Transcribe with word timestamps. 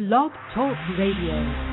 Blog 0.00 0.32
Talk 0.54 0.78
Radio. 0.96 1.69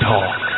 Talk. 0.00 0.49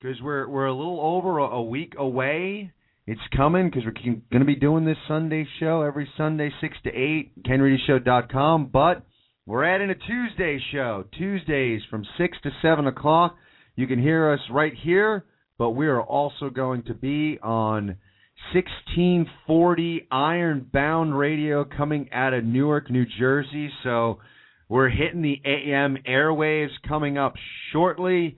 because 0.00 0.20
we're 0.22 0.48
we're 0.48 0.66
a 0.66 0.74
little 0.74 1.00
over 1.00 1.38
a, 1.38 1.44
a 1.44 1.62
week 1.62 1.94
away. 1.98 2.72
It's 3.10 3.20
coming 3.34 3.70
because 3.70 3.86
we're 3.86 3.92
going 3.92 4.40
to 4.40 4.44
be 4.44 4.54
doing 4.54 4.84
this 4.84 4.98
Sunday 5.08 5.48
show 5.58 5.80
every 5.80 6.06
Sunday, 6.18 6.50
6 6.60 6.76
to 6.84 6.90
8, 6.90 7.42
kenreedyshow.com. 7.42 8.66
But 8.70 9.02
we're 9.46 9.64
adding 9.64 9.88
a 9.88 9.94
Tuesday 9.94 10.62
show, 10.70 11.06
Tuesdays 11.16 11.80
from 11.90 12.04
6 12.18 12.38
to 12.42 12.50
7 12.60 12.86
o'clock. 12.86 13.36
You 13.76 13.86
can 13.86 13.98
hear 13.98 14.30
us 14.30 14.40
right 14.50 14.74
here, 14.82 15.24
but 15.56 15.70
we 15.70 15.86
are 15.86 16.02
also 16.02 16.50
going 16.50 16.82
to 16.82 16.92
be 16.92 17.38
on 17.42 17.96
1640 18.52 20.06
Ironbound 20.10 21.18
Radio 21.18 21.64
coming 21.64 22.10
out 22.12 22.34
of 22.34 22.44
Newark, 22.44 22.90
New 22.90 23.06
Jersey. 23.18 23.70
So 23.84 24.18
we're 24.68 24.90
hitting 24.90 25.22
the 25.22 25.40
AM 25.46 25.96
airwaves 26.06 26.72
coming 26.86 27.16
up 27.16 27.36
shortly. 27.72 28.36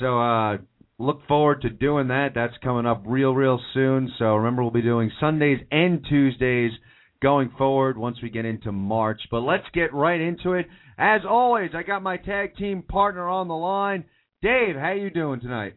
So 0.00 0.20
uh, 0.20 0.56
look 0.98 1.26
forward 1.26 1.62
to 1.62 1.70
doing 1.70 2.08
that. 2.08 2.30
That's 2.34 2.56
coming 2.62 2.86
up 2.86 3.02
real, 3.06 3.34
real 3.34 3.60
soon. 3.74 4.12
So 4.18 4.34
remember, 4.36 4.62
we'll 4.62 4.70
be 4.70 4.82
doing 4.82 5.10
Sundays 5.20 5.60
and 5.70 6.04
Tuesdays 6.08 6.72
going 7.22 7.50
forward 7.58 7.96
once 7.98 8.18
we 8.22 8.30
get 8.30 8.44
into 8.44 8.72
March. 8.72 9.20
But 9.30 9.40
let's 9.40 9.66
get 9.72 9.92
right 9.94 10.20
into 10.20 10.52
it. 10.52 10.66
As 10.98 11.20
always, 11.28 11.70
I 11.74 11.82
got 11.82 12.02
my 12.02 12.16
tag 12.16 12.56
team 12.56 12.82
partner 12.82 13.28
on 13.28 13.48
the 13.48 13.54
line. 13.56 14.04
Dave, 14.42 14.76
how 14.76 14.92
you 14.92 15.10
doing 15.10 15.40
tonight? 15.40 15.74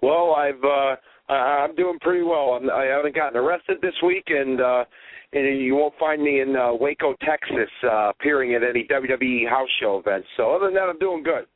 Well, 0.00 0.34
I've 0.36 0.62
uh, 0.62 0.96
I- 1.32 1.64
I'm 1.64 1.74
doing 1.74 1.98
pretty 2.00 2.22
well. 2.22 2.58
I'm, 2.60 2.70
I 2.70 2.84
haven't 2.84 3.14
gotten 3.14 3.36
arrested 3.38 3.78
this 3.82 3.94
week, 4.04 4.24
and 4.28 4.60
uh, 4.60 4.84
and 5.32 5.60
you 5.60 5.74
won't 5.74 5.94
find 5.98 6.22
me 6.22 6.40
in 6.40 6.56
uh, 6.56 6.72
Waco, 6.72 7.14
Texas, 7.24 7.68
uh, 7.84 8.10
appearing 8.10 8.54
at 8.54 8.62
any 8.62 8.86
WWE 8.90 9.48
house 9.48 9.68
show 9.80 9.98
events. 9.98 10.26
So 10.36 10.54
other 10.54 10.66
than 10.66 10.74
that, 10.74 10.88
I'm 10.88 10.98
doing 10.98 11.22
good. 11.22 11.46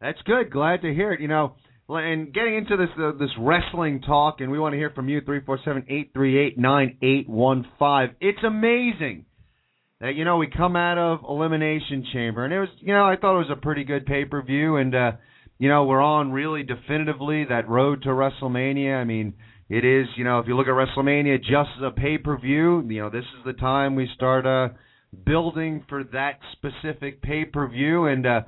That's 0.00 0.20
good. 0.26 0.50
Glad 0.50 0.82
to 0.82 0.92
hear 0.92 1.12
it. 1.12 1.20
You 1.20 1.28
know, 1.28 1.54
and 1.88 2.32
getting 2.32 2.56
into 2.56 2.76
this 2.76 2.88
uh, 2.98 3.12
this 3.18 3.30
wrestling 3.38 4.02
talk, 4.02 4.40
and 4.40 4.50
we 4.50 4.58
want 4.58 4.72
to 4.72 4.76
hear 4.76 4.90
from 4.90 5.08
you. 5.08 5.20
Three 5.20 5.40
four 5.40 5.58
seven 5.64 5.86
eight 5.88 6.10
three 6.12 6.38
eight 6.38 6.58
nine 6.58 6.98
eight 7.02 7.28
one 7.28 7.66
five. 7.78 8.10
It's 8.20 8.42
amazing 8.44 9.26
that 10.00 10.14
you 10.14 10.24
know 10.24 10.36
we 10.36 10.48
come 10.48 10.76
out 10.76 10.98
of 10.98 11.20
Elimination 11.28 12.06
Chamber, 12.12 12.44
and 12.44 12.52
it 12.52 12.60
was 12.60 12.68
you 12.80 12.92
know 12.92 13.04
I 13.04 13.16
thought 13.16 13.36
it 13.36 13.48
was 13.48 13.56
a 13.56 13.60
pretty 13.60 13.84
good 13.84 14.06
pay 14.06 14.24
per 14.24 14.42
view, 14.42 14.76
and 14.76 14.94
uh, 14.94 15.12
you 15.58 15.68
know 15.68 15.84
we're 15.84 16.02
on 16.02 16.32
really 16.32 16.62
definitively 16.62 17.44
that 17.44 17.68
road 17.68 18.02
to 18.02 18.08
WrestleMania. 18.08 19.00
I 19.00 19.04
mean. 19.04 19.34
It 19.68 19.84
is, 19.84 20.06
you 20.16 20.22
know, 20.22 20.38
if 20.38 20.46
you 20.46 20.56
look 20.56 20.68
at 20.68 20.74
WrestleMania 20.74 21.40
just 21.40 21.70
as 21.78 21.82
a 21.82 21.90
pay 21.90 22.18
per 22.18 22.38
view, 22.38 22.86
you 22.88 23.02
know, 23.02 23.10
this 23.10 23.24
is 23.24 23.44
the 23.44 23.52
time 23.52 23.96
we 23.96 24.08
start 24.14 24.46
uh 24.46 24.68
building 25.24 25.84
for 25.88 26.04
that 26.04 26.38
specific 26.52 27.20
pay 27.20 27.44
per 27.44 27.66
view 27.66 28.06
and 28.06 28.24
uh 28.26 28.42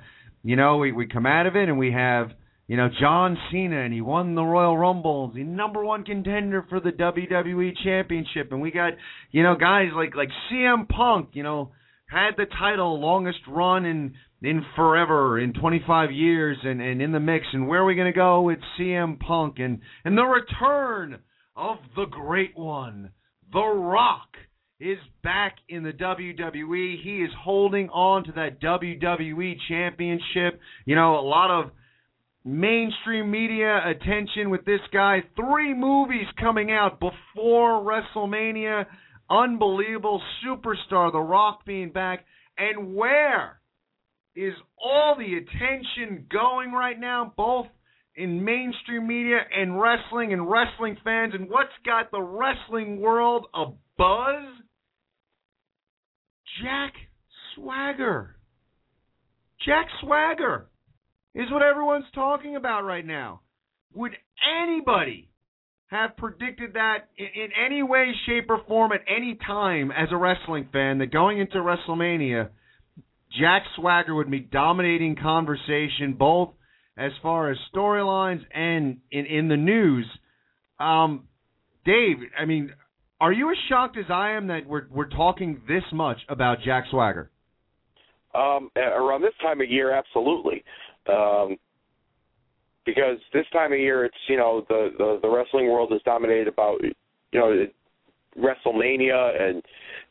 you 0.45 0.55
know, 0.55 0.77
we 0.77 0.93
we 0.93 1.07
come 1.07 1.27
out 1.27 1.47
of 1.47 1.57
it 1.57 1.69
and 1.69 1.77
we 1.77 1.91
have, 1.91 2.31
you 2.69 2.77
know, 2.77 2.91
John 3.01 3.39
Cena 3.51 3.81
and 3.81 3.95
he 3.95 4.03
won 4.03 4.35
the 4.35 4.45
Royal 4.45 4.77
Rumble, 4.77 5.33
the 5.35 5.43
number 5.43 5.83
one 5.83 6.05
contender 6.05 6.67
for 6.69 6.81
the 6.81 6.91
WWE 6.91 7.73
championship. 7.83 8.53
And 8.53 8.61
we 8.61 8.71
got, 8.71 8.93
you 9.33 9.43
know, 9.43 9.57
guys 9.57 9.89
like 9.97 10.15
like 10.15 10.29
CM 10.53 10.87
Punk, 10.87 11.31
you 11.33 11.43
know, 11.43 11.73
had 12.11 12.33
the 12.37 12.45
title 12.45 13.01
longest 13.01 13.39
run 13.49 13.87
in 13.87 14.15
in 14.43 14.65
forever 14.77 15.41
in 15.41 15.55
25 15.55 16.13
years 16.13 16.59
and 16.63 16.83
and 16.83 17.01
in 17.01 17.11
the 17.11 17.21
mix. 17.21 17.47
And 17.55 17.67
where 17.67 17.81
are 17.81 17.87
we 17.87 17.95
going 17.95 18.13
to 18.13 18.17
go 18.17 18.43
with 18.43 18.59
CM 18.79 19.19
Punk? 19.19 19.57
And 19.59 19.81
and 20.05 20.17
the 20.17 20.25
return 20.25 21.21
of 21.57 21.79
the 21.97 22.05
great 22.05 22.53
one 22.55 23.13
The 23.51 23.65
Rock 23.65 24.29
is 24.79 24.99
back 25.25 25.57
in 25.71 25.85
the 25.85 25.93
WWE 25.93 27.03
he 27.03 27.23
is 27.23 27.31
holding 27.43 27.89
on 27.89 28.25
to 28.25 28.33
that 28.33 28.61
WWE 28.61 29.55
championship. 29.69 30.61
You 30.85 30.97
know 30.97 31.19
a 31.19 31.25
lot 31.27 31.51
of 31.51 31.71
mainstream 32.49 33.31
media 33.31 33.81
attention 33.85 34.49
with 34.49 34.65
this 34.65 34.81
guy. 34.91 35.23
Three 35.37 35.75
movies 35.75 36.27
coming 36.41 36.71
out 36.71 36.99
before 36.99 37.85
WrestleMania. 37.85 38.87
Unbelievable 39.29 40.23
superstar 40.45 41.13
The 41.13 41.21
Rock 41.21 41.67
being 41.67 41.91
back. 41.93 42.25
And 42.57 42.95
where 42.95 43.61
is 44.35 44.55
all 44.83 45.17
the 45.19 45.37
attention 45.37 46.27
going 46.33 46.73
right 46.73 46.99
now, 46.99 47.35
both 47.37 47.67
in 48.17 48.43
mainstream 48.43 49.07
media 49.07 49.41
and 49.55 49.79
wrestling 49.79 50.33
and 50.33 50.51
wrestling 50.51 50.97
fans? 51.05 51.35
And 51.35 51.51
what's 51.51 51.69
got 51.85 52.11
the 52.11 52.23
wrestling 52.23 53.01
world 53.01 53.47
a 53.55 53.67
buzz? 53.99 54.45
Jack 56.63 56.95
Swagger. 57.55 58.37
Jack 59.67 59.87
Swagger 60.01 60.68
is 61.39 61.51
what 61.53 61.63
everyone's 61.63 62.05
talking 62.15 62.57
about 62.57 62.83
right 62.83 63.07
now. 63.07 63.41
Would 63.95 64.13
anybody 64.63 65.31
have 65.87 66.17
predicted 66.17 66.75
that 66.75 67.09
in, 67.17 67.27
in 67.27 67.49
any 67.65 67.83
way, 67.83 68.13
shape, 68.27 68.51
or 68.51 68.61
form 68.67 68.93
at 68.93 69.01
any 69.09 69.39
time 69.47 69.91
as 69.91 70.09
a 70.11 70.17
wrestling 70.17 70.69
fan 70.73 70.99
that 70.99 71.13
going 71.13 71.39
into 71.39 71.59
WrestleMania, 71.59 72.51
Jack 73.41 73.63
Swagger 73.77 74.15
would 74.15 74.31
be 74.31 74.41
dominating 74.41 75.17
conversation 75.17 76.15
both 76.19 76.51
as 76.99 77.13
far 77.23 77.51
as 77.51 77.57
storylines 77.75 78.41
and 78.53 78.99
in, 79.13 79.25
in 79.27 79.49
the 79.49 79.57
news? 79.57 80.07
Um, 80.81 81.29
Dave, 81.85 82.17
I 82.39 82.45
mean, 82.45 82.73
are 83.21 83.33
you 83.33 83.51
as 83.51 83.57
shocked 83.69 83.97
as 83.97 84.07
I 84.11 84.33
am 84.33 84.49
that 84.49 84.67
we're 84.67 84.87
we're 84.91 85.09
talking 85.09 85.63
this 85.69 85.85
much 85.93 86.19
about 86.29 86.59
Jack 86.65 86.85
Swagger? 86.91 87.31
Um, 88.35 88.71
around 88.77 89.23
this 89.23 89.33
time 89.41 89.61
of 89.61 89.71
year, 89.71 89.93
absolutely. 89.93 90.63
Um, 91.09 91.57
because 92.85 93.19
this 93.33 93.45
time 93.53 93.73
of 93.73 93.79
year, 93.79 94.05
it's 94.05 94.17
you 94.29 94.37
know 94.37 94.65
the, 94.69 94.91
the 94.99 95.19
the 95.23 95.29
wrestling 95.29 95.71
world 95.71 95.93
is 95.93 96.01
dominated 96.05 96.49
about 96.49 96.79
you 96.83 97.39
know 97.39 97.67
WrestleMania 98.39 99.43
and 99.43 99.63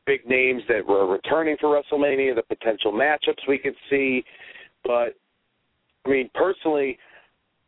big 0.05 0.25
names 0.27 0.61
that 0.69 0.85
were 0.85 1.07
returning 1.07 1.57
for 1.59 1.81
WrestleMania, 1.81 2.35
the 2.35 2.43
potential 2.43 2.91
matchups 2.91 3.47
we 3.47 3.57
could 3.57 3.75
see. 3.89 4.23
But 4.83 5.15
I 6.05 6.09
mean, 6.09 6.29
personally, 6.35 6.97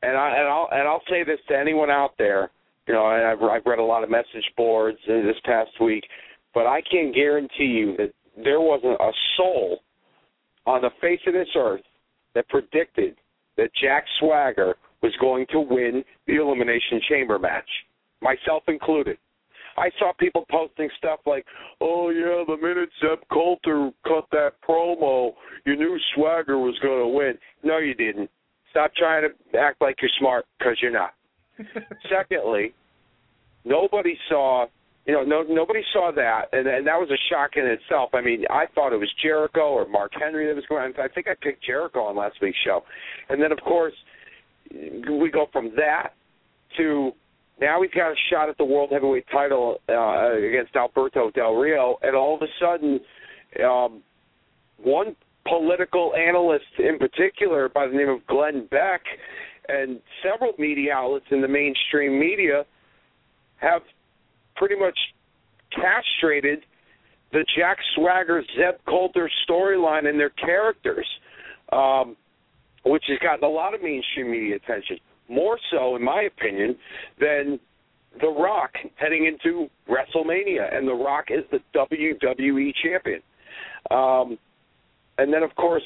and 0.02 0.16
I 0.16 0.38
and 0.38 0.48
I'll 0.48 0.70
and 0.72 0.88
I'll 0.88 1.04
say 1.10 1.24
this 1.24 1.40
to 1.50 1.58
anyone 1.58 1.90
out 1.90 2.12
there 2.18 2.52
you 2.90 2.96
know, 2.96 3.08
and 3.08 3.24
I've, 3.24 3.42
I've 3.44 3.66
read 3.68 3.78
a 3.78 3.84
lot 3.84 4.04
of 4.04 4.10
message 4.10 4.52
boards 4.58 4.98
this 5.08 5.36
past 5.46 5.70
week, 5.80 6.04
but 6.56 6.66
I 6.66 6.82
can 6.90 7.12
guarantee 7.14 7.66
you 7.66 7.96
that 7.98 8.12
there 8.44 8.60
wasn't 8.60 9.00
a 9.00 9.12
soul 9.38 9.82
on 10.66 10.82
the 10.82 10.90
face 11.00 11.20
of 11.28 11.34
this 11.34 11.48
earth 11.56 11.84
that 12.36 12.48
predicted 12.50 13.16
that 13.58 13.70
Jack 13.82 14.06
Swagger 14.20 14.76
was 15.02 15.14
going 15.20 15.46
to 15.52 15.60
win 15.60 16.04
the 16.28 16.36
Elimination 16.36 17.02
Chamber 17.10 17.40
match, 17.40 17.70
myself 18.22 18.64
included. 18.68 19.18
I 19.78 19.90
saw 19.98 20.12
people 20.20 20.46
posting 20.52 20.90
stuff 20.98 21.20
like, 21.26 21.46
"Oh 21.80 22.10
yeah, 22.10 22.44
the 22.46 22.58
minute 22.62 22.90
Zeb 23.00 23.20
Colter 23.32 23.92
cut 24.06 24.26
that 24.32 24.54
promo, 24.68 25.34
you 25.66 25.76
knew 25.76 25.98
Swagger 26.16 26.58
was 26.58 26.78
going 26.80 27.00
to 27.00 27.08
win." 27.08 27.38
No, 27.64 27.78
you 27.78 27.94
didn't. 27.94 28.30
Stop 28.72 28.94
trying 28.96 29.24
to 29.30 29.58
act 29.58 29.82
like 29.82 29.96
you're 30.02 30.12
smart 30.20 30.46
because 30.58 30.78
you're 30.82 30.92
not. 30.92 31.14
Secondly, 32.10 32.74
nobody 33.64 34.18
saw 34.28 34.68
you 35.10 35.16
know, 35.16 35.24
no 35.24 35.42
nobody 35.42 35.82
saw 35.92 36.12
that, 36.16 36.50
and, 36.54 36.68
and 36.68 36.86
that 36.86 36.94
was 36.94 37.10
a 37.10 37.18
shock 37.34 37.52
in 37.56 37.66
itself. 37.66 38.12
I 38.14 38.22
mean, 38.22 38.46
I 38.48 38.66
thought 38.76 38.94
it 38.94 39.00
was 39.00 39.10
Jericho 39.24 39.62
or 39.62 39.88
Mark 39.88 40.12
Henry 40.14 40.46
that 40.46 40.56
was 40.56 40.66
going. 40.70 40.94
I 41.00 41.08
think 41.08 41.28
I 41.28 41.34
picked 41.42 41.66
Jericho 41.66 42.02
on 42.02 42.16
last 42.16 42.36
week's 42.44 42.60
show, 42.64 42.84
and 43.28 43.42
then 43.42 43.52
of 43.52 43.58
course 43.62 43.96
we 44.72 45.32
go 45.34 45.48
from 45.52 45.72
that 45.78 46.10
to 46.78 47.12
now 47.60 47.80
we've 47.80 47.92
got 47.92 48.12
a 48.12 48.16
shot 48.32 48.50
at 48.50 48.58
the 48.60 48.64
world 48.64 48.92
heavyweight 48.92 49.26
title 49.32 49.80
uh, 49.90 50.38
against 50.38 50.76
Alberto 50.76 51.32
Del 51.32 51.56
Rio, 51.56 51.98
and 52.04 52.16
all 52.16 52.36
of 52.36 52.44
a 52.44 52.52
sudden, 52.62 53.00
um, 53.66 54.04
one 54.78 55.16
political 55.48 56.14
analyst 56.14 56.66
in 56.78 57.00
particular 57.00 57.68
by 57.68 57.88
the 57.88 57.94
name 57.94 58.10
of 58.10 58.28
Glenn 58.28 58.68
Beck, 58.70 59.02
and 59.70 60.02
several 60.22 60.54
media 60.60 60.94
outlets 60.94 61.26
in 61.32 61.42
the 61.42 61.48
mainstream 61.48 62.20
media 62.20 62.64
have 63.58 63.82
pretty 64.60 64.76
much 64.76 64.98
castrated 65.74 66.60
the 67.32 67.46
Jack 67.58 67.78
Swagger 67.96 68.44
Zeb 68.56 68.76
Colter 68.88 69.30
storyline 69.50 70.08
and 70.08 70.20
their 70.20 70.32
characters, 70.32 71.08
um, 71.72 72.16
which 72.86 73.04
has 73.08 73.18
gotten 73.20 73.44
a 73.44 73.48
lot 73.48 73.74
of 73.74 73.82
mainstream 73.82 74.32
media 74.32 74.58
attention. 74.58 74.98
More 75.30 75.58
so, 75.72 75.96
in 75.96 76.04
my 76.04 76.24
opinion, 76.24 76.76
than 77.20 77.60
The 78.20 78.28
Rock 78.28 78.72
heading 78.96 79.26
into 79.26 79.70
WrestleMania, 79.88 80.76
and 80.76 80.88
The 80.88 80.94
Rock 80.94 81.26
is 81.30 81.44
the 81.52 81.60
WWE 81.76 82.74
champion. 82.84 83.22
Um, 83.92 84.38
and 85.20 85.32
then, 85.32 85.44
of 85.44 85.56
course, 85.56 85.84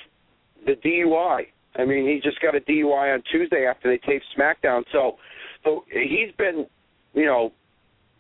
the 0.66 0.74
DUI. 0.74 1.48
I 1.76 1.86
mean, 1.86 2.08
he 2.08 2.22
just 2.24 2.42
got 2.42 2.56
a 2.56 2.62
DUI 2.62 3.14
on 3.14 3.24
Tuesday 3.32 3.66
after 3.66 3.90
they 3.90 3.98
taped 3.98 4.26
SmackDown. 4.38 4.84
So, 4.92 5.18
so 5.64 5.84
he's 5.92 6.32
been, 6.38 6.68
you 7.14 7.26
know, 7.26 7.52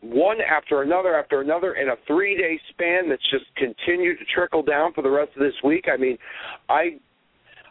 one 0.03 0.37
after 0.41 0.81
another 0.81 1.15
after 1.15 1.41
another 1.41 1.73
in 1.75 1.89
a 1.89 1.95
three 2.05 2.35
day 2.37 2.59
span 2.69 3.09
that's 3.09 3.23
just 3.31 3.45
continued 3.55 4.19
to 4.19 4.25
trickle 4.33 4.61
down 4.61 4.93
for 4.93 5.01
the 5.01 5.09
rest 5.09 5.31
of 5.35 5.41
this 5.41 5.55
week. 5.63 5.85
I 5.91 5.97
mean, 5.97 6.17
I 6.69 6.99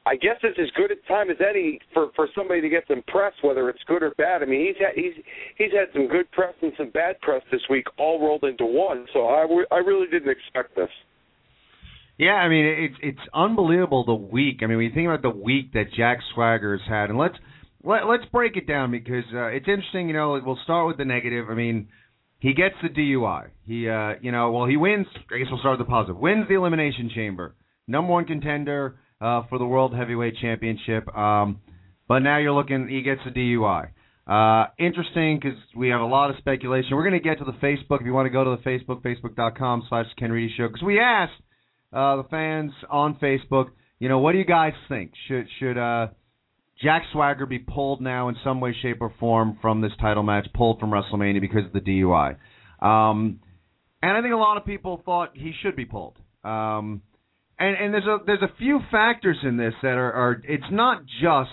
I 0.04 0.16
guess 0.16 0.36
it's 0.42 0.58
as 0.58 0.70
good 0.76 0.90
a 0.90 0.96
time 1.06 1.30
as 1.30 1.36
any 1.46 1.78
for 1.92 2.10
for 2.16 2.28
somebody 2.34 2.60
to 2.60 2.68
get 2.68 2.84
some 2.88 3.02
press, 3.06 3.32
whether 3.42 3.68
it's 3.68 3.82
good 3.86 4.02
or 4.02 4.12
bad. 4.16 4.42
I 4.42 4.46
mean, 4.46 4.66
he's 4.66 4.76
had 4.80 4.94
he's 4.94 5.24
he's 5.56 5.72
had 5.72 5.92
some 5.92 6.08
good 6.08 6.30
press 6.32 6.54
and 6.62 6.72
some 6.76 6.90
bad 6.90 7.20
press 7.20 7.42
this 7.52 7.62
week, 7.68 7.86
all 7.98 8.20
rolled 8.20 8.44
into 8.44 8.64
one. 8.64 9.06
So 9.12 9.26
I 9.26 9.46
I 9.70 9.78
really 9.78 10.08
didn't 10.08 10.30
expect 10.30 10.74
this. 10.74 10.90
Yeah, 12.18 12.34
I 12.34 12.48
mean 12.48 12.64
it's 12.64 12.96
it's 13.02 13.28
unbelievable 13.34 14.04
the 14.04 14.14
week. 14.14 14.60
I 14.62 14.66
mean, 14.66 14.78
when 14.78 14.86
you 14.86 14.94
think 14.94 15.06
about 15.06 15.22
the 15.22 15.30
week 15.30 15.72
that 15.74 15.92
Jack 15.96 16.18
Swagger's 16.34 16.82
had, 16.88 17.10
and 17.10 17.18
let's 17.18 17.36
let, 17.84 18.06
let's 18.06 18.24
break 18.32 18.56
it 18.56 18.66
down 18.66 18.90
because 18.90 19.24
uh, 19.34 19.46
it's 19.46 19.68
interesting. 19.68 20.08
You 20.08 20.14
know, 20.14 20.40
we'll 20.44 20.58
start 20.64 20.86
with 20.88 20.98
the 20.98 21.04
negative. 21.04 21.46
I 21.50 21.54
mean, 21.54 21.88
he 22.42 22.54
gets 22.54 22.74
the 22.82 22.88
DUI. 22.88 23.50
He, 23.64 23.88
uh, 23.88 24.14
you 24.20 24.32
know, 24.32 24.50
well, 24.50 24.66
he 24.66 24.76
wins. 24.76 25.06
I 25.32 25.38
guess 25.38 25.46
we'll 25.48 25.60
start 25.60 25.78
with 25.78 25.86
the 25.86 25.90
positive. 25.90 26.16
Wins 26.16 26.48
the 26.48 26.54
Elimination 26.54 27.08
Chamber, 27.14 27.54
number 27.86 28.10
one 28.10 28.24
contender 28.24 28.98
uh, 29.20 29.42
for 29.48 29.58
the 29.58 29.64
World 29.64 29.94
Heavyweight 29.94 30.34
Championship. 30.40 31.06
Um, 31.16 31.60
but 32.08 32.18
now 32.18 32.38
you're 32.38 32.52
looking, 32.52 32.88
he 32.88 33.02
gets 33.02 33.20
the 33.24 33.30
DUI. 33.30 33.90
Uh, 34.26 34.66
interesting 34.76 35.38
because 35.40 35.56
we 35.76 35.90
have 35.90 36.00
a 36.00 36.04
lot 36.04 36.30
of 36.30 36.36
speculation. 36.38 36.96
We're 36.96 37.08
going 37.08 37.20
to 37.20 37.28
get 37.28 37.38
to 37.38 37.44
the 37.44 37.52
Facebook. 37.52 38.00
If 38.00 38.06
you 38.06 38.12
want 38.12 38.26
to 38.26 38.30
go 38.30 38.42
to 38.42 38.56
the 38.56 38.68
Facebook, 38.68 39.02
facebook.com 39.02 39.84
slash 39.88 40.06
Ken 40.18 40.32
Reedy 40.32 40.52
Show, 40.56 40.66
because 40.66 40.82
we 40.82 40.98
asked 40.98 41.40
uh, 41.92 42.16
the 42.16 42.24
fans 42.24 42.72
on 42.90 43.14
Facebook, 43.22 43.66
you 44.00 44.08
know, 44.08 44.18
what 44.18 44.32
do 44.32 44.38
you 44.38 44.44
guys 44.44 44.72
think? 44.88 45.12
Should 45.28 45.46
should 45.60 45.78
uh, 45.78 46.08
Jack 46.82 47.04
Swagger 47.12 47.46
be 47.46 47.60
pulled 47.60 48.00
now 48.00 48.28
in 48.28 48.36
some 48.42 48.60
way, 48.60 48.74
shape, 48.82 48.98
or 49.00 49.12
form 49.20 49.58
from 49.62 49.80
this 49.80 49.92
title 50.00 50.22
match, 50.22 50.48
pulled 50.54 50.80
from 50.80 50.90
WrestleMania 50.90 51.40
because 51.40 51.64
of 51.64 51.72
the 51.72 51.80
DUI. 51.80 52.36
Um, 52.84 53.40
and 54.02 54.16
I 54.16 54.20
think 54.20 54.34
a 54.34 54.36
lot 54.36 54.56
of 54.56 54.64
people 54.64 55.00
thought 55.04 55.30
he 55.34 55.52
should 55.62 55.76
be 55.76 55.84
pulled. 55.84 56.16
Um, 56.42 57.02
and 57.58 57.76
and 57.76 57.94
there's 57.94 58.06
a 58.06 58.18
there's 58.26 58.42
a 58.42 58.52
few 58.58 58.80
factors 58.90 59.36
in 59.44 59.56
this 59.56 59.74
that 59.82 59.96
are, 59.96 60.12
are 60.12 60.42
it's 60.42 60.64
not 60.72 61.02
just 61.20 61.50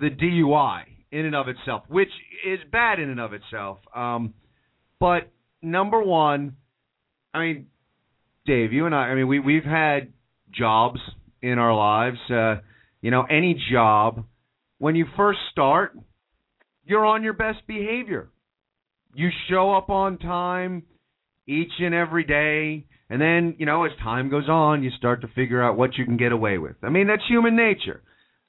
the 0.00 0.08
DUI 0.08 0.84
in 1.12 1.26
and 1.26 1.34
of 1.34 1.48
itself, 1.48 1.82
which 1.88 2.08
is 2.46 2.58
bad 2.72 2.98
in 2.98 3.10
and 3.10 3.20
of 3.20 3.34
itself. 3.34 3.78
Um, 3.94 4.32
but 4.98 5.30
number 5.60 6.02
one, 6.02 6.56
I 7.34 7.40
mean, 7.40 7.66
Dave, 8.46 8.72
you 8.72 8.86
and 8.86 8.94
I, 8.94 9.08
I 9.08 9.14
mean, 9.14 9.28
we 9.28 9.40
we've 9.40 9.64
had 9.64 10.14
jobs 10.50 11.00
in 11.42 11.58
our 11.58 11.74
lives. 11.74 12.18
Uh, 12.30 12.62
you 13.02 13.10
know, 13.10 13.24
any 13.28 13.60
job 13.70 14.24
when 14.78 14.94
you 14.94 15.06
first 15.16 15.40
start, 15.50 15.96
you're 16.84 17.04
on 17.04 17.22
your 17.22 17.32
best 17.32 17.66
behavior. 17.66 18.30
You 19.14 19.30
show 19.50 19.74
up 19.74 19.90
on 19.90 20.18
time 20.18 20.84
each 21.46 21.72
and 21.80 21.94
every 21.94 22.24
day, 22.24 22.86
and 23.10 23.20
then, 23.20 23.56
you 23.58 23.66
know, 23.66 23.84
as 23.84 23.92
time 24.02 24.30
goes 24.30 24.48
on, 24.48 24.82
you 24.82 24.90
start 24.96 25.22
to 25.22 25.28
figure 25.28 25.62
out 25.62 25.76
what 25.76 25.96
you 25.96 26.04
can 26.04 26.16
get 26.16 26.32
away 26.32 26.58
with. 26.58 26.76
I 26.82 26.90
mean, 26.90 27.06
that's 27.06 27.22
human 27.28 27.56
nature. 27.56 28.02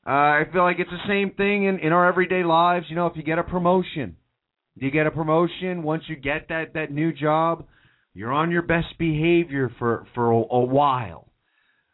Uh, 0.06 0.12
I 0.12 0.44
feel 0.52 0.64
like 0.64 0.78
it's 0.80 0.90
the 0.90 1.08
same 1.08 1.32
thing 1.32 1.66
in, 1.66 1.80
in 1.80 1.94
our 1.94 2.08
everyday 2.08 2.44
lives. 2.44 2.86
You 2.90 2.96
know, 2.96 3.08
if 3.08 3.16
you 3.16 3.24
get 3.24 3.40
a 3.40 3.44
promotion, 3.44 4.16
you 4.76 4.92
get 4.92 5.08
a 5.08 5.12
promotion, 5.12 5.84
once 5.84 6.04
you 6.08 6.16
get 6.16 6.50
that, 6.50 6.74
that 6.74 6.92
new 6.92 7.12
job, 7.14 7.66
you're 8.14 8.32
on 8.32 8.52
your 8.52 8.62
best 8.62 8.98
behavior 8.98 9.72
for, 9.80 10.08
for 10.14 10.32
a, 10.32 10.36
a 10.36 10.66
while. 10.66 11.32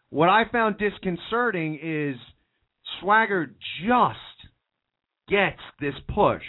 What 0.09 0.29
I 0.29 0.43
found 0.51 0.77
disconcerting 0.77 1.79
is– 1.81 2.17
Swagger 2.99 3.55
just 3.85 4.19
gets 5.27 5.59
this 5.79 5.95
push 6.13 6.43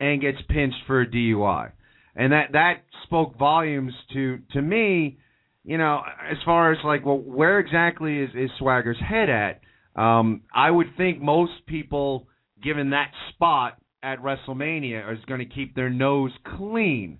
and 0.00 0.20
gets 0.20 0.38
pinched 0.48 0.76
for 0.86 1.00
a 1.00 1.06
DUI. 1.06 1.72
And 2.14 2.32
that 2.32 2.52
that 2.52 2.84
spoke 3.04 3.38
volumes 3.38 3.92
to 4.12 4.38
to 4.52 4.62
me, 4.62 5.18
you 5.64 5.78
know, 5.78 6.00
as 6.30 6.38
far 6.44 6.72
as 6.72 6.78
like 6.84 7.04
well 7.04 7.18
where 7.18 7.58
exactly 7.58 8.18
is 8.20 8.30
is 8.34 8.50
Swagger's 8.58 9.00
head 9.00 9.28
at? 9.28 9.60
Um 10.00 10.42
I 10.54 10.70
would 10.70 10.96
think 10.96 11.20
most 11.20 11.52
people 11.66 12.28
given 12.62 12.90
that 12.90 13.10
spot 13.30 13.78
at 14.02 14.20
WrestleMania 14.20 15.12
is 15.12 15.24
going 15.26 15.40
to 15.40 15.54
keep 15.54 15.74
their 15.74 15.90
nose 15.90 16.32
clean 16.56 17.18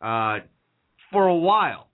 uh 0.00 0.38
for 1.10 1.26
a 1.26 1.34
while 1.34 1.88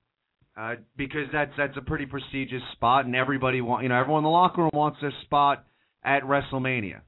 uh, 0.56 0.74
because 0.96 1.26
that's 1.32 1.52
that's 1.56 1.76
a 1.76 1.82
pretty 1.82 2.06
prestigious 2.06 2.62
spot, 2.72 3.06
and 3.06 3.16
everybody 3.16 3.60
want 3.60 3.82
you 3.82 3.88
know 3.88 3.98
everyone 3.98 4.20
in 4.20 4.24
the 4.24 4.30
locker 4.30 4.62
room 4.62 4.70
wants 4.74 4.98
their 5.00 5.12
spot 5.22 5.64
at 6.04 6.22
WrestleMania. 6.24 7.00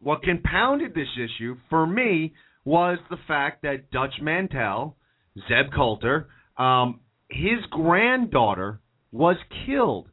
what 0.00 0.22
compounded 0.22 0.94
this 0.94 1.08
issue 1.16 1.56
for 1.70 1.86
me 1.86 2.32
was 2.64 2.98
the 3.10 3.16
fact 3.26 3.62
that 3.62 3.90
Dutch 3.90 4.14
Mantell, 4.20 4.96
Zeb 5.48 5.72
Colter, 5.74 6.28
um, 6.56 7.00
his 7.28 7.64
granddaughter 7.70 8.80
was 9.10 9.36
killed 9.66 10.08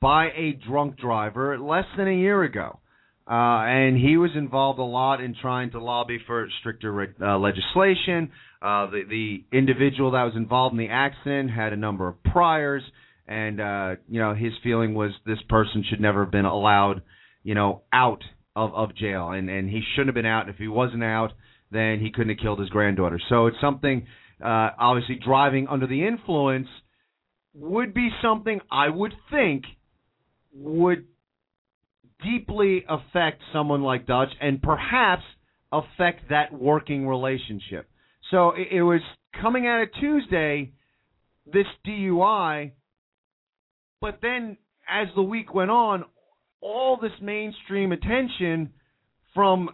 by 0.00 0.26
a 0.36 0.58
drunk 0.68 0.98
driver 0.98 1.58
less 1.58 1.84
than 1.96 2.08
a 2.08 2.14
year 2.14 2.42
ago. 2.42 2.80
Uh, 3.26 3.64
and 3.64 3.96
he 3.96 4.18
was 4.18 4.30
involved 4.36 4.78
a 4.78 4.82
lot 4.82 5.22
in 5.22 5.34
trying 5.40 5.70
to 5.70 5.82
lobby 5.82 6.18
for 6.26 6.46
stricter 6.60 7.14
uh, 7.22 7.38
legislation. 7.38 8.30
Uh, 8.64 8.86
the, 8.86 9.02
the 9.10 9.56
individual 9.58 10.12
that 10.12 10.22
was 10.22 10.32
involved 10.34 10.72
in 10.72 10.78
the 10.78 10.88
accident 10.88 11.50
had 11.50 11.74
a 11.74 11.76
number 11.76 12.08
of 12.08 12.22
priors, 12.22 12.82
and 13.28 13.60
uh, 13.60 13.96
you 14.08 14.18
know 14.18 14.32
his 14.34 14.52
feeling 14.62 14.94
was 14.94 15.10
this 15.26 15.38
person 15.50 15.84
should 15.90 16.00
never 16.00 16.24
have 16.24 16.32
been 16.32 16.46
allowed, 16.46 17.02
you 17.42 17.54
know, 17.54 17.82
out 17.92 18.22
of, 18.56 18.74
of 18.74 18.96
jail, 18.96 19.32
and 19.32 19.50
and 19.50 19.68
he 19.68 19.82
shouldn't 19.94 20.08
have 20.08 20.14
been 20.14 20.24
out. 20.24 20.48
If 20.48 20.56
he 20.56 20.68
wasn't 20.68 21.04
out, 21.04 21.32
then 21.70 22.00
he 22.00 22.10
couldn't 22.10 22.30
have 22.30 22.38
killed 22.42 22.58
his 22.58 22.70
granddaughter. 22.70 23.20
So 23.28 23.48
it's 23.48 23.60
something. 23.60 24.06
Uh, 24.42 24.70
obviously, 24.78 25.16
driving 25.22 25.68
under 25.68 25.86
the 25.86 26.06
influence 26.06 26.68
would 27.52 27.92
be 27.92 28.08
something 28.22 28.60
I 28.72 28.88
would 28.88 29.12
think 29.30 29.64
would 30.54 31.04
deeply 32.22 32.84
affect 32.88 33.42
someone 33.52 33.82
like 33.82 34.06
Dutch 34.06 34.30
and 34.40 34.62
perhaps 34.62 35.22
affect 35.70 36.30
that 36.30 36.52
working 36.52 37.06
relationship. 37.06 37.88
So 38.34 38.50
it, 38.50 38.78
it 38.78 38.82
was 38.82 39.00
coming 39.40 39.68
out 39.68 39.82
of 39.82 39.88
Tuesday, 40.00 40.72
this 41.46 41.66
DUI, 41.86 42.72
but 44.00 44.18
then 44.22 44.56
as 44.90 45.06
the 45.14 45.22
week 45.22 45.54
went 45.54 45.70
on, 45.70 46.02
all 46.60 46.98
this 47.00 47.12
mainstream 47.22 47.92
attention 47.92 48.72
from 49.34 49.70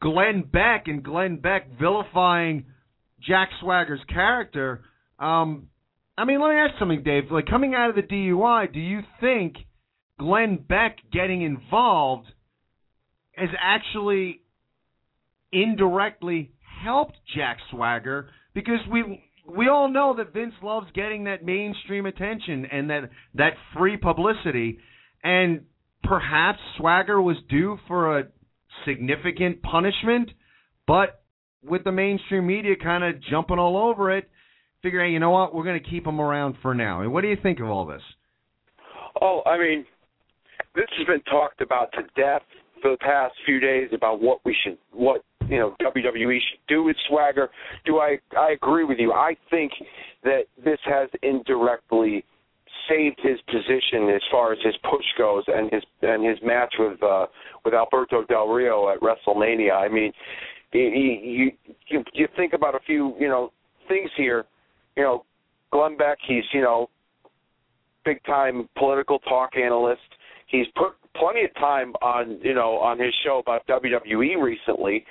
Glenn 0.00 0.42
Beck 0.50 0.84
and 0.86 1.02
Glenn 1.02 1.36
Beck 1.36 1.68
vilifying 1.78 2.64
Jack 3.20 3.50
Swagger's 3.60 4.00
character. 4.08 4.84
Um, 5.18 5.68
I 6.16 6.24
mean, 6.24 6.40
let 6.40 6.48
me 6.48 6.56
ask 6.56 6.78
something, 6.78 7.02
Dave. 7.02 7.24
Like 7.30 7.46
coming 7.46 7.74
out 7.74 7.90
of 7.90 7.96
the 7.96 8.02
DUI, 8.02 8.72
do 8.72 8.80
you 8.80 9.00
think– 9.20 9.56
Glenn 10.18 10.56
Beck 10.56 10.98
getting 11.12 11.42
involved 11.42 12.26
has 13.32 13.50
actually 13.62 14.40
indirectly 15.52 16.52
helped 16.82 17.16
Jack 17.36 17.58
Swagger 17.70 18.30
because 18.54 18.80
we 18.90 19.24
we 19.56 19.68
all 19.68 19.88
know 19.88 20.14
that 20.16 20.32
Vince 20.32 20.54
loves 20.62 20.86
getting 20.94 21.24
that 21.24 21.44
mainstream 21.44 22.06
attention 22.06 22.66
and 22.70 22.90
that 22.90 23.10
that 23.34 23.52
free 23.76 23.96
publicity. 23.96 24.78
And 25.24 25.62
perhaps 26.04 26.58
Swagger 26.76 27.20
was 27.20 27.36
due 27.48 27.78
for 27.88 28.18
a 28.18 28.24
significant 28.86 29.60
punishment 29.62 30.30
but 30.86 31.22
with 31.64 31.82
the 31.82 31.90
mainstream 31.90 32.46
media 32.46 32.74
kind 32.80 33.02
of 33.02 33.20
jumping 33.28 33.58
all 33.58 33.76
over 33.76 34.16
it 34.16 34.30
figuring 34.82 35.12
you 35.12 35.18
know 35.18 35.30
what? 35.30 35.54
We're 35.54 35.64
going 35.64 35.82
to 35.82 35.90
keep 35.90 36.06
him 36.06 36.20
around 36.20 36.54
for 36.62 36.74
now. 36.74 37.02
And 37.02 37.12
what 37.12 37.22
do 37.22 37.28
you 37.28 37.36
think 37.42 37.58
of 37.58 37.68
all 37.68 37.86
this? 37.86 38.02
Oh 39.20 39.42
i 39.46 39.58
mean 39.58 39.84
this 40.74 40.86
has 40.96 41.06
been 41.06 41.22
talked 41.22 41.60
about 41.60 41.90
to 41.92 42.02
death 42.14 42.42
for 42.80 42.92
the 42.92 42.98
past 42.98 43.34
few 43.44 43.58
days 43.58 43.88
about 43.92 44.22
what 44.22 44.38
we 44.44 44.56
should, 44.62 44.78
what 44.92 45.24
you 45.48 45.58
know, 45.58 45.74
WWE 45.80 46.38
should 46.38 46.60
do 46.68 46.82
with 46.82 46.96
Swagger. 47.08 47.48
Do 47.84 47.98
I? 47.98 48.18
I 48.36 48.52
agree 48.52 48.84
with 48.84 48.98
you. 48.98 49.12
I 49.12 49.36
think 49.50 49.72
that 50.24 50.42
this 50.62 50.78
has 50.84 51.08
indirectly 51.22 52.24
saved 52.88 53.18
his 53.22 53.38
position 53.46 54.08
as 54.14 54.22
far 54.30 54.52
as 54.52 54.58
his 54.64 54.74
push 54.90 55.04
goes 55.16 55.44
and 55.46 55.70
his 55.72 55.82
and 56.02 56.26
his 56.26 56.38
match 56.42 56.74
with 56.78 57.02
uh 57.02 57.26
with 57.64 57.74
Alberto 57.74 58.24
Del 58.24 58.48
Rio 58.48 58.90
at 58.90 59.00
WrestleMania. 59.00 59.72
I 59.72 59.88
mean, 59.88 60.12
you 60.72 61.50
you 61.86 62.04
you 62.12 62.28
think 62.36 62.52
about 62.52 62.74
a 62.74 62.80
few 62.86 63.14
you 63.18 63.28
know 63.28 63.52
things 63.88 64.10
here. 64.16 64.44
You 64.96 65.02
know, 65.02 65.24
Glenn 65.72 65.96
Beck, 65.96 66.18
he's 66.26 66.44
you 66.52 66.62
know 66.62 66.90
big 68.04 68.22
time 68.24 68.68
political 68.76 69.18
talk 69.20 69.56
analyst 69.56 70.00
he's 70.48 70.66
put 70.76 70.94
plenty 71.18 71.44
of 71.44 71.54
time 71.54 71.92
on 72.02 72.38
you 72.42 72.54
know 72.54 72.78
on 72.78 72.98
his 72.98 73.14
show 73.24 73.38
about 73.38 73.66
WWE 73.66 74.42
recently. 74.42 75.04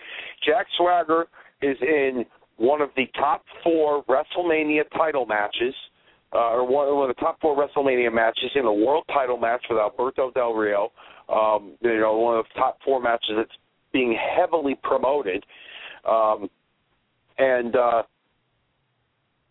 Jack 0.45 0.67
Swagger 0.77 1.27
is 1.61 1.77
in 1.81 2.25
one 2.57 2.81
of 2.81 2.89
the 2.95 3.05
top 3.19 3.43
four 3.63 4.03
WrestleMania 4.05 4.83
title 4.95 5.25
matches, 5.25 5.73
uh, 6.33 6.51
or 6.51 6.65
one, 6.65 6.93
one 6.95 7.09
of 7.09 7.15
the 7.15 7.21
top 7.21 7.39
four 7.39 7.55
WrestleMania 7.55 8.13
matches 8.13 8.51
in 8.55 8.65
a 8.65 8.73
world 8.73 9.05
title 9.13 9.37
match 9.37 9.63
with 9.69 9.79
Alberto 9.79 10.31
Del 10.31 10.53
Rio. 10.53 10.91
Um, 11.29 11.73
you 11.81 11.99
know, 11.99 12.17
one 12.17 12.37
of 12.37 12.45
the 12.53 12.59
top 12.59 12.79
four 12.83 13.01
matches 13.01 13.31
that's 13.35 13.51
being 13.93 14.17
heavily 14.37 14.75
promoted. 14.81 15.45
Um, 16.09 16.49
and 17.37 17.75
uh, 17.75 18.03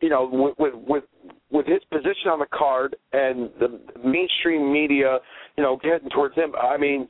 you 0.00 0.08
know, 0.08 0.28
with, 0.30 0.54
with 0.58 0.74
with 0.86 1.04
with 1.50 1.66
his 1.66 1.80
position 1.90 2.30
on 2.30 2.38
the 2.38 2.46
card 2.52 2.96
and 3.12 3.50
the 3.60 3.80
mainstream 4.04 4.72
media, 4.72 5.18
you 5.56 5.62
know, 5.62 5.78
getting 5.82 6.08
towards 6.10 6.34
him. 6.34 6.52
I 6.60 6.76
mean, 6.76 7.08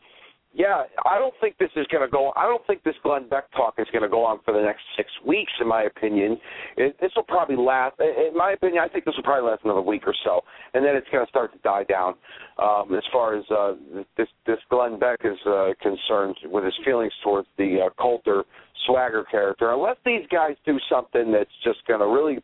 yeah, 0.57 0.85
I 1.05 1.19
don't 1.19 1.35
think 1.39 1.59
this 1.59 1.69
is 1.77 1.87
going 1.89 2.03
to 2.03 2.11
go. 2.11 2.33
I 2.35 2.45
don't 2.45 2.67
think 2.67 2.83
this 2.83 2.95
Glenn 3.03 3.29
Beck 3.29 3.53
talk 3.53 3.75
is 3.77 3.87
going 3.93 4.03
to 4.03 4.09
go 4.09 4.25
on 4.25 4.39
for 4.43 4.55
the 4.55 4.63
next 4.63 4.81
six 4.97 5.11
weeks. 5.27 5.53
In 5.61 5.69
my 5.69 5.83
opinion, 5.83 6.39
this 6.79 7.13
will 7.15 7.25
probably 7.25 7.57
last. 7.57 7.97
In 8.01 8.35
my 8.35 8.53
opinion, 8.53 8.83
I 8.83 8.89
think 8.89 9.05
this 9.05 9.15
will 9.17 9.23
probably 9.23 9.51
last 9.51 9.65
another 9.65 9.83
week 9.83 10.05
or 10.07 10.15
so, 10.25 10.41
and 10.73 10.83
then 10.83 10.97
it's 10.97 11.07
going 11.13 11.27
to 11.27 11.29
start 11.29 11.53
to 11.53 11.59
die 11.59 11.85
down. 11.85 12.15
Um, 12.57 12.95
as 12.95 13.05
far 13.13 13.37
as 13.37 13.45
uh, 13.51 13.75
this 14.17 14.29
this 14.47 14.57
Glenn 14.71 14.99
Beck 14.99 15.21
is 15.25 15.37
uh, 15.47 15.73
concerned, 15.83 16.37
with 16.45 16.65
his 16.65 16.75
feelings 16.87 17.13
towards 17.23 17.49
the 17.59 17.87
uh, 17.87 18.03
Colter 18.03 18.45
Swagger 18.87 19.25
character, 19.31 19.75
unless 19.75 19.97
these 20.07 20.27
guys 20.33 20.57
do 20.65 20.79
something 20.89 21.33
that's 21.33 21.51
just 21.65 21.87
going 21.87 22.01
to 22.01 22.07
really 22.07 22.39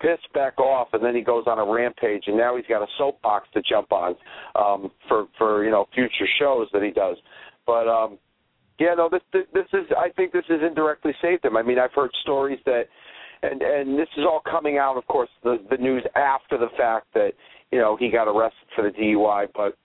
piss 0.00 0.18
Beck 0.32 0.58
off, 0.58 0.88
and 0.92 1.04
then 1.04 1.14
he 1.14 1.20
goes 1.20 1.44
on 1.46 1.58
a 1.58 1.64
rampage, 1.64 2.24
and 2.26 2.36
now 2.36 2.56
he's 2.56 2.66
got 2.66 2.82
a 2.82 2.86
soapbox 2.96 3.48
to 3.54 3.62
jump 3.68 3.92
on 3.92 4.14
um, 4.54 4.90
for 5.08 5.26
for 5.36 5.64
you 5.64 5.70
know 5.70 5.86
future 5.94 6.26
shows 6.38 6.68
that 6.72 6.82
he 6.82 6.90
does. 6.90 7.16
But 7.66 7.88
um, 7.88 8.18
yeah, 8.78 8.94
no, 8.96 9.08
this 9.08 9.22
this 9.32 9.66
is 9.72 9.86
I 9.96 10.08
think 10.10 10.32
this 10.32 10.44
has 10.48 10.60
indirectly 10.66 11.12
saved 11.20 11.44
him. 11.44 11.56
I 11.56 11.62
mean, 11.62 11.78
I've 11.78 11.92
heard 11.92 12.10
stories 12.22 12.58
that, 12.66 12.84
and 13.42 13.62
and 13.62 13.98
this 13.98 14.08
is 14.16 14.24
all 14.24 14.40
coming 14.50 14.78
out, 14.78 14.96
of 14.96 15.06
course, 15.06 15.28
the 15.42 15.58
the 15.70 15.76
news 15.76 16.02
after 16.16 16.56
the 16.58 16.68
fact 16.76 17.06
that 17.14 17.32
you 17.70 17.78
know 17.78 17.96
he 17.96 18.10
got 18.10 18.28
arrested 18.28 18.66
for 18.74 18.82
the 18.82 18.90
DUI, 18.90 19.48
but. 19.54 19.76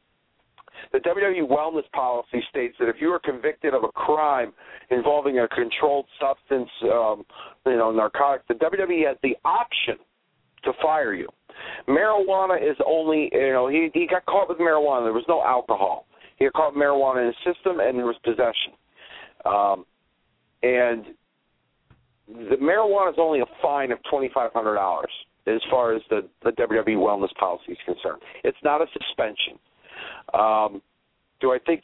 The 0.91 0.99
WWE 0.99 1.47
wellness 1.47 1.89
policy 1.93 2.43
states 2.49 2.75
that 2.81 2.89
if 2.89 2.97
you 2.99 3.07
are 3.07 3.19
convicted 3.19 3.73
of 3.73 3.85
a 3.85 3.87
crime 3.93 4.51
involving 4.91 5.39
a 5.39 5.47
controlled 5.47 6.05
substance, 6.19 6.69
um, 6.83 7.23
you 7.65 7.77
know, 7.77 7.91
narcotics, 7.91 8.43
the 8.49 8.55
WWE 8.55 9.07
has 9.07 9.15
the 9.23 9.37
option 9.45 9.95
to 10.65 10.73
fire 10.81 11.13
you. 11.13 11.29
Marijuana 11.87 12.61
is 12.61 12.75
only, 12.85 13.29
you 13.31 13.53
know, 13.53 13.69
he 13.69 13.89
he 13.93 14.05
got 14.05 14.25
caught 14.25 14.49
with 14.49 14.57
marijuana. 14.57 15.05
There 15.05 15.13
was 15.13 15.23
no 15.29 15.41
alcohol. 15.43 16.07
He 16.37 16.49
caught 16.49 16.73
marijuana 16.73 17.21
in 17.21 17.27
his 17.27 17.55
system, 17.55 17.79
and 17.79 17.97
there 17.97 18.05
was 18.05 18.17
possession. 18.23 18.73
Um, 19.45 19.85
and 20.63 21.05
the 22.27 22.55
marijuana 22.55 23.11
is 23.11 23.17
only 23.19 23.41
a 23.41 23.45
fine 23.61 23.91
of 23.91 23.99
twenty 24.09 24.29
five 24.33 24.51
hundred 24.53 24.75
dollars 24.75 25.11
as 25.47 25.61
far 25.69 25.95
as 25.95 26.01
the 26.09 26.27
the 26.43 26.51
WWE 26.51 26.97
wellness 26.97 27.33
policy 27.39 27.73
is 27.73 27.77
concerned. 27.85 28.21
It's 28.43 28.57
not 28.63 28.81
a 28.81 28.85
suspension. 28.93 29.59
Um, 30.33 30.81
do 31.39 31.51
I 31.51 31.59
think 31.65 31.81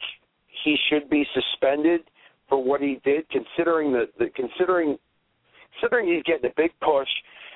he 0.64 0.76
should 0.90 1.08
be 1.08 1.24
suspended 1.34 2.02
for 2.48 2.62
what 2.62 2.80
he 2.80 3.00
did, 3.04 3.24
considering 3.30 3.92
the, 3.92 4.08
the 4.18 4.26
considering 4.34 4.98
considering 5.80 6.12
he's 6.12 6.22
getting 6.24 6.50
a 6.50 6.54
big 6.56 6.72
push 6.80 7.08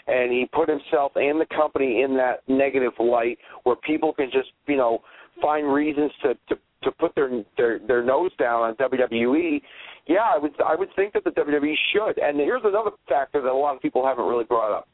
and 0.06 0.30
he 0.32 0.48
put 0.52 0.68
himself 0.68 1.12
and 1.16 1.40
the 1.40 1.46
company 1.54 2.02
in 2.02 2.16
that 2.16 2.42
negative 2.48 2.92
light 2.98 3.38
where 3.64 3.76
people 3.76 4.12
can 4.12 4.30
just 4.32 4.48
you 4.66 4.76
know 4.76 5.00
find 5.42 5.72
reasons 5.72 6.10
to 6.22 6.34
to 6.48 6.60
to 6.82 6.90
put 6.92 7.14
their 7.14 7.30
their 7.56 7.78
their 7.86 8.02
nose 8.02 8.30
down 8.38 8.62
on 8.62 8.74
WWE. 8.76 9.60
Yeah, 10.06 10.18
I 10.34 10.38
would 10.38 10.52
I 10.64 10.74
would 10.74 10.88
think 10.96 11.14
that 11.14 11.24
the 11.24 11.30
WWE 11.30 11.74
should. 11.92 12.18
And 12.18 12.38
here's 12.38 12.62
another 12.64 12.90
factor 13.08 13.40
that 13.42 13.50
a 13.50 13.54
lot 13.54 13.76
of 13.76 13.82
people 13.82 14.06
haven't 14.06 14.26
really 14.26 14.44
brought 14.44 14.76
up. 14.76 14.88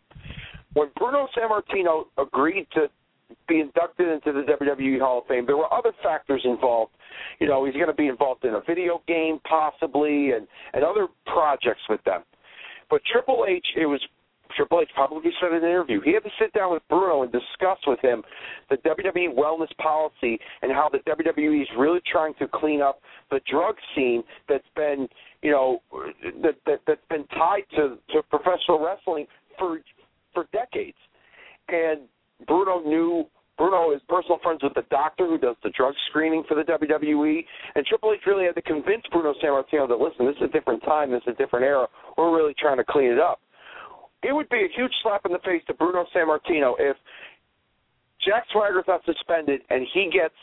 When 0.75 0.89
Bruno 0.97 1.29
Sammartino 1.37 2.05
agreed 2.19 2.67
to 2.73 2.89
be 3.49 3.61
inducted 3.61 4.09
into 4.09 4.33
the 4.33 4.43
WWE 4.53 5.01
Hall 5.01 5.19
of 5.19 5.27
Fame, 5.27 5.45
there 5.47 5.57
were 5.57 5.73
other 5.73 5.93
factors 6.03 6.41
involved. 6.45 6.93
You 7.41 7.49
know, 7.49 7.65
he's 7.65 7.75
going 7.75 7.87
to 7.87 7.95
be 7.95 8.09
involved 8.09 8.45
in 8.45 8.55
a 8.55 8.61
video 8.67 9.03
game 9.07 9.39
possibly 9.49 10.33
and 10.33 10.47
and 10.73 10.85
other 10.85 11.09
projects 11.27 11.83
with 11.89 12.03
them. 12.05 12.23
But 12.91 13.01
Triple 13.11 13.47
H, 13.49 13.67
it 13.77 13.87
was 13.87 14.01
Triple 14.57 14.81
H 14.81 14.89
publicly 14.97 15.31
said 15.41 15.53
in 15.53 15.65
an 15.65 15.71
interview 15.71 16.01
he 16.01 16.13
had 16.13 16.23
to 16.25 16.31
sit 16.41 16.53
down 16.53 16.73
with 16.73 16.83
Bruno 16.89 17.23
and 17.23 17.33
discuss 17.33 17.79
with 17.87 18.01
him 18.01 18.23
the 18.71 18.77
WWE 18.79 19.35
wellness 19.35 19.75
policy 19.79 20.39
and 20.63 20.73
how 20.73 20.89
the 20.91 20.99
WWE 20.99 21.63
is 21.63 21.69
really 21.79 22.01
trying 22.11 22.35
to 22.35 22.49
clean 22.49 22.81
up 22.81 23.01
the 23.31 23.41
drug 23.51 23.77
scene 23.95 24.23
that's 24.49 24.65
been, 24.77 25.09
you 25.43 25.51
know, 25.51 25.81
that, 26.43 26.57
that 26.67 26.81
that's 26.87 27.07
been 27.09 27.27
tied 27.29 27.65
to 27.77 27.99
to 28.13 28.23
professional 28.31 28.85
wrestling 28.85 29.27
for 29.59 29.81
for 30.33 30.47
decades. 30.53 30.97
And 31.69 32.01
Bruno 32.47 32.81
knew 32.81 33.27
Bruno 33.59 33.95
is 33.95 34.01
personal 34.09 34.39
friends 34.43 34.63
with 34.63 34.75
the 34.75 34.85
doctor 34.91 35.27
who 35.27 35.39
does 35.39 35.57
the 35.63 35.71
drug 35.71 35.95
screening 36.09 36.43
for 36.49 36.55
the 36.55 36.63
WWE, 36.63 37.45
and 37.75 37.87
Triple 37.87 38.13
H 38.13 38.21
really 38.27 38.47
had 38.47 38.55
to 38.55 38.63
convince 38.63 39.03
Bruno 39.11 39.35
Sammartino 39.43 39.87
that 39.89 39.99
listen, 40.01 40.27
this 40.27 40.37
is 40.37 40.43
a 40.43 40.53
different 40.53 40.83
time, 40.83 41.11
this 41.11 41.23
is 41.27 41.35
a 41.35 41.37
different 41.37 41.65
era. 41.65 41.87
We're 42.17 42.35
really 42.35 42.55
trying 42.59 42.79
to 42.79 42.85
clean 42.85 43.13
it 43.13 43.21
up. 43.21 43.41
It 44.23 44.33
would 44.33 44.49
be 44.49 44.59
a 44.59 44.69
huge 44.77 44.93
slap 45.03 45.27
in 45.27 45.33
the 45.33 45.39
face 45.41 45.63
to 45.67 45.75
Bruno 45.75 46.07
Sammartino 46.15 46.75
if 46.79 46.97
Jack 48.25 48.45
Swagger's 48.53 48.85
not 48.87 49.05
suspended 49.05 49.63
and 49.71 49.87
he 49.93 50.11
gets 50.13 50.35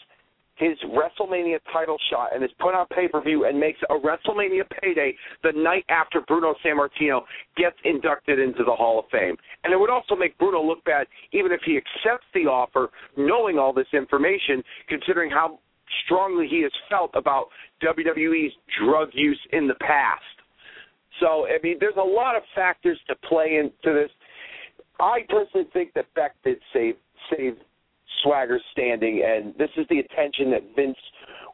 his 0.60 0.78
WrestleMania 0.92 1.60
title 1.72 1.98
shot 2.12 2.36
and 2.36 2.44
is 2.44 2.52
put 2.60 2.76
on 2.76 2.86
pay 2.88 3.08
per 3.08 3.22
view 3.22 3.46
and 3.46 3.58
makes 3.58 3.80
a 3.90 3.94
WrestleMania 3.94 4.64
payday 4.82 5.16
the 5.42 5.54
night 5.54 5.86
after 5.90 6.22
Bruno 6.28 6.54
Sammartino 6.64 7.22
gets 7.56 7.78
inducted 7.86 8.40
into 8.40 8.66
the 8.66 8.76
Hall 8.76 9.00
of 9.00 9.06
Fame. 9.10 9.38
And 9.64 9.74
it 9.74 9.80
would 9.80 9.90
also 9.90 10.16
make 10.16 10.38
Bruno 10.38 10.62
look 10.62 10.84
bad 10.84 11.08
even 11.32 11.54
if 11.54 11.62
he 11.66 11.78
accepts 11.78 12.28
the 12.34 12.42
offer, 12.42 12.90
knowing 13.16 13.58
all 13.58 13.72
this 13.72 13.88
information, 13.94 14.62
considering 14.90 15.32
how 15.32 15.60
strongly 16.06 16.48
he 16.48 16.62
has 16.64 16.72
felt 16.90 17.12
about 17.16 17.48
WWE's 17.82 18.54
drug 18.84 19.10
use 19.14 19.40
in 19.54 19.68
the 19.68 19.76
past. 19.76 20.24
So, 21.20 21.48
I 21.48 21.58
mean, 21.64 21.78
there's 21.80 21.98
a 21.98 22.02
lot 22.02 22.36
of 22.36 22.44
factors 22.56 23.00
to 23.08 23.16
play 23.28 23.58
into 23.58 23.94
this. 23.94 24.10
I 25.00 25.20
personally 25.30 25.68
think 25.74 25.94
that 25.94 26.06
Beck 26.14 26.36
did 26.44 26.58
save 26.74 26.96
save 27.36 27.56
Swagger 28.24 28.60
standing, 28.72 29.24
and 29.26 29.54
this 29.58 29.70
is 29.78 29.86
the 29.90 30.00
attention 30.00 30.52
that 30.52 30.62
Vince 30.76 30.98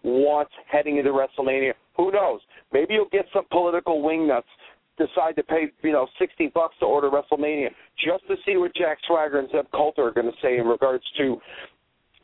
wants 0.03 0.51
heading 0.71 0.97
into 0.97 1.11
WrestleMania. 1.11 1.73
Who 1.97 2.11
knows? 2.11 2.39
Maybe 2.73 2.95
you'll 2.95 3.09
get 3.11 3.25
some 3.33 3.45
political 3.51 4.01
wingnuts 4.01 4.43
decide 4.97 5.35
to 5.35 5.43
pay 5.43 5.65
you 5.83 5.91
know 5.91 6.07
sixty 6.17 6.47
bucks 6.47 6.75
to 6.79 6.85
order 6.85 7.09
WrestleMania 7.09 7.69
just 8.03 8.25
to 8.27 8.35
see 8.45 8.57
what 8.57 8.73
Jack 8.75 8.97
Swagger 9.07 9.39
and 9.39 9.49
Zeb 9.51 9.65
Colter 9.73 10.07
are 10.07 10.11
going 10.11 10.27
to 10.27 10.37
say 10.41 10.57
in 10.57 10.65
regards 10.65 11.03
to 11.17 11.39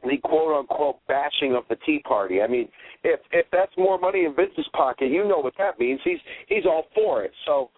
the 0.03 0.17
quote 0.17 0.57
unquote 0.57 0.97
bashing 1.07 1.55
of 1.55 1.63
the 1.69 1.77
Tea 1.85 2.01
Party. 2.07 2.41
I 2.41 2.47
mean, 2.47 2.67
if 3.03 3.19
if 3.31 3.45
that's 3.51 3.71
more 3.77 3.97
money 3.97 4.25
in 4.25 4.35
Vince's 4.35 4.67
pocket, 4.73 5.09
you 5.09 5.27
know 5.27 5.39
what 5.39 5.53
that 5.57 5.79
means. 5.79 5.99
He's 6.03 6.19
he's 6.47 6.65
all 6.65 6.85
for 6.95 7.23
it. 7.23 7.31
So 7.45 7.69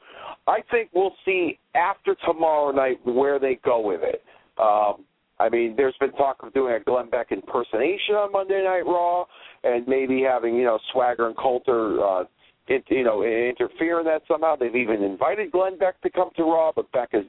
I 0.47 0.59
think 0.71 0.89
we'll 0.93 1.15
see 1.25 1.59
after 1.75 2.15
tomorrow 2.25 2.71
night 2.71 2.99
where 3.05 3.39
they 3.39 3.59
go 3.63 3.79
with 3.79 4.01
it. 4.03 4.23
Um, 4.57 5.05
I 5.39 5.49
mean, 5.49 5.73
there's 5.75 5.95
been 5.99 6.11
talk 6.13 6.37
of 6.43 6.53
doing 6.53 6.73
a 6.73 6.79
Glenn 6.79 7.09
Beck 7.09 7.31
impersonation 7.31 8.15
on 8.15 8.31
Monday 8.31 8.63
Night 8.63 8.85
Raw, 8.85 9.25
and 9.63 9.87
maybe 9.87 10.21
having 10.21 10.55
you 10.55 10.63
know 10.63 10.79
Swagger 10.91 11.27
and 11.27 11.35
Colter, 11.35 12.03
uh, 12.03 12.23
it, 12.67 12.83
you 12.89 13.03
know, 13.03 13.23
interfere 13.23 13.99
in 13.99 14.05
that 14.05 14.21
somehow. 14.27 14.55
They've 14.55 14.75
even 14.75 15.03
invited 15.03 15.51
Glenn 15.51 15.77
Beck 15.77 15.99
to 16.01 16.09
come 16.09 16.29
to 16.37 16.43
Raw, 16.43 16.71
but 16.73 16.91
Beck 16.91 17.09
has, 17.11 17.25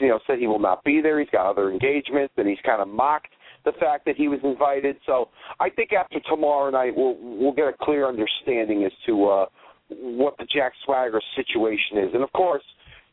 you 0.00 0.08
know, 0.08 0.18
said 0.26 0.38
he 0.38 0.46
will 0.46 0.58
not 0.58 0.82
be 0.84 1.00
there. 1.00 1.20
He's 1.20 1.28
got 1.30 1.48
other 1.48 1.70
engagements, 1.70 2.34
and 2.36 2.48
he's 2.48 2.58
kind 2.64 2.80
of 2.80 2.88
mocked 2.88 3.32
the 3.70 3.78
fact 3.78 4.04
that 4.06 4.16
he 4.16 4.28
was 4.28 4.40
invited. 4.42 4.96
So 5.06 5.28
I 5.60 5.68
think 5.70 5.92
after 5.92 6.20
tomorrow 6.20 6.70
night, 6.70 6.92
we'll 6.96 7.16
we'll 7.20 7.52
get 7.52 7.68
a 7.68 7.74
clear 7.80 8.08
understanding 8.08 8.84
as 8.84 8.92
to 9.06 9.26
uh, 9.26 9.46
what 9.88 10.36
the 10.38 10.46
Jack 10.46 10.72
Swagger 10.84 11.20
situation 11.36 11.98
is, 11.98 12.10
and 12.14 12.22
of 12.22 12.32
course, 12.32 12.64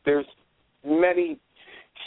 there's 0.04 0.26
many 0.84 1.38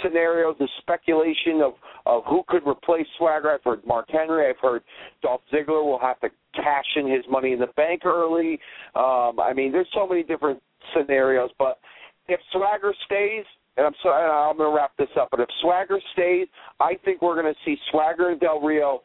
scenarios 0.04 0.56
and 0.60 0.70
speculation 0.80 1.62
of, 1.64 1.74
of 2.06 2.24
who 2.30 2.44
could 2.48 2.62
replace 2.68 3.08
Swagger. 3.18 3.52
I've 3.52 3.64
heard 3.64 3.86
Mark 3.86 4.06
Henry. 4.10 4.48
I've 4.48 4.60
heard 4.62 4.84
Dolph 5.22 5.42
Ziggler 5.52 5.84
will 5.84 6.00
have 6.00 6.20
to 6.22 6.30
cash 6.54 6.86
in 6.96 7.10
his 7.10 7.24
money 7.30 7.54
in 7.54 7.60
the 7.60 7.68
bank 7.76 8.06
early. 8.06 8.60
Um, 8.96 9.40
I 9.40 9.52
mean, 9.56 9.72
there's 9.72 9.88
so 9.94 10.08
many 10.08 10.24
different 10.24 10.62
scenarios. 10.96 11.50
But 11.58 11.80
if 12.28 12.40
Swagger 12.52 12.94
stays, 13.06 13.46
and 13.80 13.88
I'm 13.88 13.96
sorry, 14.04 14.30
I'm 14.30 14.58
going 14.58 14.70
to 14.70 14.76
wrap 14.76 14.92
this 14.98 15.08
up. 15.18 15.30
But 15.32 15.40
if 15.40 15.48
Swagger 15.62 16.00
stays, 16.12 16.48
I 16.82 16.96
think 17.06 17.22
we're 17.22 17.42
going 17.42 17.52
to 17.54 17.60
see 17.64 17.78
Swagger 17.92 18.30
and 18.30 18.40
Del 18.40 18.60
Rio 18.60 19.02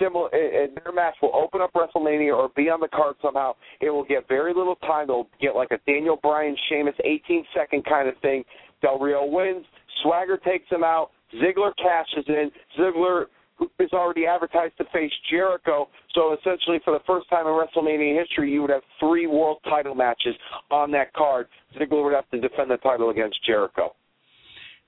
similar 0.00 0.28
and 0.34 0.76
their 0.82 0.92
match 0.92 1.14
will 1.22 1.34
open 1.34 1.60
up 1.60 1.72
WrestleMania 1.72 2.36
or 2.36 2.50
be 2.56 2.68
on 2.70 2.80
the 2.80 2.88
card 2.88 3.14
somehow. 3.22 3.54
It 3.80 3.90
will 3.90 4.04
get 4.04 4.26
very 4.28 4.52
little 4.52 4.76
time. 4.76 5.06
They'll 5.06 5.28
get 5.40 5.54
like 5.54 5.70
a 5.70 5.78
Daniel 5.86 6.18
Bryan 6.20 6.56
Sheamus 6.68 6.94
18 7.04 7.44
second 7.54 7.84
kind 7.84 8.08
of 8.08 8.14
thing. 8.18 8.44
Del 8.82 8.98
Rio 8.98 9.24
wins. 9.24 9.64
Swagger 10.02 10.38
takes 10.38 10.68
him 10.70 10.82
out. 10.82 11.10
Ziggler 11.34 11.72
cashes 11.76 12.24
in. 12.26 12.50
Ziggler 12.78 13.26
is 13.78 13.92
already 13.92 14.26
advertised 14.26 14.76
to 14.78 14.84
face 14.92 15.12
Jericho. 15.30 15.88
So 16.14 16.34
essentially, 16.38 16.78
for 16.84 16.92
the 16.92 17.04
first 17.06 17.28
time 17.28 17.46
in 17.46 17.52
WrestleMania 17.52 18.18
history, 18.18 18.50
you 18.50 18.62
would 18.62 18.70
have 18.70 18.82
three 18.98 19.26
world 19.26 19.58
title 19.64 19.94
matches 19.94 20.34
on 20.70 20.90
that 20.92 21.12
card. 21.12 21.46
Ziggler 21.78 22.04
would 22.04 22.14
have 22.14 22.28
to 22.30 22.40
defend 22.40 22.70
the 22.70 22.78
title 22.78 23.10
against 23.10 23.44
Jericho. 23.44 23.94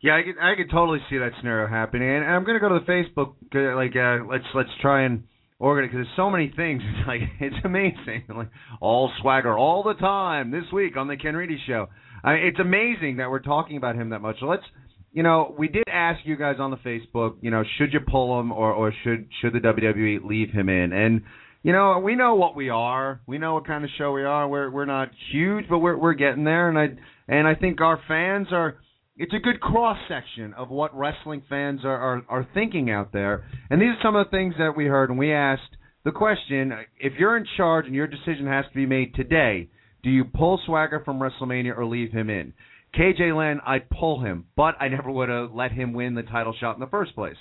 Yeah, 0.02 0.16
I 0.16 0.22
could 0.24 0.34
I 0.42 0.54
could 0.56 0.70
totally 0.70 0.98
see 1.08 1.18
that 1.18 1.30
scenario 1.38 1.68
happening, 1.68 2.08
and 2.08 2.24
I'm 2.24 2.44
gonna 2.44 2.58
go 2.58 2.68
to 2.70 2.80
the 2.84 2.92
Facebook 2.92 3.34
uh, 3.54 3.76
like 3.76 3.94
uh, 3.94 4.26
let's 4.28 4.44
let's 4.52 4.68
try 4.80 5.04
and 5.04 5.22
organize 5.60 5.92
because 5.92 6.06
there's 6.06 6.16
so 6.16 6.28
many 6.28 6.52
things. 6.54 6.82
It's 6.98 7.06
like 7.06 7.20
it's 7.40 7.64
amazing, 7.64 8.24
like 8.28 8.50
all 8.80 9.12
swagger 9.20 9.56
all 9.56 9.84
the 9.84 9.94
time 9.94 10.50
this 10.50 10.64
week 10.72 10.96
on 10.96 11.06
the 11.06 11.16
Ken 11.16 11.36
Reedy 11.36 11.56
Show. 11.68 11.86
I 12.24 12.34
mean, 12.34 12.46
it's 12.46 12.58
amazing 12.58 13.18
that 13.18 13.30
we're 13.30 13.40
talking 13.40 13.76
about 13.76 13.94
him 13.94 14.10
that 14.10 14.20
much. 14.20 14.40
So 14.40 14.46
let's 14.46 14.64
you 15.12 15.22
know, 15.22 15.54
we 15.56 15.68
did 15.68 15.84
ask 15.92 16.20
you 16.24 16.36
guys 16.36 16.56
on 16.58 16.72
the 16.72 16.78
Facebook, 16.78 17.36
you 17.40 17.50
know, 17.50 17.62
should 17.78 17.92
you 17.92 18.00
pull 18.00 18.40
him 18.40 18.50
or 18.50 18.72
or 18.72 18.92
should 19.04 19.28
should 19.40 19.52
the 19.52 19.60
WWE 19.60 20.24
leave 20.24 20.50
him 20.50 20.68
in? 20.68 20.92
And 20.92 21.22
you 21.62 21.72
know, 21.72 22.00
we 22.00 22.16
know 22.16 22.34
what 22.34 22.56
we 22.56 22.70
are. 22.70 23.20
We 23.28 23.38
know 23.38 23.54
what 23.54 23.68
kind 23.68 23.84
of 23.84 23.90
show 23.98 24.10
we 24.10 24.24
are. 24.24 24.48
We're 24.48 24.68
we're 24.68 24.84
not 24.84 25.10
huge, 25.30 25.66
but 25.70 25.78
we're 25.78 25.96
we're 25.96 26.14
getting 26.14 26.42
there. 26.42 26.68
And 26.68 26.76
I 26.76 26.88
and 27.28 27.46
I 27.46 27.54
think 27.54 27.80
our 27.80 28.00
fans 28.08 28.48
are. 28.50 28.78
It's 29.16 29.34
a 29.34 29.38
good 29.38 29.60
cross 29.60 29.98
section 30.08 30.54
of 30.54 30.70
what 30.70 30.96
wrestling 30.96 31.42
fans 31.48 31.80
are, 31.84 31.96
are 31.96 32.22
are 32.28 32.48
thinking 32.54 32.90
out 32.90 33.12
there. 33.12 33.44
And 33.68 33.80
these 33.80 33.90
are 33.90 34.02
some 34.02 34.16
of 34.16 34.26
the 34.26 34.30
things 34.30 34.54
that 34.58 34.74
we 34.74 34.86
heard. 34.86 35.10
And 35.10 35.18
we 35.18 35.32
asked 35.32 35.76
the 36.04 36.12
question: 36.12 36.72
If 36.98 37.14
you're 37.18 37.36
in 37.36 37.46
charge 37.56 37.86
and 37.86 37.94
your 37.94 38.06
decision 38.06 38.46
has 38.46 38.64
to 38.66 38.74
be 38.74 38.86
made 38.86 39.14
today, 39.14 39.68
do 40.02 40.10
you 40.10 40.24
pull 40.24 40.60
Swagger 40.64 41.02
from 41.04 41.20
WrestleMania 41.20 41.76
or 41.76 41.84
leave 41.84 42.10
him 42.12 42.30
in? 42.30 42.54
KJ 42.98 43.36
Len, 43.36 43.60
I'd 43.66 43.90
pull 43.90 44.22
him, 44.22 44.46
but 44.56 44.74
I 44.80 44.88
never 44.88 45.10
would 45.10 45.28
have 45.28 45.52
let 45.52 45.72
him 45.72 45.92
win 45.92 46.14
the 46.14 46.22
title 46.22 46.54
shot 46.58 46.76
in 46.76 46.80
the 46.80 46.86
first 46.86 47.14
place. 47.14 47.36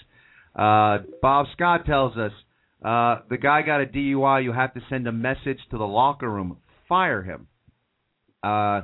Uh, 0.55 0.99
Bob 1.21 1.45
Scott 1.53 1.85
tells 1.85 2.17
us 2.17 2.31
uh, 2.83 3.19
the 3.29 3.37
guy 3.37 3.61
got 3.61 3.81
a 3.81 3.85
DUI. 3.85 4.43
You 4.43 4.51
have 4.51 4.73
to 4.73 4.81
send 4.89 5.07
a 5.07 5.11
message 5.11 5.59
to 5.71 5.77
the 5.77 5.85
locker 5.85 6.29
room. 6.29 6.57
Fire 6.89 7.21
him. 7.21 7.47
Uh, 8.43 8.81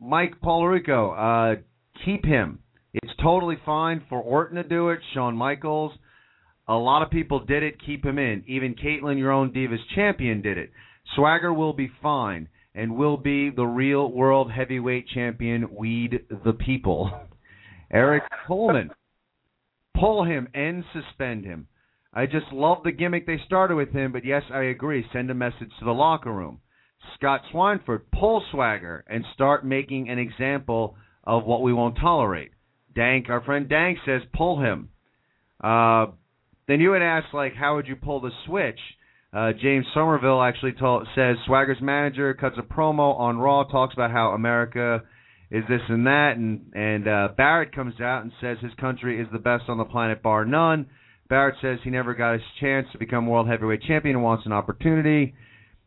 Mike 0.00 0.40
Polarico, 0.42 1.56
uh, 1.56 1.60
keep 2.04 2.24
him. 2.24 2.58
It's 2.94 3.12
totally 3.22 3.56
fine 3.64 4.02
for 4.08 4.20
Orton 4.20 4.56
to 4.56 4.62
do 4.62 4.90
it. 4.90 5.00
Shawn 5.14 5.36
Michaels. 5.36 5.92
A 6.68 6.74
lot 6.74 7.02
of 7.02 7.10
people 7.10 7.44
did 7.44 7.62
it. 7.62 7.84
Keep 7.84 8.04
him 8.04 8.18
in. 8.18 8.44
Even 8.46 8.74
Kaitlyn, 8.74 9.18
your 9.18 9.32
own 9.32 9.52
Divas 9.52 9.78
champion, 9.94 10.42
did 10.42 10.58
it. 10.58 10.70
Swagger 11.16 11.52
will 11.52 11.72
be 11.72 11.90
fine 12.02 12.48
and 12.74 12.96
will 12.96 13.16
be 13.16 13.50
the 13.50 13.66
real 13.66 14.10
world 14.10 14.50
heavyweight 14.50 15.08
champion, 15.08 15.74
Weed 15.74 16.20
the 16.44 16.52
People. 16.52 17.10
Eric 17.90 18.22
Coleman. 18.46 18.90
Pull 19.94 20.24
him 20.24 20.48
and 20.54 20.84
suspend 20.92 21.44
him. 21.44 21.68
I 22.14 22.26
just 22.26 22.52
love 22.52 22.78
the 22.82 22.92
gimmick 22.92 23.26
they 23.26 23.40
started 23.46 23.74
with 23.74 23.92
him, 23.92 24.12
but 24.12 24.24
yes, 24.24 24.42
I 24.52 24.64
agree. 24.64 25.04
Send 25.12 25.30
a 25.30 25.34
message 25.34 25.70
to 25.78 25.84
the 25.84 25.92
locker 25.92 26.32
room. 26.32 26.60
Scott 27.14 27.42
Swineford, 27.52 28.02
pull 28.12 28.42
Swagger 28.50 29.04
and 29.08 29.24
start 29.34 29.66
making 29.66 30.08
an 30.08 30.18
example 30.18 30.96
of 31.24 31.44
what 31.44 31.62
we 31.62 31.72
won't 31.72 31.96
tolerate. 31.96 32.50
Dank, 32.94 33.28
our 33.28 33.42
friend 33.42 33.68
Dank 33.68 33.98
says, 34.04 34.22
pull 34.34 34.60
him. 34.60 34.90
Uh, 35.62 36.06
then 36.68 36.80
you 36.80 36.90
would 36.90 37.02
ask, 37.02 37.32
like, 37.32 37.54
how 37.54 37.76
would 37.76 37.86
you 37.86 37.96
pull 37.96 38.20
the 38.20 38.30
switch? 38.46 38.78
Uh, 39.32 39.52
James 39.60 39.86
Somerville 39.94 40.42
actually 40.42 40.72
told, 40.72 41.06
says 41.14 41.36
Swagger's 41.46 41.80
manager 41.80 42.34
cuts 42.34 42.56
a 42.58 42.62
promo 42.62 43.18
on 43.18 43.38
Raw, 43.38 43.64
talks 43.64 43.94
about 43.94 44.10
how 44.10 44.30
America 44.30 45.02
is 45.50 45.64
this 45.68 45.80
and 45.88 46.06
that, 46.06 46.36
and 46.36 46.72
and 46.74 47.06
uh, 47.06 47.28
Barrett 47.36 47.74
comes 47.74 48.00
out 48.00 48.22
and 48.22 48.32
says 48.40 48.56
his 48.62 48.72
country 48.80 49.20
is 49.20 49.28
the 49.32 49.38
best 49.38 49.64
on 49.68 49.78
the 49.78 49.84
planet, 49.84 50.22
bar 50.22 50.44
none. 50.44 50.86
Barrett 51.28 51.56
says 51.62 51.78
he 51.82 51.90
never 51.90 52.14
got 52.14 52.34
his 52.34 52.42
chance 52.60 52.86
to 52.92 52.98
become 52.98 53.26
world 53.26 53.48
heavyweight 53.48 53.82
champion 53.82 54.16
and 54.16 54.24
wants 54.24 54.44
an 54.44 54.52
opportunity. 54.52 55.34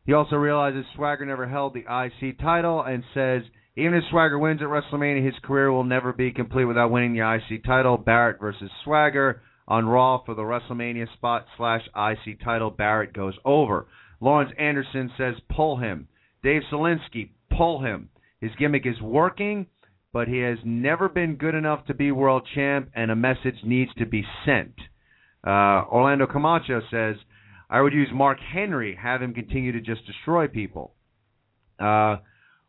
He 0.06 0.14
also 0.14 0.36
realizes 0.36 0.86
Swagger 0.96 1.26
never 1.26 1.48
held 1.48 1.74
the 1.74 1.82
IC 1.82 2.40
title 2.40 2.82
and 2.82 3.04
says 3.14 3.42
even 3.78 3.94
if 3.94 4.04
Swagger 4.10 4.40
wins 4.40 4.62
at 4.62 4.68
WrestleMania, 4.68 5.26
his 5.26 5.36
career 5.44 5.72
will 5.72 5.84
never 5.84 6.14
be 6.14 6.32
complete 6.32 6.66
without 6.66 6.92
winning 6.92 7.14
the 7.14 7.36
IC 7.36 7.64
title. 7.66 7.98
Barrett 7.98 8.40
versus 8.40 8.72
Swagger 8.84 9.42
on 9.68 9.86
Raw 9.86 10.24
for 10.26 10.34
the 10.34 10.44
WrestleMania 10.44 11.12
spot 11.14 11.46
slash 11.58 11.82
IC 11.96 12.42
title. 12.44 12.70
Barrett 12.70 13.14
goes 13.14 13.34
over. 13.44 13.88
Lawrence 14.22 14.52
Anderson 14.58 15.12
says 15.18 15.36
pull 15.54 15.78
him. 15.78 16.08
Dave 16.42 16.62
Selinsky, 16.72 17.32
pull 17.56 17.84
him. 17.84 18.10
His 18.40 18.52
gimmick 18.58 18.86
is 18.86 19.02
working, 19.02 19.66
but 20.14 20.28
he 20.28 20.40
has 20.40 20.60
never 20.64 21.10
been 21.10 21.36
good 21.36 21.56
enough 21.56 21.86
to 21.88 21.94
be 21.94 22.12
world 22.12 22.48
champ, 22.56 22.90
and 22.96 23.12
a 23.12 23.16
message 23.16 23.56
needs 23.64 23.94
to 23.96 24.06
be 24.06 24.24
sent. 24.46 24.76
Uh, 25.46 25.84
Orlando 25.92 26.28
Camacho 26.28 26.82
says, 26.90 27.16
I 27.70 27.82
would 27.82 27.94
use 27.94 28.10
Mark 28.14 28.38
Henry, 28.40 28.98
have 29.02 29.22
him 29.22 29.34
continue 29.34 29.72
to 29.74 29.82
just 29.82 30.06
destroy 30.06 30.48
people. 30.48 30.94
Uh, 31.80 32.18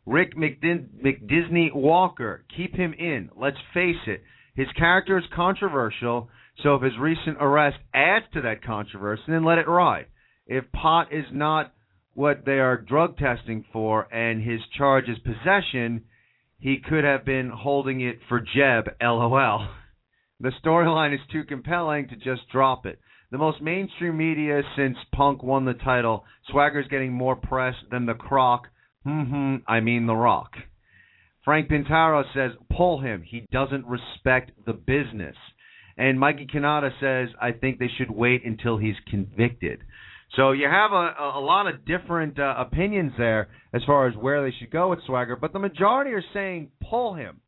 Rick 0.06 0.36
McDin- 0.36 0.88
McDisney 1.04 1.74
Walker, 1.74 2.44
keep 2.56 2.74
him 2.76 2.94
in. 2.94 3.30
Let's 3.36 3.58
face 3.74 4.06
it, 4.06 4.22
his 4.54 4.68
character 4.78 5.18
is 5.18 5.24
controversial 5.34 6.30
So 6.62 6.74
if 6.76 6.82
his 6.82 6.98
recent 6.98 7.36
arrest 7.38 7.76
adds 7.92 8.24
to 8.32 8.40
that 8.42 8.62
controversy, 8.62 9.24
then 9.28 9.44
let 9.44 9.58
it 9.58 9.68
ride. 9.68 10.06
If 10.46 10.72
pot 10.72 11.12
is 11.12 11.26
not 11.30 11.74
what 12.14 12.46
they 12.46 12.58
are 12.60 12.80
drug 12.80 13.18
testing 13.18 13.64
for 13.72 14.10
and 14.12 14.42
his 14.42 14.60
charge 14.78 15.04
is 15.08 15.18
possession, 15.18 16.04
he 16.58 16.78
could 16.78 17.04
have 17.04 17.26
been 17.26 17.50
holding 17.50 18.00
it 18.00 18.20
for 18.28 18.40
Jeb, 18.40 18.88
lol. 19.02 19.68
The 20.40 20.52
storyline 20.64 21.14
is 21.14 21.20
too 21.32 21.44
compelling 21.44 22.08
to 22.08 22.16
just 22.16 22.48
drop 22.52 22.86
it. 22.86 22.98
The 23.30 23.38
most 23.38 23.60
mainstream 23.60 24.16
media 24.16 24.62
since 24.76 24.96
Punk 25.12 25.42
won 25.42 25.64
the 25.64 25.74
title, 25.74 26.24
Swagger's 26.50 26.88
getting 26.88 27.12
more 27.12 27.36
press 27.36 27.74
than 27.90 28.06
The 28.06 28.14
Croc. 28.14 28.68
Hmm, 29.06 29.56
I 29.68 29.78
mean 29.78 30.06
The 30.06 30.16
Rock. 30.16 30.52
Frank 31.44 31.68
Pintaro 31.68 32.24
says, 32.34 32.50
pull 32.76 33.00
him. 33.00 33.22
He 33.22 33.46
doesn't 33.52 33.86
respect 33.86 34.50
the 34.66 34.72
business. 34.72 35.36
And 35.96 36.18
Mikey 36.18 36.48
Kanata 36.52 36.90
says, 37.00 37.32
I 37.40 37.52
think 37.52 37.78
they 37.78 37.88
should 37.96 38.10
wait 38.10 38.44
until 38.44 38.78
he's 38.78 38.96
convicted. 39.08 39.78
So 40.34 40.50
you 40.50 40.68
have 40.68 40.90
a, 40.90 41.14
a 41.36 41.40
lot 41.40 41.68
of 41.68 41.84
different 41.84 42.40
uh, 42.40 42.56
opinions 42.58 43.12
there 43.16 43.48
as 43.72 43.82
far 43.86 44.08
as 44.08 44.16
where 44.16 44.42
they 44.42 44.54
should 44.58 44.72
go 44.72 44.90
with 44.90 44.98
Swagger, 45.06 45.36
but 45.36 45.52
the 45.52 45.60
majority 45.60 46.10
are 46.10 46.24
saying 46.34 46.72
pull 46.90 47.14
him 47.14 47.40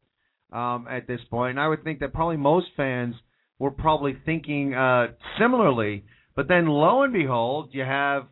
um, 0.52 0.86
at 0.88 1.08
this 1.08 1.20
point. 1.28 1.50
And 1.50 1.60
I 1.60 1.66
would 1.66 1.82
think 1.82 1.98
that 1.98 2.12
probably 2.12 2.36
most 2.36 2.68
fans 2.76 3.16
were 3.58 3.72
probably 3.72 4.16
thinking 4.24 4.74
uh, 4.74 5.08
similarly. 5.40 6.04
But 6.36 6.46
then 6.46 6.68
lo 6.68 7.02
and 7.02 7.12
behold, 7.12 7.70
you 7.72 7.82
have 7.82 8.26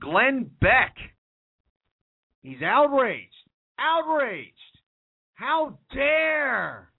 Glenn 0.00 0.50
Beck. 0.60 0.96
He's 2.42 2.62
outraged. 2.62 3.28
Outraged. 3.78 4.54
How 5.34 5.78
dare 5.94 6.90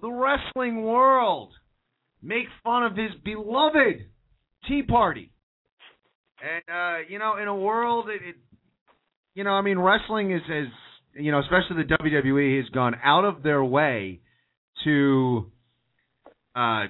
the 0.00 0.10
wrestling 0.10 0.82
world 0.82 1.52
make 2.22 2.46
fun 2.64 2.84
of 2.84 2.96
his 2.96 3.10
beloved 3.24 4.06
Tea 4.66 4.82
Party? 4.82 5.32
And 6.40 6.62
uh, 6.68 6.98
you 7.08 7.18
know, 7.18 7.36
in 7.36 7.48
a 7.48 7.56
world, 7.56 8.08
it, 8.08 8.20
it, 8.28 8.36
you 9.34 9.44
know, 9.44 9.50
I 9.50 9.62
mean, 9.62 9.78
wrestling 9.78 10.32
is, 10.32 10.42
is, 10.42 10.68
you 11.14 11.32
know, 11.32 11.40
especially 11.40 11.82
the 11.82 11.96
WWE 11.96 12.60
has 12.60 12.68
gone 12.70 12.94
out 13.02 13.24
of 13.24 13.42
their 13.42 13.62
way 13.62 14.20
to, 14.84 15.50
uh, 16.54 16.84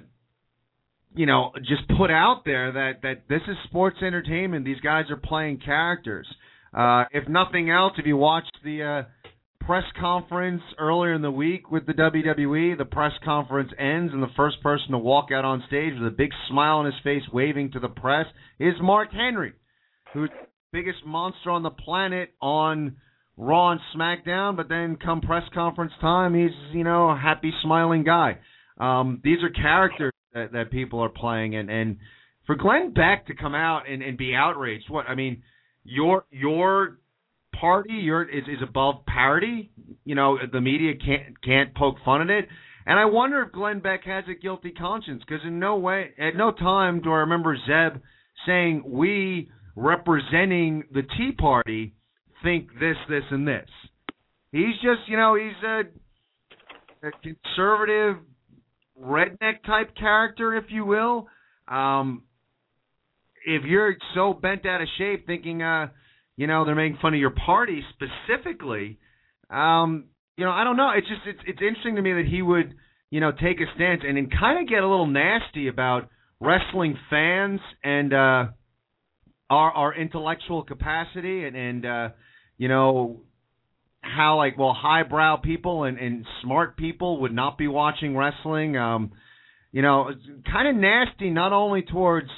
you 1.15 1.25
know, 1.25 1.53
just 1.59 1.89
put 1.97 2.11
out 2.11 2.43
there 2.45 2.73
that 2.73 3.03
that 3.03 3.29
this 3.29 3.41
is 3.49 3.57
sports 3.65 3.99
entertainment. 4.03 4.65
These 4.65 4.81
guys 4.81 5.05
are 5.11 5.17
playing 5.17 5.61
characters. 5.65 6.27
Uh, 6.75 7.05
if 7.13 7.29
nothing 7.29 7.71
else, 7.71 7.95
if 7.99 8.07
you 8.07 8.17
watched 8.17 8.57
the 8.63 8.83
uh, 8.83 9.29
press 9.65 9.85
conference 10.01 10.63
earlier 10.79 11.15
in 11.15 11.23
the 11.23 11.31
week 11.31 11.71
with 11.71 11.87
the 11.87 11.93
WWE, 11.93 12.77
the 12.77 12.85
press 12.85 13.13
conference 13.25 13.71
ends, 13.79 14.13
and 14.13 14.23
the 14.23 14.33
first 14.37 14.63
person 14.63 14.93
to 14.93 14.99
walk 14.99 15.29
out 15.33 15.45
on 15.45 15.63
stage 15.67 15.93
with 15.99 16.09
a 16.09 16.17
big 16.17 16.31
smile 16.49 16.79
on 16.79 16.87
his 16.87 16.95
face, 17.05 17.23
waving 17.33 17.73
to 17.73 17.81
the 17.81 17.89
press, 17.89 18.27
is 18.59 18.75
Mark 18.81 19.11
Henry, 19.13 19.53
who's 20.13 20.31
the 20.31 20.47
biggest 20.73 21.05
monster 21.07 21.51
on 21.51 21.63
the 21.63 21.71
planet 21.71 22.31
on 22.41 22.97
Raw 23.37 23.73
and 23.73 23.81
SmackDown. 23.95 24.57
But 24.57 24.69
then, 24.69 24.97
come 24.97 25.21
press 25.21 25.45
conference 25.55 25.93
time, 26.01 26.35
he's 26.35 26.51
you 26.73 26.85
know 26.85 27.11
a 27.11 27.19
happy, 27.19 27.53
smiling 27.63 28.05
guy. 28.05 28.39
Um, 28.79 29.21
these 29.23 29.43
are 29.43 29.51
characters 29.51 30.13
that, 30.35 30.53
that 30.53 30.71
people 30.71 31.01
are 31.01 31.09
playing, 31.09 31.57
and 31.57 31.71
and 31.71 31.99
for 32.47 32.57
Glenn 32.57 32.95
Beck 32.95 33.27
to 33.27 33.35
come 33.35 33.55
out 33.55 33.83
and, 33.87 34.03
and 34.03 34.17
be 34.17 34.35
outraged, 34.35 34.87
what 34.89 35.07
I 35.07 35.15
mean, 35.15 35.43
your 35.85 36.25
your 36.31 36.99
party 37.59 37.95
your 37.95 38.23
is, 38.23 38.45
is 38.45 38.63
above 38.63 39.07
parody. 39.07 39.71
You 40.05 40.15
know, 40.15 40.39
the 40.53 40.61
media 40.61 40.93
can't 40.95 41.41
can't 41.43 41.75
poke 41.75 41.97
fun 42.05 42.23
at 42.23 42.31
it. 42.31 42.49
And 42.87 42.99
I 42.99 43.05
wonder 43.05 43.43
if 43.43 43.53
Glenn 43.53 43.81
Beck 43.81 44.05
has 44.05 44.25
a 44.31 44.35
guilty 44.35 44.71
conscience 44.71 45.23
because 45.27 45.45
in 45.45 45.59
no 45.59 45.77
way, 45.77 46.11
at 46.19 46.37
no 46.37 46.53
time 46.53 47.03
do 47.03 47.11
I 47.11 47.19
remember 47.19 47.55
Zeb 47.67 48.01
saying 48.47 48.83
we 48.87 49.51
representing 49.77 50.85
the 50.93 51.03
Tea 51.03 51.33
Party 51.33 51.95
think 52.43 52.69
this, 52.81 52.97
this, 53.09 53.25
and 53.31 53.47
this. 53.47 53.69
He's 54.53 54.75
just, 54.77 55.07
you 55.07 55.17
know, 55.17 55.35
he's 55.35 55.63
a, 55.63 55.83
a 57.07 57.11
conservative 57.23 58.17
redneck 58.99 59.63
type 59.67 59.95
character, 59.95 60.57
if 60.57 60.65
you 60.69 60.85
will. 60.85 61.29
Um, 61.69 62.23
if 63.49 63.65
you're 63.65 63.97
so 64.15 64.35
bent 64.35 64.67
out 64.67 64.83
of 64.83 64.89
shape, 64.99 65.27
thinking, 65.27 65.63
uh, 65.63 65.89
you 66.37 66.47
know, 66.47 66.65
they're 66.65 66.75
making 66.75 66.99
fun 67.01 67.15
of 67.15 67.21
your 67.21 67.31
party 67.31 67.83
specifically. 67.95 68.99
Um, 69.51 70.05
you 70.37 70.45
know, 70.45 70.53
I 70.53 70.65
don't 70.65 70.77
know. 70.77 70.91
It's 70.97 71.09
just 71.09 71.23
it's 71.27 71.41
it's 71.47 71.61
interesting 71.61 71.97
to 71.97 72.03
me 72.03 72.13
that 72.13 72.27
he 72.31 72.43
would, 72.43 72.75
you 73.11 73.21
know, 73.21 73.33
take 73.33 73.61
a 73.61 73.67
stance 73.75 74.03
and 74.07 74.17
then 74.17 74.29
kind 74.31 74.61
of 74.61 74.69
get 74.69 74.83
a 74.83 74.89
little 74.89 75.07
nasty 75.07 75.69
about 75.69 76.09
wrestling 76.41 76.97
fans 77.11 77.61
and 77.83 78.13
uh 78.13 78.47
our 79.51 79.73
our 79.73 79.95
intellectual 79.95 80.63
capacity 80.63 81.45
and 81.45 81.57
and 81.57 81.87
uh 81.87 82.09
you 82.59 82.69
know 82.69 83.21
how 84.03 84.37
like 84.37 84.57
well 84.57 84.73
highbrow 84.77 85.37
people 85.37 85.83
and 85.83 85.99
and 85.99 86.25
smart 86.43 86.77
people 86.77 87.23
would 87.23 87.33
not 87.33 87.59
be 87.59 87.67
watching 87.67 88.17
wrestling 88.17 88.77
um 88.77 89.11
you 89.73 89.83
know 89.83 90.11
kind 90.51 90.69
of 90.69 90.77
nasty 90.77 91.31
not 91.31 91.53
only 91.53 91.83
towards 91.83 92.29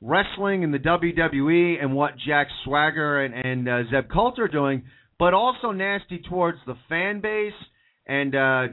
wrestling 0.00 0.64
and 0.64 0.72
the 0.72 0.78
WWE 0.78 1.82
and 1.82 1.94
what 1.94 2.12
Jack 2.26 2.48
Swagger 2.64 3.22
and, 3.22 3.34
and 3.34 3.68
uh, 3.68 3.90
Zeb 3.90 4.10
Colter 4.10 4.44
are 4.44 4.48
doing, 4.48 4.84
but 5.18 5.34
also 5.34 5.72
nasty 5.72 6.18
towards 6.18 6.58
the 6.66 6.76
fan 6.88 7.20
base 7.20 7.52
and 8.06 8.34
uh, 8.34 8.66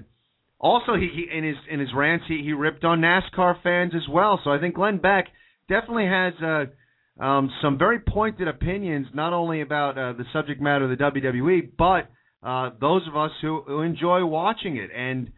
also 0.60 0.96
he, 0.96 1.10
he 1.14 1.38
in 1.38 1.44
his 1.44 1.58
in 1.70 1.80
his 1.80 1.90
rants 1.94 2.26
he, 2.28 2.42
he 2.44 2.54
ripped 2.54 2.84
on 2.84 3.02
NASCAR 3.02 3.62
fans 3.62 3.94
as 3.96 4.08
well. 4.10 4.40
So 4.44 4.52
I 4.52 4.60
think 4.60 4.76
Glenn 4.76 4.98
Beck 4.98 5.28
definitely 5.68 6.08
has 6.08 6.34
uh, 6.42 7.24
um, 7.24 7.52
some 7.62 7.78
very 7.78 8.00
pointed 8.00 8.48
opinions, 8.48 9.08
not 9.14 9.34
only 9.34 9.62
about 9.62 9.98
uh, 9.98 10.14
the 10.14 10.26
subject 10.34 10.62
matter 10.62 10.90
of 10.90 10.98
the 10.98 11.04
WWE, 11.04 11.72
but 11.78 12.10
uh, 12.48 12.72
those 12.80 13.08
of 13.08 13.16
us 13.16 13.32
who, 13.42 13.64
who 13.66 13.82
enjoy 13.82 14.26
watching 14.26 14.78
it. 14.78 14.90
And 14.96 15.32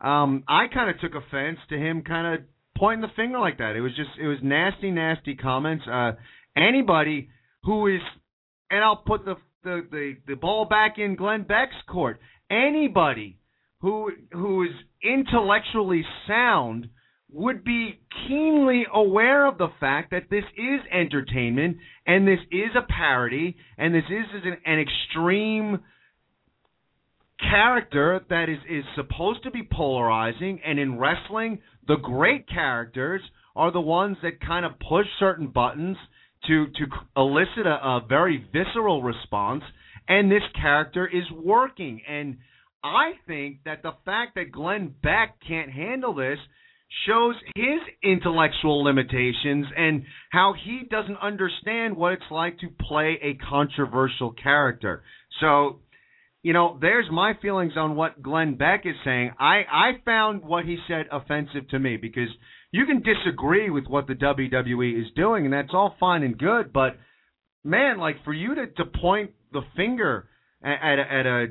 um, 0.00 0.44
I 0.48 0.66
kind 0.72 0.90
of 0.90 1.00
took 1.00 1.14
offense 1.14 1.58
to 1.70 1.76
him 1.76 2.02
kind 2.02 2.34
of 2.34 2.46
pointing 2.80 3.02
the 3.02 3.14
finger 3.14 3.38
like 3.38 3.58
that. 3.58 3.76
It 3.76 3.82
was 3.82 3.94
just 3.94 4.10
it 4.18 4.26
was 4.26 4.38
nasty, 4.42 4.90
nasty 4.90 5.36
comments. 5.36 5.84
Uh, 5.86 6.12
anybody 6.56 7.28
who 7.62 7.86
is, 7.86 8.00
and 8.70 8.82
I'll 8.82 9.04
put 9.06 9.24
the 9.24 9.36
the 9.62 9.86
the, 9.90 10.16
the 10.26 10.34
ball 10.34 10.64
back 10.64 10.98
in 10.98 11.14
Glenn 11.14 11.42
Beck's 11.42 11.76
court. 11.86 12.18
Anybody 12.50 13.38
who 13.82 14.10
who 14.32 14.64
is 14.64 14.70
intellectually 15.02 16.02
sound 16.26 16.88
would 17.32 17.62
be 17.62 18.00
keenly 18.26 18.86
aware 18.92 19.46
of 19.46 19.58
the 19.58 19.68
fact 19.78 20.10
that 20.10 20.24
this 20.30 20.44
is 20.56 20.80
entertainment 20.92 21.76
and 22.06 22.26
this 22.26 22.40
is 22.50 22.70
a 22.76 22.82
parody 22.90 23.56
and 23.78 23.94
this 23.94 24.02
is, 24.10 24.42
an, 24.44 24.56
an 24.66 24.80
extreme 24.80 25.78
character 27.38 28.20
that 28.28 28.48
is 28.48 28.58
is 28.68 28.84
supposed 28.96 29.42
to 29.44 29.50
be 29.50 29.62
polarizing 29.62 30.60
and 30.64 30.78
in 30.78 30.98
wrestling 30.98 31.58
the 31.90 31.96
great 31.96 32.48
characters 32.48 33.20
are 33.56 33.72
the 33.72 33.80
ones 33.80 34.16
that 34.22 34.40
kind 34.40 34.64
of 34.64 34.78
push 34.78 35.06
certain 35.18 35.48
buttons 35.48 35.96
to 36.46 36.66
to 36.66 36.86
elicit 37.16 37.66
a, 37.66 37.84
a 37.84 38.00
very 38.08 38.46
visceral 38.52 39.02
response 39.02 39.64
and 40.06 40.30
this 40.30 40.42
character 40.54 41.04
is 41.04 41.24
working 41.32 42.00
and 42.08 42.36
I 42.84 43.14
think 43.26 43.64
that 43.64 43.82
the 43.82 43.92
fact 44.04 44.36
that 44.36 44.52
Glenn 44.52 44.94
Beck 45.02 45.36
can't 45.46 45.68
handle 45.70 46.14
this 46.14 46.38
shows 47.08 47.34
his 47.56 47.80
intellectual 48.04 48.84
limitations 48.84 49.66
and 49.76 50.04
how 50.30 50.54
he 50.64 50.82
doesn't 50.88 51.18
understand 51.18 51.96
what 51.96 52.12
it's 52.12 52.22
like 52.30 52.58
to 52.60 52.68
play 52.88 53.18
a 53.20 53.34
controversial 53.50 54.32
character. 54.32 55.02
So 55.40 55.80
you 56.42 56.52
know, 56.52 56.78
there's 56.80 57.06
my 57.10 57.34
feelings 57.42 57.74
on 57.76 57.96
what 57.96 58.22
Glenn 58.22 58.54
Beck 58.54 58.86
is 58.86 58.94
saying. 59.04 59.32
I 59.38 59.62
I 59.70 59.90
found 60.04 60.42
what 60.42 60.64
he 60.64 60.78
said 60.88 61.06
offensive 61.12 61.68
to 61.70 61.78
me 61.78 61.96
because 61.96 62.28
you 62.72 62.86
can 62.86 63.02
disagree 63.02 63.68
with 63.68 63.84
what 63.86 64.06
the 64.06 64.14
WWE 64.14 65.00
is 65.00 65.08
doing, 65.14 65.44
and 65.44 65.52
that's 65.52 65.74
all 65.74 65.96
fine 66.00 66.22
and 66.22 66.38
good. 66.38 66.72
But 66.72 66.96
man, 67.62 67.98
like 67.98 68.24
for 68.24 68.32
you 68.32 68.54
to 68.54 68.66
to 68.68 68.84
point 68.84 69.32
the 69.52 69.62
finger 69.76 70.28
at 70.62 70.78
at 70.82 70.98
a, 70.98 71.12
at 71.12 71.26
a 71.26 71.46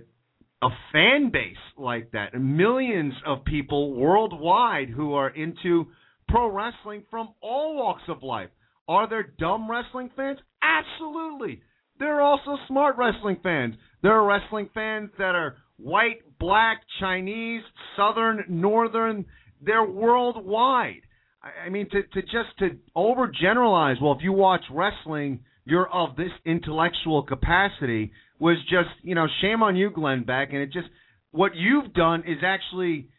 a 0.61 0.69
fan 0.91 1.29
base 1.31 1.55
like 1.77 2.11
that, 2.11 2.33
millions 2.39 3.13
of 3.25 3.45
people 3.45 3.93
worldwide 3.93 4.89
who 4.89 5.13
are 5.13 5.29
into 5.29 5.85
pro 6.27 6.49
wrestling 6.49 7.03
from 7.09 7.29
all 7.41 7.75
walks 7.75 8.03
of 8.07 8.23
life. 8.23 8.49
Are 8.87 9.07
there 9.07 9.33
dumb 9.37 9.69
wrestling 9.69 10.09
fans? 10.15 10.39
Absolutely. 10.63 11.61
There 11.99 12.15
are 12.15 12.21
also 12.21 12.57
smart 12.67 12.95
wrestling 12.97 13.37
fans. 13.43 13.75
There 14.01 14.13
are 14.13 14.25
wrestling 14.25 14.69
fans 14.73 15.09
that 15.17 15.35
are 15.35 15.57
white, 15.77 16.21
black, 16.39 16.81
Chinese, 16.99 17.61
southern, 17.97 18.45
northern. 18.47 19.25
They're 19.61 19.83
worldwide. 19.83 21.01
I 21.41 21.69
mean, 21.69 21.89
to, 21.91 22.03
to 22.03 22.21
just 22.21 22.57
to 22.59 22.77
overgeneralize, 22.95 24.01
well, 24.01 24.13
if 24.13 24.23
you 24.23 24.33
watch 24.33 24.61
wrestling, 24.71 25.41
you're 25.65 25.89
of 25.89 26.15
this 26.15 26.31
intellectual 26.45 27.23
capacity 27.23 28.11
was 28.39 28.57
just, 28.69 28.89
you 29.03 29.15
know, 29.15 29.27
shame 29.41 29.61
on 29.61 29.75
you, 29.75 29.89
Glenn 29.89 30.23
Beck. 30.23 30.49
And 30.51 30.59
it 30.59 30.71
just, 30.71 30.87
what 31.31 31.55
you've 31.55 31.93
done 31.93 32.23
is 32.25 32.37
actually, 32.43 33.09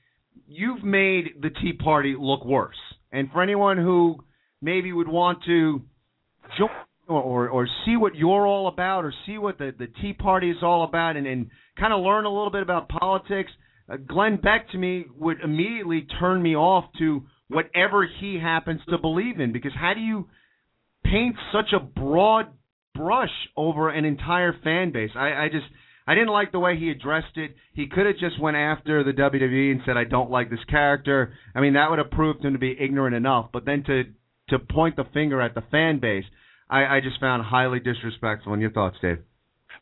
you've 0.49 0.83
made 0.83 1.41
the 1.41 1.51
Tea 1.51 1.75
Party 1.75 2.15
look 2.19 2.45
worse. 2.45 2.77
And 3.13 3.31
for 3.31 3.43
anyone 3.43 3.77
who 3.77 4.17
maybe 4.63 4.93
would 4.93 5.09
want 5.09 5.39
to 5.47 5.83
or, 7.11 7.49
or, 7.49 7.69
see 7.85 7.97
what 7.97 8.15
you're 8.15 8.47
all 8.47 8.69
about 8.69 9.05
or 9.05 9.13
see 9.27 9.39
what 9.39 9.59
the, 9.59 9.75
the 9.79 9.89
Tea 10.01 10.13
Party 10.13 10.51
is 10.51 10.59
all 10.63 10.85
about 10.85 11.17
and, 11.17 11.27
and 11.27 11.51
kind 11.79 11.93
of 11.93 12.01
learn 12.01 12.25
a 12.25 12.29
little 12.29 12.51
bit 12.51 12.63
about 12.63 12.89
politics, 12.89 13.51
uh, 13.91 13.97
Glenn 13.97 14.37
Beck 14.37 14.71
to 14.71 14.79
me 14.79 15.07
would 15.17 15.41
immediately 15.43 16.07
turn 16.21 16.43
me 16.43 16.55
off 16.55 16.85
to 16.99 17.25
whatever 17.49 18.09
he 18.21 18.39
happens 18.41 18.81
to 18.89 18.99
believe 18.99 19.41
in 19.41 19.53
because 19.53 19.73
how 19.75 19.93
do 19.95 20.01
you 20.01 20.29
paint 21.05 21.35
such 21.53 21.73
a 21.75 21.81
broad 21.81 22.47
brush 22.95 23.29
over 23.57 23.89
an 23.89 24.05
entire 24.05 24.55
fan 24.63 24.93
base? 24.93 25.11
I, 25.17 25.45
I 25.45 25.49
just 25.51 25.67
I 26.07 26.15
didn't 26.15 26.31
like 26.31 26.53
the 26.53 26.59
way 26.59 26.77
he 26.77 26.91
addressed 26.91 27.37
it. 27.37 27.55
He 27.73 27.87
could 27.87 28.07
have 28.07 28.17
just 28.19 28.41
went 28.41 28.57
after 28.57 29.05
the 29.05 29.13
WWE 29.13 29.73
and 29.73 29.81
said 29.85 29.97
I 29.97 30.05
don't 30.05 30.31
like 30.31 30.51
this 30.51 30.65
character. 30.69 31.35
I 31.55 31.61
mean 31.61 31.75
that 31.75 31.91
would 31.91 31.99
have 31.99 32.11
proved 32.11 32.45
him 32.45 32.53
to 32.53 32.59
be 32.59 32.77
ignorant 32.79 33.17
enough. 33.17 33.51
But 33.53 33.65
then 33.65 33.83
to 33.85 34.05
to 34.51 34.59
point 34.59 34.97
the 34.97 35.05
finger 35.13 35.41
at 35.41 35.55
the 35.55 35.63
fan 35.71 36.01
base, 36.01 36.25
I, 36.71 36.97
I 36.97 37.01
just 37.01 37.21
found 37.21 37.45
highly 37.45 37.81
disrespectful. 37.81 38.53
And 38.53 38.63
your 38.63 38.71
thoughts, 38.71 38.97
Dave? 39.03 39.19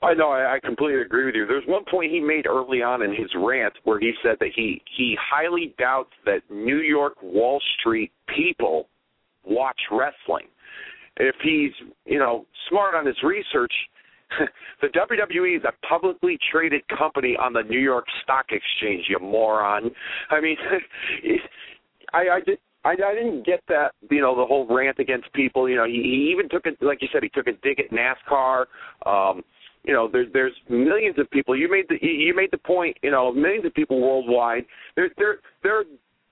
I 0.00 0.14
know, 0.14 0.30
I, 0.30 0.54
I 0.54 0.60
completely 0.60 1.02
agree 1.02 1.26
with 1.26 1.34
you. 1.34 1.46
There's 1.46 1.66
one 1.66 1.84
point 1.90 2.12
he 2.12 2.20
made 2.20 2.46
early 2.46 2.82
on 2.82 3.02
in 3.02 3.10
his 3.10 3.30
rant 3.36 3.74
where 3.84 3.98
he 3.98 4.12
said 4.22 4.36
that 4.40 4.50
he 4.54 4.80
he 4.96 5.16
highly 5.20 5.74
doubts 5.78 6.12
that 6.24 6.42
New 6.50 6.78
York 6.78 7.14
Wall 7.20 7.60
Street 7.78 8.12
people 8.34 8.88
watch 9.44 9.80
wrestling. 9.90 10.46
If 11.16 11.34
he's 11.42 11.72
you 12.06 12.18
know 12.18 12.46
smart 12.68 12.94
on 12.94 13.06
his 13.06 13.16
research, 13.24 13.72
the 14.80 14.86
WWE 14.86 15.56
is 15.56 15.64
a 15.64 15.86
publicly 15.86 16.38
traded 16.52 16.82
company 16.96 17.36
on 17.36 17.52
the 17.52 17.62
New 17.62 17.80
York 17.80 18.06
Stock 18.22 18.46
Exchange. 18.50 19.06
You 19.08 19.18
moron! 19.20 19.90
I 20.30 20.40
mean, 20.40 20.56
I 22.12 22.18
I 22.36 22.40
did. 22.46 22.58
I, 22.84 22.90
I 22.90 23.14
didn't 23.14 23.44
get 23.44 23.60
that, 23.68 23.92
you 24.10 24.20
know, 24.20 24.36
the 24.36 24.46
whole 24.46 24.66
rant 24.68 24.98
against 24.98 25.32
people. 25.32 25.68
You 25.68 25.76
know, 25.76 25.84
he, 25.84 26.02
he 26.02 26.30
even 26.32 26.48
took 26.48 26.66
it, 26.66 26.76
like 26.80 27.02
you 27.02 27.08
said, 27.12 27.22
he 27.22 27.28
took 27.28 27.46
a 27.46 27.52
dig 27.62 27.80
at 27.80 27.90
NASCAR. 27.90 28.66
Um, 29.04 29.42
you 29.84 29.94
know, 29.94 30.08
there's 30.10 30.28
there's 30.32 30.52
millions 30.68 31.18
of 31.18 31.30
people. 31.30 31.56
You 31.56 31.70
made 31.70 31.86
the 31.88 31.96
you 32.02 32.34
made 32.34 32.50
the 32.50 32.58
point. 32.58 32.96
You 33.02 33.10
know, 33.10 33.32
millions 33.32 33.64
of 33.64 33.74
people 33.74 34.00
worldwide. 34.00 34.64
There 34.96 35.08
there 35.16 35.36
there 35.62 35.84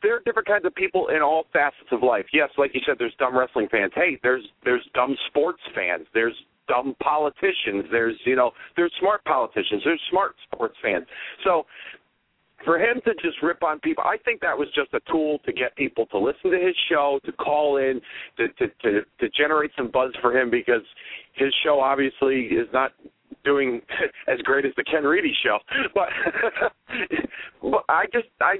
there 0.02 0.16
are 0.16 0.20
different 0.24 0.46
kinds 0.46 0.64
of 0.64 0.74
people 0.74 1.08
in 1.08 1.22
all 1.22 1.44
facets 1.52 1.88
of 1.90 2.02
life. 2.02 2.26
Yes, 2.32 2.50
like 2.58 2.72
you 2.74 2.80
said, 2.86 2.96
there's 2.98 3.14
dumb 3.18 3.36
wrestling 3.36 3.68
fans. 3.70 3.92
Hey, 3.94 4.18
there's 4.22 4.44
there's 4.64 4.86
dumb 4.94 5.16
sports 5.28 5.60
fans. 5.74 6.06
There's 6.12 6.34
dumb 6.68 6.94
politicians. 7.02 7.84
There's 7.90 8.16
you 8.24 8.36
know 8.36 8.50
there's 8.76 8.92
smart 9.00 9.24
politicians. 9.24 9.82
There's 9.84 10.00
smart 10.10 10.34
sports 10.52 10.76
fans. 10.82 11.06
So 11.44 11.64
for 12.66 12.78
him 12.78 13.00
to 13.06 13.14
just 13.14 13.40
rip 13.42 13.62
on 13.62 13.78
people, 13.80 14.04
I 14.04 14.18
think 14.24 14.42
that 14.42 14.58
was 14.58 14.68
just 14.74 14.92
a 14.92 15.00
tool 15.10 15.38
to 15.46 15.52
get 15.52 15.74
people 15.76 16.04
to 16.06 16.18
listen 16.18 16.50
to 16.50 16.58
his 16.58 16.74
show, 16.90 17.20
to 17.24 17.32
call 17.32 17.78
in, 17.78 18.00
to 18.36 18.48
to 18.48 18.66
to, 18.82 19.00
to 19.20 19.28
generate 19.30 19.70
some 19.78 19.90
buzz 19.90 20.12
for 20.20 20.36
him 20.36 20.50
because 20.50 20.82
his 21.34 21.54
show 21.64 21.80
obviously 21.80 22.46
is 22.46 22.66
not 22.72 22.92
doing 23.44 23.80
as 24.28 24.38
great 24.40 24.66
as 24.66 24.72
the 24.76 24.84
Ken 24.84 25.04
Reedy 25.04 25.32
show. 25.42 25.58
But 25.94 26.08
but 27.62 27.84
I 27.88 28.04
just 28.12 28.26
I 28.40 28.56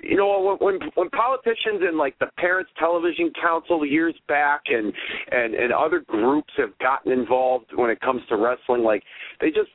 you 0.00 0.16
know 0.16 0.56
when 0.60 0.80
when 0.94 1.08
politicians 1.10 1.80
and 1.80 1.96
like 1.96 2.18
the 2.18 2.26
Parents 2.38 2.70
Television 2.78 3.32
Council 3.40 3.86
years 3.86 4.14
back 4.26 4.62
and 4.66 4.92
and 5.30 5.54
and 5.54 5.72
other 5.72 6.00
groups 6.00 6.52
have 6.56 6.76
gotten 6.78 7.12
involved 7.12 7.66
when 7.74 7.88
it 7.88 8.00
comes 8.00 8.22
to 8.28 8.36
wrestling 8.36 8.82
like 8.82 9.02
they 9.40 9.48
just 9.48 9.70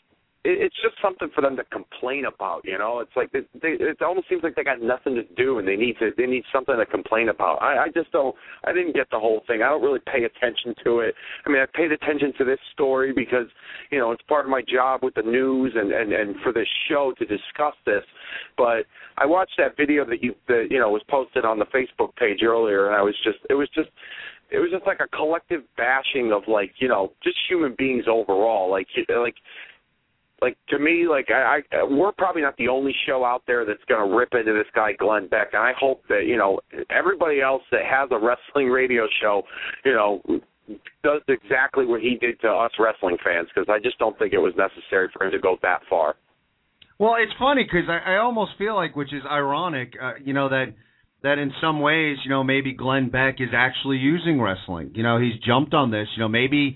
it's 0.45 0.75
just 0.83 0.95
something 1.01 1.29
for 1.33 1.41
them 1.41 1.55
to 1.55 1.63
complain 1.65 2.25
about. 2.25 2.61
You 2.65 2.77
know, 2.77 2.99
it's 2.99 3.15
like 3.15 3.31
they, 3.31 3.41
they, 3.61 3.79
it 3.79 4.01
almost 4.01 4.27
seems 4.27 4.43
like 4.43 4.55
they 4.55 4.63
got 4.63 4.81
nothing 4.81 5.15
to 5.15 5.23
do 5.35 5.59
and 5.59 5.67
they 5.67 5.77
need 5.77 5.95
to 5.99 6.11
they 6.17 6.25
need 6.25 6.43
something 6.51 6.75
to 6.75 6.85
complain 6.85 7.29
about. 7.29 7.61
I, 7.61 7.85
I 7.85 7.87
just 7.93 8.11
don't. 8.11 8.35
I 8.65 8.73
didn't 8.73 8.93
get 8.93 9.09
the 9.09 9.19
whole 9.19 9.41
thing. 9.47 9.61
I 9.61 9.69
don't 9.69 9.81
really 9.81 10.01
pay 10.05 10.23
attention 10.25 10.75
to 10.83 10.99
it. 10.99 11.15
I 11.45 11.49
mean, 11.49 11.61
I 11.61 11.65
paid 11.73 11.91
attention 11.91 12.33
to 12.39 12.43
this 12.43 12.59
story 12.73 13.13
because 13.13 13.47
you 13.89 13.99
know 13.99 14.11
it's 14.11 14.23
part 14.23 14.45
of 14.45 14.51
my 14.51 14.61
job 14.61 15.01
with 15.03 15.15
the 15.15 15.21
news 15.21 15.73
and 15.75 15.93
and 15.93 16.11
and 16.11 16.35
for 16.43 16.51
this 16.51 16.67
show 16.89 17.13
to 17.17 17.25
discuss 17.25 17.75
this. 17.85 18.03
But 18.57 18.85
I 19.17 19.25
watched 19.25 19.53
that 19.59 19.77
video 19.77 20.05
that 20.05 20.21
you 20.21 20.35
that 20.47 20.67
you 20.69 20.79
know 20.79 20.89
was 20.89 21.03
posted 21.09 21.45
on 21.45 21.57
the 21.57 21.65
Facebook 21.65 22.15
page 22.17 22.39
earlier, 22.43 22.87
and 22.87 22.95
I 22.95 23.01
was 23.01 23.15
just 23.23 23.39
it 23.49 23.53
was 23.53 23.69
just 23.73 23.89
it 24.51 24.59
was 24.59 24.69
just 24.71 24.85
like 24.85 24.99
a 24.99 25.07
collective 25.15 25.61
bashing 25.77 26.31
of 26.33 26.43
like 26.47 26.73
you 26.79 26.89
know 26.89 27.13
just 27.23 27.37
human 27.47 27.75
beings 27.77 28.05
overall 28.09 28.69
like 28.69 28.87
like 29.09 29.35
like 30.43 30.57
to 30.69 30.77
me, 30.77 31.07
like 31.09 31.27
I, 31.31 31.59
I 31.71 31.83
we're 31.83 32.11
probably 32.11 32.41
not 32.41 32.57
the 32.57 32.67
only 32.67 32.93
show 33.07 33.23
out 33.23 33.43
there 33.47 33.65
that's 33.65 33.83
going 33.87 34.09
to 34.09 34.15
rip 34.15 34.33
into 34.33 34.51
this 34.51 34.67
guy 34.75 34.91
Glenn 34.99 35.27
Beck, 35.27 35.49
and 35.53 35.63
I 35.63 35.71
hope 35.79 36.03
that 36.09 36.25
you 36.25 36.37
know 36.37 36.59
everybody 36.89 37.41
else 37.41 37.61
that 37.71 37.85
has 37.89 38.09
a 38.11 38.19
wrestling 38.19 38.67
radio 38.67 39.07
show, 39.21 39.43
you 39.85 39.93
know, 39.93 40.21
does 41.03 41.21
exactly 41.29 41.85
what 41.85 42.01
he 42.01 42.17
did 42.19 42.39
to 42.41 42.49
us 42.49 42.71
wrestling 42.77 43.17
fans 43.23 43.47
because 43.53 43.69
I 43.69 43.79
just 43.79 43.97
don't 43.99 44.17
think 44.19 44.33
it 44.33 44.39
was 44.39 44.53
necessary 44.57 45.09
for 45.13 45.25
him 45.25 45.31
to 45.31 45.39
go 45.39 45.57
that 45.61 45.79
far. 45.89 46.15
Well, 46.99 47.15
it's 47.17 47.33
funny 47.39 47.63
because 47.63 47.89
I, 47.89 48.15
I 48.15 48.17
almost 48.17 48.51
feel 48.57 48.75
like, 48.75 48.95
which 48.95 49.13
is 49.13 49.23
ironic, 49.29 49.93
uh, 50.01 50.13
you 50.23 50.33
know 50.33 50.49
that 50.49 50.73
that 51.23 51.37
in 51.39 51.53
some 51.61 51.79
ways, 51.79 52.17
you 52.25 52.29
know, 52.29 52.43
maybe 52.43 52.73
Glenn 52.73 53.09
Beck 53.09 53.35
is 53.39 53.49
actually 53.55 53.97
using 53.97 54.41
wrestling. 54.41 54.91
You 54.93 55.03
know, 55.03 55.19
he's 55.21 55.39
jumped 55.47 55.73
on 55.73 55.89
this. 55.89 56.07
You 56.17 56.23
know, 56.23 56.27
maybe 56.27 56.75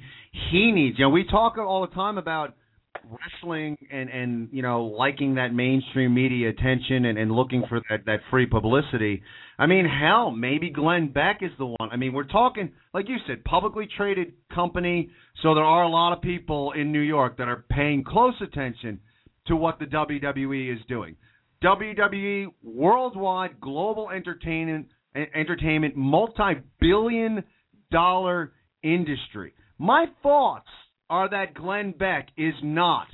he 0.52 0.72
needs. 0.72 0.98
You 0.98 1.06
know, 1.06 1.10
we 1.10 1.26
talk 1.26 1.58
all 1.58 1.82
the 1.82 1.94
time 1.94 2.18
about 2.18 2.56
wrestling 3.04 3.78
and 3.92 4.10
and 4.10 4.50
you 4.52 4.62
know 4.62 4.86
liking 4.86 5.36
that 5.36 5.54
mainstream 5.54 6.14
media 6.14 6.50
attention 6.50 7.06
and, 7.06 7.18
and 7.18 7.32
looking 7.32 7.64
for 7.68 7.82
that 7.90 8.06
that 8.06 8.20
free 8.30 8.46
publicity. 8.46 9.22
I 9.60 9.66
mean, 9.66 9.86
hell, 9.86 10.32
maybe 10.32 10.70
Glenn 10.70 11.12
Beck 11.12 11.40
is 11.42 11.52
the 11.58 11.66
one. 11.66 11.90
I 11.92 11.96
mean, 11.96 12.14
we're 12.14 12.26
talking 12.26 12.72
like 12.94 13.08
you 13.10 13.18
said, 13.28 13.44
publicly 13.44 13.88
traded 13.98 14.34
company, 14.54 15.10
so 15.42 15.56
there 15.56 15.64
are 15.64 15.84
a 15.84 15.90
lot 15.90 16.14
of 16.14 16.22
people 16.22 16.74
in 16.74 16.92
New 16.92 17.02
York 17.02 17.38
that 17.38 17.48
are 17.48 17.66
paying 17.70 18.04
close 18.04 18.36
attention 18.42 19.00
to 19.48 19.56
what 19.56 19.80
the 19.80 19.86
WWE 19.86 20.74
is 20.74 20.80
doing. 20.88 21.16
WWE 21.64 22.48
worldwide 22.64 23.60
global 23.60 24.10
entertainment 24.10 24.88
entertainment 25.34 25.96
multi-billion 25.96 27.44
dollar 27.92 28.54
industry. 28.84 29.54
My 29.80 30.06
thoughts 30.22 30.68
are 31.10 31.30
that 31.30 31.54
Glenn 31.54 31.92
Beck 31.92 32.28
is 32.38 32.54
not 32.64 33.08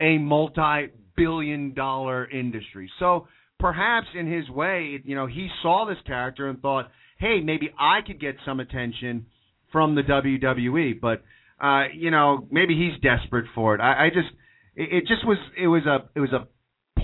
a 0.00 0.18
multi-billion 0.18 1.74
dollar 1.74 2.28
industry. 2.28 2.90
So 2.98 3.28
perhaps 3.58 4.08
in 4.18 4.30
his 4.30 4.48
way, 4.48 5.00
you 5.04 5.14
know, 5.14 5.26
he 5.26 5.48
saw 5.62 5.86
this 5.86 5.98
character 6.06 6.48
and 6.48 6.60
thought, 6.60 6.90
"Hey, 7.18 7.40
maybe 7.40 7.70
I 7.78 8.00
could 8.06 8.20
get 8.20 8.36
some 8.44 8.60
attention 8.60 9.26
from 9.70 9.94
the 9.94 10.02
WWE." 10.02 11.00
But 11.00 11.22
uh, 11.60 11.84
you 11.94 12.10
know, 12.10 12.46
maybe 12.50 12.74
he's 12.74 13.00
desperate 13.02 13.46
for 13.54 13.74
it. 13.74 13.80
I, 13.80 14.06
I 14.06 14.08
just, 14.08 14.28
it, 14.74 14.88
it 14.92 15.00
just 15.06 15.26
was, 15.26 15.36
it 15.58 15.66
was 15.66 15.82
a, 15.86 16.08
it 16.14 16.20
was 16.20 16.32
a 16.32 16.46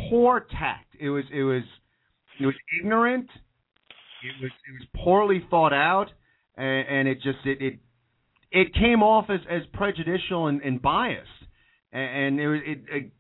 poor 0.09 0.47
tact. 0.51 0.95
It 0.99 1.11
was, 1.11 1.25
it 1.33 1.43
was, 1.43 1.63
it 2.41 2.47
was 2.47 2.55
ignorant. 2.81 3.29
It 4.25 4.43
was, 4.43 4.51
it 4.51 4.73
was 4.73 4.89
poorly 5.05 5.45
thought 5.51 5.75
out, 5.75 6.07
and, 6.57 6.89
and 6.89 7.09
it 7.09 7.17
just, 7.17 7.39
it, 7.45 7.61
it 7.61 7.79
it 8.51 8.75
came 8.75 9.03
off 9.03 9.27
as 9.29 9.41
as 9.51 9.63
prejudicial 9.73 10.47
and, 10.47 10.63
and 10.63 10.81
biased, 10.81 11.29
and, 11.93 12.39
and 12.39 12.41
it 12.41 12.63
it, 12.67 12.79
it 12.91 13.11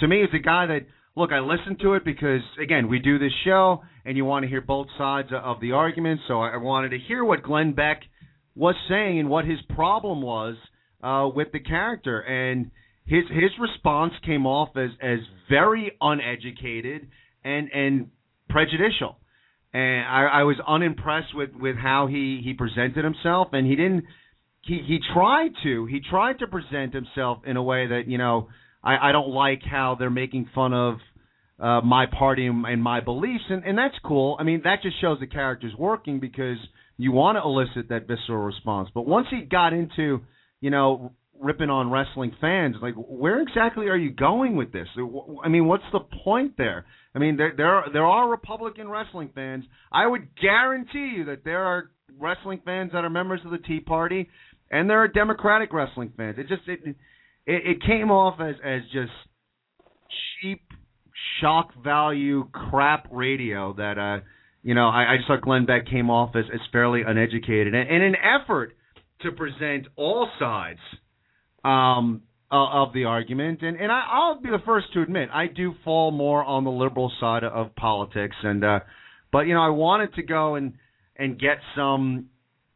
to 0.00 0.08
me 0.08 0.22
it's 0.22 0.34
a 0.34 0.38
guy 0.38 0.66
that 0.66 0.86
look 1.16 1.32
I 1.32 1.40
listened 1.40 1.80
to 1.80 1.94
it 1.94 2.04
because 2.04 2.42
again 2.62 2.88
we 2.88 2.98
do 2.98 3.18
this 3.18 3.32
show 3.44 3.82
and 4.04 4.16
you 4.16 4.24
want 4.24 4.44
to 4.44 4.48
hear 4.48 4.60
both 4.60 4.86
sides 4.96 5.28
of 5.32 5.60
the 5.60 5.72
argument, 5.72 6.20
so 6.26 6.40
I 6.40 6.56
wanted 6.56 6.90
to 6.90 6.98
hear 6.98 7.24
what 7.24 7.42
Glenn 7.42 7.72
Beck 7.72 8.02
was 8.54 8.74
saying 8.88 9.20
and 9.20 9.28
what 9.28 9.44
his 9.44 9.58
problem 9.74 10.22
was 10.22 10.56
uh, 11.02 11.28
with 11.34 11.48
the 11.52 11.60
character. 11.60 12.20
And 12.20 12.70
his 13.06 13.24
his 13.30 13.50
response 13.60 14.12
came 14.24 14.46
off 14.46 14.70
as 14.76 14.90
as 15.02 15.18
very 15.48 15.92
uneducated 16.00 17.08
and 17.44 17.68
and 17.72 18.10
prejudicial. 18.48 19.16
And 19.72 20.06
I, 20.06 20.40
I 20.40 20.42
was 20.42 20.56
unimpressed 20.66 21.34
with 21.34 21.50
with 21.54 21.76
how 21.76 22.06
he 22.06 22.40
he 22.42 22.54
presented 22.54 23.04
himself. 23.04 23.48
And 23.52 23.66
he 23.66 23.76
didn't 23.76 24.04
he 24.62 24.80
he 24.86 24.98
tried 25.14 25.50
to 25.62 25.86
he 25.86 26.00
tried 26.00 26.38
to 26.40 26.46
present 26.46 26.94
himself 26.94 27.38
in 27.46 27.56
a 27.56 27.62
way 27.62 27.86
that 27.86 28.02
you 28.06 28.18
know 28.18 28.48
I 28.82 29.10
I 29.10 29.12
don't 29.12 29.30
like 29.30 29.62
how 29.62 29.96
they're 29.98 30.10
making 30.10 30.50
fun 30.54 30.74
of 30.74 30.98
uh 31.58 31.80
my 31.82 32.06
party 32.06 32.46
and, 32.46 32.64
and 32.66 32.82
my 32.82 33.00
beliefs 33.00 33.44
and 33.48 33.64
and 33.64 33.76
that's 33.76 33.96
cool. 34.04 34.36
I 34.38 34.42
mean 34.42 34.62
that 34.64 34.82
just 34.82 35.00
shows 35.00 35.18
the 35.20 35.26
character's 35.26 35.74
working 35.78 36.20
because 36.20 36.58
you 36.96 37.12
want 37.12 37.36
to 37.36 37.42
elicit 37.42 37.88
that 37.88 38.06
visceral 38.06 38.44
response. 38.44 38.90
But 38.94 39.06
once 39.06 39.26
he 39.30 39.42
got 39.42 39.72
into 39.72 40.20
you 40.60 40.70
know 40.70 41.12
ripping 41.40 41.70
on 41.70 41.90
wrestling 41.90 42.32
fans 42.40 42.76
like 42.82 42.94
where 42.96 43.40
exactly 43.40 43.86
are 43.86 43.96
you 43.96 44.10
going 44.10 44.56
with 44.56 44.72
this 44.72 44.86
i 45.42 45.48
mean 45.48 45.66
what's 45.66 45.84
the 45.90 46.00
point 46.22 46.52
there 46.58 46.84
i 47.14 47.18
mean 47.18 47.36
there 47.38 47.54
there 47.56 47.66
are, 47.66 47.92
there 47.92 48.04
are 48.04 48.28
republican 48.28 48.88
wrestling 48.88 49.30
fans 49.34 49.64
i 49.90 50.06
would 50.06 50.28
guarantee 50.40 51.14
you 51.16 51.24
that 51.24 51.42
there 51.42 51.64
are 51.64 51.90
wrestling 52.18 52.60
fans 52.64 52.92
that 52.92 53.04
are 53.04 53.10
members 53.10 53.40
of 53.46 53.50
the 53.50 53.58
tea 53.58 53.80
party 53.80 54.28
and 54.70 54.88
there 54.88 55.02
are 55.02 55.08
Democratic 55.08 55.72
wrestling 55.72 56.12
fans. 56.16 56.36
It 56.38 56.48
just 56.48 56.62
it 56.66 56.80
it, 56.86 56.96
it 57.46 57.82
came 57.86 58.10
off 58.10 58.40
as 58.40 58.56
as 58.64 58.82
just 58.92 59.12
cheap 60.40 60.62
shock 61.40 61.70
value 61.82 62.48
crap 62.52 63.06
radio 63.10 63.72
that 63.74 63.98
uh 63.98 64.24
you 64.62 64.74
know, 64.74 64.88
I, 64.88 65.14
I 65.14 65.16
just 65.16 65.28
thought 65.28 65.40
Glenn 65.40 65.66
Beck 65.66 65.86
came 65.86 66.10
off 66.10 66.36
as, 66.36 66.44
as 66.52 66.60
fairly 66.72 67.02
uneducated. 67.06 67.74
And 67.74 67.88
in 67.88 68.02
an 68.02 68.14
effort 68.16 68.74
to 69.22 69.32
present 69.32 69.86
all 69.96 70.28
sides 70.38 70.80
um, 71.64 72.22
of 72.50 72.92
the 72.92 73.04
argument, 73.04 73.62
and, 73.62 73.78
and 73.78 73.90
I, 73.90 74.04
I'll 74.10 74.40
be 74.40 74.50
the 74.50 74.62
first 74.64 74.92
to 74.94 75.02
admit, 75.02 75.28
I 75.32 75.46
do 75.46 75.74
fall 75.84 76.10
more 76.10 76.44
on 76.44 76.64
the 76.64 76.70
liberal 76.70 77.10
side 77.20 77.44
of 77.44 77.74
politics. 77.76 78.36
And 78.42 78.64
uh, 78.64 78.80
but 79.32 79.40
you 79.40 79.54
know, 79.54 79.62
I 79.62 79.70
wanted 79.70 80.14
to 80.14 80.22
go 80.22 80.56
and 80.56 80.74
and 81.16 81.38
get 81.38 81.58
some, 81.76 82.26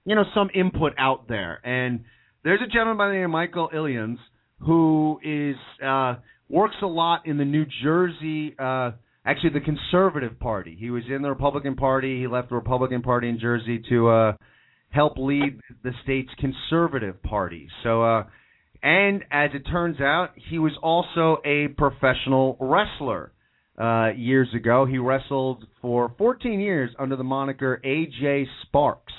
you 0.04 0.14
know, 0.14 0.24
some 0.34 0.50
input 0.54 0.92
out 0.98 1.28
there. 1.28 1.60
And 1.64 2.04
there's 2.42 2.60
a 2.62 2.66
gentleman 2.66 2.96
by 2.96 3.08
the 3.08 3.14
name 3.14 3.24
of 3.24 3.30
Michael 3.30 3.70
Ilians 3.72 4.18
who 4.60 5.18
is 5.22 5.56
uh, 5.84 6.16
works 6.48 6.76
a 6.82 6.86
lot 6.86 7.26
in 7.26 7.38
the 7.38 7.44
New 7.44 7.66
Jersey. 7.82 8.54
Uh, 8.58 8.92
actually 9.24 9.50
the 9.50 9.60
Conservative 9.60 10.38
Party. 10.38 10.76
He 10.78 10.90
was 10.90 11.02
in 11.08 11.22
the 11.22 11.28
Republican 11.28 11.76
Party. 11.76 12.20
He 12.20 12.26
left 12.26 12.50
the 12.50 12.56
Republican 12.56 13.02
Party 13.02 13.28
in 13.28 13.38
Jersey 13.38 13.82
to 13.88 14.08
uh, 14.08 14.32
help 14.90 15.16
lead 15.16 15.58
the 15.82 15.92
state's 16.02 16.30
Conservative 16.38 17.22
Party. 17.22 17.68
So, 17.82 18.02
uh, 18.02 18.24
and 18.82 19.24
as 19.30 19.50
it 19.54 19.62
turns 19.70 20.00
out, 20.00 20.30
he 20.50 20.58
was 20.58 20.72
also 20.82 21.38
a 21.44 21.68
professional 21.68 22.56
wrestler. 22.60 23.32
Uh, 23.76 24.12
years 24.14 24.48
ago, 24.54 24.86
he 24.86 24.98
wrestled 24.98 25.66
for 25.82 26.14
14 26.16 26.60
years 26.60 26.90
under 26.96 27.16
the 27.16 27.24
moniker 27.24 27.80
AJ 27.84 28.44
Sparks. 28.62 29.12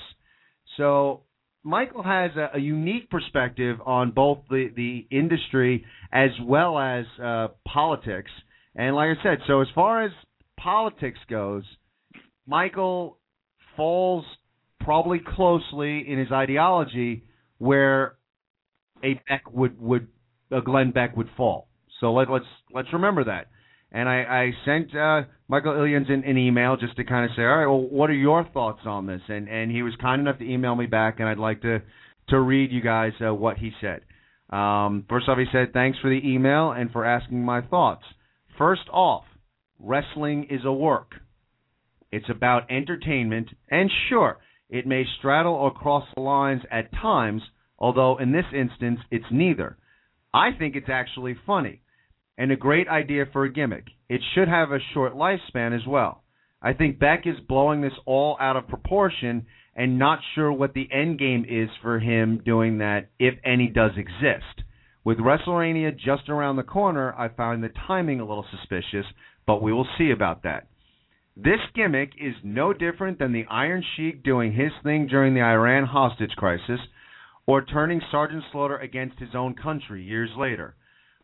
So 0.76 1.22
Michael 1.62 2.02
has 2.02 2.30
a, 2.36 2.56
a 2.56 2.60
unique 2.60 3.10
perspective 3.10 3.78
on 3.84 4.12
both 4.12 4.38
the, 4.48 4.70
the 4.76 5.06
industry 5.10 5.84
as 6.12 6.30
well 6.44 6.78
as 6.78 7.04
uh, 7.22 7.48
politics. 7.66 8.30
And 8.74 8.94
like 8.94 9.16
I 9.18 9.22
said, 9.22 9.38
so 9.46 9.62
as 9.62 9.68
far 9.74 10.04
as 10.04 10.12
politics 10.58 11.18
goes, 11.28 11.64
Michael 12.46 13.18
falls 13.76 14.24
probably 14.80 15.20
closely 15.34 16.04
in 16.08 16.18
his 16.18 16.30
ideology 16.30 17.24
where 17.58 18.16
a 19.02 19.20
Beck 19.28 19.50
would 19.52 19.80
would 19.80 20.08
a 20.50 20.60
Glenn 20.60 20.92
Beck 20.92 21.16
would 21.16 21.28
fall. 21.36 21.68
So 22.00 22.12
let, 22.12 22.30
let's 22.30 22.44
let's 22.72 22.92
remember 22.92 23.24
that. 23.24 23.48
And 23.92 24.08
I, 24.08 24.22
I 24.22 24.50
sent 24.64 24.94
uh, 24.94 25.22
Michael 25.48 25.74
Ilians 25.74 26.08
an, 26.10 26.24
an 26.24 26.36
email 26.36 26.76
just 26.76 26.96
to 26.96 27.04
kind 27.04 27.24
of 27.24 27.30
say, 27.36 27.42
all 27.42 27.56
right, 27.56 27.66
well, 27.66 27.80
what 27.80 28.10
are 28.10 28.14
your 28.14 28.44
thoughts 28.52 28.80
on 28.84 29.06
this? 29.06 29.22
And 29.28 29.48
and 29.48 29.70
he 29.70 29.82
was 29.82 29.94
kind 30.00 30.20
enough 30.20 30.38
to 30.38 30.44
email 30.44 30.74
me 30.74 30.86
back, 30.86 31.20
and 31.20 31.28
I'd 31.28 31.38
like 31.38 31.62
to 31.62 31.80
to 32.28 32.40
read 32.40 32.72
you 32.72 32.80
guys 32.80 33.12
uh, 33.24 33.32
what 33.32 33.58
he 33.58 33.70
said. 33.80 34.00
Um, 34.50 35.04
first 35.08 35.28
off, 35.28 35.38
he 35.38 35.46
said, 35.52 35.72
thanks 35.72 35.98
for 36.00 36.08
the 36.08 36.20
email 36.24 36.72
and 36.72 36.90
for 36.90 37.04
asking 37.04 37.44
my 37.44 37.62
thoughts. 37.62 38.02
First 38.58 38.88
off, 38.92 39.24
wrestling 39.78 40.48
is 40.50 40.64
a 40.64 40.72
work. 40.72 41.12
It's 42.12 42.30
about 42.30 42.70
entertainment, 42.70 43.48
and 43.70 43.90
sure, 44.08 44.38
it 44.68 44.86
may 44.86 45.04
straddle 45.18 45.54
or 45.54 45.72
cross 45.72 46.04
the 46.14 46.22
lines 46.22 46.62
at 46.70 46.92
times, 46.92 47.42
although 47.78 48.18
in 48.18 48.32
this 48.32 48.46
instance, 48.54 49.00
it's 49.10 49.24
neither. 49.30 49.76
I 50.32 50.50
think 50.56 50.76
it's 50.76 50.88
actually 50.88 51.36
funny 51.46 51.80
and 52.38 52.50
a 52.50 52.56
great 52.56 52.88
idea 52.88 53.24
for 53.32 53.44
a 53.44 53.52
gimmick. 53.52 53.86
It 54.08 54.20
should 54.34 54.48
have 54.48 54.70
a 54.70 54.78
short 54.92 55.14
lifespan 55.14 55.74
as 55.74 55.86
well. 55.86 56.22
I 56.62 56.72
think 56.72 56.98
Beck 56.98 57.26
is 57.26 57.36
blowing 57.48 57.80
this 57.80 57.92
all 58.06 58.36
out 58.40 58.56
of 58.56 58.68
proportion 58.68 59.46
and 59.74 59.98
not 59.98 60.20
sure 60.34 60.50
what 60.52 60.74
the 60.74 60.88
end 60.90 61.18
game 61.18 61.44
is 61.48 61.68
for 61.82 61.98
him 61.98 62.40
doing 62.44 62.78
that, 62.78 63.08
if 63.18 63.34
any 63.44 63.68
does 63.68 63.92
exist. 63.96 64.64
With 65.04 65.18
WrestleMania 65.18 65.96
just 65.96 66.28
around 66.28 66.56
the 66.56 66.62
corner, 66.62 67.14
I 67.16 67.28
find 67.28 67.62
the 67.62 67.70
timing 67.86 68.20
a 68.20 68.26
little 68.26 68.46
suspicious, 68.50 69.06
but 69.46 69.62
we 69.62 69.72
will 69.72 69.86
see 69.98 70.10
about 70.10 70.42
that. 70.42 70.66
This 71.36 71.60
gimmick 71.74 72.12
is 72.18 72.34
no 72.42 72.72
different 72.72 73.18
than 73.18 73.32
the 73.32 73.44
Iron 73.50 73.84
Sheik 73.94 74.22
doing 74.22 74.52
his 74.52 74.72
thing 74.82 75.06
during 75.06 75.34
the 75.34 75.42
Iran 75.42 75.84
hostage 75.84 76.34
crisis 76.36 76.80
or 77.46 77.62
turning 77.62 78.00
Sergeant 78.10 78.42
Slaughter 78.50 78.78
against 78.78 79.18
his 79.18 79.34
own 79.34 79.54
country 79.54 80.02
years 80.02 80.30
later. 80.36 80.74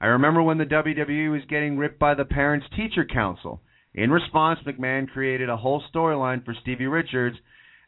I 0.02 0.06
remember 0.06 0.42
when 0.42 0.58
the 0.58 0.64
WWE 0.64 1.30
was 1.30 1.42
getting 1.48 1.78
ripped 1.78 2.00
by 2.00 2.14
the 2.14 2.24
Parents 2.24 2.66
Teacher 2.76 3.04
Council. 3.04 3.62
In 3.94 4.10
response, 4.10 4.58
McMahon 4.66 5.08
created 5.08 5.48
a 5.48 5.56
whole 5.56 5.80
storyline 5.94 6.44
for 6.44 6.56
Stevie 6.60 6.88
Richards 6.88 7.36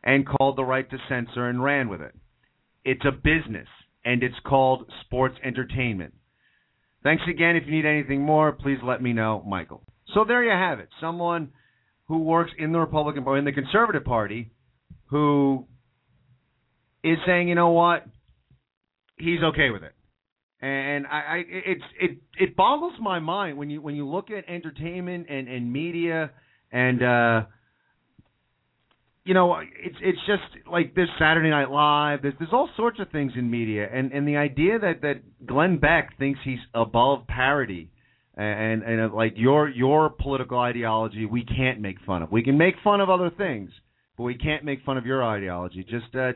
and 0.05 0.25
called 0.25 0.57
the 0.57 0.65
right 0.65 0.89
to 0.89 0.97
censor 1.09 1.49
and 1.49 1.65
ran 1.65 1.89
with 1.89 2.01
it. 2.01 2.15
It's 2.85 3.05
a 3.05 3.11
business 3.11 3.67
and 4.05 4.23
it's 4.23 4.39
called 4.47 4.89
Sports 5.01 5.35
Entertainment. 5.43 6.15
Thanks 7.03 7.25
again. 7.29 7.57
If 7.57 7.65
you 7.67 7.73
need 7.73 7.85
anything 7.85 8.23
more, 8.23 8.53
please 8.53 8.79
let 8.85 9.03
me 9.03 9.13
know, 9.13 9.43
Michael. 9.45 9.83
So 10.15 10.25
there 10.25 10.45
you 10.45 10.53
have 10.53 10.79
it. 10.79 10.91
Someone 11.01 11.51
who 12.07 12.19
works 12.19 12.53
in 12.57 12.71
the 12.71 12.79
Republican 12.79 13.25
Party, 13.25 13.41
in 13.41 13.45
the 13.45 13.53
Conservative 13.53 14.05
Party, 14.05 14.53
who 15.07 15.67
is 17.03 17.19
saying, 17.27 17.49
you 17.49 17.57
know 17.57 17.71
what, 17.71 18.07
he's 19.19 19.43
okay 19.43 19.71
with 19.71 19.83
it. 19.83 19.95
And 20.65 21.07
I, 21.07 21.19
I 21.19 21.45
it's 21.49 21.85
it 22.01 22.19
it 22.39 22.57
boggles 22.57 22.95
my 23.01 23.19
mind 23.19 23.59
when 23.59 23.69
you 23.69 23.83
when 23.83 23.95
you 23.95 24.09
look 24.09 24.31
at 24.31 24.49
entertainment 24.49 25.27
and 25.29 25.47
and 25.49 25.73
media 25.73 26.31
and 26.73 27.03
uh 27.03 27.43
you 29.25 29.33
know, 29.33 29.57
it's 29.59 29.97
it's 30.03 30.19
just 30.27 30.67
like 30.71 30.95
this 30.95 31.09
Saturday 31.19 31.49
Night 31.49 31.71
Live. 31.71 32.21
There's 32.21 32.35
there's 32.39 32.53
all 32.53 32.69
sorts 32.77 33.01
of 33.01 33.11
things 33.11 33.33
in 33.37 33.51
media, 33.51 33.89
and 33.91 34.13
and 34.13 34.29
the 34.29 34.37
idea 34.37 34.79
that 34.79 35.01
that 35.01 35.47
Glenn 35.47 35.79
Beck 35.79 36.19
thinks 36.19 36.41
he's 36.45 36.59
above 36.75 37.27
parody, 37.27 37.91
and 38.35 38.83
and, 38.83 39.01
and 39.01 39.15
like 39.15 39.33
your 39.37 39.69
your 39.71 40.11
political 40.11 40.59
ideology, 40.59 41.25
we 41.25 41.43
can't 41.43 41.81
make 41.81 41.97
fun 42.07 42.23
of. 42.23 42.31
We 42.31 42.43
can 42.43 42.59
make 42.59 42.75
fun 42.85 43.01
of 43.01 43.09
other 43.09 43.31
things, 43.31 43.71
but 44.19 44.25
we 44.25 44.35
can't 44.35 44.63
make 44.63 44.85
fun 44.85 44.99
of 44.99 45.07
your 45.07 45.25
ideology. 45.25 45.85
Just 45.85 46.15
uh, 46.15 46.33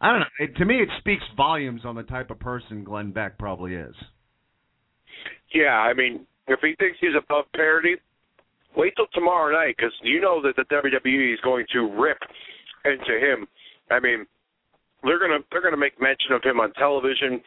I 0.00 0.10
don't 0.10 0.20
know. 0.20 0.26
It, 0.38 0.56
to 0.56 0.64
me, 0.64 0.76
it 0.76 0.88
speaks 0.98 1.22
volumes 1.36 1.82
on 1.84 1.94
the 1.94 2.02
type 2.02 2.30
of 2.30 2.38
person 2.38 2.84
Glenn 2.84 3.10
Beck 3.10 3.38
probably 3.38 3.74
is. 3.74 3.94
Yeah, 5.52 5.76
I 5.76 5.92
mean, 5.92 6.26
if 6.48 6.60
he 6.62 6.74
thinks 6.78 6.98
he's 7.00 7.16
above 7.18 7.44
parody, 7.54 7.96
wait 8.76 8.94
till 8.96 9.06
tomorrow 9.12 9.52
night 9.52 9.74
because 9.76 9.92
you 10.02 10.20
know 10.20 10.40
that 10.42 10.56
the 10.56 10.64
WWE 10.74 11.34
is 11.34 11.40
going 11.42 11.66
to 11.72 11.90
rip 12.00 12.18
into 12.84 13.18
him. 13.18 13.46
I 13.90 14.00
mean, 14.00 14.26
they're 15.02 15.18
gonna 15.18 15.38
they're 15.50 15.62
gonna 15.62 15.76
make 15.76 16.00
mention 16.00 16.32
of 16.32 16.42
him 16.42 16.60
on 16.60 16.72
television, 16.74 17.40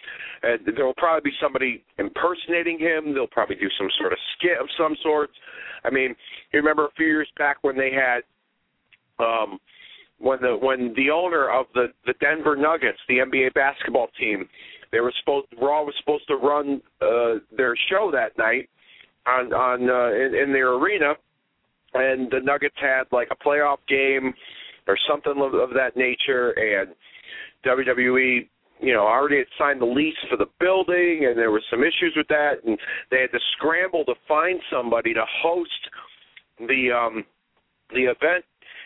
and 0.44 0.60
there 0.76 0.86
will 0.86 0.96
probably 0.98 1.30
be 1.30 1.36
somebody 1.42 1.84
impersonating 1.98 2.80
him. 2.80 3.14
They'll 3.14 3.28
probably 3.28 3.56
do 3.56 3.70
some 3.78 3.90
sort 4.00 4.12
of 4.12 4.20
skit 4.38 4.58
of 4.60 4.68
some 4.78 4.96
sort. 5.04 5.30
I 5.84 5.90
mean, 5.90 6.16
you 6.52 6.60
remember 6.60 6.86
a 6.86 6.92
few 6.98 7.06
years 7.06 7.30
back 7.38 7.58
when 7.62 7.78
they 7.78 7.92
had 7.92 8.22
um 9.24 9.60
when 10.24 10.40
the 10.42 10.58
when 10.62 10.94
the 10.96 11.10
owner 11.10 11.50
of 11.50 11.66
the 11.74 11.88
the 12.06 12.14
Denver 12.22 12.56
Nuggets, 12.56 13.00
the 13.08 13.20
NBA 13.20 13.54
basketball 13.54 14.08
team, 14.20 14.48
they 14.92 15.02
were 15.02 15.14
supposed 15.20 15.48
Raw 15.62 15.84
was 15.84 15.94
supposed 16.00 16.28
to 16.28 16.36
run 16.36 16.82
uh 17.02 17.40
their 17.56 17.76
show 17.90 18.10
that 18.12 18.38
night 18.38 18.70
on 19.28 19.54
on 19.54 19.90
uh, 19.90 20.16
in, 20.16 20.34
in 20.34 20.54
their 20.54 20.74
arena, 20.74 21.14
and 21.94 22.32
the 22.32 22.40
Nuggets 22.42 22.76
had 22.80 23.04
like 23.12 23.28
a 23.32 23.48
playoff 23.48 23.80
game 23.90 24.34
or 24.88 24.98
something 25.10 25.34
of, 25.38 25.54
of 25.54 25.70
that 25.76 25.96
nature, 25.96 26.52
and 26.52 26.96
WWE 27.66 28.48
you 28.80 28.94
know, 28.94 29.08
already 29.08 29.38
had 29.38 29.48
signed 29.58 29.82
the 29.82 29.86
lease 29.86 30.18
for 30.30 30.36
the 30.36 30.48
building, 30.60 31.26
and 31.26 31.38
there 31.38 31.52
were 31.52 31.62
some 31.72 31.82
issues 31.82 32.14
with 32.18 32.28
that, 32.28 32.56
and 32.66 32.78
they 33.12 33.22
had 33.22 33.32
to 33.32 33.40
scramble 33.54 34.04
to 34.04 34.14
find 34.28 34.60
somebody 34.70 35.14
to 35.14 35.24
host 35.42 35.70
the 36.60 36.92
um 36.92 37.24
the 37.94 38.04
event. 38.04 38.44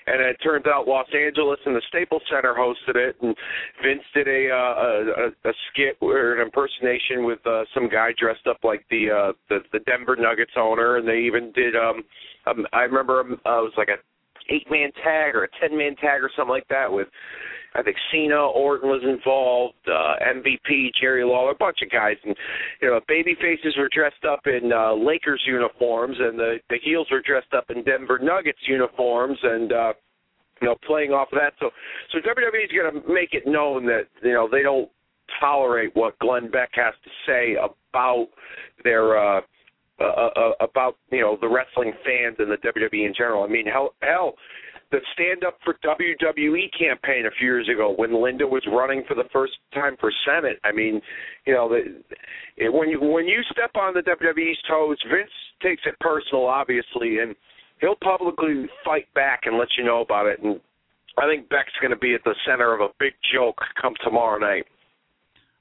And 0.08 0.22
it 0.22 0.38
turns 0.41 0.65
out 0.65 0.88
Los 0.88 1.08
Angeles 1.13 1.60
and 1.65 1.76
the 1.76 1.82
Staples 1.89 2.22
Center 2.32 2.56
hosted 2.58 2.96
it, 2.96 3.17
and 3.22 3.36
Vince 3.84 4.04
did 4.13 4.28
a 4.28 4.50
uh, 4.50 5.28
a, 5.43 5.50
a 5.50 5.54
skit 5.70 5.98
or 6.00 6.36
an 6.36 6.41
impersonation 6.41 7.26
with 7.26 7.46
uh, 7.46 7.63
some 7.74 7.89
guy 7.89 8.12
dressed 8.17 8.48
up 8.48 8.58
like 8.63 8.86
the 8.89 9.12
uh, 9.12 9.34
the 9.50 9.60
the 9.74 9.80
Denver 9.80 10.15
Nuggets 10.15 10.54
owner, 10.56 10.96
and 10.96 11.08
they 11.08 11.20
even 11.20 11.52
did 11.52 11.76
um, 11.76 12.04
um 12.48 12.65
I 12.72 12.84
remember 12.84 13.20
um, 13.20 13.34
uh, 13.46 13.60
it 13.60 13.63
was 13.63 13.74
like 13.78 13.89
a 13.89 14.00
eight 14.54 14.70
man 14.72 14.91
tag 15.04 15.36
or 15.36 15.43
a 15.43 15.50
ten 15.60 15.78
man 15.78 15.96
tag 15.98 16.24
or 16.24 16.32
something 16.36 16.52
like 16.52 16.67
that 16.70 16.91
with 16.91 17.08
I 17.78 17.84
think 17.84 17.96
Cena, 18.12 18.36
Orton 18.36 18.90
was 18.90 19.04
involved, 19.04 19.76
uh, 19.88 20.16
MVP, 20.26 20.89
Jerry 20.99 21.24
Lawler, 21.24 21.51
a 21.51 21.56
bunch 21.56 21.78
of 21.84 21.91
guys, 21.91 22.18
and 22.26 22.36
you 22.82 22.89
know, 22.89 22.99
baby 23.08 23.36
faces 23.39 23.76
were 23.78 23.89
dressed 23.93 24.26
up 24.28 24.47
in 24.47 24.72
uh, 24.74 24.93
Lakers 24.93 25.41
uniforms, 25.45 26.18
and 26.20 26.38
the 26.38 26.58
the 26.70 26.78
heels 26.84 27.08
were 27.12 27.22
dressed 27.22 27.54
up 27.56 27.66
in 27.70 27.84
Denver 27.84 28.20
Nuggets 28.20 28.60
uniforms, 28.68 29.38
and 29.43 29.72
uh, 29.72 29.93
you 30.62 30.68
know, 30.68 30.76
playing 30.86 31.12
off 31.12 31.30
of 31.32 31.39
that. 31.39 31.54
So, 31.60 31.70
so 32.12 32.18
WWE 32.18 32.66
is 32.66 32.72
going 32.72 33.01
to 33.01 33.14
make 33.14 33.34
it 33.34 33.45
known 33.45 33.86
that 33.86 34.08
you 34.24 34.34
know 34.34 34.49
they 34.51 34.64
don't 34.64 34.89
tolerate 35.39 35.91
what 35.93 36.18
Glenn 36.20 36.49
Beck 36.49 36.72
has 36.74 36.93
to 37.04 37.10
say 37.26 37.56
about 37.56 38.28
their. 38.84 39.18
uh 39.18 39.41
uh, 39.99 40.30
uh, 40.36 40.51
about 40.60 40.95
you 41.12 41.22
know 41.22 41.39
the 41.41 41.47
wrestling 41.47 41.91
fans 42.06 42.36
and 42.38 42.51
the 42.51 42.58
WWE 42.58 43.08
in 43.08 43.14
general. 43.18 43.43
I 43.43 43.47
mean, 43.47 43.66
hell, 43.66 43.95
hell, 44.04 44.36
the 44.92 45.00
Stand 45.14 45.44
Up 45.46 45.58
for 45.64 45.76
WWE 45.84 46.70
campaign 46.78 47.26
a 47.26 47.32
few 47.38 47.48
years 47.48 47.68
ago 47.68 47.94
when 47.98 48.22
Linda 48.24 48.48
was 48.48 48.64
running 48.72 49.04
for 49.08 49.16
the 49.16 49.28
first 49.34 49.54
time 49.74 49.98
for 50.00 50.12
Senate. 50.26 50.60
I 50.64 50.72
mean, 50.72 51.02
you 51.46 51.54
know, 51.54 51.70
the, 51.70 52.70
when 52.72 52.90
you 52.90 53.00
when 53.02 53.28
you 53.28 53.42
step 53.52 53.72
on 53.76 53.94
the 53.94 54.02
WWE's 54.02 54.58
toes, 54.70 54.98
Vince 55.10 55.30
takes 55.62 55.84
it 55.86 56.00
personal, 56.00 56.46
obviously, 56.46 57.20
and 57.20 57.36
he'll 57.82 57.98
publicly 58.02 58.66
fight 58.86 59.14
back 59.14 59.42
and 59.46 59.58
let 59.58 59.68
you 59.78 59.84
know 59.84 60.02
about 60.02 60.28
it. 60.28 60.40
And 60.42 60.60
I 61.18 61.28
think 61.28 61.50
Beck's 61.50 61.74
going 61.82 61.92
to 61.92 61.98
be 61.98 62.14
at 62.14 62.24
the 62.24 62.36
center 62.46 62.74
of 62.74 62.82
a 62.82 62.94
big 63.00 63.14
joke 63.34 63.58
come 63.82 63.94
tomorrow 64.04 64.40
night. 64.40 64.66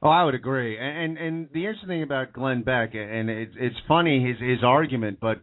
Oh, 0.03 0.11
I 0.11 0.25
would 0.25 0.35
agree. 0.35 0.79
And 0.79 1.17
and 1.19 1.49
the 1.53 1.67
interesting 1.67 1.89
thing 1.89 2.03
about 2.03 2.33
Glenn 2.33 2.63
Beck, 2.63 2.95
and 2.95 3.29
it's 3.29 3.55
it's 3.59 3.77
funny 3.89 4.25
his 4.25 4.39
his 4.39 4.63
argument, 4.63 5.19
but 5.21 5.39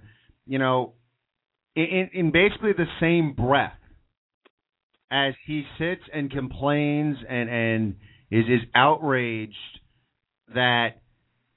you 0.46 0.60
know, 0.60 0.94
in 1.76 2.10
in 2.14 2.32
basically 2.32 2.74
the 2.74 2.86
same 3.00 3.34
breath 3.34 3.78
as 5.12 5.34
he 5.46 5.64
sits 5.78 6.02
and 6.14 6.32
complains 6.32 7.18
and 7.30 7.50
and 7.50 7.96
is 8.32 8.46
is 8.46 8.68
outraged 8.76 9.56
that 10.54 11.02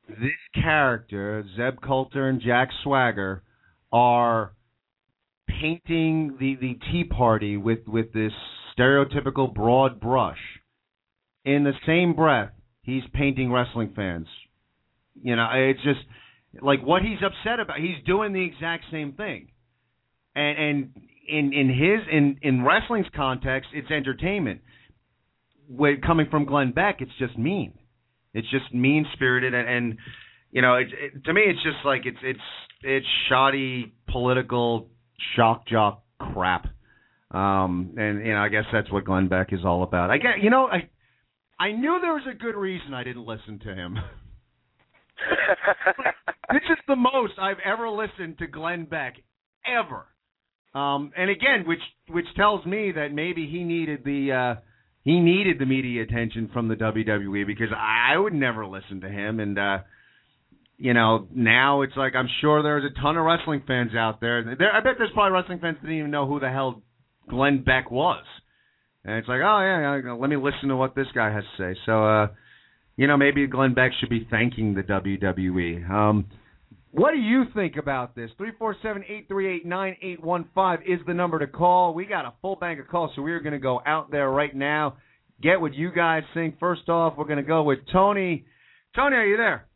this 0.08 0.30
character 0.54 1.44
Zeb 1.56 1.80
Colter 1.82 2.28
and 2.28 2.40
Jack 2.40 2.68
Swagger 2.82 3.42
are 3.92 4.52
painting 5.48 6.36
the 6.38 6.56
the 6.56 6.78
Tea 6.90 7.04
Party 7.04 7.56
with 7.56 7.80
with 7.86 8.12
this 8.12 8.32
stereotypical 8.78 9.52
broad 9.52 10.00
brush. 10.00 10.38
In 11.44 11.64
the 11.64 11.72
same 11.86 12.14
breath, 12.14 12.50
he's 12.82 13.04
painting 13.12 13.52
wrestling 13.52 13.92
fans. 13.94 14.26
You 15.22 15.36
know, 15.36 15.48
it's 15.54 15.82
just 15.82 16.00
like 16.60 16.82
what 16.82 17.02
he's 17.02 17.18
upset 17.24 17.60
about. 17.60 17.78
He's 17.78 18.04
doing 18.04 18.32
the 18.32 18.44
exact 18.44 18.84
same 18.90 19.12
thing, 19.12 19.48
and 20.37 20.59
and 20.59 20.91
in 21.28 21.53
in 21.53 21.68
his 21.68 22.07
in 22.11 22.39
in 22.43 22.64
wrestling's 22.64 23.07
context, 23.14 23.70
it's 23.74 23.91
entertainment. 23.91 24.61
When 25.68 26.01
coming 26.01 26.26
from 26.30 26.45
Glenn 26.45 26.72
Beck, 26.72 27.01
it's 27.01 27.16
just 27.18 27.37
mean. 27.37 27.74
It's 28.32 28.49
just 28.51 28.72
mean 28.72 29.07
spirited, 29.14 29.55
and, 29.55 29.68
and 29.68 29.99
you 30.53 30.62
know, 30.62 30.76
it, 30.76 30.89
it, 30.93 31.24
to 31.24 31.32
me, 31.32 31.43
it's 31.47 31.62
just 31.62 31.84
like 31.84 32.03
it's 32.05 32.18
it's 32.22 32.39
it's 32.82 33.07
shoddy 33.28 33.95
political 34.09 34.89
shock 35.34 35.66
jock 35.66 36.05
crap. 36.18 36.66
Um, 37.30 37.95
and 37.97 38.24
you 38.24 38.34
know, 38.34 38.41
I 38.41 38.49
guess 38.49 38.64
that's 38.72 38.91
what 38.93 39.05
Glenn 39.05 39.28
Beck 39.28 39.53
is 39.53 39.61
all 39.64 39.82
about. 39.82 40.11
I 40.11 40.18
get, 40.18 40.43
you 40.43 40.51
know, 40.51 40.66
I 40.66 40.89
I 41.59 41.72
knew 41.72 41.99
there 42.01 42.12
was 42.12 42.26
a 42.30 42.34
good 42.34 42.55
reason 42.55 42.95
I 42.95 43.03
didn't 43.03 43.26
listen 43.26 43.59
to 43.61 43.74
him. 43.74 43.95
this 46.53 46.62
is 46.70 46.78
the 46.87 46.97
most 46.97 47.32
I've 47.41 47.61
ever 47.64 47.89
listened 47.89 48.39
to 48.39 48.47
Glenn 48.47 48.84
Beck 48.84 49.16
ever. 49.66 50.07
Um, 50.74 51.12
and 51.16 51.30
again, 51.30 51.64
which 51.66 51.80
which 52.08 52.26
tells 52.36 52.64
me 52.66 52.92
that 52.92 53.12
maybe 53.12 53.48
he 53.50 53.64
needed 53.64 54.04
the 54.04 54.32
uh, 54.32 54.60
he 55.02 55.20
needed 55.20 55.58
the 55.58 55.66
media 55.66 56.02
attention 56.02 56.50
from 56.52 56.68
the 56.68 56.74
WWE 56.74 57.46
because 57.46 57.68
I 57.76 58.16
would 58.18 58.34
never 58.34 58.66
listen 58.66 59.00
to 59.02 59.08
him. 59.08 59.40
And 59.40 59.58
uh, 59.58 59.78
you 60.78 60.92
know, 60.92 61.28
now 61.34 61.82
it's 61.82 61.96
like 61.96 62.14
I'm 62.14 62.28
sure 62.40 62.62
there's 62.62 62.84
a 62.84 63.00
ton 63.00 63.16
of 63.16 63.24
wrestling 63.24 63.62
fans 63.66 63.92
out 63.96 64.20
there. 64.20 64.56
there. 64.58 64.72
I 64.72 64.80
bet 64.80 64.94
there's 64.98 65.10
probably 65.14 65.32
wrestling 65.32 65.60
fans 65.60 65.76
that 65.80 65.86
didn't 65.86 65.98
even 65.98 66.10
know 66.10 66.26
who 66.26 66.40
the 66.40 66.50
hell 66.50 66.82
Glenn 67.28 67.62
Beck 67.62 67.90
was. 67.90 68.24
And 69.04 69.16
it's 69.18 69.28
like, 69.28 69.40
oh 69.44 69.60
yeah, 69.60 70.00
yeah, 70.04 70.12
let 70.12 70.28
me 70.28 70.36
listen 70.36 70.68
to 70.68 70.76
what 70.76 70.94
this 70.94 71.06
guy 71.14 71.32
has 71.32 71.44
to 71.56 71.62
say. 71.74 71.78
So, 71.86 72.04
uh, 72.04 72.26
you 72.96 73.06
know, 73.06 73.16
maybe 73.16 73.46
Glenn 73.46 73.74
Beck 73.74 73.92
should 74.00 74.10
be 74.10 74.26
thanking 74.28 74.74
the 74.74 74.82
WWE. 74.82 75.88
Um, 75.88 76.26
what 76.97 77.12
do 77.12 77.18
you 77.18 77.44
think 77.55 77.76
about 77.76 78.14
this? 78.16 78.30
Three 78.38 78.53
four 78.59 78.74
seven 78.82 79.05
eight 79.07 79.28
three 79.28 79.55
eight 79.55 79.66
nine 79.66 79.97
eight 80.01 80.22
one 80.22 80.49
five 80.55 80.80
is 80.86 80.99
the 81.07 81.12
number 81.12 81.38
to 81.38 81.47
call. 81.47 81.92
We 81.92 82.07
got 82.07 82.24
a 82.24 82.32
full 82.40 82.57
bank 82.57 82.80
of 82.80 82.88
calls, 82.88 83.11
so 83.14 83.20
we're 83.20 83.40
going 83.40 83.53
to 83.53 83.59
go 83.59 83.82
out 83.84 84.11
there 84.11 84.30
right 84.30 84.57
now, 84.57 84.97
get 85.42 85.61
what 85.61 85.74
you 85.74 85.92
guys 85.92 86.22
think. 86.32 86.59
First 86.59 86.88
off, 86.88 87.12
we're 87.18 87.26
going 87.26 87.36
to 87.36 87.42
go 87.42 87.62
with 87.64 87.80
Tony. 87.92 88.47
Tony, 88.94 89.14
are 89.14 89.26
you 89.26 89.36
there? 89.36 89.66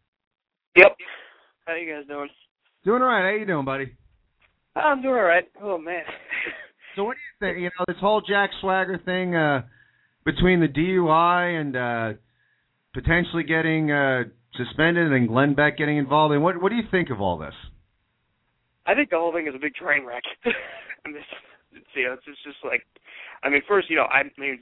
Yep. 0.77 0.97
How 1.67 1.75
you 1.75 1.93
guys 1.93 2.07
doing? 2.09 2.31
Doing 2.87 3.03
all 3.03 3.09
right. 3.09 3.31
How 3.31 3.39
you 3.39 3.45
doing, 3.45 3.67
buddy? 3.67 3.93
I'm 4.75 5.03
doing 5.03 5.15
all 5.15 5.21
right. 5.21 5.45
Oh 5.63 5.77
man. 5.77 6.03
So 6.97 7.05
what 7.05 7.15
do 7.15 7.47
you 7.49 7.53
think? 7.53 7.63
You 7.63 7.71
know, 7.79 7.85
this 7.87 8.01
whole 8.01 8.21
Jack 8.21 8.51
Swagger 8.61 9.01
thing 9.05 9.37
uh, 9.37 9.63
between 10.25 10.59
the 10.59 10.67
DUI 10.67 11.61
and 11.61 11.77
uh, 11.77 12.19
potentially 12.93 13.45
getting 13.45 13.93
uh, 13.93 14.25
suspended 14.57 15.13
and 15.13 15.29
Glenn 15.29 15.55
Beck 15.55 15.77
getting 15.79 15.99
involved. 15.99 16.35
And 16.35 16.43
what 16.43 16.61
what 16.61 16.71
do 16.71 16.77
you 16.77 16.85
think 16.91 17.11
of 17.11 17.21
all 17.21 17.39
this? 17.39 17.55
I 18.87 18.95
think 18.95 19.11
the 19.11 19.19
whole 19.19 19.33
thing 19.33 19.47
is 19.47 19.55
a 19.55 19.59
big 19.59 19.75
train 19.75 20.05
wreck. 20.05 20.23
Mean, 20.45 21.17
it's, 21.17 21.87
you 21.95 22.05
know, 22.05 22.15
it's 22.15 22.43
just 22.45 22.59
like, 22.65 22.85
I 23.43 23.49
mean, 23.49 23.63
first, 23.67 23.89
you 23.89 23.97
know, 23.97 24.05
I 24.05 24.25
mean, 24.37 24.61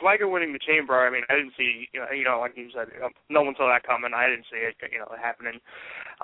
Swagger 0.00 0.28
winning 0.28 0.52
the 0.52 0.62
chamber. 0.62 0.94
I 0.94 1.10
mean, 1.10 1.26
I 1.28 1.36
didn't 1.36 1.52
see, 1.58 1.88
you 1.92 2.00
know, 2.00 2.08
you 2.14 2.24
know 2.24 2.38
like 2.40 2.56
you 2.56 2.70
said, 2.72 2.88
you 2.94 3.00
know, 3.00 3.10
no 3.28 3.42
one 3.42 3.54
saw 3.58 3.68
that 3.68 3.82
coming. 3.82 4.14
I 4.14 4.30
didn't 4.30 4.46
see 4.46 4.62
it, 4.62 4.78
you 4.90 4.98
know, 4.98 5.10
happening. 5.20 5.60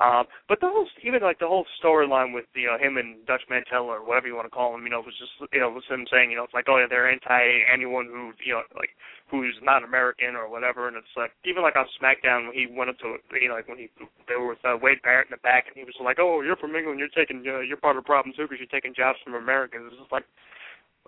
Um, 0.00 0.24
but 0.48 0.60
the 0.60 0.70
whole, 0.70 0.88
even 1.02 1.22
like 1.22 1.38
the 1.38 1.50
whole 1.50 1.66
storyline 1.78 2.34
with 2.34 2.46
you 2.54 2.66
know 2.66 2.78
him 2.78 2.96
and 2.96 3.26
Dutch 3.26 3.42
Mantell 3.50 3.90
or 3.90 4.02
whatever 4.02 4.26
you 4.26 4.34
want 4.34 4.46
to 4.46 4.54
call 4.54 4.74
him, 4.74 4.82
you 4.82 4.90
know, 4.90 5.02
was 5.02 5.14
just 5.18 5.34
you 5.52 5.60
know 5.60 5.70
was 5.70 5.86
him 5.90 6.06
saying 6.10 6.30
you 6.30 6.36
know 6.36 6.44
it's 6.44 6.54
like 6.54 6.66
oh 6.66 6.78
yeah 6.78 6.90
they're 6.90 7.10
anti 7.10 7.62
anyone 7.70 8.06
who 8.06 8.34
you 8.42 8.54
know 8.54 8.62
like 8.74 8.90
who's 9.30 9.54
not 9.62 9.86
American 9.86 10.34
or 10.34 10.48
whatever, 10.50 10.88
and 10.88 10.96
it's 10.96 11.14
like 11.16 11.30
even 11.44 11.62
like 11.62 11.76
on 11.76 11.86
SmackDown 11.98 12.50
when 12.50 12.56
he 12.56 12.66
went 12.66 12.90
up 12.90 12.98
to 13.02 13.18
you 13.38 13.48
know 13.48 13.54
like 13.54 13.68
when 13.68 13.78
he 13.78 13.90
they 14.26 14.34
were 14.34 14.54
with 14.54 14.64
uh, 14.64 14.78
Wade 14.80 15.02
Barrett 15.02 15.30
in 15.30 15.36
the 15.36 15.46
back 15.46 15.66
and 15.70 15.76
he 15.78 15.84
was 15.84 15.94
like 16.02 16.18
oh 16.18 16.42
you're 16.42 16.58
from 16.58 16.74
England 16.74 16.98
you're 16.98 17.14
taking 17.14 17.42
uh, 17.46 17.62
you're 17.62 17.78
part 17.78 17.96
of 17.96 18.02
the 18.02 18.06
problem 18.06 18.34
too 18.34 18.50
because 18.50 18.58
you're 18.58 18.74
taking 18.74 18.94
jobs 18.94 19.18
from 19.22 19.34
Americans. 19.34 19.90
It's 19.90 20.00
just 20.00 20.10
like 20.10 20.26
uh, 20.26 20.32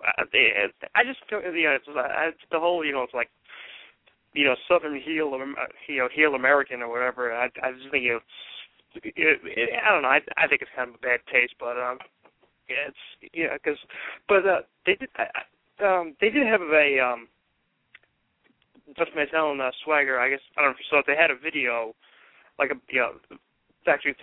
I 0.03 1.03
just 1.03 1.19
you 1.29 1.63
know 1.63 1.77
it's, 1.77 1.87
uh, 1.87 2.29
it's 2.29 2.37
the 2.51 2.59
whole 2.59 2.85
you 2.85 2.91
know 2.91 3.03
it's 3.03 3.13
like 3.13 3.29
you 4.33 4.45
know 4.45 4.55
Southern 4.67 4.99
heel 4.99 5.31
you 5.87 5.97
know 5.97 6.09
heel 6.13 6.35
American 6.35 6.81
or 6.81 6.89
whatever. 6.89 7.33
I 7.33 7.45
I 7.63 7.71
just 7.71 7.89
think 7.91 8.05
it's 8.05 8.23
it, 9.03 9.39
it, 9.43 9.69
I 9.85 9.91
don't 9.91 10.03
know. 10.03 10.09
I 10.09 10.21
I 10.37 10.47
think 10.47 10.61
it's 10.61 10.71
kind 10.75 10.89
of 10.89 10.95
a 10.95 10.99
bad 10.99 11.19
taste, 11.31 11.55
but 11.59 11.77
um, 11.77 11.97
yeah, 12.69 12.89
it's 12.89 13.33
yeah, 13.33 13.53
because 13.53 13.77
but 14.27 14.45
uh, 14.45 14.61
they 14.85 14.95
did 14.95 15.09
I, 15.15 15.25
um 15.83 16.15
they 16.21 16.29
did 16.29 16.45
have 16.47 16.61
a 16.61 16.99
um 16.99 17.27
Dutch 18.95 19.09
Mantell 19.15 19.51
and 19.51 19.61
uh, 19.61 19.71
Swagger. 19.83 20.19
I 20.19 20.29
guess 20.29 20.39
I 20.57 20.61
don't 20.61 20.71
know 20.71 20.75
if 20.75 20.79
you 20.79 20.85
saw 20.89 20.99
it. 20.99 21.05
They 21.07 21.15
had 21.15 21.31
a 21.31 21.37
video, 21.37 21.93
like 22.59 22.71
a 22.71 22.75
you 22.89 22.99
know, 22.99 23.13
actually 23.87 24.15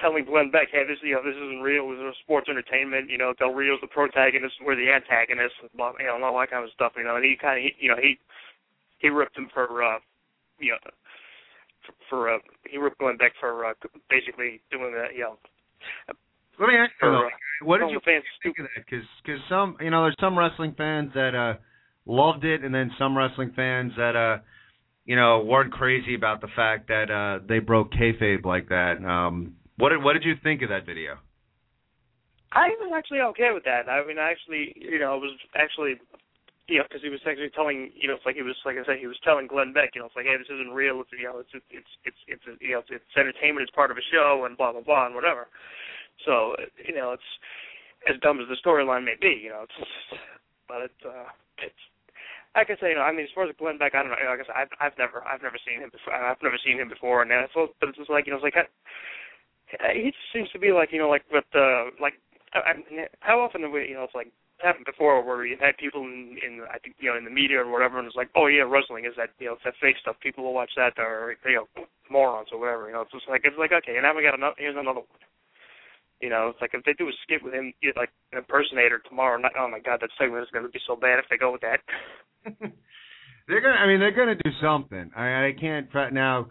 telling 0.00 0.24
Glenn 0.24 0.50
Beck, 0.50 0.68
hey, 0.72 0.84
this 0.86 0.98
you 1.02 1.14
know 1.14 1.22
this 1.22 1.36
isn't 1.36 1.60
real. 1.60 1.90
This 1.90 2.00
is 2.00 2.16
sports 2.22 2.48
entertainment. 2.48 3.10
You 3.10 3.18
know, 3.18 3.34
Del 3.38 3.52
Rio's 3.52 3.80
the 3.80 3.88
protagonist, 3.88 4.54
we're 4.64 4.76
the 4.76 4.90
antagonist, 4.90 5.54
blah, 5.76 5.92
you 5.98 6.06
know, 6.06 6.22
all 6.24 6.38
that 6.40 6.50
kind 6.50 6.64
of 6.64 6.70
stuff. 6.72 6.92
You 6.96 7.04
know, 7.04 7.16
and 7.16 7.24
he 7.24 7.36
kind 7.40 7.58
of 7.58 7.72
you 7.78 7.88
know 7.88 8.00
he 8.00 8.18
he 8.98 9.08
ripped 9.08 9.36
him 9.36 9.48
for 9.52 9.82
uh 9.82 9.98
you 10.58 10.72
know 10.72 10.90
for, 11.84 11.94
for 12.08 12.34
uh, 12.34 12.38
he 12.70 12.78
ripped 12.78 12.98
Glenn 12.98 13.16
Beck 13.16 13.32
for 13.40 13.66
uh, 13.66 13.74
basically 14.08 14.60
doing 14.70 14.92
that. 14.94 15.14
You 15.14 15.34
know. 15.34 15.36
Let 16.60 16.68
me 16.68 16.76
ask 16.76 16.92
you, 17.02 17.08
For, 17.08 17.26
uh, 17.26 17.30
what 17.62 17.78
did 17.80 17.90
you 17.90 18.00
fans 18.04 18.24
think 18.42 18.58
of 18.58 18.66
that? 18.66 18.84
Because 18.84 19.06
cause 19.26 19.40
some, 19.48 19.76
you 19.80 19.90
know, 19.90 20.02
there's 20.02 20.16
some 20.20 20.38
wrestling 20.38 20.74
fans 20.76 21.10
that 21.14 21.34
uh 21.34 21.58
loved 22.06 22.44
it, 22.44 22.64
and 22.64 22.74
then 22.74 22.90
some 22.98 23.16
wrestling 23.16 23.52
fans 23.56 23.92
that 23.96 24.16
uh, 24.16 24.42
you 25.04 25.16
know, 25.16 25.42
weren't 25.44 25.72
crazy 25.72 26.14
about 26.14 26.40
the 26.40 26.48
fact 26.54 26.88
that 26.88 27.10
uh 27.10 27.44
they 27.46 27.58
broke 27.58 27.92
kayfabe 27.92 28.44
like 28.44 28.68
that. 28.68 29.02
Um, 29.04 29.56
what 29.82 29.90
did 29.90 29.98
what 29.98 30.14
did 30.14 30.22
you 30.22 30.38
think 30.38 30.62
of 30.62 30.70
that 30.70 30.86
video? 30.86 31.18
I 32.54 32.70
was 32.78 32.94
actually 32.94 33.18
okay 33.34 33.50
with 33.50 33.66
that. 33.66 33.90
I 33.90 34.06
mean, 34.06 34.14
I 34.22 34.30
actually, 34.30 34.78
you 34.78 35.02
know, 35.02 35.18
it 35.18 35.22
was 35.26 35.34
actually, 35.58 35.98
you 36.70 36.78
know, 36.78 36.86
because 36.86 37.02
he 37.02 37.10
was 37.10 37.18
actually 37.26 37.50
telling, 37.50 37.90
you 37.98 38.06
know, 38.06 38.14
it's 38.14 38.22
like 38.22 38.38
he 38.38 38.46
was, 38.46 38.54
like 38.62 38.78
I 38.78 38.84
said, 38.86 39.02
he 39.02 39.10
was 39.10 39.18
telling 39.24 39.50
Glenn 39.50 39.72
Beck, 39.72 39.96
you 39.96 40.04
know, 40.04 40.06
it's 40.06 40.14
like, 40.14 40.28
hey, 40.28 40.38
this 40.38 40.52
isn't 40.52 40.70
real. 40.70 41.00
It's, 41.02 41.10
you 41.10 41.26
know, 41.26 41.42
it's, 41.42 41.50
it's, 41.50 41.66
it's, 41.72 41.92
it's, 42.06 42.22
it's 42.30 42.46
you 42.62 42.78
know, 42.78 42.86
it's, 42.86 42.94
it's 42.94 43.16
entertainment. 43.18 43.66
It's 43.66 43.74
part 43.74 43.90
of 43.90 43.98
a 43.98 44.06
show, 44.14 44.46
and 44.46 44.54
blah 44.54 44.70
blah 44.70 44.86
blah, 44.86 45.10
and 45.10 45.18
whatever. 45.18 45.50
So, 46.22 46.54
you 46.86 46.94
know, 46.94 47.18
it's 47.18 47.30
as 48.06 48.20
dumb 48.22 48.38
as 48.38 48.46
the 48.46 48.60
storyline 48.62 49.02
may 49.02 49.18
be, 49.18 49.34
you 49.34 49.50
know, 49.50 49.66
it's, 49.66 49.80
but 50.70 50.86
it's, 50.86 51.02
uh, 51.02 51.26
it's. 51.58 51.82
I 52.54 52.68
say, 52.68 52.94
you 52.94 53.00
know, 53.00 53.08
I 53.08 53.10
mean, 53.10 53.24
as 53.26 53.34
far 53.34 53.48
as 53.48 53.56
Glenn 53.58 53.82
Beck, 53.82 53.96
I 53.96 54.04
don't 54.04 54.12
know. 54.12 54.20
Like 54.28 54.44
I 54.44 54.46
said, 54.46 54.60
I've, 54.60 54.74
I've 54.78 54.98
never, 55.00 55.24
I've 55.26 55.42
never 55.42 55.58
seen 55.64 55.80
him 55.80 55.90
before. 55.90 56.12
I've 56.14 56.44
never 56.44 56.60
seen 56.60 56.78
him 56.78 56.92
before, 56.92 57.24
and 57.24 57.32
that's 57.32 57.56
all. 57.56 57.72
But 57.80 57.88
it's 57.88 57.98
just 57.98 58.12
like, 58.12 58.28
you 58.28 58.36
know, 58.36 58.38
it's 58.38 58.46
like, 58.46 58.60
I, 59.80 59.94
he 59.94 60.10
just 60.10 60.32
seems 60.32 60.50
to 60.50 60.58
be 60.58 60.72
like, 60.72 60.92
you 60.92 60.98
know, 60.98 61.08
like 61.08 61.22
with 61.32 61.44
the, 61.52 61.90
like 62.00 62.14
I, 62.54 62.58
I 62.58 63.06
how 63.20 63.40
often 63.40 63.62
have 63.62 63.72
we, 63.72 63.88
you 63.88 63.94
know, 63.94 64.04
it's 64.04 64.14
like 64.14 64.32
happened 64.62 64.86
before 64.86 65.22
where 65.24 65.44
you've 65.44 65.60
had 65.60 65.76
people 65.76 66.02
in, 66.02 66.38
in 66.38 66.62
I 66.70 66.78
think 66.78 66.96
you 67.00 67.10
know 67.10 67.18
in 67.18 67.24
the 67.24 67.34
media 67.34 67.58
or 67.58 67.70
whatever, 67.70 67.98
and 67.98 68.06
it's 68.06 68.16
like, 68.16 68.30
oh 68.36 68.46
yeah, 68.46 68.62
wrestling 68.62 69.04
is 69.04 69.18
that 69.18 69.30
you 69.38 69.46
know 69.46 69.54
it's 69.54 69.66
that 69.66 69.74
fake 69.82 69.96
stuff. 70.00 70.16
People 70.22 70.44
will 70.44 70.54
watch 70.54 70.70
that 70.76 70.94
or 70.96 71.34
you 71.44 71.56
know 71.58 71.66
morons 72.10 72.48
or 72.52 72.60
whatever. 72.60 72.86
You 72.86 72.94
know, 72.94 73.02
it's 73.02 73.12
just 73.12 73.28
like 73.28 73.42
it's 73.44 73.58
like 73.58 73.72
okay, 73.72 73.98
and 73.98 74.06
now 74.06 74.14
we 74.14 74.22
got 74.22 74.38
another. 74.38 74.56
Here's 74.56 74.78
another 74.78 75.02
one. 75.02 75.22
You 76.22 76.30
know, 76.30 76.54
it's 76.54 76.60
like 76.62 76.70
if 76.72 76.84
they 76.84 76.94
do 76.94 77.10
a 77.10 77.16
skit 77.26 77.42
with 77.42 77.52
him, 77.52 77.74
like 77.96 78.14
an 78.30 78.38
impersonator 78.38 79.02
tomorrow 79.08 79.36
night. 79.36 79.58
Oh 79.58 79.68
my 79.68 79.80
god, 79.80 79.98
that 80.00 80.14
segment 80.16 80.44
is 80.44 80.54
going 80.54 80.64
to 80.64 80.70
be 80.70 80.80
so 80.86 80.94
bad 80.94 81.18
if 81.18 81.26
they 81.28 81.36
go 81.36 81.50
with 81.50 81.62
that. 81.66 81.82
they're 83.48 83.60
gonna. 83.60 83.82
I 83.82 83.86
mean, 83.86 83.98
they're 83.98 84.14
gonna 84.14 84.38
do 84.38 84.50
something. 84.62 85.10
I, 85.16 85.50
I 85.50 85.52
can't 85.58 85.88
now. 86.12 86.48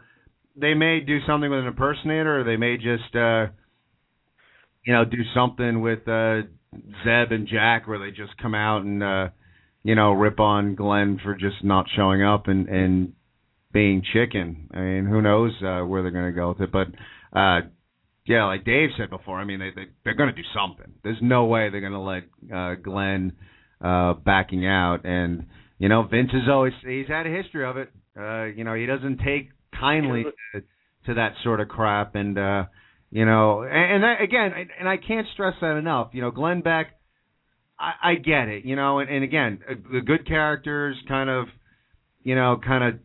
They 0.55 0.73
may 0.73 0.99
do 0.99 1.19
something 1.27 1.49
with 1.49 1.59
an 1.59 1.67
impersonator, 1.67 2.41
or 2.41 2.43
they 2.43 2.57
may 2.57 2.77
just, 2.77 3.15
uh 3.15 3.47
you 4.85 4.93
know, 4.93 5.05
do 5.05 5.17
something 5.33 5.81
with 5.81 6.07
uh 6.07 6.41
Zeb 7.03 7.31
and 7.31 7.47
Jack, 7.47 7.87
where 7.87 7.99
they 7.99 8.11
just 8.11 8.37
come 8.41 8.55
out 8.55 8.83
and, 8.83 9.03
uh 9.03 9.29
you 9.83 9.95
know, 9.95 10.11
rip 10.11 10.39
on 10.39 10.75
Glenn 10.75 11.19
for 11.23 11.35
just 11.35 11.63
not 11.63 11.85
showing 11.95 12.23
up 12.23 12.47
and 12.47 12.67
and 12.67 13.13
being 13.73 14.03
chicken. 14.13 14.69
I 14.73 14.79
mean, 14.79 15.05
who 15.05 15.21
knows 15.21 15.53
uh, 15.63 15.81
where 15.85 16.01
they're 16.01 16.11
gonna 16.11 16.31
go 16.31 16.49
with 16.49 16.61
it, 16.61 16.71
but. 16.71 16.87
uh 17.37 17.61
yeah, 18.27 18.45
like 18.45 18.63
Dave 18.63 18.89
said 18.99 19.09
before, 19.09 19.39
I 19.39 19.45
mean 19.45 19.59
they, 19.59 19.71
they 19.75 19.87
they're 20.03 20.13
going 20.13 20.29
to 20.29 20.35
do 20.35 20.47
something. 20.55 20.93
There's 21.03 21.17
no 21.23 21.45
way 21.45 21.69
they're 21.69 21.81
going 21.81 21.91
to 21.91 21.99
let 21.99 22.23
uh, 22.55 22.75
Glenn 22.75 23.33
uh, 23.83 24.13
backing 24.13 24.65
out, 24.65 25.05
and 25.05 25.47
you 25.79 25.89
know 25.89 26.03
Vince 26.03 26.29
is 26.33 26.47
always 26.47 26.73
he's 26.85 27.07
had 27.07 27.25
a 27.25 27.31
history 27.31 27.65
of 27.65 27.77
it. 27.77 27.89
Uh, 28.15 28.43
you 28.43 28.63
know 28.63 28.75
he 28.75 28.85
doesn't 28.85 29.17
take 29.25 29.49
kindly 29.79 30.25
to, 30.53 30.61
to 31.05 31.13
that 31.15 31.33
sort 31.43 31.59
of 31.59 31.67
crap, 31.67 32.15
and 32.15 32.37
uh, 32.37 32.65
you 33.09 33.25
know, 33.25 33.63
and, 33.63 33.95
and 33.95 34.03
that, 34.03 34.21
again, 34.21 34.51
and 34.79 34.87
I 34.87 34.97
can't 34.97 35.27
stress 35.33 35.55
that 35.61 35.77
enough. 35.77 36.09
You 36.13 36.21
know, 36.21 36.31
Glenn 36.31 36.61
Beck, 36.61 36.87
I, 37.79 38.11
I 38.11 38.15
get 38.15 38.47
it. 38.47 38.65
You 38.65 38.75
know, 38.75 38.99
and, 38.99 39.09
and 39.09 39.23
again, 39.23 39.59
uh, 39.69 39.73
the 39.91 40.01
good 40.01 40.27
characters 40.27 40.95
kind 41.07 41.29
of, 41.29 41.47
you 42.23 42.35
know, 42.35 42.59
kind 42.65 42.83
of 42.83 42.99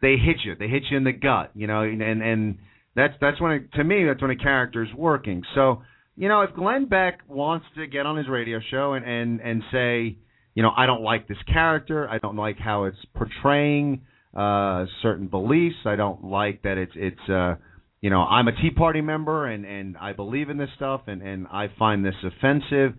they 0.00 0.16
hit 0.16 0.36
you, 0.44 0.54
they 0.58 0.68
hit 0.68 0.84
you 0.90 0.96
in 0.96 1.04
the 1.04 1.12
gut. 1.12 1.50
You 1.54 1.66
know, 1.66 1.82
and 1.82 2.02
and 2.02 2.58
that's 2.96 3.14
that's 3.20 3.40
when 3.40 3.52
it, 3.52 3.72
to 3.74 3.84
me 3.84 4.04
that's 4.06 4.22
when 4.22 4.30
a 4.30 4.36
character's 4.36 4.88
working. 4.96 5.42
So 5.54 5.82
you 6.16 6.28
know, 6.28 6.42
if 6.42 6.54
Glenn 6.54 6.86
Beck 6.86 7.20
wants 7.28 7.66
to 7.76 7.86
get 7.86 8.06
on 8.06 8.16
his 8.16 8.28
radio 8.28 8.60
show 8.70 8.94
and 8.94 9.04
and 9.04 9.40
and 9.40 9.62
say, 9.72 10.16
you 10.54 10.62
know, 10.62 10.70
I 10.76 10.86
don't 10.86 11.02
like 11.02 11.26
this 11.26 11.38
character, 11.52 12.08
I 12.08 12.18
don't 12.18 12.36
like 12.36 12.58
how 12.58 12.84
it's 12.84 12.98
portraying 13.14 14.02
uh 14.34 14.86
certain 15.02 15.28
beliefs, 15.28 15.76
I 15.84 15.96
don't 15.96 16.24
like 16.24 16.62
that 16.62 16.78
it's 16.78 16.92
it's 16.94 17.28
uh 17.28 17.54
you 18.00 18.10
know, 18.10 18.20
I'm 18.20 18.48
a 18.48 18.52
Tea 18.52 18.70
Party 18.70 19.00
member 19.00 19.46
and 19.46 19.64
and 19.64 19.96
I 19.96 20.12
believe 20.12 20.50
in 20.50 20.58
this 20.58 20.68
stuff 20.76 21.02
and 21.06 21.22
and 21.22 21.46
I 21.46 21.68
find 21.78 22.04
this 22.04 22.14
offensive. 22.22 22.98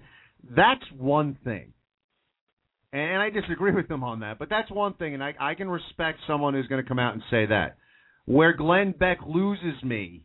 That's 0.55 0.83
one 0.97 1.37
thing. 1.43 1.73
And 2.91 3.21
I 3.21 3.29
disagree 3.29 3.73
with 3.73 3.87
them 3.87 4.03
on 4.03 4.21
that, 4.21 4.39
but 4.39 4.49
that's 4.49 4.71
one 4.71 4.93
thing 4.95 5.13
and 5.13 5.23
I 5.23 5.35
I 5.39 5.53
can 5.53 5.69
respect 5.69 6.19
someone 6.25 6.53
who's 6.53 6.67
going 6.67 6.81
to 6.81 6.87
come 6.87 6.99
out 6.99 7.13
and 7.13 7.21
say 7.29 7.45
that. 7.45 7.77
Where 8.25 8.53
Glenn 8.53 8.95
Beck 8.97 9.19
loses 9.27 9.83
me 9.83 10.23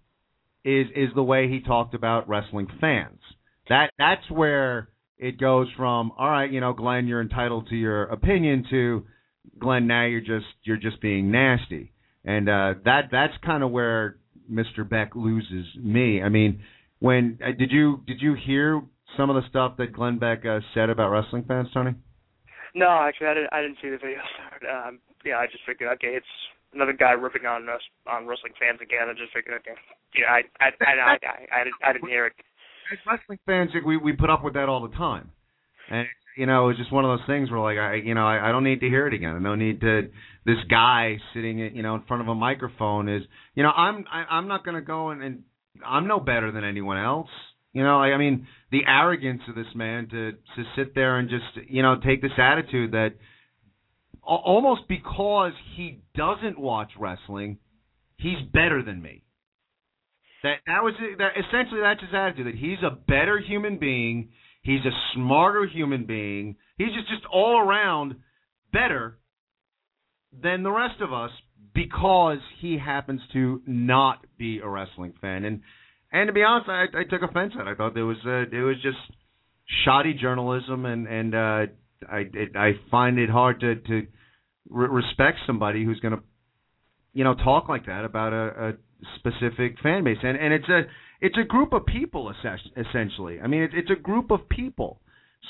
is 0.64 0.86
is 0.96 1.10
the 1.14 1.22
way 1.22 1.48
he 1.48 1.60
talked 1.60 1.94
about 1.94 2.28
wrestling 2.28 2.68
fans. 2.80 3.20
That 3.68 3.90
that's 3.98 4.30
where 4.30 4.88
it 5.18 5.38
goes 5.38 5.68
from 5.76 6.12
all 6.18 6.30
right, 6.30 6.50
you 6.50 6.60
know, 6.60 6.72
Glenn, 6.72 7.06
you're 7.06 7.20
entitled 7.20 7.68
to 7.68 7.76
your 7.76 8.04
opinion 8.04 8.64
to 8.70 9.04
Glenn, 9.60 9.86
now 9.86 10.06
you're 10.06 10.20
just 10.20 10.46
you're 10.64 10.76
just 10.76 11.00
being 11.00 11.30
nasty. 11.30 11.92
And 12.24 12.48
uh 12.48 12.74
that 12.84 13.08
that's 13.10 13.34
kind 13.44 13.62
of 13.62 13.70
where 13.70 14.16
Mr. 14.50 14.88
Beck 14.88 15.14
loses 15.14 15.66
me. 15.76 16.22
I 16.22 16.28
mean, 16.28 16.62
when 16.98 17.38
uh, 17.44 17.52
did 17.58 17.70
you 17.70 18.02
did 18.06 18.20
you 18.20 18.34
hear 18.34 18.82
some 19.16 19.30
of 19.30 19.36
the 19.36 19.48
stuff 19.48 19.76
that 19.78 19.92
Glenn 19.92 20.18
Beck 20.18 20.44
uh, 20.44 20.60
said 20.74 20.90
about 20.90 21.10
wrestling 21.10 21.44
fans, 21.46 21.68
Tony? 21.72 21.94
No, 22.74 22.88
actually, 22.88 23.26
I 23.28 23.34
didn't. 23.34 23.52
I 23.52 23.62
didn't 23.62 23.78
see 23.82 23.90
the 23.90 23.98
video. 23.98 24.18
Um, 24.60 24.98
yeah, 25.24 25.36
I 25.38 25.46
just 25.46 25.64
figured, 25.64 25.90
okay, 25.94 26.12
it's 26.12 26.26
another 26.74 26.92
guy 26.92 27.12
ripping 27.12 27.46
on 27.46 27.66
us 27.70 27.80
on 28.06 28.26
wrestling 28.26 28.52
fans 28.60 28.78
again. 28.82 29.08
I 29.08 29.12
just 29.16 29.32
figured, 29.32 29.56
okay, 29.60 29.72
yeah, 30.14 30.28
I 30.28 30.42
I 30.60 30.68
I 30.68 30.92
I, 30.92 31.16
I, 31.16 31.60
I, 31.60 31.64
didn't, 31.64 31.80
I 31.82 31.92
didn't 31.94 32.08
hear 32.08 32.26
it. 32.26 32.34
As 32.92 32.98
wrestling 33.08 33.38
fans, 33.46 33.70
we 33.86 33.96
we 33.96 34.12
put 34.12 34.28
up 34.28 34.44
with 34.44 34.52
that 34.54 34.68
all 34.68 34.86
the 34.86 34.94
time, 34.94 35.30
and 35.88 36.06
you 36.36 36.46
know, 36.46 36.68
it's 36.68 36.78
just 36.78 36.92
one 36.92 37.04
of 37.04 37.18
those 37.18 37.26
things 37.26 37.50
where 37.50 37.60
like 37.60 37.78
I 37.78 37.96
you 37.96 38.14
know 38.14 38.26
I, 38.26 38.48
I 38.48 38.52
don't 38.52 38.64
need 38.64 38.80
to 38.80 38.88
hear 38.88 39.06
it 39.06 39.14
again. 39.14 39.36
I 39.36 39.42
don't 39.42 39.58
need 39.58 39.80
to. 39.80 40.10
This 40.46 40.56
guy 40.70 41.16
sitting 41.34 41.58
you 41.58 41.82
know 41.82 41.94
in 41.94 42.02
front 42.02 42.22
of 42.22 42.28
a 42.28 42.34
microphone 42.34 43.08
is 43.08 43.22
you 43.54 43.62
know 43.62 43.70
I'm 43.70 44.04
I, 44.10 44.24
I'm 44.36 44.48
not 44.48 44.64
to 44.64 44.80
go 44.80 45.10
and, 45.10 45.22
and 45.22 45.42
I'm 45.86 46.06
no 46.06 46.20
better 46.20 46.52
than 46.52 46.64
anyone 46.64 46.98
else. 46.98 47.28
You 47.72 47.84
know, 47.84 48.00
I, 48.00 48.08
I 48.08 48.18
mean, 48.18 48.48
the 48.72 48.80
arrogance 48.86 49.42
of 49.48 49.54
this 49.54 49.72
man 49.74 50.08
to 50.10 50.32
to 50.32 50.64
sit 50.76 50.94
there 50.94 51.18
and 51.18 51.28
just 51.28 51.68
you 51.68 51.82
know 51.82 51.96
take 52.04 52.22
this 52.22 52.32
attitude 52.36 52.92
that 52.92 53.10
almost 54.22 54.82
because 54.88 55.52
he 55.76 56.00
doesn't 56.14 56.58
watch 56.58 56.90
wrestling, 56.98 57.58
he's 58.16 58.38
better 58.52 58.82
than 58.82 59.00
me. 59.02 59.24
That 60.42 60.56
that 60.66 60.82
was 60.82 60.94
that 61.18 61.32
essentially 61.36 61.80
that's 61.80 62.00
his 62.00 62.10
attitude 62.14 62.46
that 62.46 62.54
he's 62.54 62.78
a 62.82 62.90
better 62.90 63.38
human 63.38 63.78
being, 63.78 64.30
he's 64.62 64.84
a 64.84 64.94
smarter 65.14 65.66
human 65.66 66.04
being, 66.04 66.56
he's 66.78 66.92
just 66.94 67.08
just 67.08 67.24
all 67.32 67.58
around 67.58 68.16
better 68.72 69.18
than 70.42 70.62
the 70.62 70.70
rest 70.70 71.00
of 71.00 71.12
us 71.12 71.30
because 71.74 72.38
he 72.60 72.78
happens 72.78 73.20
to 73.32 73.62
not 73.66 74.24
be 74.38 74.60
a 74.60 74.68
wrestling 74.68 75.14
fan. 75.20 75.44
And 75.44 75.60
and 76.12 76.28
to 76.28 76.32
be 76.32 76.42
honest, 76.42 76.68
I, 76.68 76.84
I 76.98 77.04
took 77.04 77.22
offense 77.22 77.52
at. 77.54 77.66
it. 77.66 77.70
I 77.70 77.74
thought 77.74 77.94
there 77.94 78.06
was 78.06 78.18
uh, 78.26 78.42
it 78.50 78.62
was 78.62 78.76
just 78.82 78.98
shoddy 79.84 80.14
journalism, 80.14 80.84
and 80.84 81.06
and 81.06 81.34
uh, 81.34 81.66
I 82.10 82.18
it, 82.32 82.56
I 82.56 82.72
find 82.90 83.18
it 83.18 83.30
hard 83.30 83.60
to 83.60 83.76
to 83.76 84.06
re- 84.68 84.88
respect 84.88 85.38
somebody 85.46 85.84
who's 85.84 86.00
going 86.00 86.16
to 86.16 86.22
you 87.12 87.24
know 87.24 87.34
talk 87.34 87.68
like 87.68 87.86
that 87.86 88.04
about 88.04 88.32
a, 88.32 88.68
a 88.68 88.72
specific 89.18 89.76
fan 89.82 90.04
base, 90.04 90.18
and 90.22 90.36
and 90.36 90.52
it's 90.52 90.68
a 90.68 90.82
it's 91.20 91.36
a 91.38 91.44
group 91.44 91.72
of 91.72 91.86
people 91.86 92.32
essentially. 92.76 93.40
I 93.40 93.46
mean, 93.46 93.68
it's 93.72 93.90
a 93.90 94.00
group 94.00 94.30
of 94.30 94.48
people. 94.48 95.00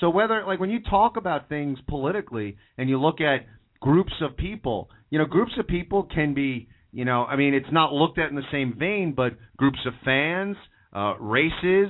So 0.01 0.11
whether 0.11 0.45
like 0.47 0.61
when 0.61 0.71
you 0.71 0.81
talk 0.83 1.17
about 1.17 1.49
things 1.49 1.79
politically 1.89 2.57
and 2.79 2.89
you 2.89 3.01
look 3.01 3.21
at 3.21 3.47
groups 3.81 4.13
of 4.21 4.37
people, 4.37 4.91
you 5.11 5.19
know, 5.19 5.27
groups 5.27 5.53
of 5.59 5.67
people 5.67 6.05
can 6.15 6.35
be, 6.35 6.69
you 6.93 7.05
know, 7.05 7.25
I 7.25 7.37
mean, 7.37 7.55
it's 7.55 7.73
not 7.73 7.93
looked 7.93 8.19
at 8.19 8.31
in 8.31 8.37
the 8.37 8.43
same 8.53 8.77
vein, 8.79 9.15
but 9.17 9.33
groups 9.57 9.79
of 9.87 9.93
fans, 10.05 10.57
uh, 10.95 11.15
races, 11.19 11.89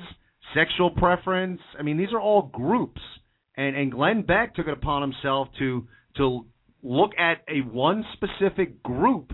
sexual 0.54 0.90
preference. 0.90 1.60
I 1.78 1.82
mean, 1.82 1.96
these 1.96 2.12
are 2.12 2.20
all 2.20 2.50
groups. 2.52 3.00
And 3.56 3.76
and 3.76 3.92
Glenn 3.92 4.22
Beck 4.22 4.54
took 4.54 4.66
it 4.66 4.72
upon 4.72 5.02
himself 5.02 5.48
to 5.58 5.86
to 6.16 6.46
look 6.82 7.12
at 7.18 7.38
a 7.48 7.60
one 7.60 8.04
specific 8.14 8.82
group 8.82 9.32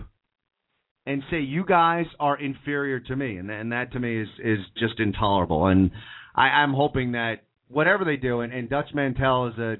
and 1.07 1.23
say 1.31 1.39
you 1.39 1.63
guys 1.65 2.05
are 2.19 2.37
inferior 2.39 2.99
to 2.99 3.15
me, 3.15 3.37
and 3.37 3.49
and 3.49 3.71
that 3.71 3.93
to 3.93 3.99
me 3.99 4.21
is 4.21 4.27
is 4.43 4.59
just 4.77 4.99
intolerable. 4.99 5.67
And 5.67 5.91
I, 6.35 6.47
I'm 6.47 6.73
hoping 6.73 7.13
that 7.13 7.43
whatever 7.69 8.03
they 8.03 8.17
do, 8.17 8.41
and, 8.41 8.53
and 8.53 8.69
Dutch 8.69 8.89
Mantell 8.93 9.47
is 9.47 9.57
a 9.57 9.75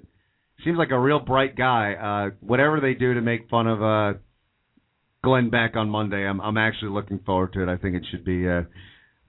seems 0.63 0.77
like 0.77 0.91
a 0.91 0.99
real 0.99 1.19
bright 1.19 1.55
guy. 1.55 1.93
Uh, 1.93 2.35
whatever 2.39 2.79
they 2.79 2.93
do 2.93 3.13
to 3.13 3.21
make 3.21 3.49
fun 3.49 3.67
of 3.67 3.83
uh, 3.83 4.17
Glenn 5.23 5.49
Beck 5.49 5.75
on 5.75 5.89
Monday, 5.89 6.25
I'm 6.25 6.39
I'm 6.39 6.57
actually 6.57 6.91
looking 6.91 7.19
forward 7.25 7.53
to 7.53 7.61
it. 7.61 7.69
I 7.69 7.75
think 7.75 7.95
it 7.95 8.03
should 8.09 8.23
be 8.23 8.47
uh, 8.47 8.61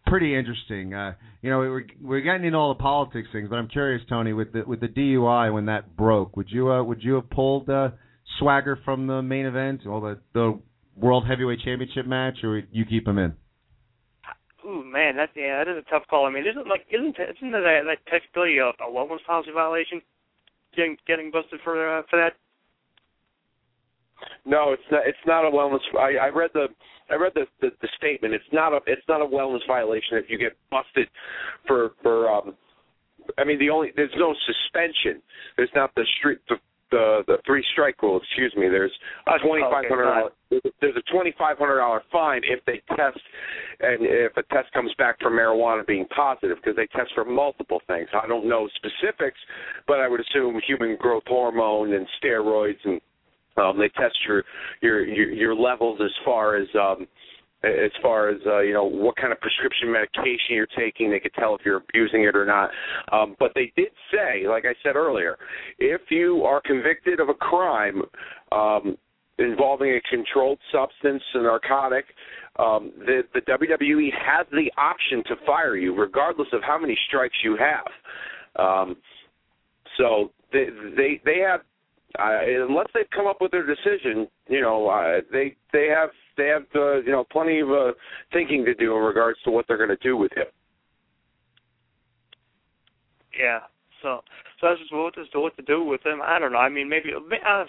pretty 0.07 0.37
interesting. 0.37 0.95
Uh, 0.95 1.15
you 1.43 1.51
know, 1.51 1.59
we're 1.59 1.87
we're 2.01 2.21
getting 2.21 2.45
into 2.45 2.57
all 2.57 2.73
the 2.75 2.83
politics 2.83 3.29
things, 3.33 3.49
but 3.51 3.57
I'm 3.57 3.69
curious, 3.69 4.03
Tony, 4.09 4.33
with 4.33 4.53
the 4.53 4.63
with 4.65 4.81
the 4.81 4.89
DUI 4.89 5.53
when 5.53 5.67
that 5.67 5.97
broke, 5.97 6.37
would 6.37 6.49
you 6.49 6.71
uh, 6.71 6.83
would 6.83 7.03
you 7.03 7.15
have 7.15 7.29
pulled 7.29 7.69
uh, 7.69 7.91
Swagger 8.39 8.79
from 8.85 9.09
the 9.09 9.21
main 9.21 9.47
event, 9.47 9.81
all 9.85 10.01
the 10.01 10.21
the 10.33 10.61
World 11.01 11.27
Heavyweight 11.27 11.61
Championship 11.65 12.07
match, 12.07 12.39
or 12.43 12.63
you 12.73 12.85
keep 12.85 13.07
him 13.07 13.19
in? 13.19 13.35
Ooh, 14.67 14.85
man, 14.85 15.17
that 15.17 15.31
yeah, 15.35 15.65
that 15.65 15.71
is 15.71 15.83
a 15.87 15.91
tough 15.91 16.03
call. 16.11 16.27
I 16.27 16.31
mean, 16.31 16.45
isn't 16.47 16.67
like 16.69 16.87
isn't 16.93 17.17
isn't 17.17 17.53
that 17.53 17.83
that 17.87 17.99
technically 18.11 18.59
a, 18.59 18.69
a 18.85 18.91
wellness 18.91 19.25
policy 19.27 19.51
violation? 19.55 20.03
Getting 20.77 20.97
getting 21.07 21.31
busted 21.31 21.61
for 21.65 21.99
uh, 21.99 22.03
for 22.11 22.19
that. 22.19 22.35
No, 24.45 24.73
it's 24.73 24.83
not. 24.91 25.07
It's 25.07 25.27
not 25.27 25.47
a 25.47 25.51
wellness. 25.51 25.81
I, 25.99 26.27
I 26.27 26.29
read 26.29 26.51
the 26.53 26.67
I 27.11 27.15
read 27.15 27.33
the, 27.35 27.47
the 27.61 27.71
the 27.81 27.89
statement. 27.97 28.35
It's 28.35 28.53
not 28.53 28.73
a 28.73 28.81
it's 28.87 29.07
not 29.09 29.23
a 29.23 29.25
wellness 29.25 29.67
violation 29.67 30.19
if 30.19 30.27
you 30.29 30.39
get 30.39 30.57
busted 30.71 31.09
for 31.67 31.93
for 32.03 32.31
um. 32.31 32.55
I 33.37 33.45
mean, 33.45 33.59
the 33.59 33.71
only 33.71 33.93
there's 33.95 34.15
no 34.17 34.35
suspension. 34.47 35.23
There's 35.57 35.71
not 35.75 35.95
the 35.95 36.05
street 36.19 36.39
the 36.49 36.57
the 36.91 37.23
the 37.27 37.37
three 37.47 37.65
strike 37.73 38.03
rule. 38.03 38.21
Excuse 38.23 38.55
me. 38.57 38.69
There's 38.69 38.93
a 39.27 39.39
twenty 39.45 39.63
five 39.63 39.85
hundred 39.89 40.05
dollars. 40.05 40.33
There's 40.81 40.97
a 40.97 41.13
twenty 41.13 41.35
five 41.39 41.59
hundred 41.59 41.79
dollar 41.79 42.03
fine 42.11 42.43
if 42.45 42.65
they 42.65 42.83
test, 42.97 43.19
and 43.81 43.99
if 44.01 44.37
a 44.37 44.43
test 44.55 44.73
comes 44.73 44.93
back 44.99 45.17
for 45.21 45.31
marijuana 45.31 45.87
being 45.87 46.07
positive, 46.15 46.57
because 46.57 46.77
they 46.77 46.87
test 46.89 47.11
for 47.15 47.25
multiple 47.25 47.81
things. 47.87 48.09
I 48.15 48.27
don't 48.27 48.49
know 48.49 48.69
specifics, 48.77 49.39
but 49.87 50.01
I 50.01 50.09
would 50.09 50.21
assume 50.21 50.61
human 50.67 50.97
growth 50.97 51.25
hormone 51.27 51.93
and 51.93 52.07
steroids, 52.23 52.79
and 52.85 53.01
um, 53.57 53.79
they 53.79 53.89
test 53.91 54.17
your 54.27 54.45
your 54.81 55.05
your, 55.05 55.31
your 55.31 55.55
levels 55.55 56.01
as 56.03 56.13
far 56.25 56.57
as 56.57 56.69
um, 56.75 57.07
as 57.65 57.91
far 58.01 58.29
as 58.29 58.41
uh, 58.47 58.61
you 58.61 58.73
know 58.73 58.85
what 58.85 59.17
kind 59.17 59.33
of 59.33 59.41
prescription 59.41 59.91
medication 59.91 60.51
you're 60.51 60.69
taking. 60.79 61.11
They 61.11 61.21
could 61.21 61.35
tell 61.35 61.55
if 61.55 61.63
you're 61.65 61.83
abusing 61.89 62.23
it 62.23 62.37
or 62.37 62.45
not. 62.45 62.71
Um, 63.13 63.35
but 63.39 63.53
they 63.55 63.73
did 63.77 63.89
say, 64.13 64.47
like 64.47 64.65
I 64.65 64.75
said 64.83 64.95
earlier, 64.95 65.37
if 65.79 66.03
you 66.11 66.45
are 66.45 66.61
convicted 66.65 67.21
of 67.21 67.29
a 67.29 67.35
crime 67.35 68.03
um, 68.53 68.97
involving 69.39 69.91
a 69.91 70.01
controlled 70.09 70.59
substance, 70.73 71.23
a 71.35 71.43
narcotic, 71.43 72.05
um, 72.59 72.93
the, 72.99 73.23
the 73.35 73.41
WWE 73.41 74.11
has 74.13 74.47
the 74.53 74.71
option 74.77 75.23
to 75.27 75.35
fire 75.45 75.77
you, 75.77 75.95
regardless 75.97 76.49
of 76.53 76.61
how 76.63 76.79
many 76.79 76.97
strikes 77.09 77.37
you 77.43 77.57
have. 77.57 78.65
Um, 78.65 78.97
so 79.97 80.31
they 80.53 80.67
they 80.97 81.21
they 81.25 81.39
have 81.39 81.61
uh, 82.19 82.39
unless 82.69 82.87
they've 82.95 83.11
come 83.15 83.27
up 83.27 83.39
with 83.41 83.51
their 83.51 83.67
decision, 83.67 84.29
you 84.49 84.61
know, 84.61 84.89
uh, 84.89 85.21
they 85.33 85.57
they 85.73 85.89
have 85.89 86.11
they 86.39 86.47
have 86.47 86.65
uh, 86.75 87.01
you 87.01 87.13
know 87.13 87.25
plenty 87.31 87.61
of 87.61 87.71
uh, 87.71 87.93
thinking 88.33 88.65
to 88.65 88.75
do 88.75 88.97
in 88.97 89.03
regards 89.03 89.39
to 89.45 89.51
what 89.51 89.67
they're 89.69 89.77
going 89.77 89.91
to 89.91 89.97
do 89.97 90.17
with 90.17 90.33
him. 90.33 90.47
Yeah. 93.39 93.61
So 94.03 94.23
so 94.61 94.69
as 94.69 94.79
to 94.91 94.97
what 94.97 95.15
to 95.15 95.41
what 95.41 95.57
to 95.57 95.63
do 95.63 95.85
with 95.85 96.05
him, 96.07 96.21
I 96.23 96.39
don't 96.39 96.53
know. 96.53 96.59
I 96.59 96.69
mean, 96.69 96.89
maybe 96.89 97.11
uh, 97.13 97.65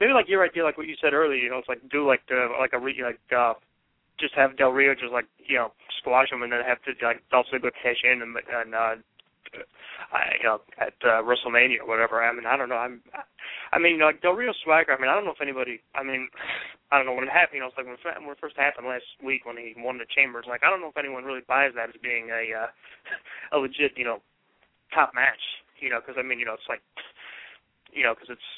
maybe 0.00 0.12
like 0.12 0.28
your 0.28 0.44
idea, 0.44 0.64
like 0.64 0.76
what 0.76 0.86
you 0.86 0.96
said 1.00 1.14
earlier. 1.14 1.38
You 1.38 1.50
know, 1.50 1.58
it's 1.58 1.68
like 1.68 1.80
do 1.90 2.06
like 2.06 2.20
the 2.28 2.48
like 2.58 2.72
a 2.74 2.78
re, 2.78 2.94
like 3.02 3.20
uh, 3.32 3.54
just 4.20 4.34
have 4.34 4.56
Del 4.56 4.70
Rio 4.70 4.94
just 4.94 5.12
like 5.12 5.26
you 5.46 5.56
know 5.56 5.72
squash 5.98 6.30
them 6.30 6.42
and 6.42 6.52
then 6.52 6.60
have 6.66 6.82
to 6.82 6.92
like 7.04 7.22
also 7.32 7.58
go 7.60 7.70
cash 7.82 8.02
in 8.04 8.22
and 8.22 8.36
and 8.36 8.74
uh, 8.74 8.94
I, 10.12 10.36
you 10.40 10.46
know 10.46 10.60
at 10.78 10.96
uh, 11.04 11.20
WrestleMania 11.24 11.84
or 11.84 11.88
whatever. 11.88 12.22
I 12.22 12.32
mean 12.32 12.46
I 12.46 12.56
don't 12.56 12.68
know. 12.68 12.80
I'm 12.80 13.00
I 13.72 13.78
mean 13.78 14.00
like 14.00 14.22
Del 14.22 14.32
Rio 14.32 14.52
Swagger. 14.64 14.92
I 14.92 15.00
mean 15.00 15.10
I 15.10 15.14
don't 15.14 15.24
know 15.24 15.36
if 15.36 15.42
anybody. 15.42 15.80
I 15.94 16.02
mean 16.02 16.28
I 16.90 16.96
don't 16.96 17.06
know 17.06 17.14
when 17.14 17.24
it 17.24 17.32
happened. 17.32 17.60
You 17.60 17.60
know, 17.60 17.68
it's 17.68 17.76
like 17.76 17.86
when 17.86 17.98
when 18.24 18.32
it 18.32 18.40
first 18.40 18.56
happened 18.56 18.88
last 18.88 19.04
week 19.22 19.44
when 19.44 19.56
he 19.56 19.74
won 19.76 19.98
the 19.98 20.08
Chambers. 20.08 20.46
Like 20.48 20.62
I 20.64 20.70
don't 20.70 20.80
know 20.80 20.88
if 20.92 20.96
anyone 21.00 21.24
really 21.24 21.44
buys 21.46 21.72
that 21.76 21.90
as 21.90 22.00
being 22.02 22.30
a 22.30 22.66
uh, 22.66 22.70
a 23.54 23.56
legit 23.58 23.96
you 23.96 24.04
know 24.04 24.20
top 24.94 25.12
match. 25.14 25.42
You 25.80 25.90
know, 25.90 26.00
because 26.00 26.16
I 26.18 26.24
mean 26.24 26.38
you 26.38 26.46
know 26.46 26.54
it's 26.54 26.68
like 26.68 26.82
you 27.92 28.02
know 28.02 28.14
because 28.14 28.32
it's 28.32 28.48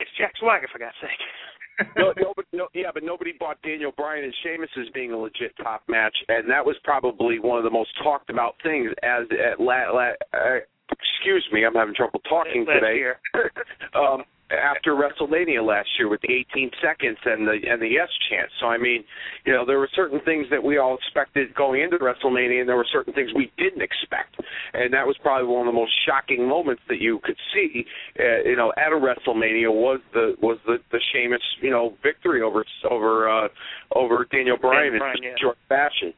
it's 0.00 0.10
Jack 0.18 0.34
Swagger 0.38 0.68
for 0.70 0.78
God's 0.78 0.98
sake. 1.00 1.18
no, 1.96 2.12
no, 2.16 2.32
but 2.36 2.44
no, 2.52 2.68
yeah, 2.74 2.90
but 2.92 3.02
nobody 3.02 3.32
bought 3.38 3.60
Daniel 3.62 3.92
Bryan 3.96 4.24
and 4.24 4.34
Sheamus 4.42 4.70
as 4.80 4.88
being 4.94 5.12
a 5.12 5.16
legit 5.16 5.56
top 5.62 5.82
match, 5.88 6.16
and 6.28 6.48
that 6.50 6.64
was 6.64 6.76
probably 6.84 7.38
one 7.38 7.58
of 7.58 7.64
the 7.64 7.70
most 7.70 7.90
talked 8.02 8.30
about 8.30 8.54
things. 8.62 8.90
As 9.02 9.26
at 9.32 9.60
la, 9.60 9.90
la, 9.92 10.10
uh, 10.32 10.60
excuse 10.90 11.44
me, 11.52 11.64
I'm 11.64 11.74
having 11.74 11.94
trouble 11.94 12.20
talking 12.28 12.64
Last 12.66 12.80
today. 12.80 13.02
um, 13.94 14.24
after 14.56 14.92
WrestleMania 14.94 15.64
last 15.66 15.88
year 15.98 16.08
with 16.08 16.20
the 16.22 16.32
18 16.52 16.70
seconds 16.82 17.18
and 17.24 17.46
the 17.46 17.58
and 17.68 17.80
the 17.80 17.88
yes 17.88 18.08
chance. 18.30 18.50
So 18.60 18.66
I 18.66 18.78
mean, 18.78 19.04
you 19.44 19.52
know, 19.52 19.64
there 19.66 19.78
were 19.78 19.88
certain 19.94 20.20
things 20.24 20.46
that 20.50 20.62
we 20.62 20.78
all 20.78 20.96
expected 20.96 21.54
going 21.54 21.82
into 21.82 21.98
WrestleMania, 21.98 22.60
and 22.60 22.68
there 22.68 22.76
were 22.76 22.86
certain 22.90 23.12
things 23.14 23.30
we 23.34 23.50
didn't 23.58 23.82
expect, 23.82 24.36
and 24.72 24.92
that 24.92 25.06
was 25.06 25.16
probably 25.22 25.48
one 25.48 25.66
of 25.66 25.72
the 25.72 25.78
most 25.78 25.92
shocking 26.06 26.48
moments 26.48 26.82
that 26.88 27.00
you 27.00 27.20
could 27.24 27.36
see, 27.52 27.84
uh, 28.18 28.48
you 28.48 28.56
know, 28.56 28.72
at 28.76 28.92
a 28.92 28.96
WrestleMania 28.96 29.72
was 29.72 30.00
the 30.12 30.34
was 30.40 30.58
the 30.66 30.78
the 30.92 31.00
Sheamus, 31.12 31.42
you 31.60 31.70
know, 31.70 31.94
victory 32.02 32.42
over 32.42 32.64
over 32.90 33.28
uh, 33.28 33.48
over 33.94 34.26
Daniel 34.30 34.56
Bryan 34.56 34.92
Daniel 34.92 34.98
Bryan, 34.98 35.16
in 35.18 35.22
yeah. 35.24 35.34
short 35.40 35.58
fashion. 35.68 36.12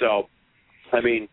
So, 0.00 0.28
I 0.92 1.00
mean, 1.00 1.28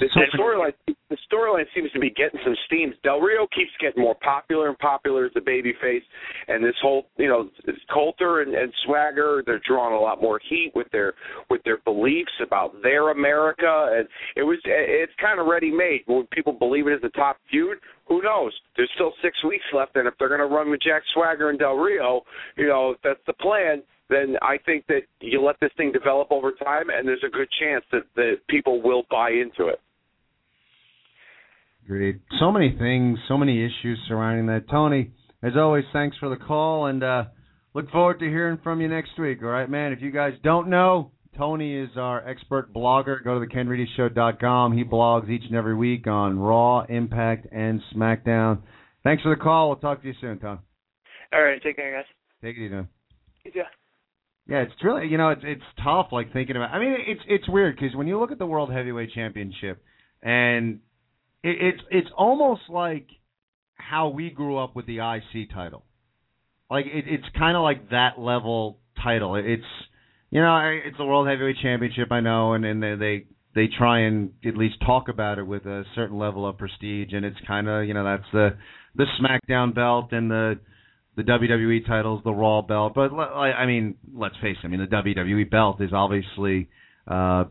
the, 0.00 0.06
the 0.14 0.38
storyline 0.38 0.72
the 1.08 1.16
storyline 1.32 1.64
seems 1.74 1.90
to 1.92 2.00
be 2.00 2.10
getting 2.10 2.40
some 2.44 2.56
steam. 2.66 2.92
Del 3.02 3.20
Rio 3.20 3.46
keeps 3.54 3.70
getting 3.80 4.02
more 4.02 4.16
popular 4.16 4.68
and 4.68 4.78
popular 4.78 5.26
as 5.26 5.32
a 5.36 5.40
babyface, 5.40 6.02
and 6.48 6.64
this 6.64 6.74
whole 6.82 7.06
you 7.16 7.28
know 7.28 7.48
Colter 7.92 8.42
and, 8.42 8.54
and 8.54 8.72
Swagger 8.84 9.42
they're 9.46 9.60
drawing 9.66 9.94
a 9.94 10.00
lot 10.00 10.20
more 10.20 10.40
heat 10.48 10.72
with 10.74 10.88
their 10.92 11.14
with 11.50 11.62
their 11.64 11.78
beliefs 11.78 12.32
about 12.44 12.82
their 12.82 13.10
America, 13.10 13.94
and 13.96 14.08
it 14.36 14.42
was 14.42 14.58
it's 14.64 15.12
kind 15.20 15.40
of 15.40 15.46
ready 15.46 15.70
made. 15.70 16.02
When 16.06 16.26
people 16.32 16.52
believe 16.52 16.86
it 16.86 16.94
is 16.94 17.02
the 17.02 17.08
top 17.10 17.36
feud, 17.50 17.78
who 18.06 18.22
knows? 18.22 18.52
There's 18.76 18.90
still 18.94 19.12
six 19.22 19.42
weeks 19.44 19.64
left, 19.72 19.96
and 19.96 20.06
if 20.08 20.14
they're 20.18 20.28
going 20.28 20.40
to 20.40 20.46
run 20.46 20.70
with 20.70 20.82
Jack 20.82 21.02
Swagger 21.14 21.50
and 21.50 21.58
Del 21.58 21.74
Rio, 21.74 22.22
you 22.56 22.66
know 22.66 22.90
if 22.90 22.98
that's 23.02 23.20
the 23.26 23.34
plan 23.34 23.82
then 24.08 24.36
I 24.40 24.56
think 24.64 24.86
that 24.86 25.02
you 25.20 25.42
let 25.42 25.56
this 25.60 25.72
thing 25.76 25.90
develop 25.90 26.30
over 26.30 26.52
time, 26.52 26.90
and 26.90 27.08
there's 27.08 27.24
a 27.26 27.30
good 27.30 27.48
chance 27.60 27.84
that, 27.90 28.02
that 28.14 28.36
people 28.48 28.80
will 28.80 29.02
buy 29.10 29.30
into 29.30 29.66
it. 29.68 29.80
Agreed. 31.86 32.18
So 32.40 32.50
many 32.50 32.74
things, 32.76 33.16
so 33.28 33.38
many 33.38 33.64
issues 33.64 33.96
surrounding 34.08 34.46
that. 34.46 34.68
Tony, 34.68 35.12
as 35.40 35.52
always, 35.56 35.84
thanks 35.92 36.16
for 36.18 36.28
the 36.28 36.36
call, 36.36 36.86
and 36.86 37.00
uh, 37.04 37.24
look 37.74 37.88
forward 37.92 38.18
to 38.18 38.24
hearing 38.24 38.58
from 38.64 38.80
you 38.80 38.88
next 38.88 39.16
week. 39.20 39.38
All 39.40 39.48
right, 39.50 39.70
man. 39.70 39.92
If 39.92 40.02
you 40.02 40.10
guys 40.10 40.32
don't 40.42 40.68
know, 40.68 41.12
Tony 41.38 41.78
is 41.78 41.90
our 41.96 42.28
expert 42.28 42.74
blogger. 42.74 43.22
Go 43.22 43.38
to 43.38 43.46
thekenreedyshow.com. 43.46 44.76
He 44.76 44.82
blogs 44.82 45.30
each 45.30 45.44
and 45.46 45.54
every 45.54 45.76
week 45.76 46.08
on 46.08 46.40
Raw, 46.40 46.84
Impact, 46.88 47.46
and 47.52 47.80
SmackDown. 47.94 48.62
Thanks 49.04 49.22
for 49.22 49.28
the 49.28 49.40
call. 49.40 49.68
We'll 49.68 49.76
talk 49.76 50.02
to 50.02 50.08
you 50.08 50.14
soon, 50.20 50.40
Tom. 50.40 50.58
All 51.32 51.40
right, 51.40 51.62
take 51.62 51.76
care, 51.76 51.94
guys. 51.94 52.04
Take 52.42 52.56
it 52.56 52.66
easy. 52.66 52.74
man. 52.74 52.88
Yeah. 53.54 53.62
Yeah, 54.48 54.62
it's 54.62 54.72
really 54.82 55.08
you 55.08 55.18
know 55.18 55.30
it's 55.30 55.42
it's 55.44 55.62
tough 55.82 56.08
like 56.12 56.32
thinking 56.32 56.56
about. 56.56 56.70
I 56.70 56.78
mean, 56.80 56.96
it's 57.06 57.20
it's 57.28 57.48
weird 57.48 57.76
because 57.76 57.94
when 57.96 58.06
you 58.08 58.18
look 58.18 58.32
at 58.32 58.38
the 58.38 58.46
World 58.46 58.72
Heavyweight 58.72 59.12
Championship, 59.12 59.82
and 60.22 60.80
it, 61.46 61.56
it's 61.60 61.82
it's 61.90 62.08
almost 62.16 62.62
like 62.68 63.06
how 63.74 64.08
we 64.08 64.30
grew 64.30 64.58
up 64.58 64.74
with 64.74 64.86
the 64.86 64.98
IC 64.98 65.50
title. 65.54 65.84
Like 66.70 66.86
it, 66.86 67.04
it's 67.06 67.24
kind 67.38 67.56
of 67.56 67.62
like 67.62 67.90
that 67.90 68.18
level 68.18 68.78
title. 69.02 69.36
It's 69.36 69.62
you 70.30 70.40
know 70.40 70.78
it's 70.84 70.98
the 70.98 71.04
World 71.04 71.28
Heavyweight 71.28 71.56
Championship. 71.62 72.10
I 72.10 72.20
know, 72.20 72.54
and 72.54 72.64
and 72.64 72.82
they 72.82 72.94
they, 72.96 73.24
they 73.54 73.68
try 73.78 74.00
and 74.00 74.32
at 74.44 74.56
least 74.56 74.76
talk 74.84 75.08
about 75.08 75.38
it 75.38 75.46
with 75.46 75.64
a 75.66 75.84
certain 75.94 76.18
level 76.18 76.46
of 76.46 76.58
prestige, 76.58 77.12
and 77.12 77.24
it's 77.24 77.38
kind 77.46 77.68
of 77.68 77.86
you 77.86 77.94
know 77.94 78.04
that's 78.04 78.30
the 78.32 78.56
the 78.96 79.06
SmackDown 79.20 79.74
belt 79.74 80.12
and 80.12 80.30
the 80.30 80.58
the 81.16 81.22
WWE 81.22 81.86
titles, 81.86 82.22
the 82.24 82.32
Raw 82.32 82.62
belt. 82.62 82.92
But 82.94 83.14
I 83.14 83.52
I 83.52 83.66
mean, 83.66 83.94
let's 84.12 84.36
face 84.42 84.56
it. 84.62 84.66
I 84.66 84.68
mean, 84.68 84.80
the 84.80 84.86
WWE 84.86 85.48
belt 85.48 85.80
is 85.80 85.92
obviously 85.92 86.68
uh, 87.06 87.44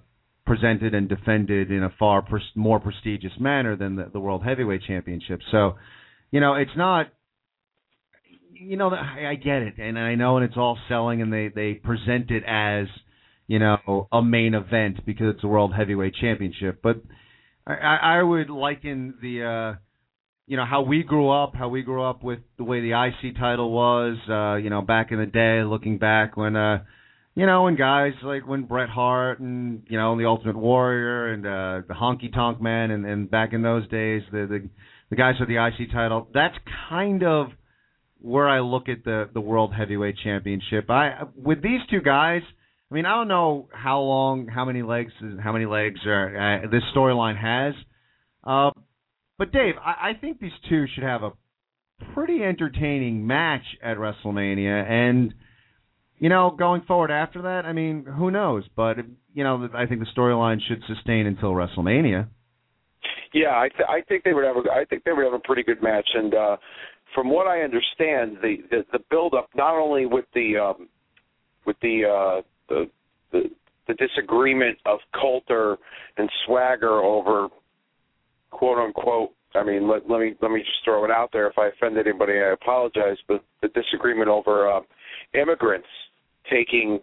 presented 0.46 0.94
and 0.94 1.10
defended 1.10 1.72
in 1.72 1.84
a 1.84 1.90
far 1.98 2.22
pres- 2.22 2.44
more 2.56 2.80
prestigious 2.80 3.32
manner 3.40 3.76
than 3.76 3.96
the, 3.96 4.10
the 4.12 4.20
World 4.20 4.44
Heavyweight 4.44 4.84
Championship. 4.88 5.40
So, 5.52 5.76
you 6.32 6.40
know, 6.40 6.56
it's 6.56 6.76
not. 6.78 7.08
You 8.52 8.78
know, 8.78 8.90
I, 8.90 9.32
I 9.32 9.36
get 9.36 9.64
it, 9.64 9.74
and 9.80 10.00
I 10.00 10.16
know, 10.16 10.38
and 10.38 10.46
it's 10.46 10.58
all 10.58 10.78
selling, 10.88 11.22
and 11.22 11.32
they 11.32 11.50
they 11.54 11.74
present 11.74 12.32
it 12.32 12.44
as, 12.48 12.88
you 13.48 13.60
know, 13.60 14.08
a 14.12 14.22
main 14.22 14.54
event 14.54 15.06
because 15.06 15.36
it's 15.36 15.44
a 15.44 15.48
World 15.48 15.74
Heavyweight 15.76 16.16
Championship. 16.16 16.80
But 16.82 17.02
I, 17.68 17.98
I 18.02 18.24
would 18.24 18.50
liken 18.50 19.16
the. 19.22 19.44
uh 19.44 19.80
you 20.48 20.58
know 20.58 20.66
how 20.66 20.84
we 20.84 21.02
grew 21.02 21.30
up, 21.32 21.56
how 21.56 21.70
we 21.70 21.82
grew 21.82 22.04
up 22.04 22.24
with 22.24 22.38
the 22.58 22.64
way 22.64 22.80
the 22.80 22.92
IC 22.92 23.36
title 23.38 23.72
was, 23.72 24.16
uh, 24.30 24.56
you 24.58 24.70
know, 24.70 24.82
back 24.84 25.12
in 25.12 25.18
the 25.18 25.26
day, 25.26 25.64
looking 25.64 25.98
back 25.98 26.38
when 26.38 26.56
uh 26.56 26.84
you 27.36 27.46
know, 27.46 27.64
when 27.64 27.76
guys 27.76 28.14
like 28.24 28.48
when 28.48 28.64
Bret 28.64 28.90
Hart 28.90 29.40
and 29.40 29.84
you 29.88 29.98
know, 29.98 30.14
and 30.14 30.22
the 30.22 30.26
Ultimate 30.26 30.56
Warrior 30.56 31.28
and 31.34 31.46
uh 31.46 31.88
the 31.88 31.94
Honky 31.94 32.34
Tonk 32.34 32.62
Man 32.62 32.92
and, 32.92 33.06
and 33.06 33.30
back 33.30 33.54
in 33.54 33.62
those 33.62 33.88
days 33.90 34.24
the, 34.32 34.48
the 34.48 34.70
the 35.10 35.16
guys 35.16 35.36
with 35.40 35.50
the 35.50 35.64
IC 35.64 35.92
title, 35.92 36.28
that's 36.34 36.56
kind 36.90 37.24
of 37.24 37.48
where 38.20 38.48
I 38.48 38.62
look 38.62 38.90
at 38.90 39.04
the 39.04 39.30
the 39.34 39.42
World 39.42 39.74
Heavyweight 39.78 40.16
Championship. 40.24 40.90
I 40.90 41.24
with 41.36 41.62
these 41.62 41.82
two 41.90 42.02
guys, 42.02 42.42
I 42.90 42.94
mean, 42.94 43.06
I 43.06 43.16
don't 43.16 43.28
know 43.28 43.68
how 43.74 44.00
long, 44.00 44.48
how 44.48 44.64
many 44.64 44.82
legs, 44.82 45.12
how 45.44 45.52
many 45.52 45.66
legs 45.66 46.00
are, 46.06 46.64
uh, 46.64 46.68
this 46.70 46.84
storyline 46.96 47.40
has. 47.40 47.74
Uh, 48.44 48.72
but 49.38 49.52
Dave, 49.52 49.76
I, 49.84 50.12
I 50.12 50.14
think 50.20 50.40
these 50.40 50.52
two 50.70 50.86
should 50.94 51.04
have 51.04 51.24
a 51.24 51.32
pretty 52.14 52.44
entertaining 52.44 53.26
match 53.26 53.64
at 53.84 53.98
WrestleMania, 53.98 54.90
and 54.90 55.34
you 56.18 56.30
know, 56.30 56.56
going 56.58 56.82
forward 56.82 57.12
after 57.12 57.42
that, 57.44 57.66
I 57.66 57.74
mean, 57.74 58.06
who 58.06 58.32
knows? 58.32 58.64
But 58.76 58.98
you 59.34 59.44
know, 59.44 59.70
I 59.74 59.86
think 59.86 60.00
the 60.00 60.08
storyline 60.18 60.60
should 60.68 60.82
sustain 60.88 61.26
until 61.26 61.52
WrestleMania. 61.52 62.28
Yeah, 63.34 63.50
I, 63.50 63.68
th- 63.70 63.90
I 63.90 64.02
think 64.08 64.24
they 64.24 64.34
would 64.34 64.46
have. 64.46 64.56
A, 64.56 64.72
I 64.72 64.86
think 64.86 65.04
they 65.04 65.12
would 65.12 65.26
have 65.26 65.34
a 65.34 65.40
pretty 65.40 65.64
good 65.64 65.84
match. 65.84 66.08
And 66.14 66.34
uh, 66.34 66.58
from 67.14 67.30
what 67.30 67.48
I 67.48 67.62
understand, 67.62 68.38
the 68.42 68.58
the, 68.72 68.86
the 68.94 69.00
build 69.10 69.34
up 69.34 69.50
not 69.56 69.76
only 69.76 70.06
with 70.06 70.26
the 70.34 70.58
um, 70.58 70.88
with 71.66 71.76
the, 71.82 72.04
uh, 72.06 72.42
the 72.70 72.90
the 73.34 73.50
the 73.88 73.94
disagreement 73.96 74.78
of 74.86 75.00
Colter 75.20 75.78
and 76.18 76.30
Swagger 76.46 77.02
over 77.02 77.50
quote 78.52 78.78
unquote. 78.78 79.32
I 79.54 79.64
mean, 79.64 79.88
let, 79.88 80.10
let 80.10 80.22
me 80.22 80.36
let 80.42 80.52
me 80.52 80.60
just 80.60 80.84
throw 80.86 81.04
it 81.04 81.12
out 81.12 81.30
there. 81.34 81.48
If 81.48 81.58
I 81.58 81.68
offend 81.68 81.98
anybody, 81.98 82.34
I 82.34 82.54
apologize. 82.54 83.18
But 83.28 83.44
the 83.62 83.68
disagreement 83.70 84.30
over 84.30 84.72
uh, 84.72 84.82
immigrants 85.34 85.88
taking, 86.52 87.00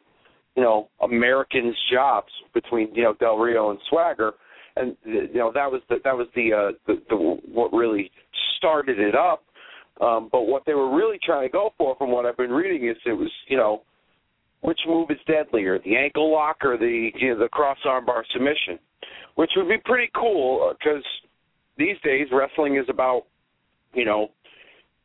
you 0.56 0.62
know, 0.62 0.88
Americans' 1.02 1.76
jobs 1.92 2.30
between 2.54 2.94
you 2.94 3.02
know 3.02 3.14
Del 3.18 3.36
Rio 3.36 3.70
and 3.70 3.78
Swagger, 3.88 4.32
and 4.76 4.96
you 5.04 5.34
know 5.34 5.52
that 5.52 5.70
was 5.70 5.82
the 5.88 5.96
that 6.04 6.16
was 6.16 6.28
the 6.34 6.52
uh, 6.52 6.72
the, 6.86 7.02
the 7.08 7.16
what 7.16 7.72
really 7.72 8.10
started 8.58 8.98
it 8.98 9.14
up. 9.14 9.44
Um, 10.00 10.28
but 10.32 10.42
what 10.42 10.64
they 10.66 10.74
were 10.74 10.94
really 10.94 11.18
trying 11.22 11.46
to 11.46 11.52
go 11.52 11.70
for, 11.76 11.94
from 11.96 12.10
what 12.10 12.24
I've 12.24 12.36
been 12.36 12.50
reading, 12.50 12.88
is 12.88 12.96
it 13.06 13.12
was 13.12 13.30
you 13.48 13.56
know 13.56 13.82
which 14.62 14.78
move 14.86 15.10
is 15.10 15.18
deadlier, 15.26 15.80
the 15.80 15.96
ankle 15.96 16.32
lock 16.32 16.58
or 16.62 16.78
the 16.78 17.10
you 17.16 17.34
know, 17.34 17.38
the 17.38 17.48
cross 17.48 17.78
armbar 17.84 18.22
submission, 18.32 18.78
which 19.34 19.50
would 19.56 19.68
be 19.68 19.76
pretty 19.84 20.10
cool 20.14 20.72
because 20.78 21.02
these 21.76 21.96
days 22.04 22.28
wrestling 22.32 22.76
is 22.76 22.86
about 22.88 23.24
you 23.92 24.04
know 24.04 24.28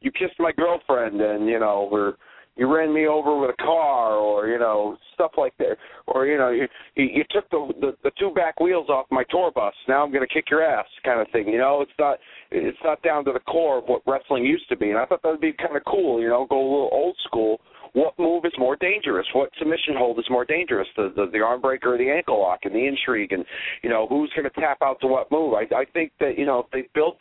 you 0.01 0.11
kissed 0.11 0.39
my 0.39 0.51
girlfriend 0.51 1.19
and 1.21 1.47
you 1.47 1.59
know 1.59 1.89
or 1.91 2.17
you 2.57 2.73
ran 2.73 2.93
me 2.93 3.07
over 3.07 3.37
with 3.39 3.49
a 3.49 3.63
car 3.63 4.15
or 4.15 4.47
you 4.47 4.59
know 4.59 4.97
stuff 5.13 5.31
like 5.37 5.55
that 5.57 5.77
or 6.07 6.25
you 6.25 6.37
know 6.37 6.49
you 6.49 6.67
you, 6.95 7.23
took 7.29 7.49
the, 7.49 7.73
the 7.79 7.91
the 8.03 8.11
two 8.19 8.31
back 8.31 8.59
wheels 8.59 8.89
off 8.89 9.05
my 9.11 9.23
tour 9.29 9.51
bus 9.51 9.73
now 9.87 10.03
i'm 10.03 10.11
going 10.11 10.25
to 10.25 10.33
kick 10.33 10.45
your 10.49 10.63
ass 10.63 10.85
kind 11.03 11.21
of 11.21 11.27
thing 11.31 11.47
you 11.47 11.57
know 11.57 11.81
it's 11.81 11.91
not 11.99 12.17
it's 12.51 12.77
not 12.83 13.01
down 13.03 13.23
to 13.23 13.31
the 13.31 13.39
core 13.41 13.79
of 13.79 13.85
what 13.85 14.01
wrestling 14.07 14.43
used 14.43 14.67
to 14.69 14.75
be 14.75 14.89
and 14.89 14.97
i 14.97 15.05
thought 15.05 15.21
that 15.23 15.29
would 15.29 15.41
be 15.41 15.53
kind 15.53 15.75
of 15.75 15.83
cool 15.85 16.21
you 16.21 16.27
know 16.27 16.45
go 16.49 16.59
a 16.59 16.69
little 16.69 16.89
old 16.91 17.15
school 17.25 17.59
what 17.93 18.13
move 18.19 18.45
is 18.45 18.51
more 18.59 18.75
dangerous? 18.75 19.25
What 19.33 19.49
submission 19.57 19.95
hold 19.97 20.19
is 20.19 20.25
more 20.29 20.45
dangerous? 20.45 20.87
The 20.95 21.11
the, 21.15 21.31
the 21.31 21.39
arm 21.39 21.61
breaker 21.61 21.95
or 21.95 21.97
the 21.97 22.09
ankle 22.09 22.39
lock 22.39 22.59
and 22.63 22.75
the 22.75 22.85
intrigue 22.85 23.31
and 23.31 23.43
you 23.81 23.89
know 23.89 24.05
who's 24.07 24.31
going 24.35 24.47
to 24.47 24.61
tap 24.61 24.79
out 24.83 24.99
to 25.01 25.07
what 25.07 25.31
move? 25.31 25.53
I 25.53 25.63
I 25.73 25.85
think 25.93 26.11
that 26.19 26.37
you 26.37 26.45
know 26.45 26.59
if 26.59 26.65
they 26.71 26.87
built 26.93 27.17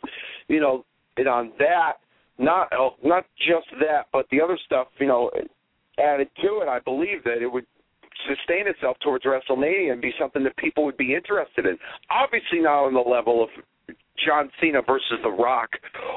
you 0.47 0.59
know 0.59 0.85
it 1.17 1.25
on 1.25 1.51
that 1.57 1.93
not 2.37 2.71
uh, 2.73 2.89
not 3.03 3.25
just 3.37 3.67
that 3.79 4.07
but 4.11 4.25
the 4.31 4.41
other 4.41 4.57
stuff 4.65 4.87
you 4.99 5.07
know 5.07 5.31
added 5.99 6.29
to 6.41 6.59
it, 6.61 6.67
I 6.67 6.79
believe 6.79 7.23
that 7.23 7.41
it 7.41 7.51
would 7.51 7.65
sustain 8.27 8.67
itself 8.67 8.97
towards 9.03 9.25
WrestleMania 9.25 9.91
and 9.91 10.01
be 10.01 10.11
something 10.19 10.43
that 10.43 10.55
people 10.57 10.85
would 10.85 10.97
be 10.97 11.13
interested 11.13 11.65
in. 11.65 11.77
Obviously, 12.09 12.59
not 12.59 12.85
on 12.85 12.93
the 12.93 12.99
level 12.99 13.43
of 13.43 13.49
John 14.25 14.49
Cena 14.59 14.81
versus 14.81 15.19
The 15.23 15.29
Rock, 15.29 15.69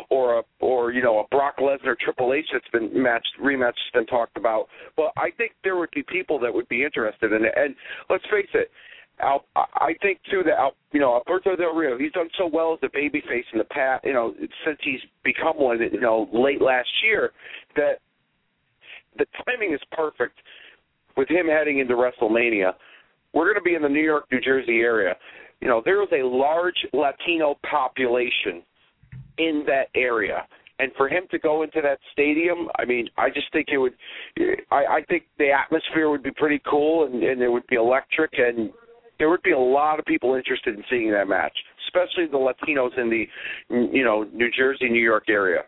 or 0.09 0.39
a 0.39 0.43
or 0.61 0.93
you 0.93 1.03
know 1.03 1.21
a 1.21 1.29
Brock 1.29 1.57
Lesnar 1.59 1.99
Triple 1.99 2.33
H 2.33 2.47
that's 2.53 2.69
been 2.73 2.91
matched 3.03 3.33
rematch 3.43 3.67
has 3.67 3.93
been 3.93 4.07
talked 4.07 4.37
about. 4.37 4.67
But 4.97 5.13
I 5.17 5.31
think 5.37 5.53
there 5.63 5.77
would 5.77 5.91
be 5.95 6.03
people 6.03 6.39
that 6.41 6.53
would 6.53 6.69
be 6.69 6.85
interested 6.85 7.33
in 7.33 7.45
it. 7.45 7.53
And 7.57 7.75
let's 8.09 8.25
face 8.31 8.49
it, 8.55 8.71
Al, 9.23 9.45
I 9.57 9.95
think 10.03 10.19
too 10.31 10.43
that 10.45 10.59
Al, 10.59 10.73
you 10.93 11.01
know 11.01 11.15
Alberto 11.15 11.57
Del 11.57 11.75
Rio, 11.75 11.99
he's 11.99 12.13
done 12.13 12.29
so 12.39 12.49
well 12.53 12.73
as 12.75 12.79
a 12.83 12.97
babyface 12.97 13.45
in 13.53 13.59
the 13.59 13.65
past, 13.65 14.05
you 14.05 14.13
know, 14.13 14.35
since 14.65 14.79
he's 14.83 15.01
become 15.25 15.57
one, 15.57 15.79
you 15.81 16.01
know, 16.01 16.29
late 16.33 16.61
last 16.61 16.89
year, 17.05 17.31
that 17.77 18.01
the 19.19 19.27
timing 19.45 19.75
is 19.75 19.81
perfect 19.93 20.39
with 21.17 21.29
him 21.29 21.47
heading 21.47 21.79
into 21.79 21.95
WrestleMania. 21.95 22.73
We're 23.33 23.45
going 23.45 23.57
to 23.57 23.63
be 23.63 23.75
in 23.75 23.83
the 23.83 23.89
New 23.89 24.03
York, 24.03 24.27
New 24.33 24.41
Jersey 24.41 24.81
area. 24.81 25.15
You 25.61 25.69
know, 25.69 25.83
there 25.85 26.03
is 26.03 26.09
a 26.13 26.27
large 26.27 26.87
Latino 26.93 27.57
population 27.69 28.63
in 29.39 29.65
that 29.67 29.89
area. 29.95 30.47
And 30.79 30.91
for 30.97 31.09
him 31.09 31.25
to 31.31 31.39
go 31.39 31.63
into 31.63 31.81
that 31.83 31.99
stadium, 32.13 32.69
I 32.79 32.87
mean, 32.87 33.09
I 33.19 33.29
just 33.29 33.53
think 33.53 33.69
it 33.71 33.77
would. 33.77 33.93
I, 34.71 34.85
I 34.87 35.01
think 35.09 35.25
the 35.39 35.51
atmosphere 35.51 36.09
would 36.09 36.23
be 36.23 36.31
pretty 36.31 36.61
cool, 36.69 37.05
and, 37.05 37.23
and 37.23 37.43
it 37.43 37.49
would 37.49 37.67
be 37.67 37.77
electric, 37.77 38.31
and 38.39 38.71
there 39.21 39.29
would 39.29 39.43
be 39.43 39.53
a 39.53 39.59
lot 39.59 40.01
of 40.01 40.07
people 40.07 40.35
interested 40.35 40.75
in 40.75 40.83
seeing 40.91 41.13
that 41.13 41.29
match, 41.29 41.53
especially 41.87 42.27
the 42.27 42.39
Latinos 42.39 42.99
in 42.99 43.11
the, 43.11 43.29
you 43.69 44.03
know, 44.03 44.25
New 44.33 44.49
Jersey, 44.51 44.89
New 44.89 45.03
York 45.03 45.25
area. 45.29 45.61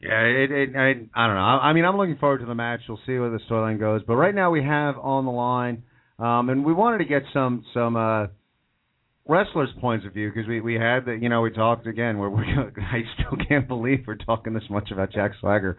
Yeah, 0.00 0.22
it, 0.22 0.50
it, 0.50 0.76
I, 0.76 0.88
I 1.14 1.26
don't 1.26 1.36
know. 1.36 1.42
I, 1.42 1.72
mean, 1.74 1.84
I'm 1.84 1.96
looking 1.96 2.16
forward 2.16 2.40
to 2.40 2.46
the 2.46 2.54
match. 2.54 2.80
We'll 2.88 2.98
see 3.06 3.18
where 3.18 3.30
the 3.30 3.40
storyline 3.48 3.78
goes. 3.78 4.02
But 4.06 4.16
right 4.16 4.34
now, 4.34 4.50
we 4.50 4.62
have 4.62 4.96
on 4.98 5.26
the 5.26 5.30
line, 5.30 5.82
um, 6.18 6.48
and 6.48 6.64
we 6.64 6.72
wanted 6.72 6.98
to 6.98 7.04
get 7.04 7.22
some 7.32 7.64
some 7.72 7.96
uh, 7.96 8.26
wrestlers' 9.26 9.70
points 9.80 10.04
of 10.06 10.12
view 10.12 10.30
because 10.30 10.46
we 10.46 10.60
we 10.60 10.74
had 10.74 11.06
the 11.06 11.16
you 11.18 11.30
know 11.30 11.40
we 11.40 11.50
talked 11.50 11.86
again. 11.86 12.18
Where 12.18 12.28
we 12.28 12.42
I 12.76 13.00
still 13.14 13.38
can't 13.48 13.66
believe 13.66 14.04
we're 14.06 14.16
talking 14.16 14.52
this 14.52 14.64
much 14.68 14.90
about 14.90 15.10
Jack 15.10 15.32
Swagger. 15.40 15.78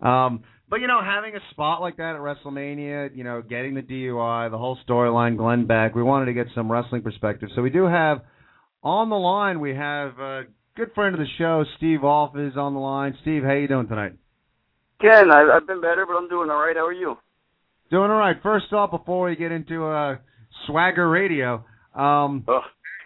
Um, 0.00 0.44
but 0.74 0.80
you 0.80 0.88
know, 0.88 1.00
having 1.04 1.36
a 1.36 1.50
spot 1.52 1.80
like 1.80 1.98
that 1.98 2.16
at 2.16 2.20
WrestleMania, 2.20 3.16
you 3.16 3.22
know, 3.22 3.40
getting 3.42 3.74
the 3.74 3.80
DUI, 3.80 4.50
the 4.50 4.58
whole 4.58 4.76
storyline, 4.88 5.36
Glenn 5.36 5.68
Beck, 5.68 5.94
we 5.94 6.02
wanted 6.02 6.24
to 6.24 6.32
get 6.32 6.48
some 6.52 6.68
wrestling 6.68 7.02
perspective. 7.02 7.48
So 7.54 7.62
we 7.62 7.70
do 7.70 7.84
have 7.84 8.22
on 8.82 9.08
the 9.08 9.14
line. 9.14 9.60
We 9.60 9.72
have 9.76 10.18
a 10.18 10.42
good 10.76 10.90
friend 10.96 11.14
of 11.14 11.20
the 11.20 11.28
show, 11.38 11.64
Steve 11.76 12.02
Off, 12.02 12.36
is 12.36 12.56
on 12.56 12.74
the 12.74 12.80
line. 12.80 13.16
Steve, 13.22 13.44
how 13.44 13.52
you 13.52 13.68
doing 13.68 13.86
tonight? 13.86 14.14
Ken, 15.00 15.30
I, 15.30 15.44
I've 15.54 15.64
been 15.64 15.80
better, 15.80 16.06
but 16.08 16.16
I'm 16.16 16.28
doing 16.28 16.50
all 16.50 16.58
right. 16.58 16.74
How 16.74 16.86
are 16.86 16.92
you? 16.92 17.18
Doing 17.92 18.10
all 18.10 18.18
right. 18.18 18.34
First 18.42 18.72
off, 18.72 18.90
before 18.90 19.28
we 19.28 19.36
get 19.36 19.52
into 19.52 19.86
uh, 19.86 20.16
Swagger 20.66 21.08
Radio, 21.08 21.64
um, 21.94 22.44
Ugh. 22.48 22.62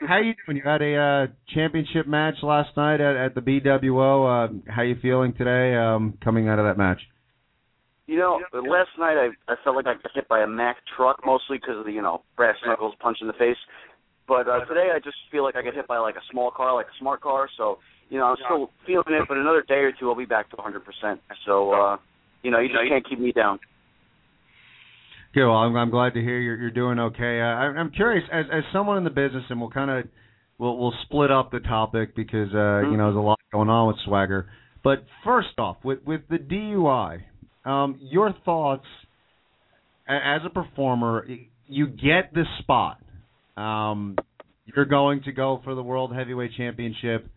how 0.09 0.21
you 0.21 0.33
doing? 0.47 0.57
You 0.57 0.62
had 0.64 0.81
a 0.81 0.97
uh, 0.97 1.27
championship 1.55 2.07
match 2.07 2.37
last 2.43 2.75
night 2.79 3.03
at, 3.03 3.14
at 3.14 3.35
the 3.35 3.43
BWO. 3.43 4.49
Uh, 4.49 4.53
how 4.75 4.81
you 4.81 4.97
feeling 5.03 5.35
today? 5.35 5.77
Um, 5.77 6.16
coming 6.25 6.49
out 6.49 6.59
of 6.59 6.64
that 6.64 6.79
match? 6.79 7.03
You 8.09 8.17
know, 8.17 8.41
last 8.55 8.89
night 8.99 9.21
I 9.21 9.53
I 9.53 9.57
felt 9.63 9.77
like 9.77 9.87
I 9.87 9.93
got 9.93 10.11
hit 10.15 10.27
by 10.29 10.41
a 10.41 10.47
Mack 10.47 10.79
truck, 10.97 11.21
mostly 11.27 11.59
because 11.59 11.77
of 11.77 11.85
the 11.85 11.93
you 11.93 12.01
know 12.01 12.23
brass 12.37 12.57
knuckles 12.67 12.95
punch 13.01 13.19
in 13.21 13.27
the 13.27 13.35
face. 13.35 13.59
But 14.27 14.49
uh, 14.49 14.65
today 14.65 14.89
I 14.95 14.99
just 14.99 15.17
feel 15.31 15.45
like 15.45 15.57
I 15.57 15.63
got 15.63 15.75
hit 15.75 15.87
by 15.87 15.99
like 15.99 16.17
a 16.17 16.25
small 16.33 16.51
car, 16.51 16.75
like 16.75 16.87
a 16.87 16.99
smart 16.99 17.21
car. 17.21 17.51
So 17.59 17.79
you 18.09 18.19
know 18.19 18.25
I'm 18.25 18.37
still 18.47 18.71
feeling 18.87 19.05
it, 19.09 19.29
but 19.29 19.37
another 19.37 19.63
day 19.63 19.85
or 19.85 19.93
two 19.93 20.09
I'll 20.09 20.17
be 20.17 20.25
back 20.25 20.49
to 20.51 20.57
100%. 20.57 21.19
So 21.45 21.73
uh, 21.73 21.97
you 22.43 22.51
know 22.51 22.59
you 22.59 22.69
just 22.69 22.81
can't 22.89 23.07
keep 23.07 23.21
me 23.21 23.31
down. 23.31 23.59
Good. 25.35 25.47
Well, 25.47 25.59
I'm, 25.59 25.77
I'm 25.77 25.91
glad 25.91 26.15
to 26.15 26.21
hear 26.23 26.41
you're, 26.41 26.57
you're 26.57 26.71
doing 26.71 26.99
okay. 26.99 27.43
Uh, 27.43 27.45
I, 27.45 27.77
I'm 27.77 27.91
curious, 27.91 28.25
as 28.33 28.47
as 28.51 28.65
someone 28.73 28.97
in 28.97 29.05
the 29.05 29.11
business, 29.11 29.45
and 29.51 29.61
we'll 29.61 29.69
kind 29.69 29.91
of 29.91 30.11
we'll 30.57 30.79
we'll 30.79 30.95
split 31.05 31.31
up 31.31 31.51
the 31.51 31.61
topic 31.61 32.17
because 32.17 32.49
uh, 32.55 32.89
you 32.89 32.97
know 32.97 33.13
there's 33.13 33.17
a 33.17 33.21
lot 33.21 33.39
going 33.53 33.69
on 33.69 33.89
with 33.89 33.97
Swagger. 34.07 34.49
But 34.83 35.05
first 35.25 35.59
off, 35.59 35.77
with 35.85 35.99
with 36.07 36.23
the 36.31 36.39
DUI, 36.39 37.21
um, 37.69 37.99
your 38.01 38.35
thoughts 38.45 38.87
as 40.09 40.41
a 40.45 40.51
performer. 40.51 41.27
You 41.66 41.87
get 41.87 42.33
the 42.33 42.45
spot. 42.61 42.99
Um, 43.57 44.16
you're 44.64 44.87
going 44.87 45.23
to 45.25 45.33
go 45.33 45.61
for 45.64 45.75
the 45.75 45.83
World 45.83 46.14
Heavyweight 46.14 46.53
Championship 46.57 47.29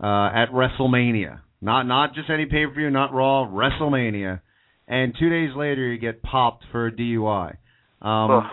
uh, 0.00 0.30
at 0.32 0.46
WrestleMania. 0.52 1.40
Not 1.60 1.82
not 1.84 2.14
just 2.14 2.30
any 2.30 2.46
pay 2.46 2.66
per 2.66 2.72
view, 2.72 2.90
not 2.90 3.12
Raw, 3.12 3.46
WrestleMania. 3.46 4.40
And 4.86 5.14
two 5.18 5.28
days 5.28 5.50
later, 5.56 5.92
you 5.92 5.98
get 5.98 6.22
popped 6.22 6.64
for 6.72 6.86
a 6.86 6.92
DUI. 6.92 7.56
Um, 8.00 8.50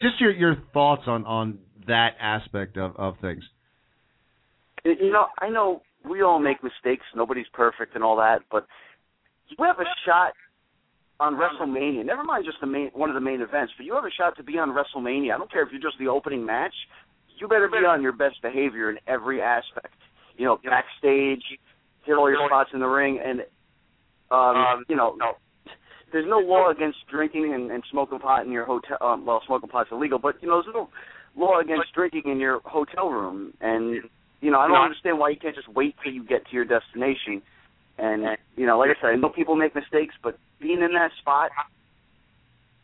just 0.00 0.20
your 0.20 0.32
your 0.32 0.56
thoughts 0.72 1.02
on 1.06 1.24
on 1.24 1.58
that 1.86 2.10
aspect 2.20 2.76
of 2.76 2.94
of 2.96 3.14
things. 3.20 3.42
You 4.84 5.12
know, 5.12 5.26
I 5.40 5.48
know 5.48 5.82
we 6.08 6.22
all 6.22 6.38
make 6.38 6.62
mistakes. 6.62 7.04
Nobody's 7.14 7.48
perfect 7.52 7.94
and 7.94 8.04
all 8.04 8.16
that, 8.16 8.40
but 8.50 8.66
you 9.50 9.64
have 9.64 9.78
a 9.78 9.88
shot 10.06 10.32
on 11.18 11.34
WrestleMania. 11.34 12.04
Never 12.04 12.24
mind 12.24 12.44
just 12.44 12.58
the 12.60 12.66
main 12.66 12.90
one 12.94 13.10
of 13.10 13.14
the 13.14 13.20
main 13.20 13.40
events, 13.40 13.72
but 13.76 13.84
you 13.84 13.94
have 13.94 14.04
a 14.04 14.10
shot 14.10 14.36
to 14.36 14.42
be 14.42 14.58
on 14.58 14.70
WrestleMania. 14.70 15.34
I 15.34 15.38
don't 15.38 15.52
care 15.52 15.62
if 15.62 15.68
you're 15.70 15.80
just 15.80 15.98
the 15.98 16.08
opening 16.08 16.44
match. 16.44 16.74
You 17.38 17.48
better 17.48 17.68
be 17.68 17.78
on 17.78 18.02
your 18.02 18.12
best 18.12 18.42
behavior 18.42 18.90
in 18.90 18.98
every 19.06 19.40
aspect. 19.40 19.94
You 20.36 20.44
know, 20.44 20.58
backstage, 20.62 21.42
hit 22.04 22.14
all 22.14 22.30
your 22.30 22.46
spots 22.48 22.70
in 22.74 22.80
the 22.80 22.86
ring, 22.86 23.18
and 23.24 23.40
um, 24.30 24.84
you 24.88 24.96
know, 24.96 25.16
there's 26.12 26.26
no 26.28 26.38
law 26.38 26.70
against 26.70 26.98
drinking 27.10 27.52
and, 27.54 27.70
and 27.70 27.82
smoking 27.90 28.18
pot 28.18 28.44
in 28.44 28.52
your 28.52 28.64
hotel. 28.64 28.98
Um, 29.00 29.26
well, 29.26 29.42
smoking 29.46 29.68
pot's 29.68 29.90
illegal, 29.92 30.18
but 30.18 30.36
you 30.40 30.48
know, 30.48 30.62
there's 30.62 30.74
no 30.74 30.88
law 31.36 31.60
against 31.60 31.92
drinking 31.94 32.22
in 32.26 32.38
your 32.38 32.60
hotel 32.64 33.08
room. 33.08 33.52
And 33.60 34.02
you 34.40 34.50
know, 34.50 34.58
I 34.58 34.68
don't 34.68 34.76
understand 34.76 35.18
why 35.18 35.30
you 35.30 35.36
can't 35.36 35.54
just 35.54 35.68
wait 35.68 35.94
till 36.02 36.12
you 36.12 36.24
get 36.24 36.46
to 36.46 36.52
your 36.52 36.64
destination. 36.64 37.42
And 38.00 38.24
you 38.56 38.66
know, 38.66 38.78
like 38.78 38.90
I 38.90 39.00
said, 39.00 39.10
I 39.10 39.16
know 39.16 39.28
people 39.28 39.56
make 39.56 39.74
mistakes, 39.74 40.14
but 40.22 40.38
being 40.58 40.80
in 40.80 40.94
that 40.94 41.10
spot, 41.20 41.50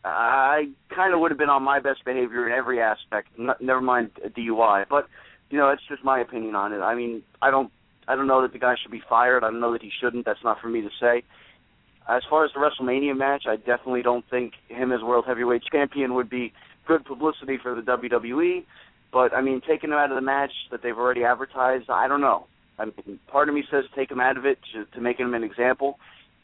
I 0.05 0.65
kind 0.93 1.13
of 1.13 1.19
would 1.19 1.31
have 1.31 1.39
been 1.39 1.49
on 1.49 1.63
my 1.63 1.79
best 1.79 2.05
behavior 2.05 2.47
in 2.47 2.53
every 2.53 2.79
aspect. 2.79 3.29
N- 3.37 3.49
never 3.59 3.81
mind 3.81 4.11
DUI, 4.37 4.85
but 4.87 5.07
you 5.49 5.57
know, 5.57 5.69
that's 5.69 5.81
just 5.89 6.03
my 6.03 6.19
opinion 6.19 6.55
on 6.55 6.71
it. 6.71 6.79
I 6.79 6.93
mean, 6.93 7.23
I 7.41 7.49
don't, 7.49 7.71
I 8.07 8.15
don't 8.15 8.27
know 8.27 8.41
that 8.43 8.53
the 8.53 8.59
guy 8.59 8.75
should 8.81 8.91
be 8.91 9.01
fired. 9.09 9.43
I 9.43 9.49
don't 9.49 9.59
know 9.59 9.73
that 9.73 9.81
he 9.81 9.91
shouldn't. 9.99 10.25
That's 10.25 10.43
not 10.43 10.59
for 10.61 10.67
me 10.67 10.81
to 10.81 10.89
say. 10.99 11.23
As 12.07 12.21
far 12.29 12.45
as 12.45 12.51
the 12.53 12.59
WrestleMania 12.59 13.17
match, 13.17 13.43
I 13.47 13.55
definitely 13.55 14.03
don't 14.03 14.25
think 14.29 14.53
him 14.69 14.91
as 14.91 15.01
world 15.01 15.25
heavyweight 15.27 15.63
champion 15.71 16.13
would 16.13 16.29
be 16.29 16.53
good 16.87 17.05
publicity 17.05 17.57
for 17.61 17.75
the 17.75 17.81
WWE. 17.81 18.65
But 19.11 19.33
I 19.33 19.41
mean, 19.41 19.61
taking 19.67 19.89
him 19.89 19.97
out 19.97 20.11
of 20.11 20.15
the 20.15 20.21
match 20.21 20.51
that 20.69 20.83
they've 20.83 20.97
already 20.97 21.23
advertised, 21.23 21.89
I 21.89 22.07
don't 22.07 22.21
know. 22.21 22.45
I 22.79 22.85
mean, 22.85 23.19
part 23.27 23.49
of 23.49 23.55
me 23.55 23.63
says 23.71 23.85
take 23.95 24.11
him 24.11 24.19
out 24.19 24.37
of 24.37 24.45
it 24.45 24.59
to, 24.73 24.85
to 24.95 25.01
make 25.01 25.19
him 25.19 25.33
an 25.33 25.43
example, 25.43 25.97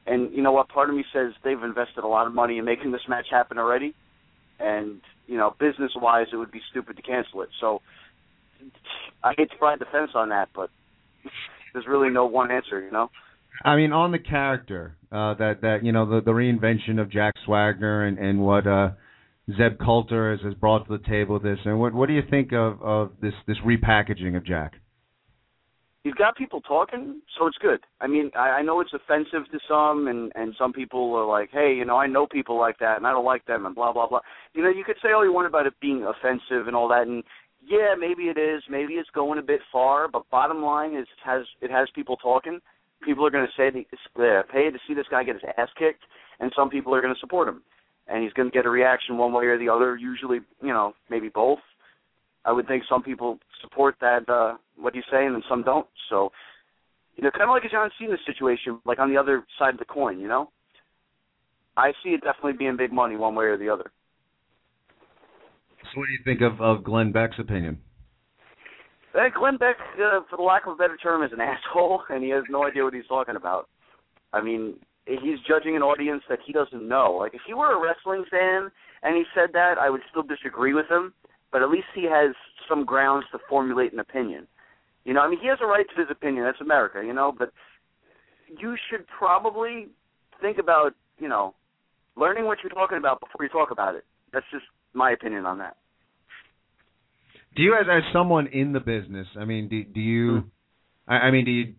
and 0.06 0.34
you 0.34 0.42
know 0.42 0.52
what? 0.52 0.70
Part 0.70 0.90
of 0.90 0.96
me 0.96 1.06
says 1.14 1.34
they've 1.44 1.62
invested 1.62 2.04
a 2.04 2.08
lot 2.08 2.28
of 2.28 2.34
money 2.34 2.58
in 2.58 2.66
making 2.66 2.92
this 2.92 3.02
match 3.08 3.28
happen 3.30 3.58
already, 3.58 3.94
and 4.60 5.02
you 5.28 5.38
know, 5.38 5.56
business-wise, 5.60 6.28
it 6.34 6.36
would 6.36 6.52
be 6.52 6.62
stupid 6.70 6.98
to 6.98 7.02
cancel 7.02 7.42
it. 7.44 7.50
So 7.62 7.82
I 9.24 9.34
hate 9.38 9.50
to 9.52 9.58
ride 9.62 9.80
the 9.80 9.86
fence 9.86 10.12
on 10.16 10.30
that, 10.30 10.50
but 10.54 10.70
there's 11.72 11.88
really 11.88 12.10
no 12.10 12.26
one 12.26 12.52
answer, 12.52 12.82
you 12.82 12.92
know. 12.92 13.10
I 13.64 13.76
mean, 13.76 13.94
on 13.94 14.12
the 14.12 14.20
character 14.20 14.96
uh, 15.12 15.36
that 15.36 15.62
that 15.62 15.84
you 15.84 15.92
know 15.92 16.10
the 16.10 16.22
the 16.22 16.32
reinvention 16.32 17.00
of 17.00 17.10
Jack 17.10 17.36
Swagger 17.46 18.04
and 18.04 18.18
and 18.18 18.42
what 18.42 18.68
uh, 18.68 18.92
Zeb 19.50 19.80
Colter 19.80 20.32
has, 20.32 20.42
has 20.44 20.54
brought 20.56 20.88
to 20.88 20.98
the 20.98 21.04
table. 21.08 21.40
This 21.40 21.60
and 21.66 21.80
what 21.80 21.94
what 21.94 22.08
do 22.08 22.14
you 22.14 22.24
think 22.30 22.52
of 22.52 22.82
of 22.82 23.12
this 23.22 23.34
this 23.48 23.58
repackaging 23.66 24.36
of 24.36 24.46
Jack? 24.46 24.74
He's 26.04 26.14
got 26.16 26.36
people 26.36 26.60
talking, 26.60 27.22
so 27.38 27.47
it's 27.47 27.58
good. 27.60 27.80
I 28.01 28.08
mean, 28.08 28.30
I, 28.36 28.60
I 28.60 28.62
know 28.62 28.82
it's 28.82 28.91
offensive 28.93 29.49
to 29.51 29.60
some, 29.70 30.08
and 30.08 30.34
and 30.36 30.54
some 30.58 30.74
people 30.74 31.16
are 31.16 31.26
like, 31.26 31.49
hey, 31.51 31.74
you 31.78 31.86
know, 31.86 31.95
I 31.95 32.08
know 32.08 32.28
people 32.28 32.60
like 32.60 32.78
that, 32.80 32.97
and 32.97 33.08
I 33.08 33.12
don't 33.12 33.24
like 33.24 33.45
them, 33.45 33.66
and 33.66 33.74
blah 33.74 33.93
blah 33.93 34.08
blah. 34.10 34.20
You 34.54 34.64
know, 34.64 34.70
you 34.70 34.84
could 34.84 34.97
say 35.01 35.14
all 35.14 35.24
you 35.24 35.32
want 35.32 35.47
about 35.47 35.66
it 35.66 35.74
being 35.80 36.04
offensive 36.04 36.68
and 36.68 36.76
all 36.76 36.89
that, 36.89 37.08
and 37.08 37.24
yeah, 37.66 37.95
maybe 37.97 38.24
it 38.24 38.38
is, 38.38 38.62
maybe 38.70 38.95
it's 38.95 39.10
going 39.12 39.39
a 39.39 39.43
bit 39.43 39.62
far, 39.72 40.10
but 40.10 40.30
bottom 40.30 40.62
line 40.62 40.93
is 40.93 41.04
it 41.04 41.24
has 41.24 41.43
it 41.62 41.72
has 41.72 41.88
people 41.95 42.18
talking. 42.18 42.60
People 43.06 43.26
are 43.26 43.32
going 43.32 43.47
to 43.47 43.54
say 43.56 43.70
they 43.70 43.86
uh, 44.22 44.43
pay 44.51 44.70
to 44.70 44.80
see 44.86 44.93
this 44.93 45.08
guy 45.10 45.24
get 45.24 45.36
his 45.36 45.43
ass 45.58 45.70
kicked, 45.78 46.04
and 46.41 46.51
some 46.54 46.70
people 46.70 46.93
are 46.93 47.01
going 47.01 47.14
to 47.14 47.20
support 47.20 47.47
him, 47.47 47.62
and 48.08 48.24
he's 48.24 48.34
going 48.34 48.49
to 48.49 48.54
get 48.54 48.66
a 48.66 48.70
reaction 48.70 49.18
one 49.18 49.32
way 49.32 49.45
or 49.45 49.58
the 49.58 49.70
other. 49.70 49.95
Usually, 49.95 50.39
you 50.62 50.74
know, 50.74 50.93
maybe 51.10 51.30
both. 51.30 51.60
I 52.46 52.52
would 52.52 52.68
think 52.68 52.84
some 52.89 53.04
people 53.04 53.39
support 53.62 53.96
that 54.02 54.28
uh 54.30 54.58
what 54.78 54.94
he's 54.94 55.04
saying 55.12 55.28
and 55.28 55.36
then 55.36 55.44
some 55.50 55.64
don't. 55.64 55.88
So, 56.10 56.32
you 57.16 57.24
know, 57.24 57.32
kind 57.32 57.44
of 57.44 57.50
like 57.50 57.64
a 57.64 57.70
John 57.70 57.89
Cena 58.00 58.16
situation, 58.26 58.80
like 58.86 59.00
on 59.00 59.10
the 59.10 59.18
other 59.18 59.46
side 59.60 59.74
of 59.74 59.80
the 59.80 59.86
coin. 59.86 60.20
You 60.20 60.28
know, 60.28 60.50
I 61.78 61.91
see 62.04 62.10
it 62.10 62.22
definitely 62.22 62.54
being 62.54 62.78
big 62.78 62.91
money 62.91 63.16
one 63.16 63.36
way 63.36 63.46
or 63.46 63.58
the 63.58 63.70
other. 63.70 63.91
So 65.82 66.00
what 66.00 66.08
do 66.08 66.14
you 66.14 66.20
think 66.24 66.41
of 66.41 66.62
of 66.62 66.84
Glenn 66.84 67.12
Beck's 67.12 67.39
opinion? 67.39 67.80
Uh, 69.14 69.30
Glenn 69.38 69.58
Beck, 69.58 69.76
uh, 69.96 70.22
for 70.28 70.38
the 70.38 70.44
lack 70.44 70.66
of 70.66 70.74
a 70.74 70.76
better 70.76 70.98
term, 70.98 71.24
is 71.24 71.32
an 71.32 71.41
asshole, 71.41 72.02
and 72.10 72.24
he 72.24 72.32
has 72.32 72.44
no 72.50 72.66
idea 72.66 72.84
what 72.84 72.96
he's 72.96 73.06
talking 73.08 73.36
about. 73.36 73.70
I 74.34 74.41
mean, 74.41 74.78
he's 75.06 75.39
judging 75.48 75.76
an 75.76 75.84
audience 75.84 76.24
that 76.30 76.39
he 76.46 76.54
doesn't 76.54 76.88
know. 76.88 77.18
Like 77.20 77.34
if 77.34 77.41
he 77.46 77.54
were 77.54 77.74
a 77.74 77.82
wrestling 77.82 78.26
fan 78.30 78.72
and 79.04 79.16
he 79.16 79.24
said 79.36 79.50
that, 79.54 79.78
I 79.78 79.89
would 79.89 80.02
still 80.10 80.24
disagree 80.24 80.74
with 80.74 80.89
him. 80.89 81.14
But 81.54 81.62
at 81.62 81.70
least 81.70 81.86
he 81.95 82.04
has 82.12 82.36
some 82.68 82.84
grounds 82.84 83.26
to 83.32 83.38
formulate 83.47 83.93
an 83.93 83.99
opinion. 83.99 84.47
You 85.06 85.14
know, 85.14 85.22
I 85.22 85.30
mean, 85.30 85.39
he 85.39 85.47
has 85.47 85.60
a 85.62 85.66
right 85.66 85.86
to 85.88 86.01
his 86.01 86.10
opinion. 86.10 86.43
That's 86.43 86.60
America, 86.60 87.01
you 87.06 87.14
know. 87.14 87.32
But 87.38 87.51
you 88.60 88.76
should 88.89 89.06
probably 89.08 89.88
think 90.41 90.58
about, 90.58 90.93
you 91.20 91.30
know, 91.30 91.54
learning 92.18 92.45
what 92.45 92.58
you're 92.64 92.72
talking 92.72 92.97
about 92.97 93.20
before 93.20 93.45
you 93.45 93.49
talk 93.49 93.72
about 93.72 93.95
it. 93.95 94.04
That's 94.34 94.45
just 94.51 94.66
my 94.93 95.12
opinion 95.12 95.45
on 95.45 95.60
that. 95.60 95.78
Do 97.56 97.62
you, 97.62 97.76
as 97.80 97.86
as 97.88 98.01
someone 98.12 98.47
in 98.47 98.74
the 98.74 98.80
business, 98.80 99.28
I 99.39 99.45
mean, 99.45 99.70
do 99.70 99.84
do 99.84 99.99
you, 99.99 100.43
I, 101.08 101.16
I 101.16 101.32
mean, 101.32 101.45
do 101.45 101.51
you 101.51 101.76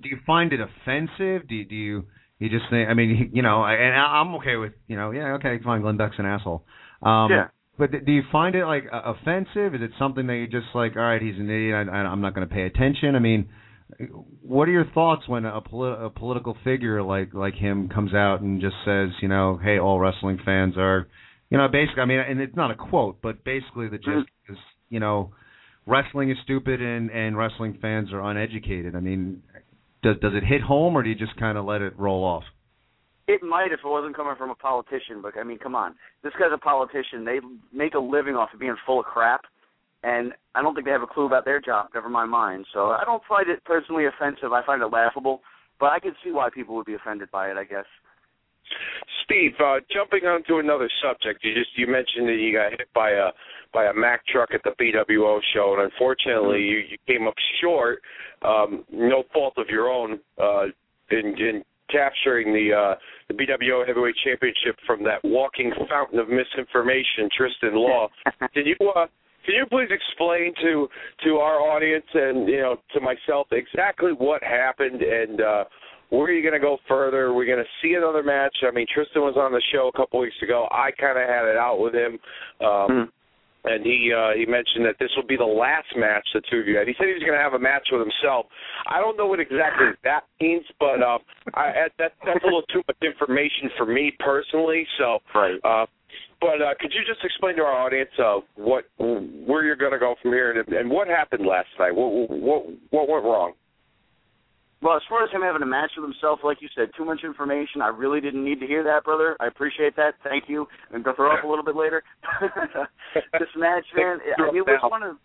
do 0.00 0.08
you 0.08 0.16
find 0.26 0.52
it 0.54 0.60
offensive? 0.60 1.46
Do 1.48 1.54
you, 1.54 1.64
do 1.66 1.74
you 1.74 2.04
you 2.38 2.48
just 2.48 2.64
think? 2.70 2.88
I 2.88 2.94
mean, 2.94 3.30
you 3.34 3.42
know, 3.42 3.62
and 3.62 3.94
I'm 3.94 4.36
okay 4.36 4.56
with, 4.56 4.72
you 4.86 4.96
know, 4.96 5.10
yeah, 5.10 5.34
okay, 5.34 5.60
fine, 5.62 5.82
Glenn 5.82 5.98
Beck's 5.98 6.16
an 6.18 6.24
asshole. 6.24 6.64
Um, 7.02 7.30
yeah. 7.30 7.48
But 7.82 8.04
do 8.06 8.12
you 8.12 8.22
find 8.30 8.54
it 8.54 8.64
like 8.64 8.84
uh, 8.92 9.00
offensive? 9.06 9.74
Is 9.74 9.80
it 9.82 9.90
something 9.98 10.28
that 10.28 10.34
you're 10.34 10.46
just 10.46 10.72
like, 10.72 10.94
all 10.94 11.02
right, 11.02 11.20
he's 11.20 11.34
an 11.34 11.50
idiot. 11.50 11.88
I, 11.90 11.96
I'm 11.96 12.20
not 12.20 12.32
going 12.32 12.48
to 12.48 12.54
pay 12.54 12.62
attention. 12.62 13.16
I 13.16 13.18
mean, 13.18 13.48
what 14.40 14.68
are 14.68 14.70
your 14.70 14.84
thoughts 14.94 15.26
when 15.26 15.44
a, 15.44 15.60
politi- 15.60 16.06
a 16.06 16.08
political 16.08 16.56
figure 16.62 17.02
like 17.02 17.34
like 17.34 17.54
him 17.54 17.88
comes 17.88 18.14
out 18.14 18.40
and 18.40 18.60
just 18.60 18.76
says, 18.84 19.08
you 19.20 19.26
know, 19.26 19.58
hey, 19.60 19.80
all 19.80 19.98
wrestling 19.98 20.38
fans 20.44 20.74
are, 20.76 21.08
you 21.50 21.58
know, 21.58 21.66
basically, 21.66 22.02
I 22.02 22.04
mean, 22.04 22.20
and 22.20 22.40
it's 22.40 22.54
not 22.54 22.70
a 22.70 22.76
quote, 22.76 23.20
but 23.20 23.42
basically 23.42 23.88
the 23.88 23.98
gist 23.98 24.30
is, 24.48 24.58
you 24.88 25.00
know, 25.00 25.32
wrestling 25.84 26.30
is 26.30 26.36
stupid 26.44 26.80
and 26.80 27.10
and 27.10 27.36
wrestling 27.36 27.80
fans 27.82 28.12
are 28.12 28.22
uneducated. 28.22 28.94
I 28.94 29.00
mean, 29.00 29.42
does 30.04 30.18
does 30.22 30.34
it 30.36 30.44
hit 30.44 30.60
home 30.60 30.94
or 30.94 31.02
do 31.02 31.08
you 31.08 31.16
just 31.16 31.36
kind 31.36 31.58
of 31.58 31.64
let 31.64 31.82
it 31.82 31.98
roll 31.98 32.22
off? 32.22 32.44
It 33.32 33.42
might 33.42 33.72
if 33.72 33.80
it 33.80 33.88
wasn't 33.88 34.14
coming 34.14 34.34
from 34.36 34.50
a 34.50 34.54
politician, 34.54 35.22
but 35.22 35.38
I 35.38 35.42
mean, 35.42 35.58
come 35.58 35.74
on. 35.74 35.94
This 36.22 36.34
guy's 36.38 36.52
a 36.52 36.58
politician. 36.58 37.24
They 37.24 37.40
make 37.72 37.94
a 37.94 37.98
living 37.98 38.36
off 38.36 38.52
of 38.52 38.60
being 38.60 38.76
full 38.84 39.00
of 39.00 39.06
crap, 39.06 39.42
and 40.02 40.32
I 40.54 40.60
don't 40.60 40.74
think 40.74 40.84
they 40.84 40.92
have 40.92 41.02
a 41.02 41.06
clue 41.06 41.24
about 41.24 41.46
their 41.46 41.58
job. 41.58 41.88
Never 41.94 42.10
mind 42.10 42.30
mine. 42.30 42.64
So 42.74 42.90
I 42.90 43.04
don't 43.06 43.22
find 43.26 43.48
it 43.48 43.64
personally 43.64 44.04
offensive. 44.04 44.52
I 44.52 44.64
find 44.66 44.82
it 44.82 44.86
laughable, 44.92 45.40
but 45.80 45.86
I 45.86 45.98
can 45.98 46.14
see 46.22 46.30
why 46.30 46.50
people 46.52 46.74
would 46.76 46.84
be 46.84 46.94
offended 46.94 47.30
by 47.30 47.50
it. 47.50 47.56
I 47.56 47.64
guess. 47.64 47.86
Steve, 49.24 49.52
uh, 49.60 49.80
jumping 49.90 50.26
on 50.26 50.44
to 50.44 50.58
another 50.58 50.90
subject, 51.02 51.42
you 51.42 51.54
just 51.54 51.70
you 51.76 51.86
mentioned 51.86 52.28
that 52.28 52.36
you 52.36 52.52
got 52.52 52.70
hit 52.70 52.88
by 52.94 53.10
a 53.12 53.30
by 53.72 53.86
a 53.86 53.94
Mack 53.94 54.26
truck 54.26 54.50
at 54.52 54.62
the 54.62 54.72
BWO 54.78 55.40
show, 55.54 55.74
and 55.78 55.90
unfortunately 55.90 56.60
you, 56.60 56.78
you 56.90 56.98
came 57.06 57.26
up 57.26 57.34
short. 57.62 58.00
Um, 58.42 58.84
no 58.92 59.24
fault 59.32 59.54
of 59.56 59.68
your 59.68 59.88
own 59.88 60.20
uh, 60.38 60.64
in, 61.10 61.34
in 61.38 61.64
capturing 61.92 62.52
the 62.52 62.72
uh, 62.72 62.94
the 63.28 63.34
BWO 63.34 63.86
Heavyweight 63.86 64.14
Championship 64.24 64.76
from 64.86 65.04
that 65.04 65.22
walking 65.22 65.72
fountain 65.88 66.18
of 66.18 66.28
misinformation, 66.28 67.28
Tristan 67.36 67.74
Law. 67.74 68.08
Can 68.54 68.66
you 68.66 68.76
uh, 68.96 69.06
can 69.44 69.54
you 69.56 69.66
please 69.70 69.88
explain 69.90 70.54
to 70.62 70.88
to 71.24 71.36
our 71.36 71.58
audience 71.58 72.06
and 72.14 72.48
you 72.48 72.58
know 72.58 72.76
to 72.94 73.00
myself 73.00 73.48
exactly 73.52 74.12
what 74.12 74.42
happened 74.42 75.02
and 75.02 75.40
uh, 75.40 75.64
where 76.10 76.24
are 76.24 76.32
you 76.32 76.42
going 76.42 76.54
to 76.54 76.60
go 76.60 76.78
further? 76.86 77.32
We're 77.32 77.40
we 77.40 77.46
going 77.46 77.58
to 77.58 77.70
see 77.82 77.94
another 77.94 78.22
match? 78.22 78.54
I 78.68 78.70
mean, 78.70 78.86
Tristan 78.92 79.22
was 79.22 79.34
on 79.36 79.50
the 79.50 79.62
show 79.72 79.90
a 79.92 79.96
couple 79.96 80.20
weeks 80.20 80.36
ago. 80.42 80.68
I 80.70 80.90
kind 81.00 81.18
of 81.18 81.26
had 81.26 81.48
it 81.48 81.56
out 81.56 81.78
with 81.80 81.94
him. 81.94 82.18
Um, 82.60 82.90
mm 82.90 83.08
and 83.64 83.84
he 83.84 84.12
uh, 84.12 84.36
he 84.36 84.46
mentioned 84.46 84.84
that 84.84 84.96
this 84.98 85.10
will 85.16 85.26
be 85.26 85.36
the 85.36 85.44
last 85.44 85.86
match 85.96 86.26
the 86.34 86.42
two 86.50 86.58
of 86.58 86.66
you 86.66 86.76
had. 86.76 86.88
He 86.88 86.94
said 86.98 87.06
he 87.06 87.14
was 87.14 87.22
going 87.22 87.38
to 87.38 87.42
have 87.42 87.54
a 87.54 87.58
match 87.58 87.88
with 87.92 88.00
himself. 88.00 88.46
I 88.86 88.98
don't 88.98 89.16
know 89.16 89.26
what 89.26 89.40
exactly 89.40 89.86
that 90.04 90.24
means, 90.40 90.64
but 90.80 91.02
uh, 91.02 91.18
I, 91.54 91.86
that 91.98 92.12
that's 92.24 92.42
a 92.42 92.46
little 92.46 92.66
too 92.72 92.82
much 92.86 92.98
information 93.02 93.70
for 93.76 93.86
me 93.86 94.12
personally. 94.18 94.86
So, 94.98 95.18
right. 95.34 95.58
Uh, 95.62 95.86
but 96.40 96.60
uh, 96.60 96.74
could 96.80 96.92
you 96.92 97.02
just 97.06 97.24
explain 97.24 97.54
to 97.56 97.62
our 97.62 97.86
audience 97.86 98.10
uh, 98.18 98.40
what 98.56 98.84
where 98.98 99.64
you're 99.64 99.76
going 99.76 99.92
to 99.92 99.98
go 99.98 100.16
from 100.20 100.32
here 100.32 100.50
and, 100.50 100.68
and 100.74 100.90
what 100.90 101.06
happened 101.06 101.46
last 101.46 101.68
night? 101.78 101.94
What 101.94 102.30
what 102.30 102.66
what 102.90 103.08
went 103.08 103.24
wrong? 103.24 103.52
Well, 104.82 104.96
as 104.96 105.02
far 105.08 105.22
as 105.22 105.30
him 105.30 105.42
having 105.42 105.62
a 105.62 105.66
match 105.66 105.92
with 105.96 106.04
himself, 106.04 106.40
like 106.42 106.58
you 106.60 106.68
said, 106.76 106.90
too 106.96 107.04
much 107.04 107.20
information. 107.24 107.80
I 107.80 107.88
really 107.88 108.20
didn't 108.20 108.44
need 108.44 108.58
to 108.60 108.66
hear 108.66 108.82
that, 108.82 109.04
brother. 109.04 109.36
I 109.38 109.46
appreciate 109.46 109.94
that. 109.94 110.14
Thank 110.24 110.48
you. 110.48 110.66
I'm 110.92 111.02
gonna 111.02 111.14
throw 111.14 111.32
up 111.32 111.44
a 111.44 111.46
little 111.46 111.64
bit 111.64 111.76
later. 111.76 112.02
this 113.38 113.48
match, 113.56 113.84
man, 113.96 114.18
it, 114.24 114.34
it 114.40 114.66
was 114.66 114.90
one 114.90 115.02
of 115.04 115.16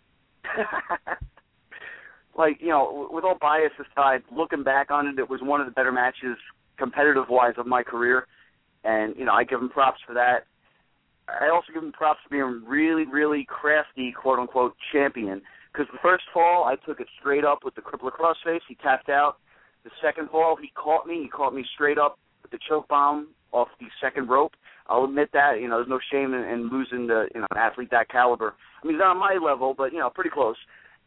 like 2.38 2.58
you 2.60 2.68
know, 2.68 3.08
with 3.10 3.24
all 3.24 3.36
bias 3.40 3.72
aside, 3.80 4.22
looking 4.30 4.62
back 4.62 4.92
on 4.92 5.08
it, 5.08 5.18
it 5.18 5.28
was 5.28 5.40
one 5.42 5.60
of 5.60 5.66
the 5.66 5.72
better 5.72 5.90
matches, 5.90 6.36
competitive 6.78 7.24
wise, 7.28 7.54
of 7.58 7.66
my 7.66 7.82
career, 7.82 8.28
and 8.84 9.16
you 9.16 9.24
know, 9.24 9.32
I 9.32 9.42
give 9.42 9.60
him 9.60 9.70
props 9.70 9.98
for 10.06 10.14
that. 10.14 10.46
I 11.28 11.50
also 11.50 11.72
give 11.74 11.82
him 11.82 11.92
props 11.92 12.20
for 12.22 12.30
being 12.30 12.62
really, 12.64 13.06
really 13.06 13.44
crafty, 13.48 14.12
quote 14.12 14.38
unquote, 14.38 14.74
champion. 14.92 15.42
Because 15.72 15.88
the 15.92 15.98
first 16.00 16.24
fall, 16.32 16.64
I 16.64 16.76
took 16.86 17.00
it 17.00 17.08
straight 17.20 17.44
up 17.44 17.58
with 17.64 17.74
the 17.74 17.82
crippler 17.82 18.12
crossface. 18.12 18.60
He 18.68 18.76
tapped 18.76 19.10
out. 19.10 19.36
The 19.84 19.90
second 20.02 20.30
fall, 20.30 20.56
he 20.60 20.70
caught 20.74 21.06
me. 21.06 21.22
He 21.22 21.28
caught 21.28 21.54
me 21.54 21.64
straight 21.74 21.98
up 21.98 22.18
with 22.42 22.50
the 22.50 22.58
choke 22.68 22.88
bomb 22.88 23.28
off 23.52 23.68
the 23.80 23.86
second 24.00 24.28
rope. 24.28 24.52
I'll 24.88 25.04
admit 25.04 25.30
that. 25.32 25.60
You 25.60 25.68
know, 25.68 25.76
there's 25.76 25.88
no 25.88 26.00
shame 26.10 26.34
in, 26.34 26.42
in 26.44 26.70
losing 26.70 27.08
to 27.08 27.26
you 27.34 27.40
know 27.40 27.46
an 27.50 27.58
athlete 27.58 27.90
that 27.90 28.08
caliber. 28.08 28.54
I 28.82 28.86
mean, 28.86 28.94
he's 28.94 29.00
not 29.00 29.16
on 29.16 29.18
my 29.18 29.38
level, 29.42 29.74
but 29.76 29.92
you 29.92 29.98
know, 29.98 30.10
pretty 30.10 30.30
close. 30.30 30.56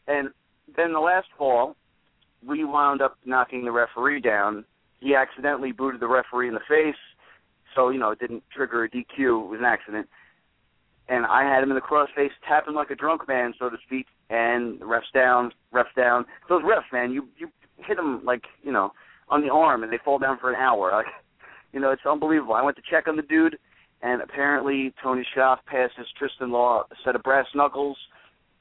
And 0.08 0.30
then 0.76 0.94
the 0.94 1.00
last 1.00 1.28
fall, 1.38 1.76
we 2.46 2.64
wound 2.64 3.02
up 3.02 3.18
knocking 3.26 3.66
the 3.66 3.72
referee 3.72 4.22
down. 4.22 4.66
He 5.00 5.16
accidentally 5.16 5.72
booted 5.72 6.00
the 6.00 6.08
referee 6.08 6.48
in 6.48 6.54
the 6.54 6.60
face, 6.68 6.96
so 7.76 7.90
you 7.90 8.00
know 8.00 8.12
it 8.12 8.20
didn't 8.20 8.44
trigger 8.56 8.84
a 8.84 8.90
DQ. 8.90 9.06
It 9.20 9.50
was 9.50 9.60
an 9.60 9.66
accident. 9.66 10.08
And 11.10 11.26
I 11.26 11.44
had 11.44 11.64
him 11.64 11.72
in 11.72 11.76
the 11.76 11.82
crossface, 11.82 12.30
tapping 12.48 12.74
like 12.74 12.90
a 12.90 12.96
drunk 12.96 13.28
man, 13.28 13.54
so 13.60 13.70
to 13.70 13.78
speak. 13.86 14.06
And 14.30 14.80
the 14.80 14.86
refs 14.86 15.12
down, 15.14 15.52
refs 15.74 15.94
down. 15.96 16.26
Those 16.48 16.62
refs, 16.64 16.92
man, 16.94 17.12
you 17.12 17.28
you 17.38 17.50
hit 17.86 17.98
them 17.98 18.22
like 18.24 18.44
you 18.64 18.72
know 18.72 18.92
on 19.32 19.42
the 19.42 19.50
arm 19.50 19.82
and 19.82 19.92
they 19.92 19.98
fall 20.04 20.20
down 20.20 20.38
for 20.40 20.50
an 20.52 20.56
hour. 20.56 20.92
Like, 21.02 21.08
you 21.74 21.80
know, 21.80 21.92
it's 21.92 22.02
unbelievable. 22.06 22.54
I 22.54 22.62
went 22.62 22.76
to 22.76 22.84
check 22.92 23.08
on 23.08 23.16
the 23.16 23.22
dude, 23.22 23.58
and 24.02 24.22
apparently 24.22 24.94
Tony 25.02 25.26
Schaff 25.34 25.60
passed 25.66 25.94
his 25.98 26.06
Tristan 26.20 26.52
Law 26.52 26.84
a 26.92 26.96
set 27.06 27.16
of 27.16 27.24
brass 27.24 27.46
knuckles. 27.56 27.96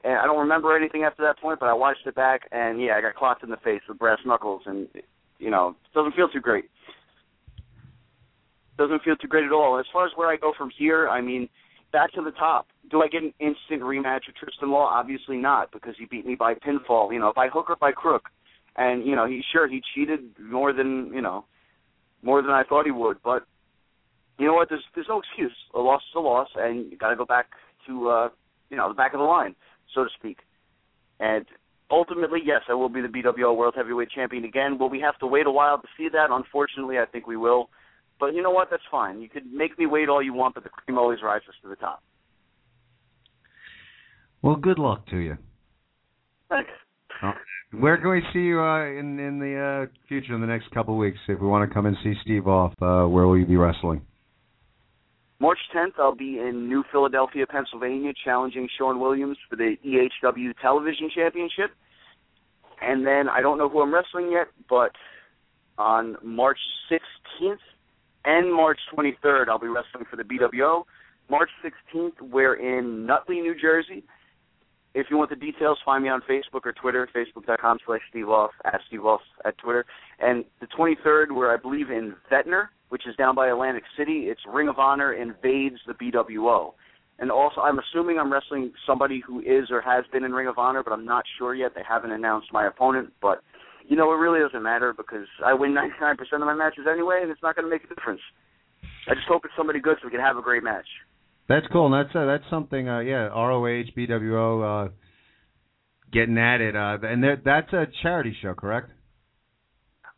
And 0.05 0.13
I 0.13 0.23
don't 0.23 0.39
remember 0.39 0.77
anything 0.77 1.03
after 1.03 1.21
that 1.23 1.37
point, 1.37 1.59
but 1.59 1.67
I 1.67 1.73
watched 1.73 2.07
it 2.07 2.15
back, 2.15 2.43
and 2.53 2.81
yeah, 2.81 2.95
I 2.95 3.01
got 3.01 3.15
clocked 3.15 3.43
in 3.43 3.49
the 3.49 3.57
face 3.57 3.81
with 3.89 3.99
brass 3.99 4.19
knuckles, 4.25 4.61
and 4.65 4.87
you 5.39 5.51
know, 5.51 5.75
it 5.83 5.93
doesn't 5.93 6.15
feel 6.15 6.29
too 6.29 6.39
great. 6.39 6.65
Doesn't 8.77 9.03
feel 9.03 9.17
too 9.17 9.27
great 9.27 9.43
at 9.43 9.51
all. 9.51 9.77
As 9.77 9.85
far 9.91 10.05
as 10.05 10.13
where 10.15 10.29
I 10.29 10.37
go 10.37 10.53
from 10.57 10.71
here, 10.75 11.09
I 11.09 11.19
mean, 11.19 11.49
back 11.91 12.13
to 12.13 12.21
the 12.21 12.31
top. 12.31 12.67
Do 12.89 13.01
I 13.01 13.09
get 13.09 13.23
an 13.23 13.33
instant 13.39 13.81
rematch 13.81 14.21
with 14.27 14.37
Tristan 14.37 14.71
Law? 14.71 14.85
Obviously 14.85 15.35
not, 15.35 15.69
because 15.73 15.95
he 15.99 16.05
beat 16.05 16.25
me 16.25 16.35
by 16.35 16.53
pinfall. 16.53 17.11
You 17.11 17.19
know, 17.19 17.33
by 17.35 17.49
hook 17.49 17.69
or 17.69 17.75
by 17.75 17.91
crook 17.91 18.29
and 18.75 19.05
you 19.05 19.15
know 19.15 19.27
he 19.27 19.41
sure 19.51 19.67
he 19.67 19.81
cheated 19.93 20.19
more 20.39 20.73
than 20.73 21.11
you 21.13 21.21
know 21.21 21.45
more 22.23 22.41
than 22.41 22.51
I 22.51 22.63
thought 22.63 22.85
he 22.85 22.91
would, 22.91 23.17
but 23.23 23.43
you 24.39 24.47
know 24.47 24.53
what? 24.53 24.69
There's 24.69 24.83
there's 24.95 25.07
no 25.09 25.19
excuse. 25.19 25.55
A 25.73 25.79
loss 25.79 26.01
is 26.01 26.15
a 26.15 26.19
loss, 26.19 26.49
and 26.55 26.91
you 26.91 26.97
got 26.97 27.09
to 27.09 27.15
go 27.15 27.25
back 27.25 27.47
to 27.87 28.09
uh, 28.09 28.29
you 28.69 28.77
know 28.77 28.87
the 28.89 28.95
back 28.95 29.13
of 29.13 29.19
the 29.19 29.25
line, 29.25 29.55
so 29.93 30.03
to 30.03 30.09
speak. 30.17 30.39
And 31.19 31.45
ultimately, 31.91 32.39
yes, 32.43 32.61
I 32.69 32.73
will 32.73 32.89
be 32.89 33.01
the 33.01 33.07
BWO 33.07 33.55
World 33.55 33.75
Heavyweight 33.77 34.09
Champion 34.09 34.43
again. 34.43 34.79
Will 34.79 34.89
we 34.89 34.99
have 35.01 35.17
to 35.19 35.27
wait 35.27 35.45
a 35.45 35.51
while 35.51 35.79
to 35.79 35.87
see 35.97 36.09
that? 36.11 36.27
Unfortunately, 36.31 36.97
I 36.97 37.05
think 37.05 37.27
we 37.27 37.37
will. 37.37 37.69
But 38.19 38.33
you 38.33 38.41
know 38.41 38.51
what? 38.51 38.69
That's 38.71 38.83
fine. 38.89 39.21
You 39.21 39.29
could 39.29 39.51
make 39.51 39.77
me 39.77 39.85
wait 39.85 40.09
all 40.09 40.21
you 40.21 40.33
want, 40.33 40.55
but 40.55 40.63
the 40.63 40.69
cream 40.69 40.97
always 40.97 41.19
rises 41.23 41.53
to 41.63 41.69
the 41.69 41.75
top. 41.75 42.01
Well, 44.41 44.55
good 44.55 44.79
luck 44.79 45.05
to 45.07 45.17
you. 45.17 45.37
Thanks. 46.49 46.71
Where 47.79 47.97
can 47.97 48.09
we 48.09 48.21
see 48.33 48.39
you 48.39 48.59
uh, 48.59 48.85
in 48.85 49.17
in 49.19 49.39
the 49.39 49.87
uh, 49.87 49.91
future 50.07 50.35
in 50.35 50.41
the 50.41 50.47
next 50.47 50.69
couple 50.71 50.93
of 50.93 50.99
weeks? 50.99 51.17
If 51.27 51.39
we 51.39 51.47
want 51.47 51.69
to 51.69 51.73
come 51.73 51.85
and 51.85 51.95
see 52.03 52.13
Steve 52.23 52.47
off, 52.47 52.73
uh, 52.81 53.05
where 53.07 53.27
will 53.27 53.37
you 53.37 53.45
be 53.45 53.55
wrestling? 53.55 54.01
March 55.39 55.57
10th, 55.75 55.93
I'll 55.97 56.13
be 56.13 56.37
in 56.37 56.67
New 56.69 56.83
Philadelphia, 56.91 57.47
Pennsylvania, 57.47 58.11
challenging 58.23 58.67
Sean 58.77 58.99
Williams 58.99 59.37
for 59.49 59.55
the 59.55 59.75
EHW 59.83 60.53
Television 60.61 61.09
Championship. 61.15 61.71
And 62.79 63.07
then 63.07 63.27
I 63.27 63.41
don't 63.41 63.57
know 63.57 63.67
who 63.67 63.81
I'm 63.81 63.91
wrestling 63.91 64.31
yet, 64.31 64.47
but 64.69 64.91
on 65.79 66.15
March 66.21 66.59
16th 66.91 67.57
and 68.25 68.53
March 68.53 68.77
23rd, 68.95 69.47
I'll 69.49 69.57
be 69.57 69.67
wrestling 69.67 70.05
for 70.09 70.15
the 70.15 70.23
BWO. 70.23 70.83
March 71.27 71.49
16th, 71.65 72.21
we're 72.21 72.55
in 72.55 73.07
Nutley, 73.07 73.39
New 73.41 73.55
Jersey 73.59 74.03
if 74.93 75.07
you 75.09 75.17
want 75.17 75.29
the 75.29 75.35
details, 75.35 75.77
find 75.85 76.03
me 76.03 76.09
on 76.09 76.21
Facebook 76.29 76.65
or 76.65 76.73
Twitter, 76.73 77.07
facebook.com 77.15 77.79
slash 77.85 78.01
Steve 78.09 78.29
Off, 78.29 78.51
at 78.65 78.81
Steve 78.87 79.05
Off 79.05 79.21
at 79.45 79.57
Twitter. 79.57 79.85
And 80.19 80.43
the 80.59 80.67
23rd, 80.67 81.31
where 81.33 81.53
I 81.53 81.57
believe 81.57 81.89
in 81.89 82.13
Ventnor, 82.29 82.71
which 82.89 83.07
is 83.07 83.15
down 83.15 83.35
by 83.35 83.47
Atlantic 83.47 83.83
City, 83.97 84.25
it's 84.27 84.41
Ring 84.47 84.67
of 84.67 84.79
Honor 84.79 85.13
invades 85.13 85.77
the 85.87 85.93
BWO. 85.93 86.73
And 87.19 87.31
also, 87.31 87.61
I'm 87.61 87.79
assuming 87.79 88.19
I'm 88.19 88.33
wrestling 88.33 88.73
somebody 88.85 89.21
who 89.25 89.39
is 89.39 89.69
or 89.69 89.79
has 89.81 90.03
been 90.11 90.23
in 90.23 90.33
Ring 90.33 90.47
of 90.47 90.57
Honor, 90.57 90.83
but 90.83 90.91
I'm 90.91 91.05
not 91.05 91.23
sure 91.37 91.55
yet. 91.55 91.71
They 91.73 91.83
haven't 91.87 92.11
announced 92.11 92.47
my 92.51 92.67
opponent, 92.67 93.13
but 93.21 93.41
you 93.87 93.95
know, 93.95 94.11
it 94.11 94.15
really 94.15 94.39
doesn't 94.39 94.63
matter 94.63 94.93
because 94.93 95.27
I 95.45 95.53
win 95.53 95.73
99% 95.73 96.17
of 96.33 96.39
my 96.41 96.53
matches 96.53 96.85
anyway, 96.91 97.19
and 97.21 97.31
it's 97.31 97.41
not 97.41 97.55
going 97.55 97.65
to 97.65 97.71
make 97.71 97.83
a 97.83 97.93
difference. 97.93 98.21
I 99.07 99.13
just 99.15 99.27
hope 99.27 99.43
it's 99.45 99.53
somebody 99.55 99.79
good 99.79 99.97
so 100.01 100.07
we 100.07 100.11
can 100.11 100.19
have 100.19 100.37
a 100.37 100.41
great 100.41 100.63
match. 100.63 100.87
That's 101.51 101.67
cool. 101.71 101.93
And 101.93 102.05
that's 102.05 102.15
uh, 102.15 102.25
that's 102.25 102.43
something. 102.49 102.87
Uh, 102.87 102.99
yeah, 102.99 103.27
ROH, 103.27 103.91
BWO, 103.97 104.87
uh, 104.87 104.91
getting 106.13 106.37
at 106.37 106.61
it. 106.61 106.75
Uh, 106.75 106.97
and 107.03 107.23
that- 107.23 107.43
that's 107.43 107.73
a 107.73 107.87
charity 108.01 108.35
show, 108.41 108.53
correct? 108.53 108.89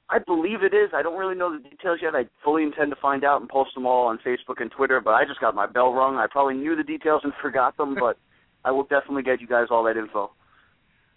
I 0.09 0.19
believe 0.19 0.61
it 0.61 0.75
is. 0.75 0.91
I 0.93 1.01
don't 1.01 1.17
really 1.17 1.33
know 1.33 1.57
the 1.57 1.67
details 1.67 1.99
yet. 2.01 2.13
I 2.13 2.25
fully 2.43 2.61
intend 2.61 2.91
to 2.91 2.97
find 3.01 3.23
out 3.23 3.41
and 3.41 3.49
post 3.49 3.73
them 3.73 3.87
all 3.87 4.07
on 4.07 4.19
Facebook 4.19 4.61
and 4.61 4.69
Twitter, 4.69 5.01
but 5.01 5.11
I 5.11 5.25
just 5.25 5.39
got 5.39 5.55
my 5.55 5.65
bell 5.65 5.91
rung. 5.91 6.17
I 6.17 6.27
probably 6.29 6.53
knew 6.53 6.75
the 6.75 6.83
details 6.83 7.21
and 7.23 7.33
forgot 7.41 7.75
them, 7.77 7.95
but 7.99 8.17
I 8.63 8.71
will 8.71 8.83
definitely 8.83 9.23
get 9.23 9.41
you 9.41 9.47
guys 9.47 9.67
all 9.71 9.83
that 9.85 9.97
info. 9.97 10.31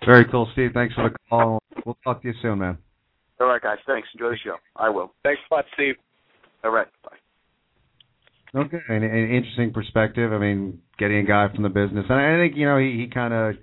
Very 0.06 0.24
cool, 0.24 0.48
Steve. 0.52 0.70
Thanks 0.72 0.94
for 0.94 1.10
the 1.10 1.16
call. 1.28 1.62
We'll 1.84 1.98
talk 2.04 2.22
to 2.22 2.28
you 2.28 2.34
soon, 2.40 2.60
man. 2.60 2.78
All 3.38 3.48
right, 3.48 3.60
guys. 3.60 3.78
Thanks. 3.86 4.08
Enjoy 4.14 4.30
the 4.30 4.38
show. 4.38 4.56
I 4.76 4.88
will. 4.88 5.12
Thanks 5.22 5.40
a 5.50 5.54
lot, 5.54 5.64
Steve. 5.74 5.96
All 6.64 6.70
right. 6.70 6.86
Bye. 7.04 7.16
Okay, 8.54 8.78
an, 8.88 9.02
an 9.02 9.30
interesting 9.30 9.72
perspective. 9.72 10.32
I 10.32 10.38
mean, 10.38 10.80
getting 10.98 11.18
a 11.18 11.24
guy 11.24 11.48
from 11.52 11.62
the 11.62 11.68
business, 11.68 12.06
and 12.08 12.18
I 12.18 12.38
think 12.42 12.56
you 12.56 12.66
know 12.66 12.78
he, 12.78 12.92
he 12.92 13.10
kind 13.12 13.34
of 13.34 13.54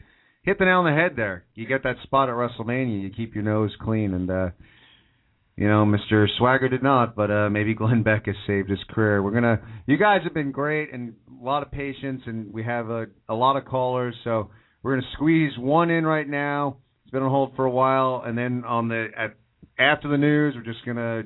hit 0.44 0.60
the 0.60 0.66
nail 0.66 0.80
on 0.80 0.86
the 0.86 0.92
head 0.92 1.14
there. 1.16 1.46
You 1.56 1.66
get 1.66 1.84
that 1.84 1.96
spot 2.04 2.30
at 2.30 2.36
WrestleMania, 2.36 3.02
you 3.02 3.10
keep 3.10 3.34
your 3.34 3.44
nose 3.44 3.72
clean, 3.82 4.14
and 4.14 4.30
uh 4.30 4.50
you 5.56 5.68
know, 5.68 5.86
Mr. 5.86 6.26
Swagger 6.40 6.68
did 6.68 6.82
not, 6.84 7.16
but 7.16 7.32
uh 7.32 7.50
maybe 7.50 7.74
Glenn 7.74 8.04
Beck 8.04 8.26
has 8.26 8.36
saved 8.46 8.70
his 8.70 8.80
career. 8.90 9.22
We're 9.22 9.32
gonna, 9.32 9.60
you 9.86 9.98
guys 9.98 10.22
have 10.24 10.34
been 10.34 10.52
great 10.52 10.94
and 10.94 11.14
a 11.42 11.44
lot 11.44 11.64
of 11.64 11.72
patience, 11.72 12.22
and 12.26 12.54
we 12.54 12.64
have 12.64 12.90
a 12.90 13.06
a 13.30 13.34
lot 13.34 13.56
of 13.56 13.66
callers, 13.66 14.16
so 14.24 14.50
we're 14.82 14.96
gonna 14.96 15.08
squeeze 15.14 15.58
one 15.58 15.90
in 15.90 16.06
right 16.06 16.28
now. 16.28 16.78
It's 17.04 17.12
been 17.12 17.24
on 17.24 17.30
hold 17.30 17.56
for 17.56 17.66
a 17.66 17.72
while, 17.72 18.24
and 18.26 18.38
then 18.38 18.64
on 18.66 18.90
the 18.90 19.08
at 19.18 19.36
after 19.80 20.08
the 20.08 20.18
news, 20.18 20.56
we're 20.56 20.64
just 20.64 20.86
gonna 20.86 21.24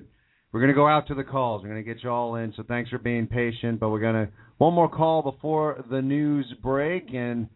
we're 0.57 0.61
gonna 0.61 0.73
go 0.73 0.87
out 0.87 1.05
to 1.05 1.13
the 1.13 1.23
calls. 1.23 1.61
We're 1.61 1.69
gonna 1.69 1.83
get 1.83 2.03
you 2.03 2.09
all 2.09 2.33
in. 2.33 2.51
So 2.57 2.63
thanks 2.67 2.89
for 2.89 2.97
being 2.97 3.27
patient. 3.27 3.79
But 3.79 3.89
we're 3.89 3.99
gonna 3.99 4.29
one 4.57 4.73
more 4.73 4.89
call 4.89 5.21
before 5.21 5.85
the 5.91 6.01
news 6.01 6.51
break 6.63 7.13
and 7.13 7.47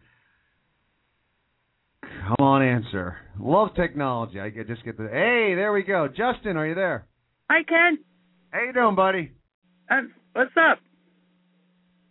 come 2.00 2.36
on, 2.38 2.62
answer. 2.62 3.16
Love 3.40 3.70
technology. 3.74 4.38
I 4.38 4.50
get- 4.50 4.68
just 4.68 4.84
get 4.84 4.96
the 4.96 5.08
hey, 5.08 5.56
there 5.56 5.72
we 5.72 5.82
go. 5.82 6.06
Justin, 6.06 6.56
are 6.56 6.64
you 6.64 6.76
there? 6.76 7.08
Hi, 7.50 7.64
Ken. 7.64 7.98
How 8.52 8.62
you 8.62 8.72
doing, 8.72 8.94
buddy? 8.94 9.32
Uh, 9.90 10.02
what's 10.34 10.56
up? 10.56 10.78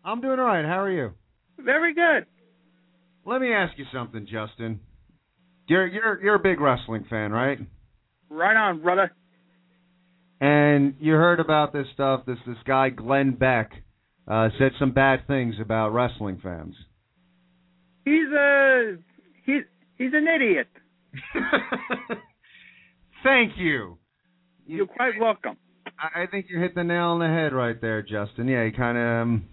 I'm 0.04 0.20
doing 0.20 0.40
all 0.40 0.46
right. 0.46 0.66
How 0.66 0.82
are 0.82 0.92
you? 0.92 1.14
Very 1.58 1.94
good. 1.94 2.26
Let 3.26 3.40
me 3.40 3.54
ask 3.54 3.78
you 3.78 3.86
something, 3.94 4.28
Justin. 4.30 4.82
You're 5.68 5.88
you're 5.88 6.22
you're 6.22 6.36
a 6.36 6.40
big 6.40 6.60
wrestling 6.60 7.06
fan, 7.10 7.32
right? 7.32 7.60
Right 8.30 8.58
on, 8.58 8.82
brother. 8.82 9.14
And 10.42 10.96
you 11.00 11.14
heard 11.14 11.40
about 11.40 11.72
this 11.72 11.86
stuff. 11.94 12.26
This 12.26 12.40
this 12.48 12.58
guy 12.66 12.90
Glenn 12.90 13.34
Beck 13.34 13.72
uh, 14.28 14.50
said 14.58 14.72
some 14.80 14.92
bad 14.92 15.28
things 15.28 15.56
about 15.62 15.90
wrestling 15.90 16.40
fans. 16.42 16.74
He's 18.04 18.32
a 18.36 18.98
he's 19.46 19.62
he's 20.00 20.12
an 20.14 20.28
idiot. 20.28 20.68
Thank 23.24 23.54
you. 23.56 24.00
You're 24.66 24.88
quite 24.88 25.14
welcome. 25.20 25.58
I, 25.86 26.24
I 26.24 26.26
think 26.26 26.48
you 26.50 26.60
hit 26.60 26.74
the 26.74 26.84
nail 26.84 27.10
on 27.10 27.20
the 27.20 27.28
head 27.28 27.54
right 27.54 27.80
there, 27.80 28.02
Justin. 28.02 28.48
Yeah, 28.48 28.66
he 28.66 28.72
kind 28.72 28.98
of 28.98 29.22
um, 29.22 29.46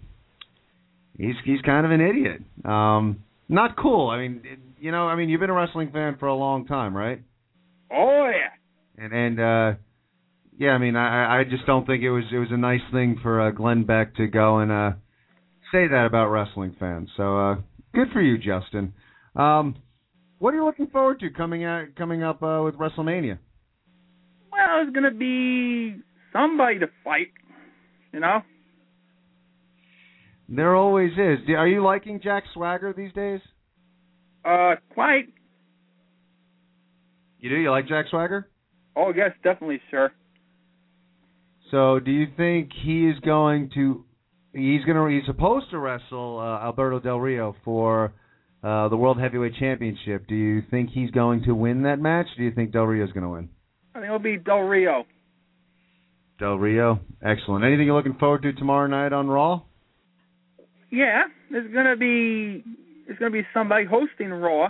he's 1.19 1.35
he's 1.45 1.61
kind 1.61 1.85
of 1.85 1.91
an 1.91 2.01
idiot. 2.01 2.41
Um, 2.65 3.23
not 3.47 3.77
cool. 3.77 4.09
I 4.09 4.17
mean, 4.17 4.41
it, 4.43 4.59
you 4.79 4.91
know, 4.91 5.07
I 5.07 5.15
mean, 5.15 5.29
you've 5.29 5.39
been 5.39 5.51
a 5.51 5.53
wrestling 5.53 5.91
fan 5.91 6.17
for 6.19 6.25
a 6.25 6.35
long 6.35 6.65
time, 6.65 6.97
right? 6.97 7.21
Oh 7.91 8.31
yeah. 8.31 9.03
And 9.03 9.13
and 9.13 9.39
uh, 9.39 9.79
yeah, 10.59 10.71
I 10.71 10.77
mean, 10.77 10.97
I 10.97 11.39
I 11.39 11.43
just 11.45 11.65
don't 11.65 11.87
think 11.87 12.03
it 12.03 12.11
was 12.11 12.25
it 12.33 12.37
was 12.37 12.49
a 12.51 12.57
nice 12.57 12.81
thing 12.91 13.17
for 13.23 13.39
uh, 13.39 13.51
Glenn 13.51 13.85
Beck 13.85 14.15
to 14.15 14.27
go 14.27 14.59
and 14.59 14.69
uh, 14.69 14.91
say 15.71 15.87
that 15.87 16.05
about 16.05 16.27
wrestling 16.27 16.75
fans. 16.77 17.09
So 17.15 17.39
uh, 17.39 17.55
good 17.95 18.09
for 18.11 18.21
you, 18.21 18.37
Justin. 18.37 18.93
Um, 19.37 19.77
what 20.37 20.53
are 20.53 20.57
you 20.57 20.65
looking 20.65 20.87
forward 20.87 21.21
to 21.21 21.29
coming 21.29 21.63
out 21.63 21.95
coming 21.97 22.23
up 22.23 22.43
uh, 22.43 22.61
with 22.61 22.75
WrestleMania? 22.75 23.39
Well, 24.51 24.81
it's 24.81 24.93
gonna 24.93 25.11
be 25.11 25.95
somebody 26.33 26.79
to 26.79 26.87
fight. 27.05 27.31
You 28.11 28.19
know. 28.19 28.41
There 30.49 30.75
always 30.75 31.13
is. 31.13 31.47
Are 31.55 31.67
you 31.69 31.81
liking 31.81 32.19
Jack 32.21 32.43
Swagger 32.53 32.91
these 32.91 33.13
days? 33.13 33.39
Uh, 34.43 34.75
quite. 34.93 35.29
You 37.39 37.49
do. 37.49 37.55
You 37.55 37.71
like 37.71 37.87
Jack 37.87 38.07
Swagger? 38.09 38.49
Oh 38.97 39.13
yes, 39.15 39.31
definitely, 39.41 39.79
sir. 39.89 40.11
So, 41.71 41.99
do 41.99 42.11
you 42.11 42.27
think 42.35 42.71
he 42.83 43.07
is 43.07 43.19
going 43.19 43.69
to? 43.75 44.03
He's 44.53 44.83
gonna. 44.85 45.09
He's 45.09 45.25
supposed 45.25 45.69
to 45.71 45.77
wrestle 45.77 46.39
uh, 46.39 46.65
Alberto 46.65 46.99
Del 46.99 47.19
Rio 47.19 47.55
for 47.63 48.13
uh, 48.63 48.89
the 48.89 48.97
World 48.97 49.19
Heavyweight 49.19 49.53
Championship. 49.59 50.27
Do 50.27 50.35
you 50.35 50.63
think 50.71 50.89
he's 50.91 51.11
going 51.11 51.43
to 51.43 51.53
win 51.53 51.83
that 51.83 51.99
match? 51.99 52.25
Do 52.37 52.43
you 52.43 52.51
think 52.51 52.71
Del 52.71 52.83
Rio's 52.85 53.11
going 53.11 53.23
to 53.23 53.29
win? 53.29 53.49
I 53.93 53.99
think 53.99 54.05
it'll 54.05 54.19
be 54.19 54.37
Del 54.37 54.59
Rio. 54.59 55.05
Del 56.39 56.55
Rio, 56.57 56.99
excellent. 57.23 57.65
Anything 57.65 57.85
you're 57.85 57.95
looking 57.95 58.15
forward 58.15 58.41
to 58.43 58.53
tomorrow 58.53 58.87
night 58.87 59.13
on 59.13 59.27
Raw? 59.27 59.61
Yeah, 60.91 61.23
there's 61.51 61.71
gonna 61.71 61.97
be 61.97 62.63
there's 63.05 63.19
gonna 63.19 63.31
be 63.31 63.45
somebody 63.53 63.85
hosting 63.85 64.29
Raw. 64.29 64.69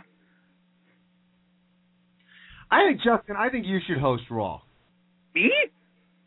I 2.72 2.88
think 2.88 2.98
Justin. 2.98 3.36
I 3.38 3.50
think 3.50 3.66
you 3.66 3.80
should 3.88 4.00
host 4.00 4.24
Raw. 4.30 4.62
Me? 5.34 5.52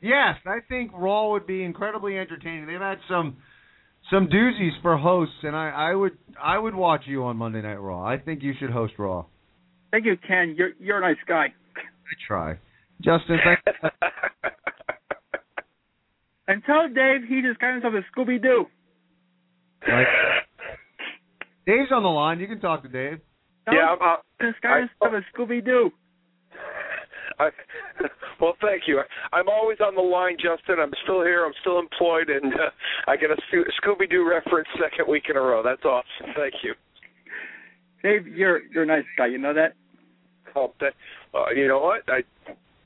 Yes, 0.02 0.36
I 0.46 0.58
think 0.68 0.90
Raw 0.92 1.30
would 1.30 1.46
be 1.46 1.62
incredibly 1.62 2.18
entertaining. 2.18 2.66
They've 2.66 2.80
had 2.80 2.98
some 3.08 3.36
some 4.10 4.26
doozies 4.26 4.82
for 4.82 4.98
hosts, 4.98 5.36
and 5.44 5.54
I, 5.54 5.70
I 5.70 5.94
would 5.94 6.18
I 6.42 6.58
would 6.58 6.74
watch 6.74 7.02
you 7.06 7.22
on 7.24 7.36
Monday 7.36 7.62
Night 7.62 7.76
Raw. 7.80 8.04
I 8.04 8.18
think 8.18 8.42
you 8.42 8.52
should 8.58 8.70
host 8.70 8.94
Raw. 8.98 9.26
Thank 9.92 10.04
you, 10.04 10.16
Ken. 10.26 10.56
You're 10.58 10.70
you're 10.80 10.98
a 10.98 11.00
nice 11.00 11.22
guy. 11.28 11.46
I 11.76 12.14
try. 12.26 12.58
Justin, 13.00 13.38
thank 13.44 13.60
And 16.48 16.62
tell 16.64 16.88
Dave 16.88 17.22
he 17.28 17.40
just 17.40 17.60
got 17.60 17.72
himself 17.74 17.94
a 17.94 18.02
Scooby 18.12 18.42
Doo. 18.42 18.66
Like, 19.88 20.06
Dave's 21.66 21.92
on 21.92 22.02
the 22.02 22.08
line. 22.08 22.40
You 22.40 22.48
can 22.48 22.60
talk 22.60 22.82
to 22.82 22.88
Dave. 22.88 23.20
Yeah, 23.70 23.94
I'm, 23.94 23.98
uh, 24.02 24.16
Just 24.40 24.60
got 24.60 24.80
himself 24.80 25.22
a 25.22 25.36
Scooby 25.36 25.64
Doo. 25.64 25.90
I, 27.38 27.48
well, 28.40 28.54
thank 28.60 28.82
you. 28.86 29.00
I'm 29.32 29.48
always 29.48 29.78
on 29.80 29.94
the 29.94 30.02
line, 30.02 30.36
Justin. 30.36 30.76
I'm 30.80 30.92
still 31.04 31.22
here. 31.22 31.44
I'm 31.44 31.52
still 31.60 31.78
employed, 31.78 32.28
and 32.30 32.52
uh, 32.54 32.70
I 33.06 33.16
get 33.16 33.30
a 33.30 33.36
Sco- 33.48 33.64
Scooby 33.82 34.08
Doo 34.10 34.28
reference 34.28 34.68
second 34.80 35.08
week 35.08 35.24
in 35.28 35.36
a 35.36 35.40
row. 35.40 35.62
That's 35.62 35.84
awesome. 35.84 36.34
Thank 36.36 36.54
you. 36.62 36.74
Dave, 38.02 38.26
you're 38.26 38.62
you're 38.72 38.82
a 38.82 38.86
nice 38.86 39.04
guy. 39.16 39.26
You 39.26 39.38
know 39.38 39.54
that. 39.54 39.74
Oh, 40.54 40.72
that, 40.80 40.92
uh, 41.34 41.50
you 41.54 41.68
know 41.68 41.78
what? 41.80 42.02
I, 42.08 42.22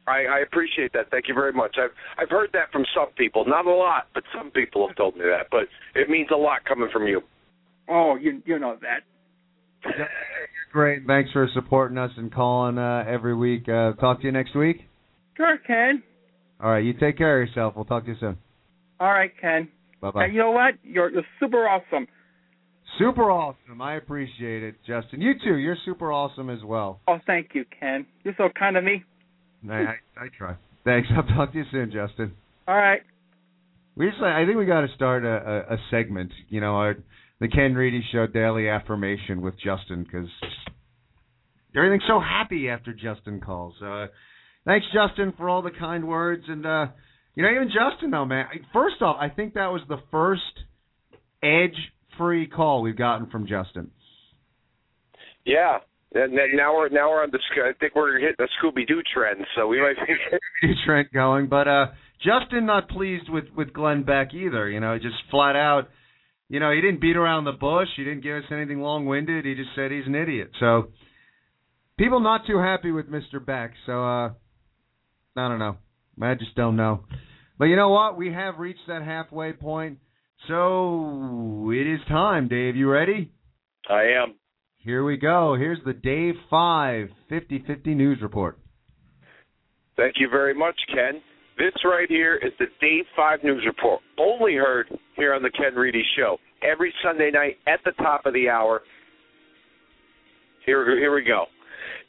I 0.07 0.25
I 0.27 0.39
appreciate 0.41 0.93
that. 0.93 1.11
Thank 1.11 1.27
you 1.29 1.35
very 1.35 1.53
much. 1.53 1.77
I've 1.81 1.91
I've 2.19 2.31
heard 2.31 2.51
that 2.53 2.71
from 2.71 2.85
some 2.95 3.09
people. 3.17 3.45
Not 3.47 3.67
a 3.67 3.75
lot, 3.75 4.09
but 4.15 4.25
some 4.37 4.51
people 4.51 4.87
have 4.87 4.97
told 4.97 5.17
me 5.17 5.23
that. 5.23 5.47
But 5.51 5.69
it 5.95 6.11
means 6.11 6.29
a 6.33 6.37
lot 6.37 6.65
coming 6.65 6.89
from 6.93 7.07
you. 7.07 7.23
Oh, 7.89 8.17
you 8.17 8.43
you 8.45 8.59
know 8.59 8.77
that. 8.83 9.91
Great. 10.73 11.07
Thanks 11.07 11.31
for 11.33 11.49
supporting 11.55 11.99
us 11.99 12.11
and 12.17 12.33
calling 12.33 12.79
uh, 12.79 13.05
every 13.09 13.35
week. 13.35 13.69
Uh, 13.69 13.93
talk 13.95 14.21
to 14.21 14.27
you 14.27 14.33
next 14.33 14.55
week. 14.55 14.79
Sure, 15.37 15.59
Ken. 15.67 16.03
All 16.63 16.71
right. 16.71 16.85
You 16.85 16.93
take 16.93 17.19
care 17.19 17.41
of 17.43 17.49
yourself. 17.49 17.75
We'll 17.77 17.85
talk 17.85 18.05
to 18.05 18.11
you 18.11 18.17
soon. 18.21 18.39
All 19.01 19.11
right, 19.11 19.31
Ken. 19.41 19.69
Bye 20.01 20.11
bye. 20.11 20.27
You 20.27 20.39
know 20.39 20.51
what? 20.51 20.75
You're 20.83 21.11
you're 21.11 21.23
super 21.41 21.69
awesome. 21.69 22.07
Super 22.99 23.31
awesome. 23.31 23.83
I 23.83 23.97
appreciate 23.97 24.63
it, 24.63 24.77
Justin. 24.87 25.21
You 25.21 25.35
too. 25.43 25.57
You're 25.57 25.77
super 25.85 26.13
awesome 26.13 26.49
as 26.49 26.63
well. 26.65 27.01
Oh, 27.09 27.19
thank 27.27 27.51
you, 27.53 27.65
Ken. 27.79 28.07
You're 28.25 28.35
so 28.39 28.49
kind 28.59 28.77
of 28.77 28.85
me. 28.85 29.05
I, 29.69 29.75
I, 29.75 29.95
I 30.17 30.27
try. 30.37 30.55
Thanks. 30.85 31.09
I'll 31.17 31.25
talk 31.37 31.53
to 31.53 31.59
you 31.59 31.65
soon, 31.71 31.93
Justin. 31.93 32.33
All 32.67 32.77
right. 32.77 33.03
We 33.97 34.11
just, 34.11 34.23
I 34.23 34.45
think 34.45 34.59
we 34.59 34.67
got 34.67 34.83
to 34.83 34.89
start 34.95 35.25
a, 35.25 35.65
a, 35.71 35.75
a 35.75 35.79
segment. 35.91 36.31
You 36.49 36.61
know, 36.61 36.77
our, 36.77 36.97
the 37.41 37.49
Ken 37.49 37.75
Reedy 37.75 38.03
Show 38.13 38.27
Daily 38.27 38.69
Affirmation 38.69 39.43
with 39.43 39.55
Justin 39.63 40.05
because 40.05 40.29
everything's 41.77 42.05
so 42.09 42.21
happy 42.21 42.69
after 42.69 42.93
Justin 42.93 43.41
calls. 43.41 43.75
Uh, 43.83 44.07
thanks, 44.65 44.87
Justin, 44.93 45.35
for 45.37 45.49
all 45.49 45.63
the 45.63 45.71
kind 45.71 46.07
words. 46.07 46.45
And 46.49 46.65
uh, 46.65 46.87
you 47.35 47.43
know, 47.43 47.51
even 47.51 47.69
Justin, 47.69 48.11
though, 48.11 48.25
man. 48.25 48.47
First 48.73 49.03
off, 49.03 49.17
I 49.21 49.29
think 49.29 49.55
that 49.55 49.67
was 49.67 49.83
the 49.89 49.99
first 50.11 50.43
edge-free 51.43 52.49
call 52.49 52.83
we've 52.83 52.97
gotten 52.97 53.29
from 53.29 53.47
Justin. 53.47 53.91
Yeah. 55.45 55.79
And 56.15 56.33
now 56.55 56.75
we're 56.75 56.89
now 56.89 57.11
we're 57.11 57.23
on 57.23 57.31
the. 57.31 57.39
I 57.63 57.73
think 57.79 57.95
we're 57.95 58.19
hitting 58.19 58.37
the 58.39 58.49
Scooby 58.63 58.87
Doo 58.87 59.03
trend, 59.13 59.45
so 59.55 59.67
we 59.67 59.81
might 59.83 59.97
be. 60.63 60.75
trend 60.87 61.09
going, 61.13 61.49
but 61.49 61.69
uh, 61.69 61.87
Justin 62.25 62.65
not 62.65 62.89
pleased 62.89 63.29
with 63.29 63.45
with 63.55 63.73
Glenn 63.73 64.03
Beck 64.05 64.33
either. 64.33 64.71
You 64.71 64.81
know, 64.81 64.97
just 64.99 65.17
flat 65.31 65.57
out. 65.57 65.89
You 66.49 66.61
know, 66.61 66.71
he 66.71 66.81
didn't 66.81 67.01
beat 67.01 67.17
around 67.17 67.45
the 67.45 67.53
bush. 67.53 67.89
He 67.97 68.05
didn't 68.05 68.23
give 68.23 68.37
us 68.37 68.51
anything 68.53 68.81
long-winded. 68.81 69.45
He 69.45 69.55
just 69.55 69.71
said 69.75 69.91
he's 69.91 70.07
an 70.07 70.15
idiot. 70.15 70.51
So 70.61 70.91
people 71.99 72.21
not 72.21 72.47
too 72.47 72.59
happy 72.59 72.93
with 72.93 73.11
Mr. 73.11 73.45
Beck. 73.45 73.73
So 73.85 73.93
uh, 74.05 74.29
I 75.37 75.49
don't 75.49 75.59
know. 75.59 75.77
I 76.23 76.35
just 76.35 76.55
don't 76.55 76.77
know. 76.77 77.05
But 77.59 77.67
you 77.67 77.77
know 77.77 77.91
what? 77.91 78.17
We 78.17 78.33
have 78.33 78.59
reached 78.59 78.87
that 78.89 79.03
halfway 79.03 79.53
point. 79.53 79.99
So 80.49 81.71
it 81.73 81.87
is 81.87 82.01
time, 82.09 82.49
Dave. 82.49 82.77
You 82.77 82.89
ready? 82.91 83.33
I 83.89 84.03
am. 84.23 84.35
Here 84.79 85.05
we 85.05 85.17
go. 85.17 85.57
Here's 85.59 85.81
the 85.85 85.93
Dave 85.93 86.35
5 86.49 87.09
50 87.29 87.65
50 87.67 87.95
News 87.95 88.19
Report. 88.23 88.59
Thank 89.97 90.15
you 90.19 90.29
very 90.31 90.55
much, 90.55 90.77
Ken. 90.95 91.21
This 91.59 91.73
right 91.87 92.09
here 92.09 92.37
is 92.37 92.53
the 92.59 92.67
Day 92.83 93.03
5 93.17 93.43
News 93.43 93.65
Report, 93.65 94.03
only 94.19 94.57
heard 94.57 94.89
here 95.17 95.33
on 95.33 95.43
the 95.43 95.51
Ken 95.51 95.75
Reedy 95.75 96.05
Show 96.15 96.37
every 96.63 96.93
Sunday 97.03 97.31
night 97.31 97.57
at 97.67 97.81
the 97.85 97.93
top 97.93 98.27
of 98.27 98.35
the 98.35 98.51
hour. 98.51 98.83
Here, 100.67 100.99
here 100.99 101.15
we 101.15 101.25
go. 101.25 101.47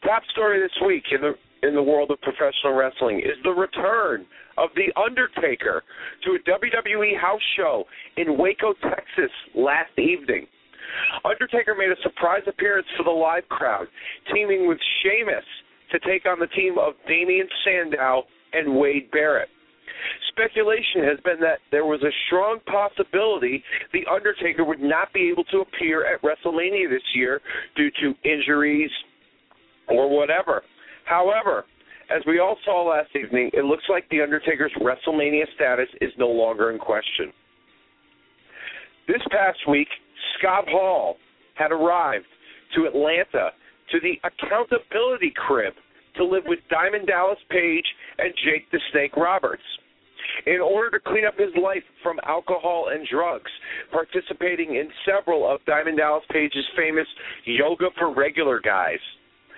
Top 0.03 0.23
story 0.33 0.59
this 0.59 0.71
week 0.85 1.03
in 1.11 1.21
the 1.21 1.33
in 1.67 1.73
the 1.73 1.81
world 1.81 2.11
of 2.11 2.21
professional 2.21 2.73
wrestling 2.75 3.19
is 3.19 3.37
the 3.43 3.49
return 3.49 4.25
of 4.57 4.69
The 4.75 4.93
Undertaker 4.99 5.81
to 6.23 6.31
a 6.31 6.39
WWE 6.39 7.19
house 7.19 7.41
show 7.55 7.83
in 8.17 8.37
Waco, 8.37 8.73
Texas 8.83 9.31
last 9.55 9.97
evening. 9.97 10.45
Undertaker 11.25 11.73
made 11.73 11.89
a 11.89 12.01
surprise 12.03 12.43
appearance 12.47 12.85
for 12.95 13.03
the 13.03 13.09
live 13.09 13.47
crowd, 13.49 13.87
teaming 14.31 14.67
with 14.67 14.77
Sheamus 15.01 15.43
to 15.91 15.99
take 15.99 16.27
on 16.27 16.37
the 16.37 16.47
team 16.47 16.77
of 16.77 16.93
Damien 17.07 17.47
Sandow 17.65 18.25
and 18.53 18.75
Wade 18.75 19.09
Barrett. 19.11 19.49
Speculation 20.29 21.03
has 21.03 21.19
been 21.23 21.39
that 21.39 21.59
there 21.71 21.85
was 21.85 22.01
a 22.03 22.11
strong 22.27 22.59
possibility 22.67 23.63
The 23.93 24.05
Undertaker 24.11 24.63
would 24.63 24.79
not 24.79 25.11
be 25.13 25.29
able 25.29 25.43
to 25.45 25.61
appear 25.61 26.05
at 26.05 26.21
WrestleMania 26.21 26.89
this 26.89 27.01
year 27.15 27.41
due 27.75 27.89
to 28.01 28.13
injuries 28.23 28.91
or 29.89 30.09
whatever. 30.09 30.63
However, 31.05 31.65
as 32.15 32.21
we 32.25 32.39
all 32.39 32.57
saw 32.63 32.83
last 32.83 33.09
evening, 33.15 33.49
it 33.53 33.65
looks 33.65 33.83
like 33.89 34.07
The 34.09 34.21
Undertaker's 34.21 34.71
WrestleMania 34.79 35.45
status 35.55 35.89
is 36.01 36.11
no 36.17 36.27
longer 36.27 36.71
in 36.71 36.77
question. 36.77 37.33
This 39.07 39.21
past 39.31 39.59
week, 39.67 39.87
Scott 40.37 40.65
Hall 40.67 41.17
had 41.55 41.71
arrived 41.71 42.25
to 42.75 42.85
Atlanta 42.85 43.51
to 43.91 43.99
the 44.01 44.19
Accountability 44.23 45.33
Crib 45.35 45.73
to 46.17 46.25
live 46.25 46.43
with 46.45 46.59
Diamond 46.69 47.07
Dallas 47.07 47.39
Page 47.49 47.85
and 48.17 48.33
Jake 48.43 48.69
the 48.71 48.79
Snake 48.91 49.15
Roberts. 49.15 49.63
In 50.45 50.59
order 50.59 50.97
to 50.97 51.03
clean 51.05 51.25
up 51.25 51.37
his 51.37 51.53
life 51.61 51.83
from 52.03 52.19
alcohol 52.25 52.89
and 52.91 53.07
drugs, 53.07 53.49
participating 53.91 54.75
in 54.75 54.89
several 55.05 55.49
of 55.49 55.63
Diamond 55.65 55.97
Dallas 55.97 56.23
Page's 56.31 56.65
famous 56.75 57.07
yoga 57.45 57.87
for 57.97 58.13
regular 58.13 58.59
guys, 58.59 58.99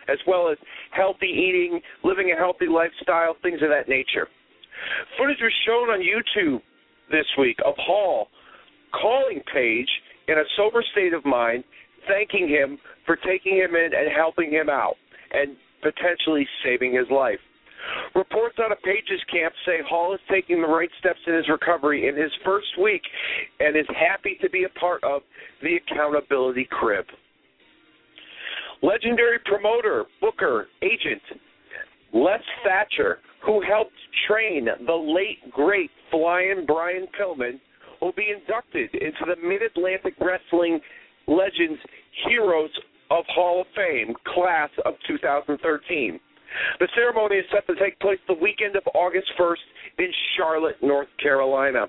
as 0.07 0.17
well 0.27 0.49
as 0.49 0.57
healthy 0.91 1.27
eating, 1.27 1.81
living 2.03 2.31
a 2.31 2.39
healthy 2.39 2.67
lifestyle, 2.67 3.35
things 3.41 3.61
of 3.61 3.69
that 3.69 3.89
nature. 3.89 4.27
Footage 5.17 5.41
was 5.41 5.53
shown 5.65 5.89
on 5.89 5.99
YouTube 5.99 6.61
this 7.11 7.25
week 7.37 7.57
of 7.65 7.73
Hall 7.77 8.27
calling 8.93 9.41
Page 9.53 9.89
in 10.27 10.37
a 10.37 10.43
sober 10.55 10.83
state 10.91 11.13
of 11.13 11.25
mind, 11.25 11.63
thanking 12.07 12.47
him 12.47 12.77
for 13.05 13.15
taking 13.17 13.57
him 13.57 13.75
in 13.75 13.91
and 13.93 14.11
helping 14.15 14.51
him 14.51 14.69
out 14.69 14.95
and 15.31 15.55
potentially 15.81 16.47
saving 16.63 16.93
his 16.93 17.09
life. 17.11 17.39
Reports 18.15 18.57
out 18.59 18.71
of 18.71 18.81
Page's 18.83 19.23
camp 19.31 19.53
say 19.65 19.77
Hall 19.87 20.13
is 20.13 20.19
taking 20.29 20.61
the 20.61 20.67
right 20.67 20.89
steps 20.99 21.19
in 21.27 21.33
his 21.33 21.47
recovery 21.47 22.07
in 22.07 22.15
his 22.15 22.31
first 22.43 22.67
week 22.81 23.01
and 23.59 23.75
is 23.77 23.87
happy 23.89 24.37
to 24.41 24.49
be 24.49 24.65
a 24.65 24.79
part 24.79 25.03
of 25.03 25.21
the 25.61 25.77
accountability 25.77 26.67
crib. 26.69 27.05
Legendary 28.81 29.39
promoter, 29.45 30.05
booker, 30.21 30.67
agent 30.81 31.21
Les 32.13 32.41
Thatcher, 32.63 33.19
who 33.45 33.61
helped 33.61 33.93
train 34.27 34.67
the 34.85 34.93
late 34.93 35.51
great 35.51 35.91
Flying 36.11 36.65
Brian 36.65 37.07
Pillman, 37.19 37.59
will 38.01 38.13
be 38.13 38.33
inducted 38.35 38.89
into 38.95 39.25
the 39.25 39.35
Mid 39.47 39.61
Atlantic 39.61 40.15
Wrestling 40.19 40.79
Legends 41.27 41.79
Heroes 42.27 42.71
of 43.09 43.25
Hall 43.33 43.61
of 43.61 43.67
Fame 43.75 44.13
class 44.33 44.69
of 44.85 44.93
2013. 45.07 46.19
The 46.79 46.87
ceremony 46.95 47.37
is 47.37 47.45
set 47.51 47.67
to 47.67 47.75
take 47.75 47.99
place 47.99 48.19
the 48.27 48.33
weekend 48.33 48.75
of 48.75 48.83
August 48.95 49.27
1st 49.39 49.55
in 49.99 50.11
Charlotte, 50.35 50.77
North 50.81 51.07
Carolina. 51.21 51.87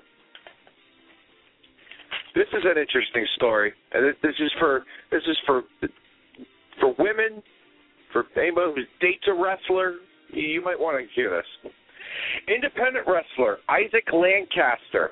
This 2.35 2.47
is 2.53 2.63
an 2.63 2.77
interesting 2.77 3.25
story, 3.35 3.73
and 3.93 4.15
this 4.23 4.35
is 4.39 4.51
for 4.57 4.85
this 5.11 5.21
is 5.27 5.37
for 5.45 5.63
for 6.79 6.95
women, 6.97 7.43
for 8.13 8.25
anybody 8.37 8.71
who 8.75 9.05
dates 9.05 9.25
a 9.27 9.33
wrestler. 9.33 9.95
You 10.29 10.63
might 10.63 10.79
want 10.79 10.97
to 10.97 11.13
hear 11.13 11.29
this. 11.29 11.71
Independent 12.47 13.05
wrestler 13.05 13.57
Isaac 13.67 14.07
Lancaster 14.13 15.11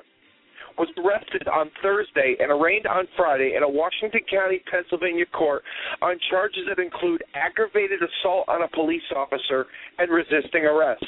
was 0.80 0.88
arrested 0.96 1.46
on 1.46 1.70
Thursday 1.82 2.36
and 2.40 2.50
arraigned 2.50 2.86
on 2.86 3.04
Friday 3.14 3.52
in 3.54 3.62
a 3.62 3.68
Washington 3.68 4.24
County, 4.24 4.64
Pennsylvania 4.70 5.26
court 5.26 5.62
on 6.00 6.16
charges 6.30 6.64
that 6.72 6.80
include 6.80 7.22
aggravated 7.34 8.00
assault 8.00 8.48
on 8.48 8.62
a 8.62 8.68
police 8.68 9.04
officer 9.14 9.66
and 9.98 10.10
resisting 10.10 10.64
arrest. 10.64 11.04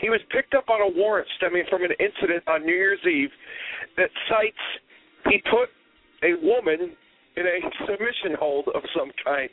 He 0.00 0.08
was 0.08 0.20
picked 0.30 0.54
up 0.54 0.70
on 0.70 0.80
a 0.80 0.86
warrant 0.86 1.26
stemming 1.36 1.64
from 1.68 1.82
an 1.82 1.90
incident 1.98 2.46
on 2.46 2.64
New 2.64 2.74
Year's 2.74 3.02
Eve 3.02 3.30
that 3.96 4.10
cites 4.30 4.64
he 5.28 5.42
put 5.50 5.68
a 6.22 6.38
woman 6.46 6.94
in 7.34 7.44
a 7.46 7.58
submission 7.90 8.38
hold 8.38 8.68
of 8.72 8.82
some 8.96 9.10
kind. 9.24 9.50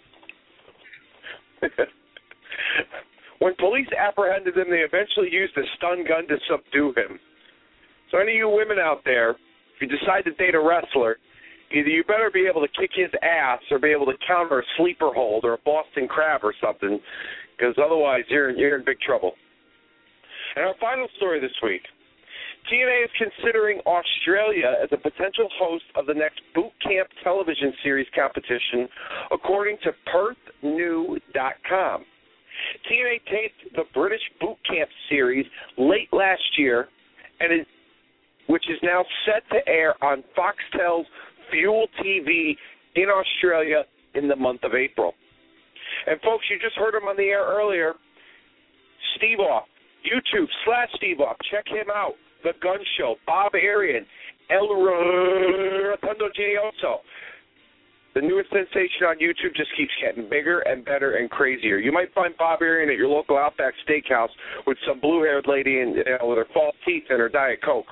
when 3.40 3.56
police 3.56 3.90
apprehended 3.98 4.56
him, 4.56 4.70
they 4.70 4.86
eventually 4.86 5.30
used 5.32 5.58
a 5.58 5.66
stun 5.78 6.06
gun 6.08 6.28
to 6.28 6.38
subdue 6.48 6.94
him. 6.96 7.20
So 8.12 8.20
any 8.20 8.34
of 8.34 8.38
you 8.38 8.50
women 8.50 8.78
out 8.78 9.02
there, 9.06 9.32
if 9.32 9.80
you 9.80 9.88
decide 9.88 10.26
to 10.26 10.32
date 10.32 10.54
a 10.54 10.60
wrestler, 10.60 11.18
either 11.72 11.88
you 11.88 12.04
better 12.04 12.30
be 12.32 12.46
able 12.48 12.62
to 12.62 12.68
kick 12.80 12.92
his 12.94 13.10
ass 13.24 13.60
or 13.72 13.80
be 13.80 13.90
able 13.90 14.06
to 14.08 14.18
counter 14.28 14.60
a 14.60 14.64
sleeper 14.78 15.12
hold 15.14 15.46
or 15.46 15.54
a 15.54 15.58
Boston 15.64 16.08
crab 16.08 16.42
or 16.44 16.54
something, 16.62 17.00
because 17.58 17.74
otherwise 17.84 18.24
you're 18.30 18.52
you're 18.52 18.78
in 18.78 18.86
big 18.86 19.00
trouble. 19.00 19.32
And 20.56 20.66
our 20.66 20.76
final 20.80 21.08
story 21.18 21.40
this 21.40 21.56
week. 21.64 21.82
TNA 22.72 23.06
is 23.06 23.12
considering 23.18 23.80
Australia 23.88 24.76
as 24.84 24.90
a 24.92 24.98
potential 24.98 25.50
host 25.58 25.86
of 25.96 26.06
the 26.06 26.14
next 26.14 26.42
boot 26.54 26.72
camp 26.84 27.10
television 27.24 27.74
series 27.82 28.06
competition, 28.14 28.88
according 29.32 29.78
to 29.84 29.92
PerthNow.com. 30.14 32.06
TNA 32.86 33.16
taped 33.26 33.76
the 33.76 33.84
British 33.96 34.22
boot 34.40 34.58
camp 34.70 34.90
series 35.10 35.46
late 35.78 36.10
last 36.12 36.44
year, 36.58 36.88
and 37.40 37.52
it 37.52 37.68
which 38.48 38.64
is 38.70 38.78
now 38.84 39.04
set 39.26 39.44
to 39.50 39.68
air 39.70 39.94
on 40.04 40.24
Foxtel's 40.38 41.08
Fuel 41.52 41.88
TV 42.04 42.56
in 42.96 43.08
Australia 43.10 43.84
in 44.16 44.28
the 44.28 44.36
month 44.36 44.64
of 44.64 44.74
April. 44.74 45.14
And 46.08 46.20
folks, 46.22 46.46
you 46.50 46.58
just 46.60 46.76
heard 46.76 46.96
him 46.96 47.08
on 47.08 47.18
the 47.18 47.24
air 47.24 47.44
earlier. 47.44 47.94
Steve 49.18 49.40
Off, 49.40 49.66
YouTube 50.06 50.48
slash 50.66 50.90
Steve 50.96 51.20
Off. 51.20 51.38
Check 51.52 51.68
him 51.68 51.88
out. 51.94 52.14
The 52.44 52.54
Gun 52.62 52.80
Show, 52.98 53.16
Bob 53.28 53.54
Arian, 53.54 54.06
El 54.50 54.68
Rotundo 54.68 56.26
Genioso. 56.36 57.02
The 58.16 58.22
newest 58.22 58.50
sensation 58.50 59.08
on 59.08 59.20
YouTube 59.20 59.56
just 59.56 59.70
keeps 59.78 59.92
getting 60.04 60.30
bigger 60.30 60.60
and 60.62 60.84
better 60.84 61.16
and 61.16 61.30
crazier. 61.30 61.78
You 61.78 61.94
might 61.94 62.14
find 62.14 62.36
Bob 62.38 62.62
Arian 62.62 62.90
at 62.90 62.98
your 62.98 63.08
local 63.08 63.38
Outback 63.38 63.74
Steakhouse 63.88 64.34
with 64.68 64.78
some 64.86 65.00
blue-haired 65.00 65.46
lady 65.48 65.80
in, 65.80 65.94
you 65.96 66.04
know, 66.04 66.28
with 66.28 66.38
her 66.40 66.48
false 66.54 66.76
teeth 66.86 67.04
and 67.10 67.20
her 67.20 67.30
Diet 67.30 67.60
Coke 67.64 67.86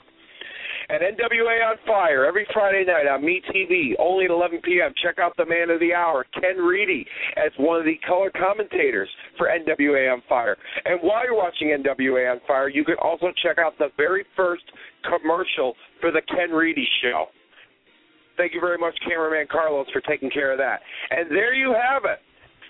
and 0.90 1.02
NWA 1.02 1.70
on 1.70 1.78
Fire 1.86 2.26
every 2.26 2.48
Friday 2.52 2.84
night 2.86 3.08
on 3.08 3.22
MeTV, 3.22 3.94
only 4.00 4.26
at 4.26 4.32
11 4.32 4.62
p.m. 4.64 4.92
Check 5.04 5.20
out 5.20 5.38
the 5.38 5.46
man 5.46 5.70
of 5.70 5.80
the 5.80 5.94
hour, 5.94 6.26
Ken 6.34 6.58
Reedy, 6.58 7.06
as 7.38 7.52
one 7.58 7.80
of 7.80 7.86
the 7.86 7.98
color 8.08 8.32
commentators 8.32 9.10
for 9.38 9.48
NWA 9.48 10.12
on 10.12 10.24
Fire. 10.28 10.58
And 10.86 11.00
while 11.02 11.24
you're 11.24 11.36
watching 11.36 11.70
NWA 11.70 12.32
on 12.32 12.42
Fire, 12.48 12.70
you 12.70 12.84
can 12.84 12.96
also 13.02 13.28
check 13.44 13.58
out 13.60 13.78
the 13.78 13.90
very 13.98 14.26
first 14.36 14.64
commercial 15.04 15.76
for 16.02 16.12
the 16.12 16.22
Ken 16.28 16.50
Reedy 16.50 16.88
Show. 17.04 17.26
Thank 18.36 18.54
you 18.54 18.62
very 18.62 18.78
much, 18.78 18.98
cameraman 19.08 19.48
Carlos, 19.52 19.88
for 19.94 20.02
taking 20.02 20.32
care 20.32 20.52
of 20.52 20.58
that. 20.58 20.80
And 21.12 21.30
there 21.30 21.54
you 21.54 21.74
have 21.74 22.06
it. 22.06 22.20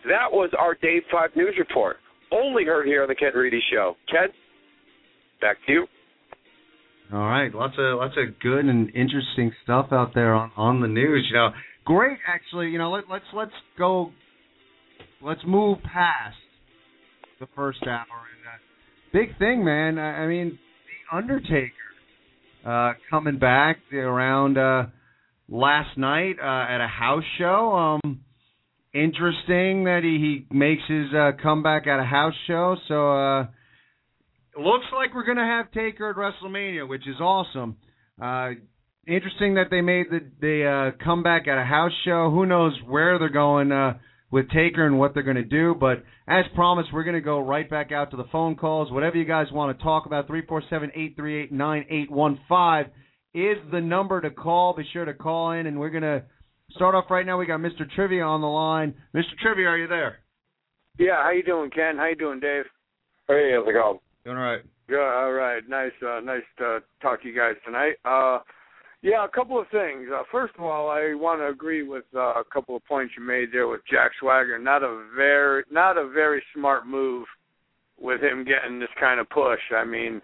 That 0.07 0.31
was 0.31 0.49
our 0.57 0.75
Day 0.75 1.01
5 1.11 1.29
News 1.35 1.55
Report, 1.57 1.97
only 2.31 2.65
heard 2.65 2.85
here 2.85 3.03
on 3.03 3.07
the 3.07 3.15
Ken 3.15 3.31
Reedy 3.33 3.61
Show. 3.71 3.95
Ken, 4.09 4.29
back 5.39 5.57
to 5.67 5.71
you. 5.71 5.87
All 7.11 7.17
right, 7.17 7.51
lots 7.53 7.73
of 7.79 7.97
lots 7.97 8.13
of 8.17 8.39
good 8.39 8.65
and 8.65 8.89
interesting 8.89 9.51
stuff 9.63 9.87
out 9.91 10.13
there 10.13 10.35
on 10.35 10.51
on 10.55 10.79
the 10.79 10.87
news. 10.87 11.25
You 11.27 11.37
know, 11.37 11.49
great 11.83 12.19
actually. 12.27 12.69
You 12.69 12.77
know, 12.77 12.91
let, 12.91 13.05
let's 13.09 13.25
let's 13.33 13.51
go. 13.79 14.11
Let's 15.19 15.41
move 15.45 15.79
past 15.81 16.37
the 17.39 17.47
first 17.55 17.79
hour. 17.87 18.05
And 18.05 18.45
uh, 18.45 18.59
big 19.11 19.39
thing, 19.39 19.65
man. 19.65 19.97
I, 19.97 20.23
I 20.23 20.27
mean, 20.27 20.59
the 21.11 21.17
Undertaker 21.17 21.73
uh, 22.63 22.93
coming 23.09 23.39
back 23.39 23.77
around 23.91 24.59
uh, 24.59 24.85
last 25.47 25.97
night 25.97 26.35
uh, 26.39 26.71
at 26.71 26.79
a 26.79 26.87
house 26.87 27.23
show. 27.39 27.99
Um, 28.05 28.19
interesting 28.93 29.85
that 29.85 30.01
he, 30.03 30.45
he 30.49 30.55
makes 30.55 30.83
his 30.87 31.07
uh, 31.11 31.31
comeback 31.41 31.87
at 31.87 31.99
a 31.99 32.05
house 32.05 32.35
show. 32.45 32.75
So. 32.87 33.11
Uh, 33.17 33.47
looks 34.59 34.85
like 34.93 35.13
we're 35.13 35.25
gonna 35.25 35.45
have 35.45 35.71
Taker 35.71 36.09
at 36.09 36.15
WrestleMania, 36.15 36.87
which 36.87 37.07
is 37.07 37.19
awesome. 37.19 37.77
Uh, 38.21 38.51
interesting 39.07 39.55
that 39.55 39.69
they 39.69 39.81
made 39.81 40.07
the 40.09 40.19
the 40.39 40.93
uh, 40.95 41.03
comeback 41.03 41.47
at 41.47 41.57
a 41.57 41.63
house 41.65 41.91
show. 42.05 42.29
Who 42.29 42.45
knows 42.45 42.73
where 42.87 43.17
they're 43.19 43.29
going 43.29 43.71
uh, 43.71 43.97
with 44.31 44.49
Taker 44.49 44.85
and 44.85 44.99
what 44.99 45.13
they're 45.13 45.23
gonna 45.23 45.43
do? 45.43 45.75
But 45.79 46.03
as 46.27 46.45
promised, 46.55 46.89
we're 46.93 47.03
gonna 47.03 47.21
go 47.21 47.39
right 47.39 47.69
back 47.69 47.91
out 47.91 48.11
to 48.11 48.17
the 48.17 48.25
phone 48.31 48.55
calls. 48.55 48.91
Whatever 48.91 49.17
you 49.17 49.25
guys 49.25 49.47
want 49.51 49.77
to 49.77 49.83
talk 49.83 50.05
about, 50.05 50.27
three 50.27 50.45
four 50.45 50.61
seven 50.69 50.91
eight 50.95 51.15
three 51.15 51.41
eight 51.43 51.51
nine 51.51 51.85
eight 51.89 52.11
one 52.11 52.39
five 52.47 52.87
is 53.33 53.57
the 53.71 53.81
number 53.81 54.21
to 54.21 54.29
call. 54.29 54.75
Be 54.75 54.83
sure 54.91 55.05
to 55.05 55.13
call 55.13 55.51
in, 55.51 55.67
and 55.67 55.79
we're 55.79 55.89
gonna 55.89 56.23
start 56.71 56.95
off 56.95 57.05
right 57.09 57.25
now. 57.25 57.37
We 57.37 57.45
got 57.45 57.59
Mr. 57.59 57.89
Trivia 57.95 58.23
on 58.23 58.41
the 58.41 58.47
line. 58.47 58.93
Mr. 59.15 59.37
Trivia, 59.41 59.67
are 59.67 59.77
you 59.77 59.87
there? 59.87 60.19
Yeah, 60.97 61.23
how 61.23 61.31
you 61.31 61.43
doing, 61.43 61.69
Ken? 61.71 61.95
How 61.97 62.07
you 62.07 62.15
doing, 62.15 62.39
Dave? 62.39 62.65
Hey, 63.27 63.51
how's 63.53 63.67
it 63.67 63.73
going? 63.73 63.99
Doing 64.29 64.37
all 64.37 64.45
right. 64.45 64.61
Yeah, 64.87 65.23
all 65.23 65.31
right. 65.31 65.67
Nice, 65.67 65.91
uh, 66.07 66.19
nice 66.19 66.43
to 66.59 66.81
talk 67.01 67.23
to 67.23 67.27
you 67.27 67.35
guys 67.35 67.55
tonight. 67.65 67.95
Uh, 68.05 68.37
yeah, 69.01 69.25
a 69.25 69.27
couple 69.27 69.59
of 69.59 69.65
things. 69.71 70.07
Uh, 70.13 70.21
first 70.31 70.53
of 70.55 70.63
all, 70.63 70.87
I 70.87 71.15
want 71.15 71.41
to 71.41 71.47
agree 71.47 71.81
with 71.81 72.03
uh, 72.15 72.39
a 72.39 72.43
couple 72.53 72.75
of 72.75 72.85
points 72.85 73.15
you 73.17 73.25
made 73.25 73.47
there 73.51 73.67
with 73.67 73.81
Jack 73.89 74.11
Swagger. 74.19 74.59
Not 74.59 74.83
a 74.83 75.03
very, 75.15 75.63
not 75.71 75.97
a 75.97 76.07
very 76.07 76.43
smart 76.53 76.85
move 76.85 77.25
with 77.99 78.21
him 78.21 78.45
getting 78.45 78.79
this 78.79 78.89
kind 78.99 79.19
of 79.19 79.27
push. 79.31 79.61
I 79.75 79.83
mean, 79.83 80.21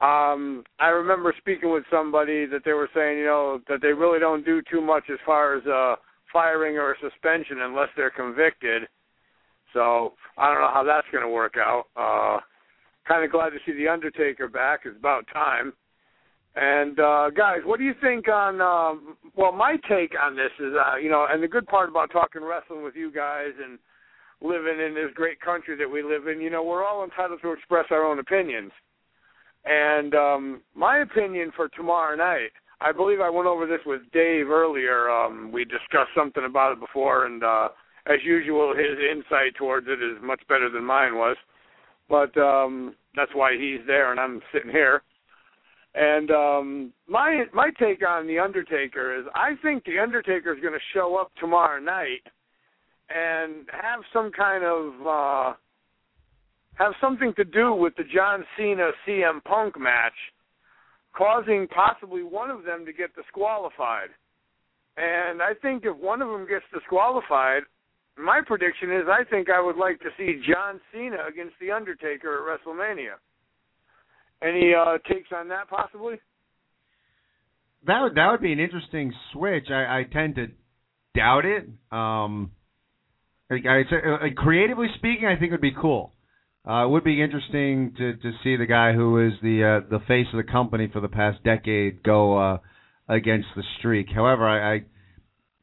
um, 0.00 0.62
I 0.78 0.90
remember 0.90 1.34
speaking 1.36 1.72
with 1.72 1.82
somebody 1.90 2.46
that 2.46 2.60
they 2.64 2.72
were 2.72 2.90
saying, 2.94 3.18
you 3.18 3.24
know, 3.24 3.58
that 3.68 3.82
they 3.82 3.94
really 3.94 4.20
don't 4.20 4.44
do 4.44 4.62
too 4.70 4.80
much 4.80 5.10
as 5.12 5.18
far 5.26 5.56
as 5.56 5.66
uh, 5.66 5.96
firing 6.32 6.78
or 6.78 6.94
suspension 7.02 7.62
unless 7.62 7.88
they're 7.96 8.10
convicted. 8.10 8.84
So 9.72 10.12
I 10.38 10.52
don't 10.52 10.62
know 10.62 10.70
how 10.72 10.84
that's 10.84 11.08
going 11.10 11.24
to 11.24 11.30
work 11.30 11.54
out. 11.58 11.86
Uh, 11.96 12.38
kind 13.06 13.24
of 13.24 13.30
glad 13.30 13.50
to 13.50 13.58
see 13.66 13.72
the 13.72 13.88
Undertaker 13.88 14.48
back. 14.48 14.80
It's 14.84 14.96
about 14.96 15.26
time. 15.32 15.72
And 16.56 17.00
uh, 17.00 17.30
guys, 17.30 17.58
what 17.64 17.78
do 17.78 17.84
you 17.84 17.94
think 18.00 18.28
on? 18.28 18.60
Um, 18.60 19.16
well, 19.36 19.52
my 19.52 19.76
take 19.88 20.12
on 20.20 20.36
this 20.36 20.52
is, 20.60 20.72
uh, 20.74 20.96
you 20.96 21.10
know, 21.10 21.26
and 21.28 21.42
the 21.42 21.48
good 21.48 21.66
part 21.66 21.88
about 21.88 22.12
talking 22.12 22.42
wrestling 22.42 22.84
with 22.84 22.94
you 22.94 23.10
guys 23.10 23.50
and 23.62 23.78
living 24.40 24.78
in 24.80 24.94
this 24.94 25.10
great 25.14 25.40
country 25.40 25.76
that 25.76 25.88
we 25.88 26.02
live 26.02 26.28
in, 26.28 26.40
you 26.40 26.50
know, 26.50 26.62
we're 26.62 26.86
all 26.86 27.02
entitled 27.02 27.40
to 27.42 27.52
express 27.52 27.86
our 27.90 28.04
own 28.04 28.18
opinions. 28.20 28.70
And 29.64 30.14
um, 30.14 30.62
my 30.74 30.98
opinion 30.98 31.50
for 31.56 31.68
tomorrow 31.70 32.14
night, 32.16 32.52
I 32.80 32.92
believe 32.92 33.20
I 33.20 33.30
went 33.30 33.48
over 33.48 33.66
this 33.66 33.80
with 33.86 34.02
Dave 34.12 34.50
earlier. 34.50 35.08
Um, 35.08 35.50
we 35.50 35.64
discussed 35.64 36.10
something 36.14 36.44
about 36.44 36.72
it 36.72 36.80
before, 36.80 37.24
and 37.24 37.42
uh, 37.42 37.68
as 38.06 38.18
usual, 38.22 38.74
his 38.76 38.98
insight 39.10 39.56
towards 39.56 39.86
it 39.88 40.02
is 40.02 40.18
much 40.22 40.42
better 40.48 40.68
than 40.68 40.84
mine 40.84 41.14
was. 41.14 41.36
But 42.08 42.36
um, 42.36 42.94
that's 43.16 43.30
why 43.34 43.56
he's 43.58 43.80
there 43.86 44.10
and 44.10 44.20
I'm 44.20 44.40
sitting 44.52 44.70
here. 44.70 45.02
And 45.94 46.30
um, 46.30 46.92
my 47.08 47.44
my 47.52 47.70
take 47.78 48.06
on 48.06 48.26
the 48.26 48.38
Undertaker 48.38 49.16
is, 49.16 49.26
I 49.34 49.52
think 49.62 49.84
the 49.84 50.00
Undertaker 50.00 50.52
is 50.52 50.60
going 50.60 50.74
to 50.74 50.80
show 50.92 51.16
up 51.16 51.30
tomorrow 51.38 51.80
night 51.80 52.22
and 53.10 53.66
have 53.70 54.00
some 54.12 54.32
kind 54.32 54.64
of 54.64 55.06
uh, 55.06 55.52
have 56.74 56.92
something 57.00 57.32
to 57.36 57.44
do 57.44 57.72
with 57.74 57.94
the 57.96 58.02
John 58.12 58.44
Cena 58.56 58.90
CM 59.06 59.42
Punk 59.44 59.78
match, 59.78 60.12
causing 61.16 61.68
possibly 61.68 62.24
one 62.24 62.50
of 62.50 62.64
them 62.64 62.84
to 62.86 62.92
get 62.92 63.14
disqualified. 63.14 64.08
And 64.96 65.42
I 65.42 65.54
think 65.62 65.84
if 65.84 65.96
one 65.96 66.22
of 66.22 66.28
them 66.28 66.46
gets 66.48 66.64
disqualified, 66.72 67.62
my 68.18 68.40
prediction 68.46 68.90
is 68.92 69.04
I 69.08 69.24
think 69.28 69.48
I 69.50 69.60
would 69.60 69.76
like 69.76 70.00
to 70.00 70.08
see 70.16 70.40
John 70.46 70.80
Cena 70.92 71.26
against 71.28 71.54
The 71.60 71.70
Undertaker 71.70 72.48
at 72.48 72.60
WrestleMania. 72.60 73.16
Any 74.42 74.72
uh, 74.74 74.98
takes 75.12 75.30
on 75.34 75.48
that, 75.48 75.68
possibly? 75.68 76.16
That 77.86 78.02
would 78.02 78.14
that 78.14 78.30
would 78.30 78.40
be 78.40 78.52
an 78.52 78.60
interesting 78.60 79.12
switch. 79.32 79.66
I, 79.70 80.00
I 80.00 80.04
tend 80.10 80.36
to 80.36 80.46
doubt 81.14 81.44
it. 81.44 81.68
Um, 81.92 82.52
I, 83.50 83.56
I, 83.68 83.80
uh, 83.80 84.18
creatively 84.36 84.88
speaking, 84.96 85.26
I 85.26 85.36
think 85.38 85.50
it 85.50 85.52
would 85.52 85.60
be 85.60 85.74
cool. 85.78 86.12
Uh, 86.66 86.86
it 86.86 86.88
would 86.88 87.04
be 87.04 87.22
interesting 87.22 87.92
to 87.98 88.16
to 88.16 88.32
see 88.42 88.56
the 88.56 88.66
guy 88.66 88.92
who 88.94 89.26
is 89.26 89.34
the 89.42 89.82
uh, 89.82 89.88
the 89.90 90.00
face 90.06 90.26
of 90.32 90.44
the 90.44 90.50
company 90.50 90.88
for 90.92 91.00
the 91.00 91.08
past 91.08 91.42
decade 91.44 92.02
go 92.02 92.38
uh, 92.38 92.58
against 93.08 93.48
the 93.54 93.62
streak. 93.78 94.06
However, 94.14 94.48
I, 94.48 94.76
I 94.76 94.84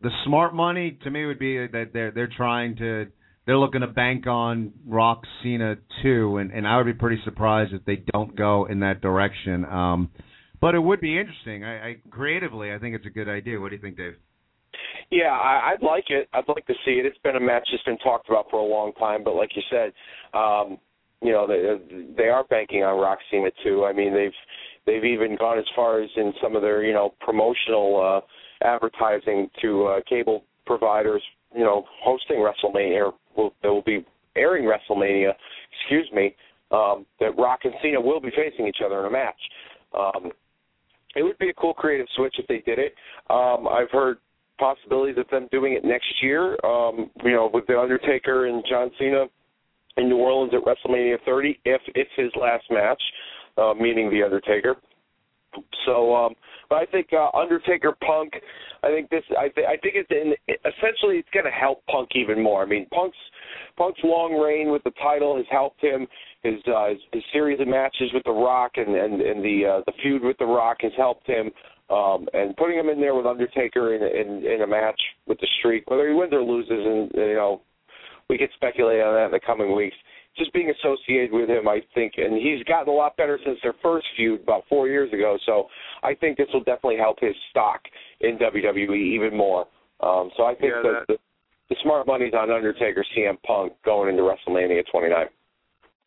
the 0.02 0.10
smart 0.26 0.54
money 0.54 0.98
to 1.04 1.12
me 1.12 1.26
would 1.26 1.40
be 1.40 1.58
that 1.58 1.92
they're 1.94 2.12
they're 2.12 2.30
trying 2.36 2.76
to 2.78 3.08
they're 3.46 3.58
looking 3.58 3.82
to 3.82 3.88
bank 3.88 4.28
on 4.28 4.72
Rock 4.86 5.24
Cena 5.44 5.78
too, 6.04 6.38
and 6.38 6.52
and 6.52 6.68
I 6.68 6.78
would 6.78 6.86
be 6.86 6.94
pretty 6.94 7.22
surprised 7.24 7.74
if 7.74 7.84
they 7.86 8.04
don't 8.12 8.36
go 8.36 8.66
in 8.66 8.80
that 8.82 9.02
direction. 9.02 9.66
Um, 9.66 10.10
but 10.60 10.76
it 10.76 10.80
would 10.80 11.02
be 11.02 11.20
interesting. 11.20 11.64
I, 11.64 11.90
I 11.90 11.96
creatively, 12.12 12.72
I 12.72 12.78
think 12.78 12.96
it's 12.96 13.06
a 13.06 13.10
good 13.10 13.28
idea. 13.28 13.60
What 13.60 13.70
do 13.70 13.76
you 13.76 13.82
think, 13.82 13.98
Dave? 13.98 14.16
Yeah, 15.10 15.32
I, 15.32 15.74
I'd 15.74 15.84
like 15.84 16.06
it. 16.10 16.30
I'd 16.34 16.48
like 16.48 16.66
to 16.68 16.74
see 16.86 16.92
it. 16.92 17.06
It's 17.06 17.18
been 17.20 17.36
a 17.36 17.40
match 17.40 17.68
that's 17.72 17.84
been 17.84 17.98
talked 17.98 18.30
about 18.30 18.46
for 18.50 18.60
a 18.60 18.64
long 18.64 18.94
time, 18.94 19.24
but 19.24 19.36
like 19.36 19.50
you 19.56 19.64
said, 19.70 19.92
um, 20.38 20.78
you 21.22 21.32
know, 21.32 21.48
they 21.48 22.14
they 22.16 22.30
are 22.30 22.44
banking 22.46 22.84
on 22.84 23.00
Rock 23.00 23.20
Cena 23.30 23.50
too. 23.64 23.86
I 23.86 23.94
mean, 23.94 24.14
they've 24.14 24.32
they've 24.86 25.04
even 25.04 25.36
gone 25.36 25.60
as 25.60 25.66
far 25.76 26.02
as 26.02 26.10
in 26.16 26.34
some 26.42 26.56
of 26.56 26.62
their 26.62 26.84
you 26.84 26.94
know 26.94 27.14
promotional 27.20 28.22
uh, 28.24 28.26
advertising 28.64 29.50
to 29.62 29.86
uh, 29.86 30.00
cable 30.08 30.44
providers, 30.66 31.22
you 31.56 31.64
know, 31.64 31.86
hosting 32.04 32.38
WrestleMania. 32.38 33.12
Will 33.36 33.54
they 33.62 33.70
will 33.70 33.82
be 33.82 34.06
airing 34.36 34.66
WrestleMania? 34.66 35.32
Excuse 35.82 36.10
me. 36.14 36.36
Um, 36.72 37.06
that 37.20 37.38
Rock 37.38 37.62
and 37.66 37.74
Cena 37.82 38.00
will 38.00 38.22
be 38.22 38.30
facing 38.30 38.66
each 38.66 38.78
other 38.86 39.02
in 39.02 39.06
a 39.08 39.12
match. 39.12 39.36
Um, 39.94 40.32
it 41.16 41.24
would 41.24 41.38
be 41.38 41.50
a 41.50 41.54
cool 41.54 41.74
creative 41.74 42.08
switch 42.16 42.36
if 42.38 42.48
they 42.48 42.60
did 42.60 42.80
it. 42.80 42.94
Um, 43.30 43.68
I've 43.68 43.92
heard 43.92 44.18
possibilities 44.58 45.18
of 45.18 45.28
them 45.30 45.50
doing 45.52 45.74
it 45.74 45.84
next 45.84 46.08
year. 46.22 46.58
Um, 46.66 47.10
you 47.24 47.32
know, 47.32 47.50
with 47.54 47.68
the 47.68 47.78
Undertaker 47.78 48.48
and 48.48 48.64
John 48.70 48.90
Cena 48.98 49.26
in 49.98 50.08
New 50.08 50.18
Orleans 50.18 50.54
at 50.54 50.62
WrestleMania 50.64 51.18
30, 51.26 51.60
if 51.66 51.82
it's 51.96 52.10
his 52.16 52.32
last 52.40 52.64
match, 52.70 53.02
uh, 53.58 53.74
meaning 53.74 54.10
the 54.10 54.24
Undertaker. 54.24 54.76
So, 55.86 56.16
um, 56.16 56.36
but 56.70 56.78
I 56.78 56.86
think 56.86 57.08
uh, 57.14 57.30
Undertaker 57.38 57.94
Punk. 58.06 58.34
I 58.84 58.88
think 58.88 59.10
this. 59.10 59.24
I, 59.38 59.50
th- 59.50 59.68
I 59.68 59.78
think 59.78 59.96
it's 59.96 60.10
in, 60.10 60.34
essentially 60.48 61.18
it's 61.18 61.30
going 61.34 61.46
to 61.46 61.52
help 61.52 61.86
Punk 61.88 62.10
even 62.16 62.42
more. 62.42 62.64
I 62.64 62.66
mean, 62.66 62.88
Punk's 62.94 63.18
Punk's 63.78 64.00
long 64.04 64.34
reign 64.34 64.72
with 64.72 64.84
the 64.84 64.92
title 65.02 65.36
has 65.38 65.46
helped 65.52 65.84
him. 65.84 66.08
His 66.44 66.56
uh, 66.68 66.90
his, 66.90 67.00
his 67.14 67.24
series 67.34 67.60
of 67.60 67.68
matches 67.68 68.12
with 68.14 68.24
The 68.24 68.32
Rock 68.32 68.74
and 68.76 68.96
and, 68.96 69.22
and 69.22 69.44
the 69.44 69.66
uh, 69.66 69.82
the 69.86 69.94
feud 70.02 70.24
with 70.24 70.38
The 70.38 70.46
Rock 70.46 70.78
has 70.82 70.94
helped 70.98 71.28
him. 71.28 71.52
Um, 71.90 72.26
and 72.34 72.56
putting 72.56 72.80
him 72.80 72.88
in 72.88 73.02
there 73.02 73.16
with 73.16 73.26
Undertaker 73.26 73.96
in, 73.96 74.02
in 74.02 74.46
in 74.46 74.62
a 74.62 74.68
match 74.68 75.00
with 75.28 75.40
the 75.42 75.48
Streak, 75.60 75.90
whether 75.90 76.08
he 76.08 76.16
wins 76.16 76.32
or 76.32 76.42
loses, 76.42 76.70
and 76.72 77.12
you 77.14 77.36
know, 77.36 77.62
we 78.30 78.38
could 78.38 78.50
speculate 78.56 79.02
on 79.02 79.14
that 79.14 79.26
in 79.26 79.32
the 79.32 79.42
coming 79.46 79.76
weeks 79.76 79.98
just 80.38 80.54
being 80.54 80.72
associated 80.72 81.32
with 81.32 81.50
him, 81.50 81.68
I 81.68 81.82
think, 81.94 82.14
and 82.18 82.34
he's 82.36 82.64
gotten 82.64 82.88
a 82.88 82.96
lot 82.96 83.18
better 83.18 83.38
since 83.46 83.60
their 83.62 83.76
first 83.84 84.06
feud 84.16 84.42
about 84.44 84.64
four 84.70 84.88
years 84.88 85.12
ago. 85.14 85.38
So 85.46 85.68
I 86.04 86.14
think 86.16 86.38
this 86.38 86.48
will 86.54 86.64
definitely 86.64 86.98
help 86.98 87.20
his 87.20 87.36
stock 87.50 87.82
in 88.22 88.38
WWE 88.38 88.96
even 89.16 89.36
more. 89.36 89.68
Um, 90.00 90.32
so 90.38 90.44
I 90.44 90.56
think 90.56 90.74
Yeah, 90.76 90.82
that 90.84 91.06
that- 91.08 91.08
the, 91.08 91.18
the 91.70 91.76
smart 91.84 92.08
money's 92.08 92.34
on 92.34 92.50
Undertaker, 92.52 93.06
CM 93.16 93.42
Punk 93.44 93.74
going 93.86 94.10
into 94.10 94.24
WrestleMania 94.24 94.84
29. 94.92 95.26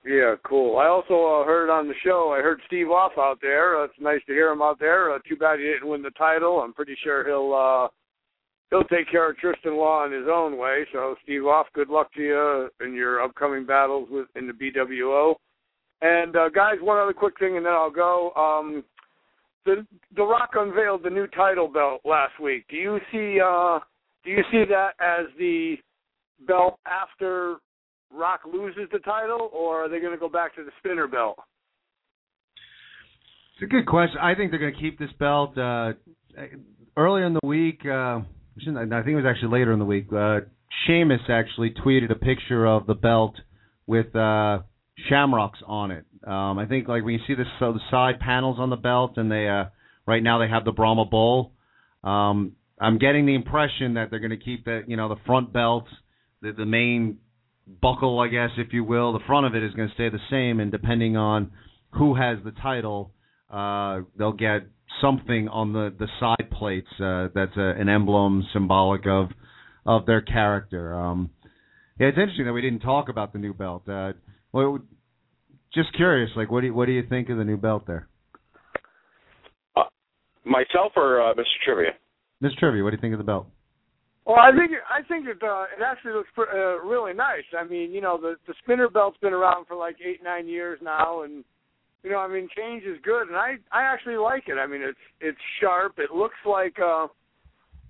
Yeah, 0.06 0.34
cool. 0.44 0.76
I 0.76 0.86
also 0.86 1.14
uh, 1.40 1.44
heard 1.46 1.70
on 1.70 1.88
the 1.88 1.94
show. 2.04 2.34
I 2.36 2.42
heard 2.42 2.60
Steve 2.66 2.90
Off 2.90 3.12
out 3.18 3.38
there. 3.40 3.80
Uh, 3.80 3.84
it's 3.84 3.94
nice 3.98 4.20
to 4.26 4.32
hear 4.34 4.50
him 4.50 4.60
out 4.60 4.78
there. 4.78 5.10
Uh, 5.14 5.18
too 5.26 5.36
bad 5.36 5.58
he 5.58 5.64
didn't 5.64 5.88
win 5.88 6.02
the 6.02 6.10
title. 6.10 6.60
I'm 6.60 6.74
pretty 6.74 6.94
sure 7.02 7.24
he'll 7.26 7.54
uh, 7.54 7.88
he'll 8.74 8.84
take 8.84 9.08
care 9.10 9.30
of 9.30 9.36
Tristan 9.36 9.76
Law 9.76 10.04
in 10.04 10.12
his 10.12 10.26
own 10.30 10.58
way. 10.58 10.84
So 10.92 11.14
Steve 11.22 11.46
Off, 11.46 11.66
good 11.74 11.88
luck 11.88 12.12
to 12.14 12.20
you 12.20 12.68
in 12.84 12.94
your 12.94 13.22
upcoming 13.22 13.64
battles 13.64 14.08
with 14.10 14.26
in 14.34 14.48
the 14.48 14.52
BWO. 14.52 15.34
And 16.02 16.34
uh, 16.34 16.48
guys, 16.48 16.74
one 16.80 16.98
other 16.98 17.12
quick 17.12 17.38
thing, 17.38 17.56
and 17.56 17.64
then 17.64 17.72
I'll 17.72 17.90
go. 17.90 18.32
Um, 18.36 18.84
the 19.64 19.86
The 20.16 20.24
Rock 20.24 20.50
unveiled 20.54 21.04
the 21.04 21.10
new 21.10 21.26
title 21.28 21.68
belt 21.68 22.00
last 22.04 22.38
week. 22.42 22.64
Do 22.68 22.76
you 22.76 22.98
see 23.12 23.38
uh, 23.40 23.78
Do 24.24 24.30
you 24.30 24.42
see 24.50 24.64
that 24.68 24.90
as 25.00 25.26
the 25.38 25.76
belt 26.46 26.78
after 26.84 27.56
Rock 28.12 28.40
loses 28.52 28.88
the 28.92 28.98
title, 28.98 29.50
or 29.52 29.84
are 29.84 29.88
they 29.88 30.00
going 30.00 30.12
to 30.12 30.18
go 30.18 30.28
back 30.28 30.54
to 30.56 30.64
the 30.64 30.70
spinner 30.78 31.06
belt? 31.06 31.36
It's 33.54 33.62
a 33.62 33.66
good 33.66 33.86
question. 33.86 34.18
I 34.20 34.34
think 34.34 34.50
they're 34.50 34.60
going 34.60 34.74
to 34.74 34.80
keep 34.80 34.98
this 34.98 35.12
belt. 35.20 35.56
Uh, 35.56 35.92
earlier 36.96 37.24
in 37.24 37.34
the 37.34 37.46
week, 37.46 37.80
uh, 37.86 38.20
I 38.56 39.02
think 39.02 39.08
it 39.08 39.16
was 39.16 39.24
actually 39.28 39.58
later 39.58 39.72
in 39.72 39.78
the 39.78 39.84
week. 39.84 40.06
Uh, 40.12 40.40
Sheamus 40.86 41.20
actually 41.28 41.70
tweeted 41.70 42.10
a 42.10 42.14
picture 42.14 42.66
of 42.66 42.86
the 42.86 42.94
belt 42.94 43.34
with 43.86 44.14
uh, 44.14 44.60
shamrocks 45.08 45.58
on 45.66 45.90
it. 45.90 46.04
Um, 46.26 46.58
I 46.58 46.66
think 46.66 46.88
like 46.88 47.04
when 47.04 47.14
you 47.14 47.20
see 47.26 47.34
the, 47.34 47.44
so 47.58 47.72
the 47.72 47.80
side 47.90 48.20
panels 48.20 48.56
on 48.58 48.70
the 48.70 48.76
belt, 48.76 49.14
and 49.16 49.30
they 49.30 49.48
uh, 49.48 49.66
right 50.06 50.22
now 50.22 50.38
they 50.38 50.48
have 50.48 50.64
the 50.64 50.72
Brahma 50.72 51.04
Bull. 51.04 51.52
Um, 52.02 52.52
I'm 52.80 52.98
getting 52.98 53.26
the 53.26 53.34
impression 53.34 53.94
that 53.94 54.10
they're 54.10 54.20
going 54.20 54.30
to 54.30 54.36
keep 54.36 54.64
the 54.64 54.82
you 54.86 54.96
know 54.96 55.08
the 55.08 55.20
front 55.26 55.52
belt, 55.52 55.84
the 56.40 56.52
the 56.52 56.66
main 56.66 57.18
buckle, 57.66 58.20
I 58.20 58.28
guess, 58.28 58.50
if 58.56 58.72
you 58.72 58.84
will. 58.84 59.12
The 59.12 59.24
front 59.26 59.46
of 59.46 59.54
it 59.54 59.62
is 59.62 59.74
going 59.74 59.88
to 59.88 59.94
stay 59.94 60.08
the 60.08 60.18
same, 60.30 60.60
and 60.60 60.70
depending 60.70 61.16
on 61.16 61.50
who 61.90 62.14
has 62.14 62.38
the 62.44 62.52
title, 62.52 63.12
uh, 63.50 64.00
they'll 64.16 64.32
get 64.32 64.62
something 65.00 65.48
on 65.48 65.72
the 65.72 65.94
the 65.98 66.08
side 66.20 66.50
plates 66.50 66.88
uh, 67.00 67.28
that's 67.34 67.56
a, 67.56 67.80
an 67.80 67.88
emblem 67.88 68.44
symbolic 68.52 69.06
of 69.06 69.28
of 69.86 70.06
their 70.06 70.20
character. 70.20 70.94
Um, 70.94 71.30
yeah, 71.98 72.08
it's 72.08 72.18
interesting 72.18 72.46
that 72.46 72.52
we 72.52 72.62
didn't 72.62 72.80
talk 72.80 73.08
about 73.08 73.32
the 73.32 73.38
new 73.38 73.54
belt. 73.54 73.88
Uh, 73.88 74.12
well, 74.52 74.78
just 75.72 75.94
curious, 75.94 76.30
like 76.36 76.50
what 76.50 76.62
do 76.62 76.68
you, 76.68 76.74
what 76.74 76.86
do 76.86 76.92
you 76.92 77.04
think 77.08 77.28
of 77.28 77.38
the 77.38 77.44
new 77.44 77.56
belt 77.56 77.86
there? 77.86 78.08
Uh, 79.76 79.82
myself 80.44 80.92
or 80.96 81.20
uh, 81.20 81.34
Mr. 81.34 81.44
Trivia? 81.64 81.92
Mr. 82.42 82.56
Trivia, 82.58 82.82
what 82.82 82.90
do 82.90 82.96
you 82.96 83.00
think 83.00 83.12
of 83.12 83.18
the 83.18 83.24
belt? 83.24 83.46
Well, 84.26 84.36
I 84.38 84.50
think 84.56 84.72
I 84.88 85.06
think 85.06 85.26
it 85.26 85.42
uh, 85.42 85.64
it 85.64 85.82
actually 85.84 86.12
looks 86.12 86.30
pr- 86.34 86.50
uh, 86.50 86.78
really 86.78 87.12
nice. 87.12 87.44
I 87.58 87.64
mean, 87.64 87.92
you 87.92 88.00
know, 88.00 88.18
the 88.18 88.36
the 88.46 88.54
spinner 88.62 88.88
belt's 88.88 89.18
been 89.18 89.34
around 89.34 89.66
for 89.66 89.76
like 89.76 89.96
eight 90.04 90.22
nine 90.22 90.48
years 90.48 90.78
now, 90.82 91.22
and 91.22 91.44
you 92.04 92.10
know, 92.10 92.18
I 92.18 92.28
mean, 92.28 92.48
change 92.54 92.84
is 92.84 92.98
good, 93.02 93.28
and 93.28 93.36
I 93.36 93.54
I 93.72 93.82
actually 93.82 94.18
like 94.18 94.44
it. 94.48 94.58
I 94.58 94.66
mean, 94.66 94.82
it's 94.82 94.98
it's 95.20 95.38
sharp. 95.60 95.94
It 95.98 96.10
looks 96.12 96.36
like 96.46 96.78
uh, 96.78 97.06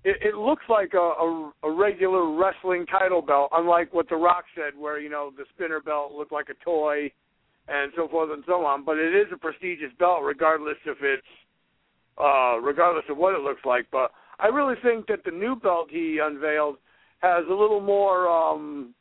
it, 0.05 0.15
it 0.21 0.35
looks 0.35 0.63
like 0.69 0.93
a, 0.93 0.97
a 0.97 1.51
a 1.63 1.71
regular 1.71 2.33
wrestling 2.33 2.85
title 2.85 3.21
belt, 3.21 3.49
unlike 3.51 3.93
what 3.93 4.07
The 4.07 4.15
Rock 4.15 4.45
said, 4.55 4.79
where 4.79 4.99
you 5.01 5.09
know 5.09 5.31
the 5.35 5.43
spinner 5.53 5.81
belt 5.81 6.13
looked 6.13 6.31
like 6.31 6.47
a 6.47 6.63
toy, 6.63 7.11
and 7.67 7.91
so 7.97 8.07
forth 8.07 8.31
and 8.31 8.43
so 8.47 8.65
on. 8.65 8.85
But 8.85 8.97
it 8.97 9.13
is 9.13 9.27
a 9.33 9.37
prestigious 9.37 9.91
belt, 9.99 10.23
regardless 10.23 10.77
if 10.85 10.97
it's 11.01 11.27
uh, 12.17 12.57
regardless 12.61 13.05
of 13.09 13.17
what 13.17 13.35
it 13.35 13.41
looks 13.41 13.65
like. 13.65 13.87
But 13.91 14.11
I 14.39 14.47
really 14.47 14.75
think 14.81 15.07
that 15.07 15.25
the 15.25 15.31
new 15.31 15.57
belt 15.57 15.89
he 15.91 16.19
unveiled 16.23 16.77
has 17.19 17.43
a 17.49 17.53
little 17.53 17.81
more 17.81 18.29
um 18.29 18.93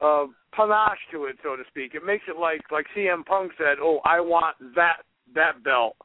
uh 0.00 0.26
panache 0.52 0.98
to 1.12 1.26
it, 1.26 1.36
so 1.42 1.56
to 1.56 1.62
speak. 1.68 1.94
It 1.94 2.04
makes 2.04 2.24
it 2.28 2.38
like 2.38 2.60
like 2.70 2.86
CM 2.96 3.24
Punk 3.24 3.52
said, 3.58 3.78
"Oh, 3.80 4.00
I 4.04 4.20
want 4.20 4.56
that 4.74 5.02
that 5.34 5.62
belt," 5.62 5.96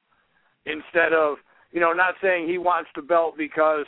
instead 0.65 1.13
of 1.13 1.37
you 1.71 1.79
know 1.79 1.93
not 1.93 2.15
saying 2.21 2.47
he 2.47 2.57
wants 2.57 2.89
the 2.95 3.01
belt 3.01 3.35
because 3.37 3.85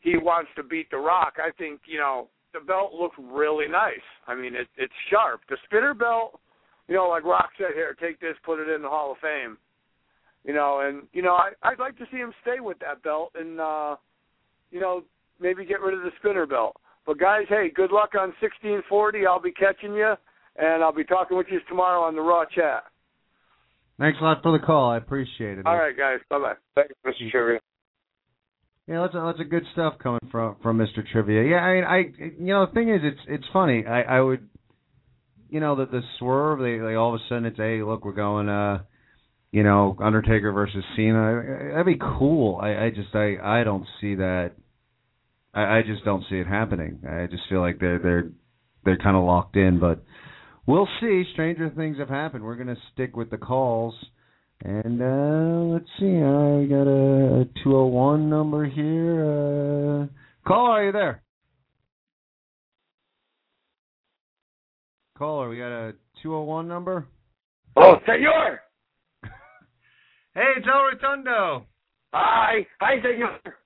he 0.00 0.16
wants 0.16 0.50
to 0.56 0.62
beat 0.62 0.90
The 0.90 0.98
Rock. 0.98 1.34
I 1.38 1.50
think 1.56 1.80
you 1.86 1.98
know 1.98 2.28
the 2.52 2.60
belt 2.60 2.92
looks 2.92 3.16
really 3.18 3.68
nice. 3.68 4.04
I 4.26 4.34
mean, 4.34 4.54
it, 4.54 4.68
it's 4.76 4.92
sharp. 5.10 5.40
The 5.48 5.56
spinner 5.64 5.94
belt, 5.94 6.38
you 6.88 6.94
know, 6.94 7.08
like 7.08 7.24
Rock 7.24 7.50
said 7.58 7.74
here, 7.74 7.96
take 7.98 8.20
this, 8.20 8.36
put 8.44 8.60
it 8.60 8.68
in 8.68 8.82
the 8.82 8.88
Hall 8.88 9.12
of 9.12 9.18
Fame. 9.18 9.56
You 10.44 10.52
know, 10.52 10.80
and 10.80 11.06
you 11.12 11.22
know, 11.22 11.34
I, 11.34 11.52
I'd 11.62 11.78
like 11.78 11.96
to 11.98 12.06
see 12.10 12.18
him 12.18 12.32
stay 12.42 12.60
with 12.60 12.78
that 12.80 13.02
belt 13.02 13.32
and 13.34 13.60
uh, 13.60 13.96
you 14.70 14.80
know 14.80 15.04
maybe 15.40 15.64
get 15.64 15.80
rid 15.80 15.94
of 15.94 16.02
the 16.02 16.10
spinner 16.18 16.46
belt. 16.46 16.76
But 17.06 17.18
guys, 17.18 17.44
hey, 17.48 17.70
good 17.74 17.90
luck 17.90 18.10
on 18.14 18.28
1640. 18.40 19.26
I'll 19.26 19.40
be 19.40 19.52
catching 19.52 19.94
you, 19.94 20.14
and 20.56 20.82
I'll 20.82 20.94
be 20.94 21.04
talking 21.04 21.36
with 21.36 21.48
you 21.50 21.60
tomorrow 21.68 22.02
on 22.02 22.14
the 22.14 22.20
Raw 22.20 22.44
chat. 22.44 22.84
Thanks 23.98 24.18
a 24.20 24.24
lot 24.24 24.42
for 24.42 24.52
the 24.52 24.64
call. 24.64 24.90
I 24.90 24.96
appreciate 24.96 25.58
it. 25.58 25.66
All 25.66 25.76
right, 25.76 25.96
guys. 25.96 26.18
Bye 26.30 26.38
bye. 26.38 26.54
Thanks, 26.74 26.94
Mr. 27.06 27.30
Trivia. 27.30 27.60
Yeah, 28.88 29.00
lots 29.00 29.14
of 29.14 29.22
lots 29.22 29.40
of 29.40 29.48
good 29.48 29.64
stuff 29.72 29.94
coming 30.02 30.20
from 30.30 30.56
from 30.62 30.78
Mr. 30.78 31.06
Trivia. 31.12 31.44
Yeah, 31.44 31.58
I 31.58 31.74
mean, 31.74 31.84
I 31.84 31.98
you 32.40 32.52
know 32.52 32.66
the 32.66 32.72
thing 32.72 32.88
is, 32.88 33.00
it's 33.04 33.20
it's 33.28 33.44
funny. 33.52 33.84
I 33.86 34.02
I 34.02 34.20
would, 34.20 34.48
you 35.48 35.60
know, 35.60 35.76
the 35.76 35.86
the 35.86 36.00
swerve. 36.18 36.58
They 36.58 36.78
they 36.78 36.94
all 36.94 37.14
of 37.14 37.20
a 37.20 37.24
sudden 37.28 37.44
it's 37.44 37.58
hey, 37.58 37.82
look, 37.82 38.04
we're 38.04 38.12
going 38.12 38.48
uh, 38.48 38.82
you 39.52 39.62
know, 39.62 39.96
Undertaker 40.00 40.50
versus 40.50 40.82
Cena. 40.96 41.70
That'd 41.72 41.86
be 41.86 41.98
cool. 42.00 42.58
I 42.60 42.86
I 42.86 42.90
just 42.90 43.14
I 43.14 43.36
I 43.42 43.62
don't 43.62 43.86
see 44.00 44.16
that. 44.16 44.52
I 45.54 45.78
I 45.78 45.82
just 45.82 46.04
don't 46.04 46.24
see 46.28 46.36
it 46.36 46.46
happening. 46.46 47.00
I 47.08 47.26
just 47.26 47.42
feel 47.48 47.60
like 47.60 47.78
they're 47.78 47.98
they're 47.98 48.30
they're 48.84 48.98
kind 48.98 49.16
of 49.16 49.24
locked 49.24 49.56
in, 49.56 49.78
but 49.78 50.02
we'll 50.66 50.88
see. 51.00 51.24
Stranger 51.32 51.70
things 51.70 51.98
have 51.98 52.08
happened. 52.08 52.44
We're 52.44 52.56
gonna 52.56 52.76
stick 52.92 53.16
with 53.16 53.30
the 53.30 53.38
calls. 53.38 53.94
And 54.64 55.02
uh 55.02 55.74
let's 55.74 55.90
see, 55.98 56.16
I 56.18 56.66
got 56.66 56.86
a, 56.86 57.48
201 57.64 58.30
number 58.30 58.64
here. 58.64 59.24
Uh 59.24 60.06
caller, 60.48 60.70
are 60.70 60.86
you 60.86 60.92
there? 60.92 61.22
Caller, 65.18 65.48
we 65.48 65.56
got 65.56 65.72
a 65.72 65.92
201 66.22 66.68
number. 66.68 67.06
Oh, 67.76 67.96
senor. 68.06 68.60
Hey, 70.34 70.40
it's 70.56 70.66
El 70.66 70.82
Rotundo. 70.84 71.66
Hi, 72.14 72.66
hi, 72.80 72.94
senor. 73.02 73.56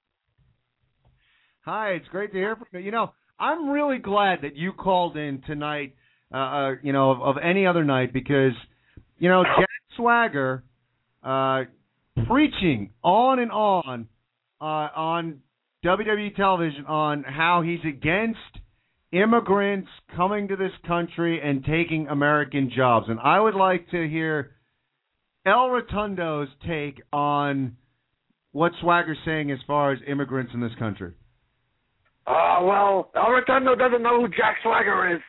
Hi, 1.66 1.94
it's 1.94 2.06
great 2.10 2.30
to 2.30 2.38
hear 2.38 2.54
from 2.54 2.66
you. 2.74 2.78
You 2.78 2.92
know, 2.92 3.12
I'm 3.40 3.70
really 3.70 3.98
glad 3.98 4.42
that 4.42 4.54
you 4.54 4.72
called 4.72 5.16
in 5.16 5.42
tonight. 5.48 5.96
Uh, 6.32 6.36
uh 6.36 6.70
you 6.80 6.92
know, 6.92 7.10
of, 7.10 7.20
of 7.20 7.36
any 7.42 7.66
other 7.66 7.82
night 7.82 8.12
because, 8.12 8.52
you 9.18 9.28
know, 9.28 9.42
Jack 9.42 9.68
Swagger, 9.96 10.62
uh, 11.24 11.62
preaching 12.28 12.90
on 13.02 13.40
and 13.40 13.50
on, 13.50 14.06
uh, 14.60 14.64
on 14.64 15.40
WWE 15.84 16.36
television 16.36 16.86
on 16.86 17.24
how 17.24 17.62
he's 17.62 17.80
against 17.84 18.38
immigrants 19.10 19.88
coming 20.14 20.46
to 20.46 20.54
this 20.54 20.70
country 20.86 21.40
and 21.42 21.64
taking 21.64 22.06
American 22.06 22.70
jobs, 22.76 23.06
and 23.08 23.18
I 23.18 23.40
would 23.40 23.56
like 23.56 23.90
to 23.90 24.08
hear 24.08 24.52
El 25.44 25.68
Rotundo's 25.68 26.48
take 26.64 27.02
on 27.12 27.76
what 28.52 28.70
Swagger's 28.80 29.18
saying 29.24 29.50
as 29.50 29.58
far 29.66 29.92
as 29.92 29.98
immigrants 30.06 30.52
in 30.54 30.60
this 30.60 30.74
country. 30.78 31.14
Uh, 32.26 32.58
well, 32.62 33.10
El 33.14 33.30
Rotundo 33.30 33.76
doesn't 33.76 34.02
know 34.02 34.20
who 34.20 34.28
Jack 34.28 34.56
Swagger 34.62 35.14
is. 35.14 35.22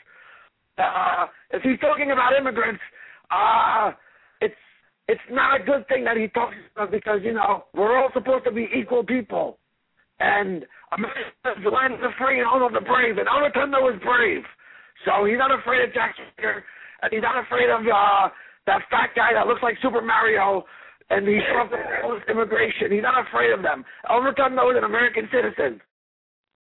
Uh, 0.77 1.27
if 1.51 1.61
he's 1.61 1.79
talking 1.79 2.11
about 2.11 2.33
immigrants, 2.37 2.81
uh, 3.29 3.91
it's 4.41 4.57
it's 5.07 5.21
not 5.29 5.61
a 5.61 5.63
good 5.63 5.87
thing 5.87 6.03
that 6.03 6.17
he 6.17 6.27
talks 6.29 6.55
about 6.75 6.91
because 6.91 7.19
you 7.23 7.33
know 7.33 7.65
we're 7.73 7.97
all 7.97 8.09
supposed 8.13 8.45
to 8.45 8.51
be 8.51 8.67
equal 8.75 9.03
people, 9.03 9.57
and 10.19 10.65
America's 10.91 11.61
the 11.63 11.69
land 11.69 11.93
of 11.93 12.01
the 12.01 12.13
free 12.17 12.39
and 12.39 12.47
home 12.47 12.63
of 12.63 12.73
the 12.73 12.81
brave, 12.85 13.17
and 13.17 13.27
El 13.27 13.41
Rotundo 13.41 13.87
is 13.89 14.01
brave, 14.01 14.43
so 15.05 15.25
he's 15.25 15.37
not 15.37 15.53
afraid 15.53 15.81
of 15.87 15.93
Jack 15.93 16.15
Swagger, 16.17 16.63
and 17.01 17.13
he's 17.13 17.21
not 17.21 17.37
afraid 17.41 17.69
of 17.69 17.81
uh, 17.85 18.29
that 18.65 18.81
fat 18.89 19.13
guy 19.15 19.33
that 19.33 19.45
looks 19.45 19.61
like 19.61 19.77
Super 19.81 20.01
Mario, 20.01 20.65
and 21.09 21.27
he's 21.27 21.45
from 21.53 21.69
immigration. 22.29 22.91
He's 22.91 23.05
not 23.05 23.21
afraid 23.21 23.53
of 23.53 23.61
them. 23.61 23.85
El 24.09 24.21
Rotundo 24.21 24.69
is 24.71 24.77
an 24.77 24.83
American 24.83 25.29
citizen. 25.29 25.81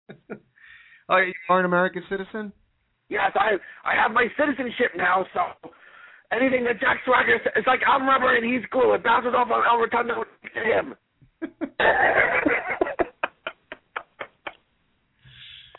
oh, 1.09 1.17
you 1.17 1.33
are 1.49 1.61
an 1.61 1.65
American 1.65 2.03
citizen? 2.09 2.53
Yes, 3.09 3.33
I 3.35 3.57
I 3.85 3.95
have 4.01 4.13
my 4.13 4.27
citizenship 4.39 4.93
now, 4.97 5.25
so 5.33 5.71
anything 6.33 6.65
that 6.65 6.81
Jack 6.81 6.99
Swagger 7.05 7.39
says, 7.43 7.53
it's 7.57 7.67
like 7.67 7.81
I'm 7.89 8.07
rubber 8.07 8.37
and 8.37 8.45
he's 8.45 8.65
glue. 8.71 8.93
It 8.95 9.03
bounces 9.03 9.33
off 9.37 9.49
of 9.51 9.65
El 9.65 9.79
Rotundo 9.79 10.25
to 10.25 10.61
him. 10.61 10.95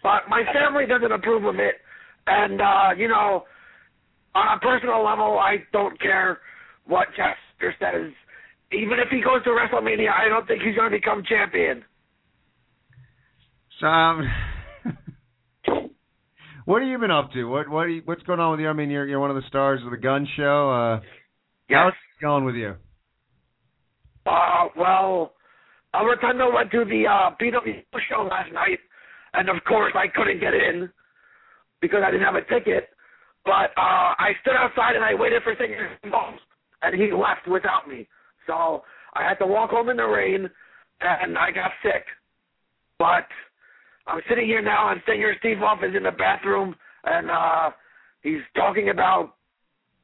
but 0.02 0.22
my 0.30 0.44
family 0.54 0.86
doesn't 0.88 1.12
approve 1.12 1.46
of 1.46 1.60
it, 1.60 1.76
and 2.28 2.62
uh, 2.62 2.90
you 2.98 3.08
know, 3.08 3.44
on 4.34 4.58
a 4.58 4.60
personal 4.60 5.04
level, 5.04 5.38
I 5.38 5.58
don't 5.72 6.00
care 6.02 6.40
what 6.86 7.08
Swagger 7.16 7.74
says. 7.80 8.12
Even 8.72 9.00
if 9.00 9.10
he 9.10 9.22
goes 9.22 9.44
to 9.44 9.50
WrestleMania, 9.50 10.12
I 10.14 10.30
don't 10.30 10.48
think 10.48 10.62
he's 10.62 10.76
going 10.76 10.92
to 10.92 10.98
become 10.98 11.24
champion. 11.28 11.84
So, 13.80 13.88
um, 13.88 14.30
what 16.66 16.82
have 16.82 16.90
you 16.90 16.98
been 16.98 17.12
up 17.12 17.32
to? 17.32 17.46
What 17.46 17.70
what 17.70 17.86
you, 17.86 18.02
what's 18.06 18.24
going 18.24 18.40
on 18.40 18.52
with 18.52 18.60
you? 18.60 18.68
I 18.68 18.74
mean, 18.74 18.90
you're 18.90 19.08
you're 19.08 19.20
one 19.20 19.30
of 19.30 19.38
the 19.38 19.48
stars 19.48 19.80
of 19.86 19.92
the 19.92 19.98
Gun 19.98 20.28
Show. 20.36 20.70
Uh, 20.70 21.00
yes. 21.70 21.78
How's 21.78 21.94
it 21.94 22.22
going 22.22 22.44
with 22.44 22.56
you? 22.56 22.76
Uh, 24.26 24.68
well, 24.78 25.34
El 25.94 26.06
Rotundo 26.06 26.54
went 26.54 26.72
to 26.72 26.84
the 26.86 27.06
uh, 27.08 27.32
PW 27.42 27.84
show 28.10 28.24
last 28.24 28.52
night, 28.54 28.80
and 29.34 29.50
of 29.50 29.64
course 29.68 29.94
I 29.96 30.08
couldn't 30.08 30.42
get 30.42 30.54
in 30.54 30.90
because 31.82 32.02
I 32.06 32.12
didn't 32.12 32.26
have 32.26 32.36
a 32.36 32.44
ticket. 32.44 32.90
But 33.46 33.72
uh, 33.78 34.14
I 34.20 34.34
stood 34.42 34.56
outside 34.56 34.96
and 34.96 35.04
I 35.04 35.14
waited 35.14 35.42
for 35.44 35.56
Singer 35.58 35.98
Bones, 36.04 36.40
and 36.82 36.94
he 37.00 37.12
left 37.14 37.48
without 37.48 37.88
me. 37.88 38.08
So 38.46 38.84
I 39.14 39.24
had 39.24 39.36
to 39.36 39.48
walk 39.48 39.70
home 39.70 39.90
in 39.90 39.98
the 39.98 40.04
rain, 40.04 40.50
and 41.00 41.38
I 41.38 41.52
got 41.52 41.72
sick. 41.82 42.04
But 43.00 43.26
I'm 44.10 44.22
sitting 44.28 44.46
here 44.46 44.62
now, 44.62 44.92
and 44.92 45.02
Singer 45.08 45.34
Steve 45.40 45.62
Off 45.62 45.80
is 45.84 45.96
in 45.96 46.04
the 46.04 46.12
bathroom, 46.12 46.76
and 47.04 47.30
uh, 47.30 47.70
he's 48.24 48.42
talking 48.56 48.90
about 48.90 49.36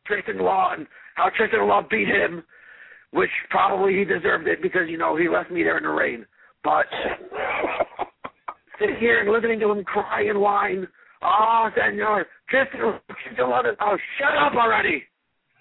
Tristan 0.06 0.40
Law 0.40 0.74
and 0.78 0.86
how 1.16 1.30
Tristan 1.36 1.68
Law 1.68 1.82
beat 1.90 2.08
him, 2.08 2.44
which 3.12 3.30
probably 3.50 3.98
he 3.98 4.06
deserved 4.06 4.48
it 4.48 4.62
because 4.62 4.84
you 4.88 4.98
know 4.98 5.16
he 5.18 5.28
left 5.28 5.50
me 5.50 5.64
there 5.64 5.78
in 5.78 5.84
the 5.84 5.90
rain. 5.90 6.26
But 6.64 6.86
sitting 8.80 8.98
here 9.00 9.22
and 9.22 9.32
listening 9.32 9.60
to 9.62 9.72
him 9.72 9.84
cry 9.84 10.24
and 10.30 10.40
whine, 10.40 10.88
oh, 11.24 11.70
Senor, 11.76 12.26
Tristan, 12.50 13.00
Tristan 13.24 13.50
Law, 13.50 13.62
oh, 13.82 13.98
shut 14.20 14.38
up 14.38 14.54
already. 14.54 15.04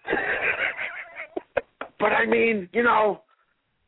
but 1.99 2.13
I 2.13 2.27
mean, 2.27 2.69
you 2.73 2.83
know, 2.83 3.23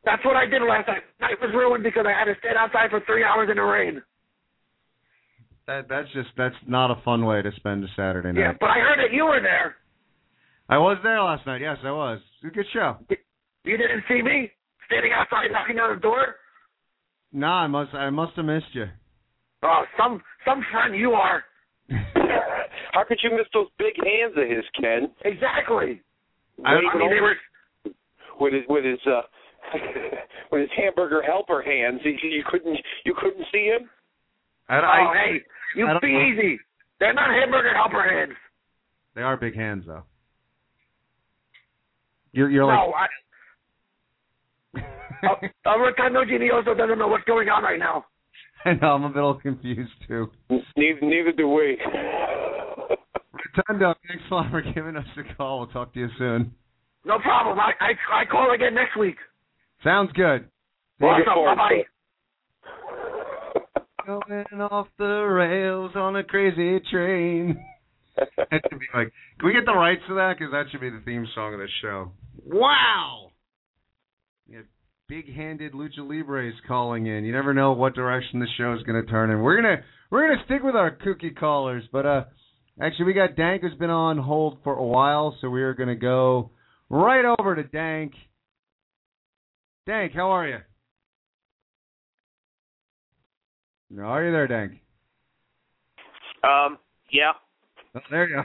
that's 0.03 0.23
what 0.25 0.35
I 0.35 0.45
did 0.45 0.61
last 0.61 0.87
night. 0.87 1.03
Night 1.19 1.35
was 1.41 1.51
ruined 1.53 1.83
because 1.83 2.05
I 2.07 2.17
had 2.17 2.25
to 2.25 2.33
stand 2.39 2.57
outside 2.57 2.89
for 2.89 3.01
three 3.05 3.23
hours 3.23 3.49
in 3.51 3.57
the 3.57 3.63
rain. 3.63 4.01
That 5.67 5.87
that's 5.89 6.07
just 6.13 6.29
that's 6.37 6.55
not 6.65 6.91
a 6.91 7.01
fun 7.03 7.25
way 7.25 7.41
to 7.41 7.51
spend 7.57 7.83
a 7.83 7.87
Saturday 7.95 8.31
night. 8.31 8.39
Yeah, 8.39 8.53
but 8.59 8.69
I 8.69 8.79
heard 8.79 8.99
that 8.99 9.13
you 9.13 9.25
were 9.25 9.41
there. 9.41 9.75
I 10.69 10.77
was 10.77 10.97
there 11.03 11.21
last 11.21 11.45
night. 11.45 11.61
Yes, 11.61 11.77
I 11.83 11.91
was. 11.91 12.19
It 12.41 12.47
was 12.47 12.51
a 12.53 12.55
good 12.55 12.65
show. 12.73 12.97
You 13.63 13.77
didn't 13.77 14.03
see 14.07 14.21
me 14.21 14.49
standing 14.87 15.11
outside 15.13 15.51
knocking 15.51 15.79
on 15.79 15.95
the 15.95 16.01
door? 16.01 16.35
Nah, 17.33 17.63
I 17.63 17.67
must. 17.67 17.93
I 17.93 18.09
must 18.09 18.35
have 18.37 18.45
missed 18.45 18.73
you. 18.73 18.85
Oh, 19.63 19.83
some 19.97 20.21
some 20.45 20.63
friend 20.71 20.95
you 20.95 21.11
are. 21.11 21.43
How 22.93 23.03
could 23.07 23.19
you 23.21 23.31
miss 23.31 23.47
those 23.53 23.67
big 23.77 23.93
hands 23.97 24.33
of 24.37 24.47
his, 24.49 24.63
Ken? 24.79 25.11
Exactly. 25.25 26.01
I- 26.65 26.75
Waving 26.75 26.89
I 26.93 26.97
mean, 26.97 27.09
they 27.11 27.21
were 27.21 27.35
with 28.39 28.53
his 28.53 28.63
with 28.69 28.85
his 28.85 28.99
uh 29.05 29.21
with 30.51 30.61
his 30.61 30.69
hamburger 30.77 31.21
helper 31.21 31.61
hands. 31.61 31.99
You, 32.05 32.11
you 32.23 32.43
couldn't 32.49 32.77
you 33.05 33.13
couldn't 33.19 33.45
see 33.51 33.65
him. 33.65 33.89
I, 34.69 34.79
Oh, 34.79 34.81
I, 34.83 35.13
hey, 35.13 35.37
you 35.77 35.87
I 35.87 35.93
don't 35.93 36.01
be 36.01 36.11
know. 36.11 36.21
easy. 36.21 36.59
They're 36.99 37.13
not 37.13 37.29
hamburger 37.29 37.73
helper 37.75 38.03
hands. 38.03 38.33
They 39.15 39.21
are 39.21 39.37
big 39.37 39.55
hands, 39.55 39.85
though. 39.87 40.03
You're 42.31 42.49
you're 42.49 42.67
no, 42.67 42.91
like. 42.91 43.09
I, 45.25 45.47
uh, 45.65 45.77
Rotundo 45.79 46.25
Genioso 46.25 46.75
doesn't 46.77 46.99
know 46.99 47.07
what's 47.07 47.23
going 47.23 47.49
on 47.49 47.63
right 47.63 47.79
now. 47.79 48.05
I 48.65 48.73
know. 48.73 48.87
I'm 48.93 49.03
a 49.03 49.07
little 49.07 49.35
confused 49.35 49.91
too. 50.07 50.29
Neither 50.49 51.01
neither 51.01 51.31
do 51.31 51.47
we. 51.47 51.77
Rotundo, 53.57 53.95
thanks 54.07 54.23
a 54.29 54.33
lot 54.35 54.51
for 54.51 54.61
giving 54.61 54.95
us 54.95 55.05
a 55.17 55.35
call. 55.35 55.59
We'll 55.59 55.67
talk 55.67 55.93
to 55.93 55.99
you 55.99 56.09
soon. 56.17 56.53
No 57.05 57.19
problem. 57.19 57.59
I 57.59 57.71
I, 57.79 58.21
I 58.21 58.25
call 58.25 58.53
again 58.53 58.75
next 58.75 58.97
week. 58.97 59.17
Sounds 59.83 60.11
good. 60.13 60.47
Awesome. 61.01 61.25
Bye 61.25 61.55
bye. 61.55 61.83
Going 64.07 64.45
off 64.61 64.87
the 64.97 65.03
rails 65.03 65.91
on 65.95 66.15
a 66.15 66.23
crazy 66.23 66.79
train. 66.89 67.61
that 68.15 68.61
should 68.69 68.79
be 68.79 68.85
like, 68.95 69.11
can 69.37 69.47
we 69.47 69.51
get 69.51 69.65
the 69.65 69.73
rights 69.73 70.01
to 70.07 70.13
that? 70.13 70.35
Because 70.39 70.53
that 70.53 70.67
should 70.71 70.79
be 70.79 70.89
the 70.89 71.01
theme 71.03 71.27
song 71.35 71.53
of 71.53 71.59
the 71.59 71.67
show. 71.81 72.13
Wow. 72.45 73.31
Yeah, 74.47 74.61
big-handed 75.09 75.73
lucha 75.73 76.07
libres 76.07 76.53
calling 76.69 77.07
in. 77.07 77.25
You 77.25 77.33
never 77.33 77.53
know 77.53 77.73
what 77.73 77.95
direction 77.95 78.39
the 78.39 78.47
show 78.57 78.73
is 78.75 78.83
going 78.83 79.03
to 79.05 79.11
turn 79.11 79.29
in. 79.29 79.41
We're 79.41 79.61
gonna 79.61 79.83
we're 80.09 80.25
gonna 80.25 80.45
stick 80.45 80.63
with 80.63 80.75
our 80.77 80.95
kooky 80.95 81.35
callers, 81.37 81.83
but 81.91 82.05
uh, 82.05 82.23
actually 82.81 83.07
we 83.07 83.13
got 83.13 83.35
Dank 83.35 83.61
who's 83.61 83.73
been 83.73 83.89
on 83.89 84.17
hold 84.19 84.59
for 84.63 84.73
a 84.73 84.85
while, 84.85 85.35
so 85.41 85.49
we 85.49 85.63
are 85.63 85.73
gonna 85.73 85.97
go 85.97 86.51
right 86.89 87.25
over 87.37 87.57
to 87.57 87.63
Dank. 87.63 88.13
Dank, 89.85 90.13
how 90.13 90.31
are 90.31 90.47
you? 90.47 90.59
Are 93.95 94.23
you 94.25 94.31
there, 94.31 94.47
Dank? 94.47 94.73
Um, 96.43 96.77
yeah. 97.11 97.31
Oh, 97.95 97.99
there 98.11 98.27
you 98.27 98.35
go. 98.35 98.43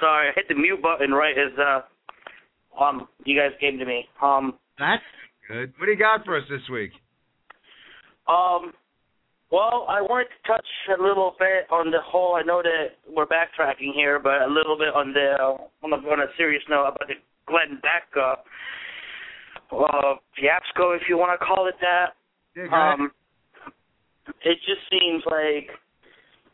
Sorry, 0.00 0.28
I 0.28 0.32
hit 0.34 0.46
the 0.48 0.54
mute 0.54 0.80
button 0.80 1.12
right 1.12 1.36
as 1.36 1.56
uh 1.58 2.82
um 2.82 3.08
you 3.24 3.38
guys 3.38 3.50
came 3.60 3.78
to 3.78 3.84
me. 3.84 4.06
Um 4.22 4.58
That's 4.78 5.02
good. 5.48 5.72
What 5.78 5.86
do 5.86 5.92
you 5.92 5.98
got 5.98 6.24
for 6.24 6.36
us 6.36 6.44
this 6.48 6.62
week? 6.70 6.90
um 8.28 8.72
well, 9.50 9.84
I 9.86 10.00
wanted 10.00 10.28
to 10.32 10.48
touch 10.48 10.66
a 10.98 11.02
little 11.02 11.36
bit 11.38 11.70
on 11.70 11.90
the 11.90 12.00
whole. 12.02 12.36
I 12.36 12.42
know 12.42 12.62
that 12.62 12.96
we're 13.06 13.26
backtracking 13.26 13.92
here, 13.94 14.18
but 14.18 14.40
a 14.40 14.48
little 14.48 14.78
bit 14.78 14.94
on 14.94 15.12
the 15.12 15.36
on 15.84 15.92
a, 15.92 15.96
on 16.08 16.20
a 16.20 16.26
serious 16.38 16.62
note 16.70 16.86
about 16.88 17.06
the 17.06 17.20
Glenn 17.46 17.78
Beck 17.82 18.08
uh, 18.16 19.76
uh, 19.76 20.14
fiasco, 20.34 20.92
if 20.92 21.02
you 21.06 21.18
want 21.18 21.38
to 21.38 21.44
call 21.44 21.68
it 21.68 21.74
that. 21.82 22.14
Yeah. 22.56 22.94
Um, 22.94 23.12
it 24.44 24.58
just 24.66 24.82
seems 24.90 25.22
like, 25.26 25.70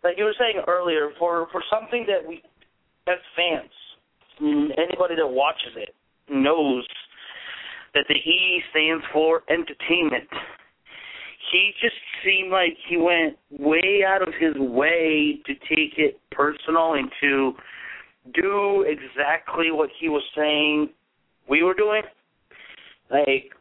like 0.05 0.17
you 0.17 0.25
were 0.25 0.37
saying 0.39 0.63
earlier, 0.67 1.11
for 1.19 1.49
for 1.53 1.63
something 1.71 2.07
that 2.07 2.27
we, 2.27 2.43
as 3.07 3.19
fans, 3.37 3.71
mm, 4.41 4.69
anybody 4.79 5.17
that 5.17 5.27
watches 5.27 5.73
it 5.77 5.95
knows 6.31 6.87
that 7.95 8.05
the 8.09 8.15
E 8.15 8.63
stands 8.71 9.05
for 9.13 9.43
entertainment. 9.49 10.29
He 11.51 11.73
just 11.81 11.97
seemed 12.23 12.53
like 12.53 12.77
he 12.89 12.99
went 12.99 13.39
way 13.51 14.05
out 14.07 14.21
of 14.21 14.35
his 14.39 14.55
way 14.59 15.41
to 15.47 15.55
take 15.55 15.97
it 15.97 16.21
personal 16.31 16.95
and 16.95 17.11
to 17.23 17.53
do 18.35 18.85
exactly 18.87 19.71
what 19.71 19.89
he 19.99 20.11
was 20.11 20.23
saying 20.37 20.91
we 21.49 21.63
were 21.63 21.75
doing. 21.75 22.03
Like 23.11 23.53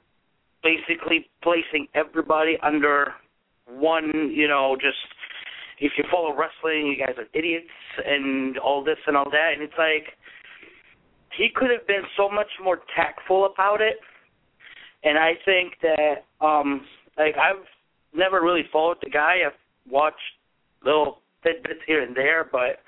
basically 0.64 1.30
placing 1.42 1.88
everybody 1.96 2.58
under 2.62 3.14
one, 3.68 4.32
you 4.34 4.48
know, 4.48 4.76
just 4.80 4.98
if 5.80 5.94
you 5.98 6.04
follow 6.12 6.36
wrestling, 6.36 6.88
you 6.88 6.98
guys 6.98 7.16
are 7.18 7.28
idiots 7.34 7.68
and 8.06 8.58
all 8.58 8.84
this 8.84 8.98
and 9.06 9.16
all 9.16 9.30
that. 9.30 9.52
And 9.54 9.62
it's 9.62 9.78
like 9.78 10.16
he 11.38 11.50
could 11.54 11.70
have 11.70 11.86
been 11.88 12.04
so 12.16 12.30
much 12.30 12.50
more 12.64 12.80
tactful 12.96 13.46
about 13.46 13.82
it. 13.82 13.98
And 15.04 15.18
I 15.18 15.34
think 15.46 15.74
that, 15.82 16.26
um, 16.46 16.82
like 17.18 17.36
I've 17.38 17.64
never 18.14 18.42
really 18.42 18.64
followed 18.72 18.98
the 19.04 19.10
guy. 19.10 19.38
I've 19.46 19.54
watched 19.90 20.18
little 20.84 21.20
tidbits 21.44 21.82
here 21.86 22.02
and 22.02 22.16
there, 22.16 22.48
but 22.52 22.82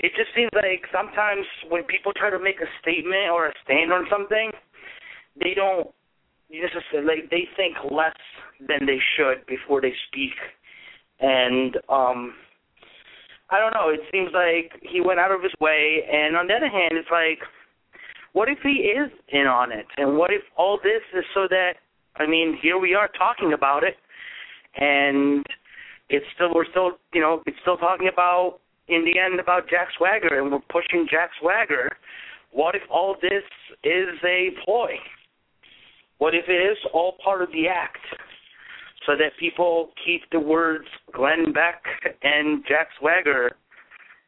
it 0.00 0.12
just 0.16 0.34
seems 0.34 0.50
like 0.54 0.84
sometimes 0.90 1.46
when 1.68 1.84
people 1.84 2.12
try 2.12 2.30
to 2.30 2.38
make 2.38 2.60
a 2.60 2.70
statement 2.80 3.30
or 3.30 3.48
a 3.48 3.52
stand 3.64 3.92
on 3.92 4.06
something, 4.10 4.50
they 5.40 5.54
don't 5.54 5.88
just 6.50 6.84
like 7.06 7.30
they 7.30 7.48
think 7.56 7.76
less 7.90 8.16
than 8.68 8.86
they 8.86 8.98
should 9.16 9.46
before 9.46 9.80
they 9.80 9.92
speak. 10.08 10.34
And 11.20 11.76
um 11.88 12.34
i 13.50 13.58
don't 13.58 13.74
know. 13.74 13.90
It 13.90 14.00
seems 14.10 14.30
like 14.32 14.80
he 14.82 15.00
went 15.00 15.20
out 15.20 15.30
of 15.30 15.42
his 15.42 15.52
way. 15.60 16.02
And 16.10 16.36
on 16.36 16.46
the 16.46 16.54
other 16.54 16.68
hand 16.68 16.92
it's 16.92 17.10
like 17.10 17.38
what 18.32 18.48
if 18.48 18.58
he 18.62 18.92
is 18.96 19.10
in 19.28 19.46
on 19.46 19.72
it? 19.72 19.86
And 19.98 20.16
what 20.16 20.32
if 20.32 20.42
all 20.56 20.78
this 20.82 21.02
is 21.16 21.24
so 21.34 21.46
that 21.48 21.74
i 22.16 22.26
mean 22.26 22.58
here 22.60 22.78
we 22.78 22.94
are 22.94 23.08
talking 23.08 23.52
about 23.52 23.84
it. 23.84 23.96
And 24.76 25.44
it's 26.08 26.26
still 26.34 26.54
we're 26.54 26.70
still 26.70 26.92
you 27.12 27.20
know 27.20 27.42
it's 27.46 27.58
still 27.62 27.76
talking 27.76 28.08
about 28.12 28.58
in 28.88 29.04
the 29.04 29.18
end 29.18 29.40
about 29.40 29.68
jack 29.68 29.88
swagger. 29.96 30.40
And 30.40 30.50
we're 30.50 30.60
pushing 30.70 31.06
jack 31.10 31.30
swagger. 31.40 31.88
What 32.52 32.74
if 32.74 32.82
all 32.90 33.16
this 33.22 33.44
is 33.82 34.08
a 34.24 34.50
ploy? 34.64 34.96
What 36.18 36.34
if 36.34 36.44
it 36.48 36.52
is 36.52 36.78
all 36.92 37.16
part 37.24 37.42
of 37.42 37.50
the 37.50 37.66
act 37.66 37.98
so 39.06 39.12
that 39.16 39.32
people 39.38 39.90
keep 40.04 40.22
the 40.30 40.40
words 40.40 40.86
Glenn 41.12 41.52
Beck 41.52 41.82
and 42.22 42.62
Jack 42.68 42.88
Swagger 42.98 43.50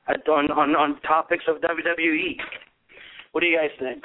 at- 0.08 0.28
on, 0.28 0.50
on, 0.50 0.70
on 0.76 1.00
topics 1.02 1.44
of 1.48 1.56
WWE? 1.56 2.36
What 3.32 3.40
do 3.40 3.46
you 3.46 3.56
guys 3.58 3.70
think? 3.78 4.02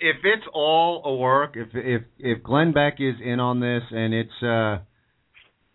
If 0.00 0.16
it's 0.24 0.46
all 0.52 1.02
a 1.04 1.16
work, 1.16 1.54
if 1.56 1.68
if 1.74 2.02
if 2.18 2.42
Glenn 2.44 2.72
Beck 2.72 2.94
is 3.00 3.16
in 3.24 3.40
on 3.40 3.58
this 3.58 3.82
and 3.90 4.14
it's 4.14 4.42
uh 4.42 4.78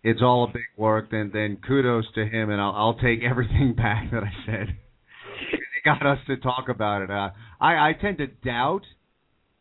it's 0.01 0.21
all 0.21 0.45
a 0.45 0.47
big 0.47 0.63
work, 0.77 1.11
then 1.11 1.29
then 1.33 1.57
kudos 1.65 2.05
to 2.15 2.25
him, 2.25 2.49
and 2.49 2.61
I'll 2.61 2.71
I'll 2.73 2.93
take 2.97 3.21
everything 3.29 3.73
back 3.75 4.11
that 4.11 4.23
I 4.23 4.31
said. 4.45 4.69
it 4.69 5.83
got 5.83 6.05
us 6.05 6.19
to 6.27 6.37
talk 6.37 6.69
about 6.69 7.01
it. 7.01 7.11
Uh, 7.11 7.31
I 7.59 7.89
I 7.89 7.93
tend 7.99 8.17
to 8.19 8.27
doubt 8.27 8.83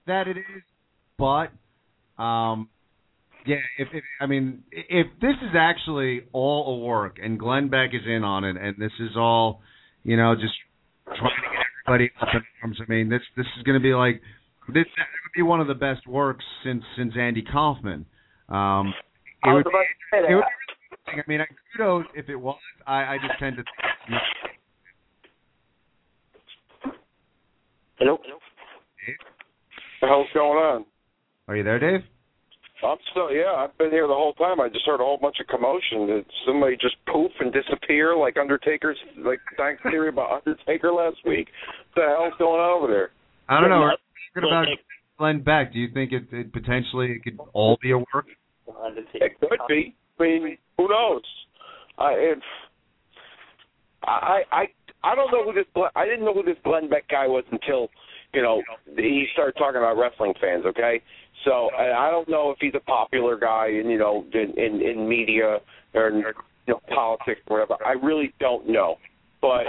that 0.06 0.28
it 0.28 0.36
is, 0.36 0.62
but 1.18 1.51
um, 2.22 2.68
yeah. 3.47 3.56
If, 3.78 3.89
if 3.93 4.05
I 4.20 4.27
mean, 4.27 4.62
if 4.70 5.06
this 5.20 5.35
is 5.43 5.55
actually 5.59 6.23
all 6.32 6.77
a 6.77 6.86
work 6.86 7.19
and 7.23 7.39
Glenn 7.39 7.69
Beck 7.69 7.90
is 7.93 8.02
in 8.06 8.24
on 8.24 8.44
it, 8.44 8.56
and 8.56 8.77
this 8.78 8.93
is 9.01 9.10
all, 9.16 9.60
you 10.05 10.16
know, 10.16 10.35
just 10.35 10.55
trying 11.06 11.19
to 11.19 11.56
get 11.56 11.66
everybody 11.86 12.10
up 12.20 12.28
in 12.35 12.43
arms. 12.62 12.78
I 12.81 12.90
mean, 12.90 13.09
this 13.09 13.23
this 13.36 13.47
is 13.59 13.62
going 13.64 13.78
to 13.78 13.82
be 13.82 13.94
like 13.94 14.20
this 14.69 14.85
would 14.86 15.35
be 15.36 15.43
one 15.43 15.60
of 15.60 15.66
the 15.66 15.74
best 15.74 16.06
works 16.06 16.44
since 16.64 16.82
since 16.97 17.14
Andy 17.19 17.43
Kaufman. 17.43 18.06
Um, 18.48 18.94
it 19.44 19.48
I 19.48 19.52
was 19.55 19.64
would, 19.64 19.73
about 19.73 19.82
to 19.82 20.06
say 20.10 20.19
it 20.19 20.28
that. 20.28 20.35
would 20.35 20.44
I 21.09 21.28
mean, 21.28 21.40
I 21.40 21.47
kudos 21.77 22.06
if 22.14 22.28
it 22.28 22.36
was. 22.36 22.59
I, 22.86 23.14
I 23.14 23.16
just 23.19 23.39
tend 23.39 23.56
to 23.56 23.62
think 23.62 24.20
Hello? 27.98 28.19
hello 28.23 28.39
the 30.02 30.09
hell's 30.09 30.27
going 30.35 30.59
on? 30.59 30.85
Are 31.48 31.56
you 31.56 31.62
there, 31.62 31.78
Dave? 31.78 32.05
I'm 32.84 32.98
still, 33.10 33.30
yeah, 33.32 33.52
I've 33.56 33.76
been 33.78 33.90
here 33.90 34.06
the 34.06 34.14
whole 34.14 34.34
time. 34.34 34.60
I 34.60 34.68
just 34.68 34.84
heard 34.86 35.00
a 35.00 35.04
whole 35.04 35.18
bunch 35.18 35.36
of 35.40 35.46
commotion. 35.46 36.06
Did 36.06 36.26
somebody 36.46 36.76
just 36.76 36.96
poof 37.06 37.30
and 37.40 37.52
disappear 37.52 38.16
like 38.16 38.36
Undertaker's, 38.36 38.98
like 39.18 39.38
Dank's 39.56 39.82
theory 39.82 40.09
about 40.09 40.42
Undertaker 40.44 40.92
last 40.92 41.18
week? 41.24 41.48
What 41.94 42.02
the 42.02 42.14
hell's 42.16 42.34
going 42.38 42.60
on 42.60 42.82
over 42.82 42.92
there? 42.92 43.10
I 43.48 43.60
don't 43.60 43.70
know. 43.70 43.90
We're 44.34 44.42
talking 44.42 44.50
about 44.50 44.66
Glenn 45.18 45.42
Beck. 45.42 45.72
Do 45.72 45.78
you 45.78 45.88
think 45.92 46.12
it, 46.12 46.24
it 46.32 46.52
potentially 46.52 47.12
it 47.12 47.22
could 47.22 47.38
all 47.52 47.78
be 47.80 47.92
a 47.92 47.98
work? 47.98 48.26
It 49.14 49.32
could 49.40 49.59
be. 49.68 49.94
I 50.18 50.22
mean, 50.22 50.59
who 50.78 50.88
knows? 50.88 51.22
I 51.98 52.12
if 52.12 52.38
I 54.04 54.42
I 54.50 54.64
I 55.04 55.14
don't 55.14 55.30
know 55.30 55.44
who 55.44 55.52
this 55.52 55.66
I 55.94 56.04
didn't 56.04 56.24
know 56.24 56.34
who 56.34 56.42
this 56.42 56.56
Glenn 56.64 56.88
Beck 56.88 57.09
guy 57.09 57.26
was 57.26 57.44
until 57.50 57.88
you 58.32 58.42
know 58.42 58.62
he 58.96 59.26
started 59.32 59.54
talking 59.59 59.78
about 59.78 59.98
wrestling 59.98 60.34
fans. 60.40 60.64
Okay, 60.66 61.02
so 61.44 61.70
I 61.77 62.10
don't 62.10 62.28
know 62.28 62.51
if 62.51 62.59
he's 62.60 62.74
a 62.74 62.81
popular 62.81 63.39
guy 63.39 63.69
in 63.69 63.89
you 63.90 63.98
know 63.98 64.24
in 64.32 64.55
in, 64.56 64.81
in 64.81 65.09
media 65.09 65.59
or 65.94 66.09
in, 66.09 66.19
you 66.19 66.24
know 66.69 66.81
politics 66.94 67.40
or 67.48 67.60
whatever. 67.60 67.85
I 67.85 67.93
really 67.93 68.32
don't 68.40 68.69
know, 68.69 68.97
but 69.40 69.64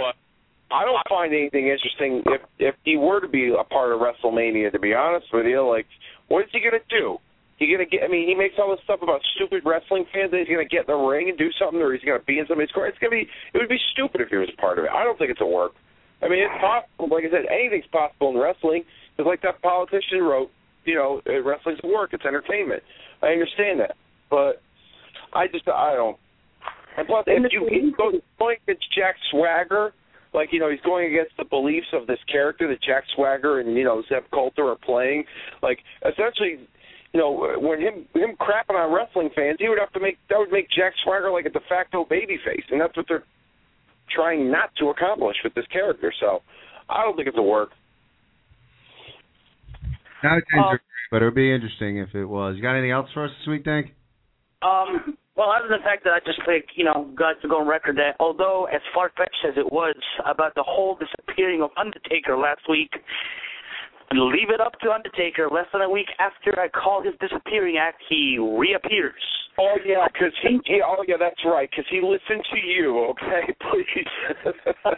I 0.70 0.84
don't 0.84 1.02
find 1.08 1.32
anything 1.32 1.68
interesting 1.68 2.22
if 2.26 2.40
if 2.58 2.74
he 2.84 2.96
were 2.96 3.20
to 3.20 3.28
be 3.28 3.52
a 3.52 3.64
part 3.64 3.92
of 3.92 4.00
WrestleMania. 4.00 4.72
To 4.72 4.78
be 4.78 4.94
honest 4.94 5.26
with 5.32 5.46
you, 5.46 5.66
like, 5.68 5.86
what 6.28 6.44
is 6.44 6.50
he 6.52 6.60
gonna 6.60 6.82
do? 6.88 7.18
He 7.58 7.70
gonna 7.70 7.86
get? 7.86 8.02
I 8.02 8.08
mean, 8.08 8.26
he 8.26 8.34
makes 8.34 8.54
all 8.58 8.70
this 8.70 8.82
stuff 8.84 9.00
about 9.02 9.20
stupid 9.36 9.62
wrestling 9.64 10.04
fans. 10.12 10.30
That 10.30 10.40
he's 10.40 10.48
gonna 10.48 10.64
get 10.64 10.88
in 10.88 10.94
the 10.94 10.98
ring 10.98 11.28
and 11.28 11.38
do 11.38 11.50
something, 11.58 11.80
or 11.80 11.92
he's 11.92 12.02
gonna 12.02 12.24
be 12.26 12.38
in 12.38 12.46
somebody's 12.46 12.72
corner. 12.72 12.88
It's 12.88 12.98
gonna 12.98 13.14
be. 13.14 13.28
It 13.52 13.58
would 13.58 13.68
be 13.68 13.80
stupid 13.92 14.20
if 14.20 14.28
he 14.28 14.36
was 14.36 14.50
a 14.50 14.60
part 14.60 14.78
of 14.78 14.84
it. 14.84 14.90
I 14.90 15.04
don't 15.04 15.18
think 15.18 15.30
it's 15.30 15.40
a 15.40 15.46
work. 15.46 15.72
I 16.22 16.28
mean, 16.28 16.42
it's 16.42 16.60
possible. 16.60 17.14
Like 17.14 17.24
I 17.24 17.30
said, 17.30 17.46
anything's 17.46 17.86
possible 17.92 18.30
in 18.30 18.38
wrestling. 18.38 18.82
It's 19.18 19.26
like 19.26 19.42
that 19.42 19.62
politician 19.62 20.22
wrote. 20.22 20.50
You 20.84 20.94
know, 20.94 21.22
uh, 21.28 21.42
wrestling's 21.42 21.80
work. 21.82 22.10
It's 22.12 22.24
entertainment. 22.24 22.82
I 23.22 23.28
understand 23.28 23.80
that, 23.80 23.96
but 24.30 24.62
I 25.32 25.46
just 25.48 25.66
I 25.68 25.94
don't. 25.94 26.16
And 26.96 27.06
plus, 27.06 27.24
if 27.26 27.52
you 27.52 27.66
he's 27.70 27.94
going 27.96 28.20
going 28.38 28.56
against 28.62 28.86
Jack 28.94 29.16
Swagger, 29.30 29.92
like 30.32 30.50
you 30.52 30.60
know, 30.60 30.70
he's 30.70 30.80
going 30.80 31.10
against 31.10 31.32
the 31.36 31.44
beliefs 31.44 31.86
of 31.92 32.06
this 32.06 32.18
character 32.30 32.68
that 32.68 32.82
Jack 32.82 33.04
Swagger 33.14 33.60
and 33.60 33.76
you 33.76 33.84
know 33.84 34.02
Zeb 34.08 34.24
Colter 34.32 34.68
are 34.68 34.76
playing. 34.76 35.24
Like 35.62 35.78
essentially, 36.02 36.60
you 37.12 37.20
know, 37.20 37.56
when 37.58 37.80
him 37.80 38.06
him 38.14 38.36
crapping 38.40 38.76
on 38.76 38.92
wrestling 38.92 39.30
fans, 39.34 39.56
he 39.58 39.68
would 39.68 39.78
have 39.78 39.92
to 39.92 40.00
make 40.00 40.18
that 40.30 40.38
would 40.38 40.52
make 40.52 40.68
Jack 40.70 40.92
Swagger 41.02 41.30
like 41.30 41.46
a 41.46 41.50
de 41.50 41.60
facto 41.68 42.04
babyface, 42.04 42.66
and 42.70 42.80
that's 42.80 42.96
what 42.96 43.06
they're 43.08 43.24
trying 44.14 44.50
not 44.50 44.70
to 44.78 44.90
accomplish 44.90 45.36
with 45.42 45.54
this 45.54 45.66
character. 45.72 46.12
So, 46.20 46.42
I 46.88 47.02
don't 47.02 47.16
think 47.16 47.26
it's 47.26 47.38
a 47.38 47.42
work. 47.42 47.70
Not 50.24 50.38
a 50.38 50.42
Uh, 50.42 50.42
ginger, 50.50 50.82
but 51.10 51.22
it 51.22 51.24
would 51.26 51.34
be 51.34 51.52
interesting 51.52 51.98
if 51.98 52.14
it 52.14 52.24
was. 52.24 52.56
You 52.56 52.62
got 52.62 52.72
anything 52.72 52.90
else 52.90 53.10
for 53.12 53.24
us 53.24 53.30
this 53.38 53.46
week, 53.46 53.64
Dank? 53.64 53.92
Um, 54.62 55.18
well, 55.36 55.50
other 55.52 55.68
than 55.68 55.78
the 55.80 55.84
fact 55.84 56.04
that 56.04 56.14
I 56.14 56.20
just 56.24 56.40
think, 56.46 56.64
you 56.74 56.84
know, 56.84 57.10
got 57.14 57.40
to 57.42 57.48
go 57.48 57.60
on 57.60 57.68
record 57.68 57.96
that 57.96 58.16
although 58.18 58.64
as 58.72 58.80
far 58.94 59.10
fetched 59.16 59.44
as 59.44 59.54
it 59.58 59.70
was 59.70 59.96
about 60.24 60.54
the 60.54 60.62
whole 60.62 60.96
disappearing 60.96 61.60
of 61.60 61.70
Undertaker 61.76 62.36
last 62.38 62.62
week, 62.68 62.90
leave 64.12 64.48
it 64.48 64.60
up 64.60 64.78
to 64.80 64.92
Undertaker. 64.92 65.48
Less 65.50 65.66
than 65.72 65.82
a 65.82 65.90
week 65.90 66.08
after 66.18 66.58
I 66.58 66.68
call 66.68 67.02
his 67.02 67.14
disappearing 67.20 67.76
act, 67.76 68.00
he 68.08 68.38
reappears. 68.38 69.20
Oh 69.58 69.76
yeah, 69.84 70.06
because 70.10 70.32
he, 70.42 70.58
he. 70.64 70.80
Oh 70.84 71.04
yeah, 71.06 71.16
that's 71.18 71.40
right. 71.44 71.68
Because 71.68 71.86
he 71.90 72.00
listened 72.00 72.42
to 72.52 72.58
you. 72.58 73.12
Okay, 73.12 73.54
please. 73.70 74.08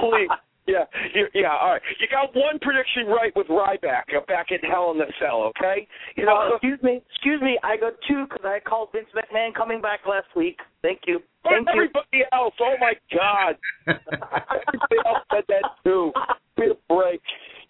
please. 0.00 0.30
Yeah, 0.72 0.84
you, 1.14 1.26
yeah. 1.34 1.52
All 1.52 1.76
right. 1.76 1.82
You 2.00 2.08
got 2.08 2.34
one 2.34 2.58
prediction 2.60 3.06
right 3.06 3.32
with 3.36 3.48
Ryback 3.48 4.08
uh, 4.16 4.24
back 4.26 4.46
in 4.50 4.58
Hell 4.68 4.92
in 4.92 4.98
the 4.98 5.04
Cell. 5.20 5.52
Okay. 5.52 5.86
You 6.16 6.24
know. 6.24 6.36
Uh, 6.36 6.56
excuse 6.56 6.82
me, 6.82 7.02
excuse 7.12 7.42
me. 7.42 7.58
I 7.62 7.76
got 7.76 7.92
two 8.08 8.24
because 8.24 8.44
I 8.44 8.58
called 8.60 8.88
Vince 8.92 9.08
McMahon 9.14 9.54
coming 9.54 9.82
back 9.82 10.00
last 10.08 10.28
week. 10.34 10.56
Thank 10.80 11.00
you. 11.06 11.20
Thank 11.44 11.68
you. 11.68 11.72
everybody 11.72 12.24
else. 12.32 12.54
Oh 12.60 12.74
my 12.80 12.94
God. 13.12 13.56
everybody 13.86 14.98
else 15.04 15.24
said 15.30 15.44
that 15.48 15.64
too. 15.84 16.12
Me 16.56 16.72
a 16.72 16.92
break. 16.92 17.20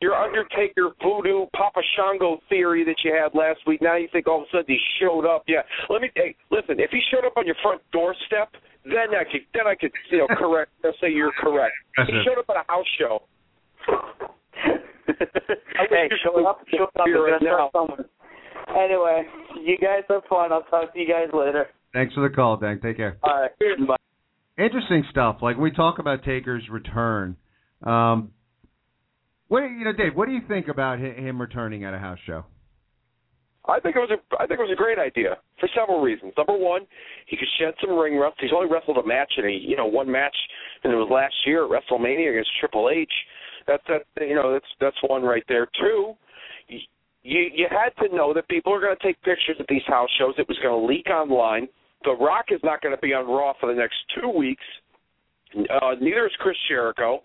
Your 0.03 0.15
Undertaker 0.15 0.91
voodoo 1.01 1.47
Papa 1.57 1.81
Shango 1.97 2.41
theory 2.49 2.85
that 2.85 2.97
you 3.05 3.15
had 3.15 3.39
last 3.39 3.61
week. 3.67 3.81
Now 3.81 3.97
you 3.97 4.09
think 4.13 4.27
all 4.27 4.43
of 4.43 4.49
a 4.53 4.57
sudden 4.59 4.67
he 4.69 4.79
showed 5.01 5.25
up. 5.25 5.45
Yeah. 5.47 5.63
Let 5.89 6.03
me. 6.03 6.11
Hey, 6.17 6.35
listen. 6.51 6.81
If 6.81 6.91
he 6.91 7.01
showed 7.11 7.25
up 7.25 7.37
on 7.37 7.47
your 7.47 7.55
front 7.63 7.81
doorstep, 7.93 8.51
then 8.85 9.15
I 9.15 9.23
could. 9.23 9.43
Then 9.55 9.67
I 9.69 9.77
could. 9.77 9.93
You 10.11 10.19
know, 10.19 10.27
correct. 10.37 10.73
I'll 10.85 10.93
say 11.01 11.11
you're 11.11 11.33
correct. 11.41 11.73
That's 11.97 12.11
he 12.11 12.17
it. 12.17 12.27
showed 12.27 12.39
up 12.41 12.47
at 12.51 12.57
a 12.57 12.65
house 12.67 12.87
show. 12.99 13.23
hey, 15.07 16.09
show 16.25 16.47
up, 16.47 16.61
show 16.77 16.85
up, 16.85 16.91
Here 17.07 17.23
right 17.23 17.41
now. 17.43 17.71
someone. 17.73 18.05
Anyway, 18.77 19.27
you 19.61 19.77
guys 19.79 20.03
have 20.09 20.23
fun. 20.29 20.53
I'll 20.53 20.63
talk 20.63 20.93
to 20.95 20.99
you 21.01 21.07
guys 21.07 21.29
later. 21.33 21.67
Thanks 21.93 22.15
for 22.15 22.27
the 22.29 22.35
call, 22.35 22.57
Dank. 22.57 22.83
Take 22.83 22.97
care. 22.97 23.19
All 23.23 23.43
right, 23.43 23.51
bye. 23.87 23.97
Interesting 24.59 25.05
stuff. 25.11 25.39
Like 25.43 25.57
we 25.59 25.71
talk 25.71 25.99
about 25.99 26.25
Taker's 26.25 26.69
return. 26.71 27.37
Um, 27.83 28.31
what 29.53 29.65
you 29.65 29.85
know, 29.85 29.93
Dave? 29.93 30.17
What 30.17 30.29
do 30.29 30.33
you 30.33 30.41
think 30.49 30.69
about 30.69 30.99
him 30.99 31.39
returning 31.39 31.85
at 31.85 31.93
a 31.93 31.99
house 31.99 32.19
show? 32.27 32.47
I 33.69 33.79
think 33.81 33.97
it 33.97 33.99
was 33.99 34.11
a 34.11 34.43
I 34.43 34.47
think 34.47 34.59
it 34.59 34.63
was 34.63 34.73
a 34.73 34.81
great 34.81 34.99
idea 34.99 35.37
for 35.61 35.69
several 35.77 36.01
reasons. 36.01 36.33
Number 36.39 36.57
one, 36.57 36.87
he 37.27 37.37
could 37.37 37.49
shed 37.61 37.75
some 37.79 37.95
ring 37.97 38.17
rust. 38.17 38.39
He's 38.41 38.51
only 38.55 38.73
wrestled 38.73 38.97
a 38.97 39.07
match 39.07 39.31
in 39.37 39.45
a 39.45 39.51
you 39.51 39.77
know 39.77 39.85
one 39.85 40.11
match, 40.11 40.35
and 40.83 40.93
it 40.93 40.97
was 40.97 41.09
last 41.13 41.35
year 41.45 41.65
at 41.65 41.71
WrestleMania 41.71 42.31
against 42.31 42.51
Triple 42.61 42.89
H. 42.89 43.13
That's 43.67 43.83
that 43.89 44.27
you 44.27 44.35
know 44.35 44.55
that's 44.55 44.67
that's 44.81 44.97
one 45.07 45.23
right 45.23 45.45
there. 45.49 45.69
Two, 45.79 46.15
you 46.69 46.81
you 47.23 47.67
had 47.71 47.91
to 48.03 48.17
know 48.17 48.33
that 48.33 48.49
people 48.49 48.73
are 48.73 48.81
going 48.81 48.97
to 48.97 49.07
take 49.07 49.21
pictures 49.23 49.57
at 49.61 49.67
these 49.69 49.85
house 49.87 50.09
shows. 50.19 50.33
It 50.39 50.49
was 50.49 50.59
going 50.63 50.81
to 50.81 50.87
leak 50.87 51.09
online. 51.11 51.69
The 52.05 52.17
Rock 52.17 52.47
is 52.49 52.61
not 52.65 52.81
going 52.81 52.97
to 52.97 53.01
be 53.03 53.13
on 53.13 53.27
Raw 53.29 53.53
for 53.61 53.73
the 53.73 53.79
next 53.79 53.97
two 54.19 54.31
weeks. 54.31 54.65
Uh, 55.55 55.95
neither 56.01 56.25
is 56.27 56.33
Chris 56.41 56.57
Jericho. 56.69 57.21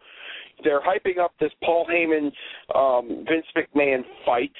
They're 0.64 0.82
hyping 0.82 1.20
up 1.20 1.34
this 1.40 1.52
Paul 1.64 1.86
Heyman 1.90 2.32
um, 2.76 3.26
Vince 3.28 3.46
McMahon 3.56 4.04
fight. 4.26 4.52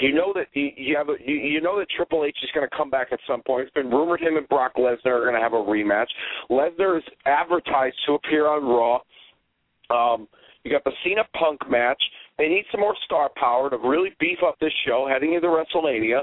You 0.00 0.14
know 0.14 0.32
that 0.34 0.46
you 0.54 0.96
have 0.96 1.10
a, 1.10 1.14
you 1.24 1.60
know 1.60 1.78
that 1.78 1.86
Triple 1.96 2.24
H 2.24 2.36
is 2.42 2.50
going 2.54 2.68
to 2.68 2.76
come 2.76 2.90
back 2.90 3.08
at 3.12 3.20
some 3.26 3.42
point. 3.42 3.64
It's 3.64 3.74
been 3.74 3.90
rumored 3.90 4.20
him 4.20 4.36
and 4.36 4.48
Brock 4.48 4.72
Lesnar 4.76 5.06
are 5.06 5.20
going 5.20 5.34
to 5.34 5.40
have 5.40 5.52
a 5.52 5.56
rematch. 5.56 6.08
Lesnar 6.50 6.98
is 6.98 7.04
advertised 7.24 7.96
to 8.06 8.14
appear 8.14 8.48
on 8.48 8.64
Raw. 8.64 8.98
Um, 9.90 10.26
you 10.64 10.72
got 10.72 10.82
the 10.84 10.92
Cena 11.04 11.22
Punk 11.38 11.60
match. 11.70 12.02
They 12.38 12.48
need 12.48 12.64
some 12.72 12.80
more 12.80 12.96
star 13.04 13.30
power 13.36 13.68
to 13.70 13.76
really 13.76 14.10
beef 14.18 14.38
up 14.46 14.58
this 14.60 14.72
show 14.86 15.06
heading 15.10 15.34
into 15.34 15.48
WrestleMania. 15.48 16.20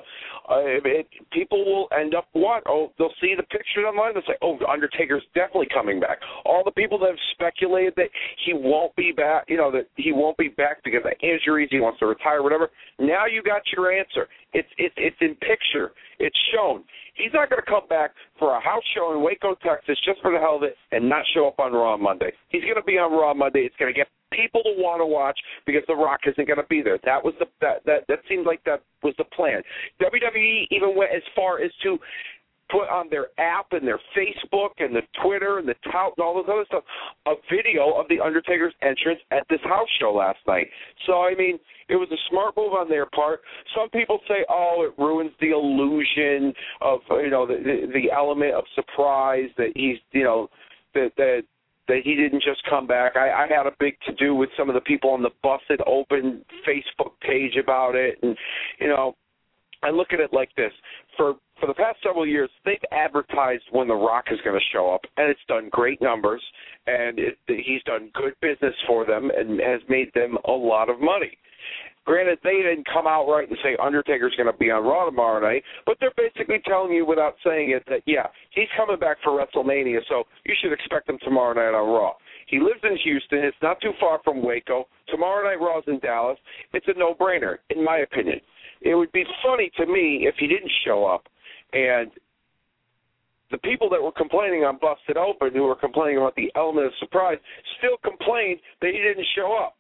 Uh, 0.50 0.82
it, 0.84 1.08
people 1.32 1.64
will 1.64 1.88
end 1.98 2.16
up 2.16 2.28
what? 2.34 2.64
Oh, 2.68 2.92
they'll 2.98 3.14
see 3.22 3.36
the 3.38 3.44
pictures 3.44 3.86
online. 3.88 4.14
They'll 4.14 4.24
say, 4.24 4.38
"Oh, 4.42 4.58
Undertaker's 4.68 5.24
definitely 5.36 5.68
coming 5.72 6.00
back." 6.00 6.18
All 6.46 6.64
the 6.66 6.72
people 6.72 6.98
that 7.00 7.10
have 7.10 7.24
speculated 7.34 7.94
that 7.98 8.10
he 8.46 8.54
won't 8.54 8.96
be 8.96 9.12
back, 9.12 9.46
you 9.48 9.58
know, 9.58 9.72
that 9.72 9.88
he 9.96 10.12
won't 10.12 10.38
be 10.38 10.48
back 10.48 10.84
because 10.84 11.02
of 11.06 11.12
injuries, 11.22 11.70
he 11.72 11.80
wants 11.80 12.00
to 12.00 12.08
retire, 12.08 12.42
whatever. 12.42 12.70
Now 12.98 13.28
you 13.28 13.44
got 13.44 13.62
your 13.76 13.92
answer. 13.92 14.28
It's 14.54 14.70
it's 14.78 14.96
it's 14.98 15.18
in 15.22 15.36
picture. 15.36 15.92
It's 16.18 16.38
shown. 16.54 16.84
He's 17.14 17.34
not 17.34 17.50
going 17.50 17.62
to 17.62 17.70
come 17.70 17.88
back 17.88 18.12
for 18.40 18.56
a 18.56 18.62
house 18.62 18.84
show 18.96 19.14
in 19.14 19.22
Waco, 19.22 19.56
Texas, 19.62 19.98
just 20.06 20.22
for 20.22 20.32
the 20.32 20.40
hell 20.40 20.56
of 20.56 20.64
it, 20.64 20.76
and 20.92 21.08
not 21.08 21.24
show 21.34 21.48
up 21.48 21.60
on 21.60 21.74
Raw 21.74 21.98
Monday. 21.98 22.32
He's 22.48 22.64
going 22.64 22.76
to 22.76 22.84
be 22.84 22.98
on 22.98 23.12
Raw 23.12 23.34
Monday. 23.34 23.62
It's 23.62 23.76
going 23.78 23.94
to 23.94 23.98
get 23.98 24.08
people 24.32 24.62
to 24.64 24.74
want 24.78 25.02
to 25.02 25.06
watch 25.06 25.40
because 25.66 25.84
The 25.88 25.96
Rock 25.96 26.22
isn't 26.26 26.48
going 26.48 26.60
to 26.60 26.68
be 26.70 26.82
there. 26.82 27.00
That 27.04 27.24
was 27.24 27.34
the 27.40 27.46
that 27.62 27.84
that 27.86 28.06
that 28.08 28.20
seemed 28.28 28.46
like 28.46 28.64
that 28.66 28.82
was 29.04 29.14
the 29.18 29.26
plan. 29.26 29.62
WWE 30.02 30.68
even 30.72 30.96
went 30.96 31.12
as 31.16 31.24
far 31.36 31.62
as 31.62 31.72
to 31.84 31.98
put 32.70 32.88
on 32.88 33.08
their 33.10 33.28
app 33.40 33.68
and 33.72 33.86
their 33.88 34.00
Facebook 34.16 34.70
and 34.78 34.96
the 34.96 35.02
Twitter 35.24 35.58
and 35.58 35.68
the 35.68 35.76
tout 35.92 36.14
and 36.18 36.24
all 36.24 36.36
those 36.36 36.46
other 36.48 36.66
stuff 36.68 36.84
a 37.26 37.34
video 37.52 37.94
of 38.00 38.08
the 38.10 38.20
Undertaker's 38.20 38.74
entrance 38.82 39.20
at 39.32 39.44
this 39.50 39.60
house 39.64 39.88
show 40.00 40.14
last 40.14 40.40
night. 40.48 40.68
So 41.06 41.24
I 41.24 41.36
mean, 41.36 41.60
it 41.90 41.96
was 41.96 42.08
a 42.12 42.22
smart 42.30 42.56
move 42.56 42.74
on 42.74 42.90
their 42.90 43.08
part. 43.08 43.42
Some 43.76 43.90
people 43.90 44.20
say, 44.28 44.46
"Oh, 44.50 44.88
it 44.88 45.02
ruins 45.02 45.32
the 45.42 45.50
illusion 45.52 46.54
of 46.82 47.00
you 47.12 47.30
know 47.30 47.46
the 47.46 47.56
the, 47.56 47.92
the 47.94 48.12
element 48.12 48.54
of 48.54 48.64
surprise 48.76 49.50
that 49.58 49.72
he's 49.76 49.98
you 50.12 50.24
know 50.24 50.50
that 50.94 51.12
that." 51.18 51.44
That 51.90 52.02
he 52.04 52.16
didn't 52.16 52.44
just 52.44 52.62
come 52.70 52.88
back. 52.88 53.18
I, 53.18 53.32
I 53.32 53.48
had 53.50 53.66
a 53.66 53.72
big 53.80 53.98
to 54.06 54.14
do 54.14 54.36
with 54.36 54.50
some 54.56 54.70
of 54.70 54.76
the 54.76 54.82
people 54.82 55.10
on 55.10 55.22
the 55.22 55.32
Busted 55.44 55.82
Open 55.86 56.46
Facebook 56.66 57.12
page 57.20 57.58
about 57.62 57.96
it, 57.96 58.18
and 58.22 58.38
you 58.80 58.88
know, 58.88 59.16
I 59.84 59.90
look 59.90 60.14
at 60.14 60.20
it 60.20 60.32
like 60.32 60.56
this: 60.56 60.72
for 61.18 61.36
for 61.60 61.68
the 61.68 61.74
past 61.74 61.98
several 62.04 62.26
years, 62.26 62.50
they've 62.64 62.78
advertised 62.92 63.64
when 63.72 63.88
The 63.88 63.96
Rock 63.96 64.26
is 64.32 64.40
going 64.46 64.58
to 64.58 64.66
show 64.72 64.94
up, 64.94 65.02
and 65.18 65.30
it's 65.30 65.40
done 65.48 65.70
great 65.72 66.02
numbers, 66.02 66.42
and 66.88 67.20
it, 67.20 67.38
he's 67.48 67.84
done 67.84 68.12
good 68.14 68.34
business 68.42 68.76
for 68.88 69.06
them 69.06 69.32
and 69.36 69.60
has 69.60 69.82
made 69.90 70.14
them 70.14 70.38
a 70.46 70.52
lot 70.52 70.90
of 70.90 71.02
money. 71.02 71.38
Granted, 72.10 72.40
they 72.44 72.66
didn't 72.66 72.88
come 72.92 73.06
out 73.06 73.30
right 73.30 73.48
and 73.48 73.56
say 73.62 73.78
Undertaker's 73.78 74.34
going 74.36 74.52
to 74.52 74.58
be 74.58 74.72
on 74.72 74.82
Raw 74.84 75.06
tomorrow 75.06 75.40
night, 75.40 75.62
but 75.86 75.96
they're 76.00 76.10
basically 76.18 76.58
telling 76.66 76.92
you 76.92 77.06
without 77.06 77.36
saying 77.46 77.70
it 77.70 77.84
that 77.88 78.02
yeah, 78.08 78.26
he's 78.50 78.66
coming 78.76 78.98
back 78.98 79.18
for 79.24 79.38
WrestleMania, 79.38 80.00
so 80.10 80.24
you 80.44 80.56
should 80.60 80.74
expect 80.74 81.08
him 81.08 81.20
tomorrow 81.24 81.54
night 81.54 81.78
on 81.78 81.88
Raw. 81.88 82.14
He 82.48 82.58
lives 82.58 82.80
in 82.82 82.98
Houston. 83.04 83.46
It's 83.46 83.62
not 83.62 83.80
too 83.80 83.92
far 84.00 84.22
from 84.24 84.44
Waco. 84.44 84.88
Tomorrow 85.08 85.48
night 85.48 85.62
Raw's 85.62 85.84
in 85.86 86.00
Dallas. 86.00 86.40
It's 86.74 86.88
a 86.88 86.98
no-brainer, 86.98 87.58
in 87.70 87.86
my 87.86 88.00
opinion. 88.00 88.42
It 88.82 88.96
would 88.96 89.12
be 89.12 89.24
funny 89.46 89.70
to 89.78 89.86
me 89.86 90.26
if 90.26 90.34
he 90.40 90.48
didn't 90.48 90.72
show 90.84 91.06
up, 91.06 91.28
and 91.74 92.10
the 93.52 93.60
people 93.60 93.88
that 93.92 94.02
were 94.02 94.14
complaining 94.14 94.64
on 94.64 94.80
Busted 94.82 95.16
Open, 95.16 95.52
who 95.54 95.62
were 95.62 95.76
complaining 95.76 96.18
about 96.18 96.36
the 96.36 96.52
element 96.56 96.88
of 96.88 96.94
surprise, 97.00 97.38
still 97.78 97.98
complained 98.04 98.62
that 98.82 98.94
he 98.94 98.98
didn't 98.98 99.28
show 99.36 99.56
up. 99.64 99.76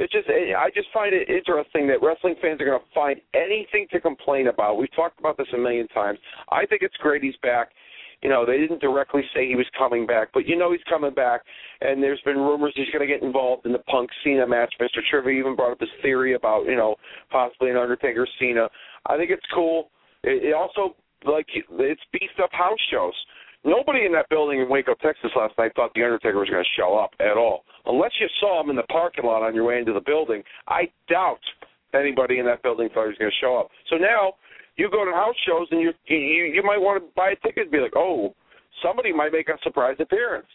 It's 0.00 0.12
just, 0.12 0.28
eh, 0.28 0.56
I 0.56 0.70
just 0.74 0.88
find 0.94 1.12
it 1.12 1.28
interesting 1.28 1.86
that 1.88 2.00
wrestling 2.00 2.34
fans 2.40 2.58
are 2.62 2.64
going 2.64 2.80
to 2.80 2.94
find 2.94 3.20
anything 3.34 3.86
to 3.92 4.00
complain 4.00 4.48
about. 4.48 4.78
We've 4.78 4.94
talked 4.96 5.20
about 5.20 5.36
this 5.36 5.46
a 5.52 5.58
million 5.58 5.86
times. 5.88 6.18
I 6.50 6.64
think 6.64 6.80
it's 6.80 6.96
great 6.96 7.22
he's 7.22 7.36
back. 7.42 7.68
You 8.22 8.30
know, 8.30 8.46
they 8.46 8.56
didn't 8.56 8.80
directly 8.80 9.20
say 9.34 9.46
he 9.46 9.56
was 9.56 9.66
coming 9.78 10.06
back, 10.06 10.28
but 10.32 10.46
you 10.46 10.56
know 10.56 10.72
he's 10.72 10.84
coming 10.88 11.12
back. 11.12 11.42
And 11.82 12.02
there's 12.02 12.20
been 12.24 12.36
rumors 12.36 12.72
he's 12.74 12.88
going 12.92 13.06
to 13.06 13.12
get 13.12 13.22
involved 13.22 13.66
in 13.66 13.72
the 13.72 13.78
Punk 13.80 14.08
Cena 14.24 14.46
match. 14.46 14.72
Mr. 14.80 15.00
Trivia 15.10 15.38
even 15.38 15.54
brought 15.54 15.72
up 15.72 15.78
this 15.78 15.88
theory 16.02 16.34
about 16.34 16.64
you 16.64 16.76
know 16.76 16.96
possibly 17.30 17.70
an 17.70 17.76
Undertaker 17.76 18.26
Cena. 18.38 18.68
I 19.06 19.16
think 19.16 19.30
it's 19.30 19.46
cool. 19.54 19.88
It, 20.22 20.44
it 20.44 20.54
also 20.54 20.96
like 21.24 21.46
it's 21.54 22.02
beefed 22.12 22.40
up 22.42 22.50
house 22.52 22.78
shows. 22.90 23.14
Nobody 23.64 24.06
in 24.06 24.12
that 24.12 24.28
building 24.30 24.60
in 24.60 24.68
Waco, 24.70 24.94
Texas 25.02 25.30
last 25.36 25.52
night 25.58 25.72
thought 25.76 25.92
the 25.94 26.02
Undertaker 26.02 26.38
was 26.38 26.48
going 26.48 26.64
to 26.64 26.80
show 26.80 26.96
up 26.96 27.10
at 27.20 27.36
all. 27.36 27.64
Unless 27.84 28.12
you 28.20 28.26
saw 28.40 28.62
him 28.62 28.70
in 28.70 28.76
the 28.76 28.88
parking 28.88 29.24
lot 29.24 29.42
on 29.42 29.54
your 29.54 29.64
way 29.64 29.78
into 29.78 29.92
the 29.92 30.00
building, 30.00 30.42
I 30.66 30.88
doubt 31.08 31.40
anybody 31.92 32.38
in 32.38 32.46
that 32.46 32.62
building 32.62 32.88
thought 32.88 33.04
he 33.04 33.08
was 33.08 33.18
going 33.18 33.30
to 33.30 33.40
show 33.44 33.58
up. 33.58 33.68
So 33.90 33.96
now 33.96 34.34
you 34.76 34.88
go 34.90 35.04
to 35.04 35.12
house 35.12 35.34
shows 35.46 35.68
and 35.70 35.80
you 35.80 35.92
you 36.06 36.16
you 36.16 36.62
might 36.64 36.78
want 36.78 37.02
to 37.02 37.08
buy 37.14 37.32
a 37.32 37.36
ticket 37.46 37.64
and 37.64 37.70
be 37.70 37.78
like, 37.78 37.96
oh, 37.96 38.34
somebody 38.82 39.12
might 39.12 39.32
make 39.32 39.48
a 39.48 39.58
surprise 39.62 39.96
appearance. 40.00 40.48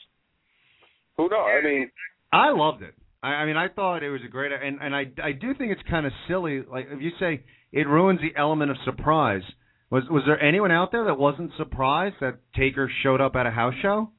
Who 1.17 1.29
knows? 1.29 1.45
I 1.45 1.63
mean, 1.63 1.91
I 2.33 2.51
loved 2.51 2.81
it. 2.81 2.95
I, 3.21 3.27
I 3.27 3.45
mean, 3.45 3.55
I 3.55 3.67
thought 3.69 4.03
it 4.03 4.09
was 4.09 4.21
a 4.25 4.29
great, 4.29 4.51
and 4.51 4.79
and 4.81 4.95
I 4.95 5.05
I 5.23 5.31
do 5.31 5.53
think 5.53 5.71
it's 5.71 5.89
kind 5.89 6.05
of 6.05 6.11
silly. 6.27 6.63
Like 6.69 6.87
if 6.89 7.01
you 7.01 7.11
say 7.19 7.43
it 7.71 7.87
ruins 7.87 8.19
the 8.21 8.37
element 8.39 8.71
of 8.71 8.77
surprise. 8.83 9.43
Was 9.95 10.03
was 10.09 10.23
there 10.25 10.41
anyone 10.43 10.73
out 10.73 10.91
there 10.91 11.05
that 11.05 11.17
wasn't 11.17 11.51
surprised 11.55 12.15
that 12.19 12.39
Taker 12.53 12.91
showed 13.01 13.21
up 13.21 13.37
at 13.37 13.45
a 13.45 13.49
house 13.49 13.75
show? 13.81 14.09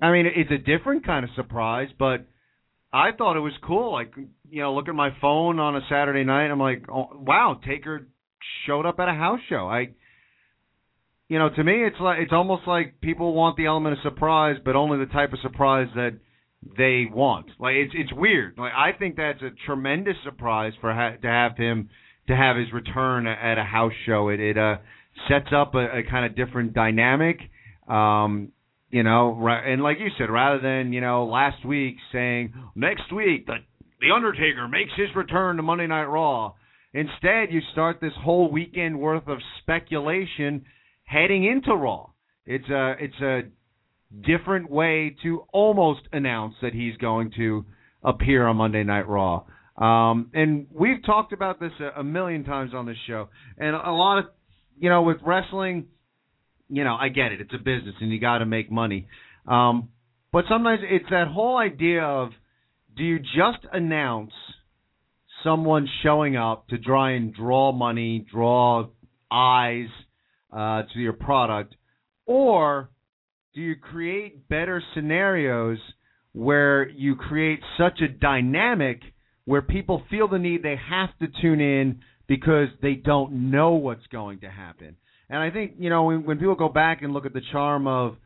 I 0.00 0.12
mean, 0.12 0.24
it's 0.24 0.52
a 0.52 0.58
different 0.58 1.04
kind 1.04 1.24
of 1.24 1.32
surprise, 1.34 1.88
but 1.98 2.24
I 2.92 3.10
thought 3.10 3.36
it 3.36 3.40
was 3.40 3.54
cool. 3.66 3.92
Like, 3.92 4.12
you 4.48 4.62
know, 4.62 4.72
look 4.72 4.86
at 4.86 4.94
my 4.94 5.10
phone 5.20 5.58
on 5.58 5.74
a 5.74 5.80
Saturday 5.90 6.22
night. 6.22 6.46
I'm 6.46 6.60
like, 6.60 6.84
oh, 6.88 7.08
wow, 7.12 7.58
Taker 7.66 8.06
showed 8.68 8.86
up 8.86 9.00
at 9.00 9.08
a 9.08 9.14
house 9.14 9.40
show. 9.48 9.66
I, 9.66 9.88
you 11.26 11.40
know, 11.40 11.50
to 11.50 11.64
me, 11.64 11.84
it's 11.84 11.98
like 12.00 12.20
it's 12.20 12.32
almost 12.32 12.62
like 12.68 13.00
people 13.00 13.34
want 13.34 13.56
the 13.56 13.66
element 13.66 13.98
of 13.98 14.02
surprise, 14.04 14.58
but 14.64 14.76
only 14.76 15.04
the 15.04 15.12
type 15.12 15.32
of 15.32 15.40
surprise 15.40 15.88
that 15.96 16.20
they 16.78 17.06
want. 17.12 17.46
Like, 17.58 17.74
it's 17.74 17.94
it's 17.96 18.12
weird. 18.12 18.58
Like, 18.58 18.72
I 18.72 18.96
think 18.96 19.16
that's 19.16 19.42
a 19.42 19.50
tremendous 19.66 20.18
surprise 20.22 20.74
for 20.80 20.94
ha- 20.94 21.16
to 21.20 21.26
have 21.26 21.56
him 21.56 21.90
to 22.28 22.36
have 22.36 22.56
his 22.56 22.72
return 22.72 23.26
at 23.26 23.58
a 23.58 23.64
house 23.64 23.92
show. 24.06 24.28
It 24.28 24.40
it 24.40 24.58
uh 24.58 24.76
sets 25.28 25.48
up 25.54 25.74
a, 25.74 25.98
a 25.98 26.02
kind 26.10 26.26
of 26.26 26.36
different 26.36 26.74
dynamic. 26.74 27.38
Um, 27.88 28.52
you 28.90 29.02
know, 29.02 29.46
and 29.48 29.82
like 29.82 29.98
you 29.98 30.08
said, 30.18 30.30
rather 30.30 30.60
than 30.60 30.92
you 30.92 31.00
know 31.00 31.26
last 31.26 31.64
week 31.64 31.96
saying 32.12 32.52
next 32.74 33.12
week 33.12 33.46
the 33.46 33.56
the 34.00 34.14
Undertaker 34.14 34.68
makes 34.68 34.92
his 34.96 35.08
return 35.16 35.56
to 35.56 35.62
Monday 35.62 35.86
Night 35.86 36.04
Raw, 36.04 36.54
instead 36.92 37.50
you 37.50 37.60
start 37.72 37.98
this 38.00 38.12
whole 38.22 38.50
weekend 38.50 38.98
worth 38.98 39.26
of 39.28 39.38
speculation 39.60 40.64
heading 41.04 41.44
into 41.44 41.74
Raw. 41.74 42.10
It's 42.46 42.68
a 42.68 42.94
it's 43.00 43.20
a 43.20 43.42
different 44.26 44.70
way 44.70 45.16
to 45.22 45.44
almost 45.52 46.02
announce 46.12 46.54
that 46.62 46.72
he's 46.72 46.96
going 46.98 47.32
to 47.36 47.64
appear 48.02 48.46
on 48.46 48.56
Monday 48.56 48.84
Night 48.84 49.08
Raw. 49.08 49.44
Um, 49.76 50.30
and 50.34 50.66
we've 50.72 51.04
talked 51.04 51.32
about 51.32 51.58
this 51.58 51.72
a, 51.80 52.00
a 52.00 52.04
million 52.04 52.44
times 52.44 52.72
on 52.74 52.86
this 52.86 52.96
show, 53.06 53.28
and 53.58 53.74
a 53.74 53.90
lot 53.90 54.18
of 54.18 54.26
you 54.78 54.88
know 54.88 55.02
with 55.02 55.18
wrestling 55.24 55.86
you 56.68 56.84
know, 56.84 56.94
I 56.94 57.08
get 57.08 57.32
it. 57.32 57.40
It's 57.40 57.54
a 57.54 57.58
business 57.58 57.94
and 58.00 58.10
you 58.10 58.20
got 58.20 58.38
to 58.38 58.46
make 58.46 58.70
money. 58.70 59.06
Um, 59.46 59.90
but 60.32 60.44
sometimes 60.48 60.80
it's 60.82 61.08
that 61.10 61.28
whole 61.28 61.56
idea 61.56 62.02
of 62.02 62.30
do 62.96 63.02
you 63.02 63.18
just 63.18 63.64
announce 63.72 64.32
someone 65.42 65.86
showing 66.02 66.36
up 66.36 66.68
to 66.68 66.78
try 66.78 67.12
and 67.12 67.34
draw 67.34 67.72
money, 67.72 68.26
draw 68.32 68.86
eyes 69.30 69.88
uh, 70.52 70.82
to 70.92 70.98
your 70.98 71.12
product, 71.12 71.74
or 72.26 72.90
do 73.54 73.60
you 73.60 73.76
create 73.76 74.48
better 74.48 74.82
scenarios 74.94 75.78
where 76.32 76.88
you 76.88 77.14
create 77.14 77.60
such 77.78 78.00
a 78.00 78.08
dynamic 78.08 79.00
where 79.44 79.62
people 79.62 80.02
feel 80.10 80.28
the 80.28 80.38
need 80.38 80.62
they 80.62 80.78
have 80.88 81.10
to 81.20 81.26
tune 81.40 81.60
in 81.60 82.00
because 82.26 82.68
they 82.80 82.94
don't 82.94 83.50
know 83.50 83.72
what's 83.72 84.06
going 84.08 84.40
to 84.40 84.50
happen? 84.50 84.96
And 85.28 85.38
I 85.38 85.50
think 85.50 85.74
you 85.78 85.90
know 85.90 86.04
when, 86.04 86.24
when 86.24 86.38
people 86.38 86.54
go 86.54 86.68
back 86.68 87.02
and 87.02 87.12
look 87.12 87.26
at 87.26 87.32
the 87.32 87.42
charm 87.52 87.86
of, 87.86 88.16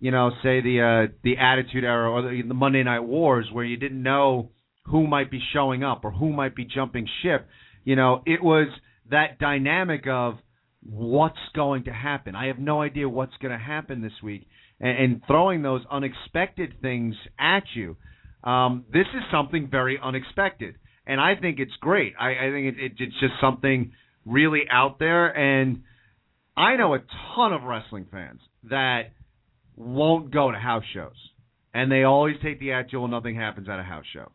you 0.00 0.10
know, 0.10 0.30
say 0.42 0.60
the 0.60 1.08
uh, 1.08 1.12
the 1.22 1.36
Attitude 1.38 1.84
Era 1.84 2.10
or 2.10 2.22
the, 2.22 2.42
the 2.46 2.54
Monday 2.54 2.82
Night 2.82 3.00
Wars, 3.00 3.48
where 3.52 3.64
you 3.64 3.76
didn't 3.76 4.02
know 4.02 4.50
who 4.84 5.06
might 5.06 5.30
be 5.30 5.40
showing 5.52 5.82
up 5.82 6.04
or 6.04 6.10
who 6.10 6.32
might 6.32 6.54
be 6.54 6.64
jumping 6.64 7.08
ship, 7.22 7.46
you 7.84 7.96
know, 7.96 8.22
it 8.24 8.42
was 8.42 8.68
that 9.10 9.38
dynamic 9.38 10.06
of 10.08 10.34
what's 10.82 11.36
going 11.54 11.84
to 11.84 11.92
happen. 11.92 12.34
I 12.34 12.46
have 12.46 12.58
no 12.58 12.82
idea 12.82 13.08
what's 13.08 13.36
going 13.40 13.52
to 13.52 13.64
happen 13.64 14.02
this 14.02 14.12
week, 14.22 14.46
and, 14.80 14.98
and 14.98 15.22
throwing 15.26 15.62
those 15.62 15.82
unexpected 15.90 16.80
things 16.80 17.14
at 17.38 17.64
you. 17.74 17.96
Um, 18.46 18.84
this 18.92 19.06
is 19.14 19.22
something 19.30 19.68
very 19.70 19.98
unexpected, 20.02 20.76
and 21.06 21.20
I 21.20 21.34
think 21.34 21.58
it's 21.58 21.72
great. 21.80 22.14
I, 22.18 22.30
I 22.30 22.50
think 22.50 22.76
it, 22.76 22.80
it, 22.80 22.92
it's 22.98 23.20
just 23.20 23.34
something 23.40 23.92
really 24.24 24.62
out 24.70 24.98
there 24.98 25.26
and 25.36 25.82
I 26.56 26.76
know 26.76 26.94
a 26.94 27.00
ton 27.34 27.52
of 27.52 27.64
wrestling 27.64 28.06
fans 28.10 28.40
that 28.70 29.12
won't 29.76 30.32
go 30.32 30.50
to 30.50 30.58
house 30.58 30.84
shows, 30.94 31.16
and 31.74 31.92
they 31.92 32.04
always 32.04 32.36
take 32.42 32.58
the 32.60 32.70
"Well, 32.94 33.08
nothing 33.08 33.36
happens 33.36 33.68
at 33.68 33.78
a 33.78 33.82
house 33.82 34.06
show," 34.12 34.32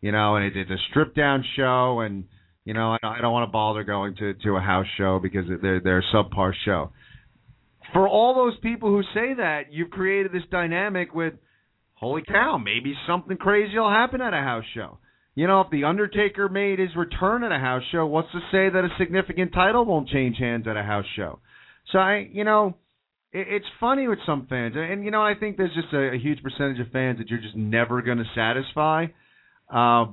you 0.00 0.10
know, 0.10 0.34
and 0.34 0.46
it, 0.46 0.56
it's 0.56 0.70
a 0.70 0.76
stripped 0.90 1.14
down 1.14 1.44
show, 1.56 2.00
and 2.00 2.24
you 2.64 2.74
know, 2.74 2.96
I, 3.02 3.06
I 3.06 3.20
don't 3.20 3.32
want 3.32 3.48
to 3.48 3.52
bother 3.52 3.84
going 3.84 4.16
to 4.16 4.34
to 4.34 4.56
a 4.56 4.60
house 4.60 4.86
show 4.98 5.20
because 5.22 5.44
they're 5.62 5.80
they're 5.80 6.00
a 6.00 6.14
subpar 6.14 6.52
show. 6.64 6.90
For 7.92 8.08
all 8.08 8.34
those 8.34 8.58
people 8.60 8.90
who 8.90 9.02
say 9.14 9.34
that, 9.34 9.72
you've 9.72 9.90
created 9.90 10.32
this 10.32 10.44
dynamic 10.50 11.14
with, 11.14 11.34
holy 12.00 12.22
cow, 12.26 12.58
maybe 12.58 12.94
something 13.06 13.36
crazy 13.36 13.78
will 13.78 13.90
happen 13.90 14.22
at 14.22 14.32
a 14.32 14.38
house 14.38 14.64
show. 14.74 14.98
You 15.34 15.46
know, 15.46 15.60
if 15.60 15.70
the 15.70 15.84
Undertaker 15.84 16.48
made 16.48 16.78
his 16.78 16.96
return 16.96 17.44
at 17.44 17.52
a 17.52 17.58
house 17.58 17.82
show, 17.92 18.06
what's 18.06 18.32
to 18.32 18.40
say 18.50 18.68
that 18.70 18.84
a 18.84 18.88
significant 18.98 19.52
title 19.52 19.84
won't 19.84 20.08
change 20.08 20.38
hands 20.38 20.66
at 20.66 20.76
a 20.76 20.82
house 20.82 21.04
show? 21.14 21.38
So 21.92 21.98
I, 21.98 22.28
you 22.32 22.42
know, 22.42 22.76
it, 23.32 23.46
it's 23.48 23.66
funny 23.78 24.08
with 24.08 24.18
some 24.26 24.46
fans, 24.48 24.74
and 24.76 25.04
you 25.04 25.10
know, 25.10 25.22
I 25.22 25.34
think 25.34 25.56
there's 25.56 25.74
just 25.74 25.92
a, 25.92 26.14
a 26.14 26.18
huge 26.18 26.42
percentage 26.42 26.80
of 26.80 26.90
fans 26.90 27.18
that 27.18 27.28
you're 27.28 27.40
just 27.40 27.56
never 27.56 28.02
going 28.02 28.18
to 28.18 28.24
satisfy. 28.34 29.06
Uh, 29.72 30.06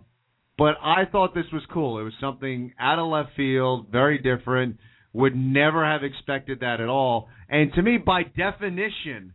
but 0.57 0.75
I 0.83 1.05
thought 1.11 1.33
this 1.33 1.45
was 1.53 1.63
cool. 1.73 1.99
It 1.99 2.03
was 2.03 2.13
something 2.19 2.73
out 2.79 2.99
of 2.99 3.07
left 3.07 3.29
field, 3.35 3.87
very 3.91 4.17
different. 4.17 4.77
Would 5.13 5.35
never 5.35 5.85
have 5.85 6.03
expected 6.03 6.59
that 6.59 6.79
at 6.79 6.89
all. 6.89 7.29
And 7.49 7.73
to 7.73 7.81
me, 7.81 7.97
by 7.97 8.23
definition, 8.23 9.33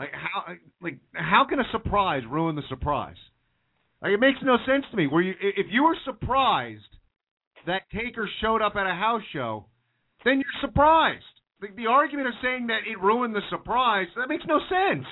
like 0.00 0.12
how 0.14 0.54
like 0.80 0.98
how 1.12 1.44
can 1.46 1.60
a 1.60 1.68
surprise 1.72 2.22
ruin 2.28 2.56
the 2.56 2.62
surprise? 2.70 3.20
Like 4.00 4.12
it 4.12 4.20
makes 4.20 4.38
no 4.42 4.56
sense 4.66 4.86
to 4.90 4.96
me. 4.96 5.06
Where 5.06 5.20
you 5.20 5.34
if 5.38 5.66
you 5.70 5.84
were 5.84 5.96
surprised 6.06 6.88
that 7.66 7.82
Taker 7.92 8.26
showed 8.40 8.62
up 8.62 8.76
at 8.76 8.86
a 8.86 8.94
house 8.94 9.20
show, 9.30 9.66
then 10.24 10.40
you're 10.40 10.60
surprised 10.62 11.24
the, 11.60 11.68
the 11.76 11.86
argument 11.86 12.28
of 12.28 12.34
saying 12.42 12.68
that 12.68 12.88
it 12.90 12.98
ruined 12.98 13.34
the 13.34 13.42
surprise 13.50 14.06
that 14.16 14.26
makes 14.30 14.44
no 14.48 14.58
sense. 14.70 15.04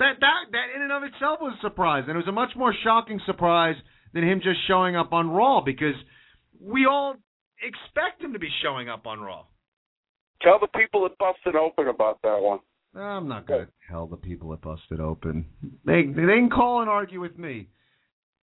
That 0.00 0.20
that 0.20 0.52
that 0.52 0.76
in 0.76 0.82
and 0.82 0.92
of 0.92 1.02
itself 1.04 1.38
was 1.40 1.56
a 1.58 1.66
surprise, 1.66 2.04
and 2.06 2.14
it 2.14 2.18
was 2.18 2.28
a 2.28 2.32
much 2.32 2.50
more 2.56 2.74
shocking 2.84 3.22
surprise 3.24 3.76
than 4.12 4.22
him 4.22 4.40
just 4.44 4.58
showing 4.68 4.96
up 4.96 5.14
on 5.14 5.30
Raw 5.30 5.62
because 5.64 5.96
we 6.60 6.84
all 6.84 7.14
expect 7.62 8.20
him 8.22 8.34
to 8.34 8.38
be 8.38 8.50
showing 8.62 8.90
up 8.90 9.06
on 9.06 9.20
Raw. 9.20 9.46
Tell 10.42 10.58
the 10.60 10.68
people 10.78 11.04
that 11.04 11.16
busted 11.16 11.56
open 11.56 11.88
about 11.88 12.20
that 12.22 12.38
one. 12.38 12.58
I'm 12.98 13.28
not 13.28 13.46
going 13.46 13.66
to 13.66 13.72
tell 13.90 14.06
the 14.06 14.16
people 14.16 14.50
that 14.50 14.62
busted 14.62 15.00
open. 15.00 15.46
They 15.84 16.02
they 16.06 16.22
can 16.22 16.50
call 16.50 16.80
and 16.80 16.90
argue 16.90 17.20
with 17.20 17.38
me. 17.38 17.68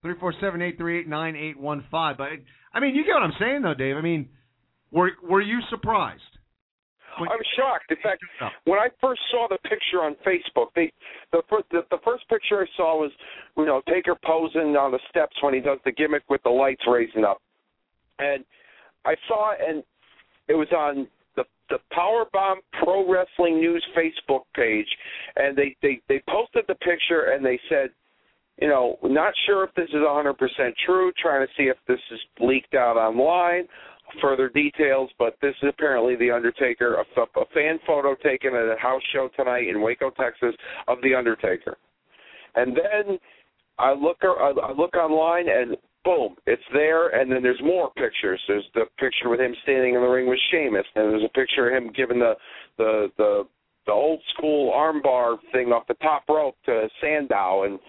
Three 0.02 0.14
four 0.20 0.34
seven 0.42 0.62
eight 0.62 0.78
three 0.78 1.00
eight 1.00 1.08
nine 1.08 1.36
eight 1.36 1.60
one 1.60 1.86
five. 1.90 2.18
But 2.18 2.30
I 2.74 2.80
mean, 2.80 2.96
you 2.96 3.04
get 3.06 3.14
what 3.14 3.24
I'm 3.24 3.34
saying, 3.40 3.62
though, 3.62 3.74
Dave. 3.74 3.96
I 3.96 4.02
mean, 4.02 4.30
were 4.92 5.12
were 5.24 5.42
you 5.42 5.60
surprised? 5.70 6.22
I'm 7.18 7.28
shocked. 7.56 7.92
In 7.92 7.98
fact, 8.02 8.24
when 8.66 8.80
I 8.80 8.88
first 9.00 9.22
saw 9.30 9.48
the 9.48 9.60
picture 9.70 10.02
on 10.02 10.16
Facebook, 10.26 10.68
they 10.76 10.92
the 11.32 11.42
first 11.50 11.66
the, 11.72 11.82
the 11.92 12.00
first 12.04 12.28
picture 12.28 12.62
I 12.62 12.66
saw 12.76 13.00
was 13.00 13.12
you 13.58 13.66
know 13.66 13.82
Taker 13.88 14.16
posing 14.26 14.76
on 14.76 14.92
the 14.92 15.00
steps 15.10 15.36
when 15.42 15.54
he 15.54 15.60
does 15.60 15.80
the 15.86 15.92
gimmick 15.92 16.24
with 16.30 16.42
the 16.44 16.50
lights 16.50 16.84
raising 16.88 17.24
up, 17.24 17.42
and 18.20 18.44
I 19.06 19.16
saw 19.28 19.52
it 19.54 19.60
and 19.68 19.84
it 20.48 20.56
was 20.56 20.68
on 20.72 21.08
the 21.70 21.80
Powerbomb 21.92 22.58
Pro 22.84 23.10
Wrestling 23.10 23.60
News 23.60 23.86
Facebook 23.98 24.42
page, 24.56 24.88
and 25.36 25.58
they 25.58 25.76
they 25.82 26.02
they 26.10 26.22
posted 26.30 26.66
the 26.68 26.76
picture 26.76 27.32
and 27.34 27.46
they 27.46 27.60
said. 27.70 27.90
You 28.62 28.68
know, 28.68 29.00
not 29.02 29.34
sure 29.48 29.64
if 29.64 29.74
this 29.74 29.90
is 29.90 29.96
100% 29.96 30.36
true, 30.86 31.12
trying 31.20 31.44
to 31.44 31.52
see 31.58 31.70
if 31.70 31.78
this 31.88 32.00
is 32.12 32.20
leaked 32.40 32.76
out 32.76 32.98
online 32.98 33.68
further 34.22 34.50
details, 34.50 35.10
but 35.18 35.36
this 35.42 35.56
is 35.62 35.70
apparently 35.70 36.16
the 36.16 36.32
Undertaker, 36.32 36.96
a, 36.96 37.22
a 37.22 37.46
fan 37.54 37.80
photo 37.86 38.16
taken 38.24 38.54
at 38.54 38.70
a 38.70 38.76
house 38.80 39.02
show 39.12 39.30
tonight 39.36 39.68
in 39.68 39.82
Waco, 39.82 40.12
Texas, 40.12 40.56
of 40.88 41.00
the 41.02 41.16
Undertaker. 41.16 41.78
And 42.56 42.76
then 42.76 43.18
I 43.80 43.94
look 43.94 44.18
I 44.24 44.72
look 44.78 44.96
online 44.96 45.46
and 45.50 45.76
boom, 46.04 46.36
it's 46.46 46.64
there. 46.74 47.10
And 47.10 47.32
then 47.32 47.44
there's 47.44 47.62
more 47.64 47.92
pictures. 47.92 48.42
There's 48.48 48.66
the 48.74 48.86
picture 49.00 49.30
with 49.30 49.40
him 49.40 49.56
standing 49.64 49.96
in 49.96 50.02
the 50.02 50.08
ring 50.08 50.28
with 50.28 50.40
Sheamus, 50.52 50.86
and 50.96 51.12
there's 51.12 51.24
a 51.24 51.34
picture 51.34 51.70
of 51.70 51.76
him 51.76 51.92
giving 51.96 52.20
the 52.20 52.34
the 52.78 53.10
the 53.18 53.44
the 53.86 53.92
old 53.92 54.22
school 54.36 54.72
armbar 54.72 55.38
thing 55.52 55.72
off 55.74 55.88
the 55.88 55.94
top 55.96 56.24
rope 56.30 56.56
to 56.66 56.88
Sandow, 57.02 57.64
and 57.64 57.80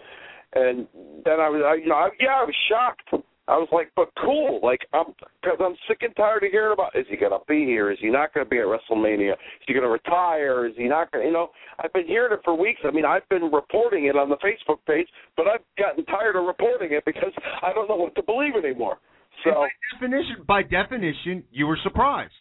and 0.54 0.86
then 1.24 1.40
I 1.40 1.48
was 1.48 1.62
I, 1.64 1.74
you 1.74 1.88
know 1.88 1.96
I, 1.96 2.08
yeah 2.20 2.40
I 2.40 2.44
was 2.44 2.54
shocked 2.68 3.24
I 3.46 3.56
was 3.58 3.68
like, 3.72 3.92
but 3.94 4.08
cool, 4.24 4.58
like 4.62 4.80
I'm 4.94 5.12
because 5.42 5.58
I'm 5.60 5.76
sick 5.86 5.98
and 6.00 6.16
tired 6.16 6.44
of 6.44 6.50
hearing 6.50 6.72
about. 6.72 6.96
Is 6.96 7.04
he 7.10 7.16
going 7.16 7.32
to 7.32 7.44
be 7.46 7.64
here? 7.64 7.90
Is 7.90 7.98
he 8.00 8.08
not 8.08 8.32
going 8.32 8.46
to 8.46 8.48
be 8.48 8.58
at 8.58 8.64
WrestleMania? 8.64 9.32
Is 9.32 9.64
he 9.66 9.74
going 9.74 9.84
to 9.84 9.90
retire? 9.90 10.66
Is 10.66 10.72
he 10.76 10.88
not 10.88 11.12
going? 11.12 11.24
to 11.24 11.28
You 11.28 11.34
know, 11.34 11.50
I've 11.78 11.92
been 11.92 12.06
hearing 12.06 12.32
it 12.32 12.40
for 12.42 12.56
weeks. 12.56 12.80
I 12.84 12.90
mean, 12.90 13.04
I've 13.04 13.28
been 13.28 13.52
reporting 13.52 14.06
it 14.06 14.16
on 14.16 14.30
the 14.30 14.36
Facebook 14.38 14.78
page, 14.86 15.08
but 15.36 15.46
I've 15.46 15.60
gotten 15.78 16.06
tired 16.06 16.36
of 16.36 16.44
reporting 16.46 16.92
it 16.92 17.04
because 17.04 17.32
I 17.62 17.72
don't 17.74 17.88
know 17.88 17.96
what 17.96 18.14
to 18.14 18.22
believe 18.22 18.54
anymore. 18.56 18.96
So 19.44 19.50
by 19.50 19.68
definition, 19.92 20.36
by 20.48 20.62
definition, 20.62 21.44
you 21.52 21.66
were 21.66 21.78
surprised. 21.82 22.32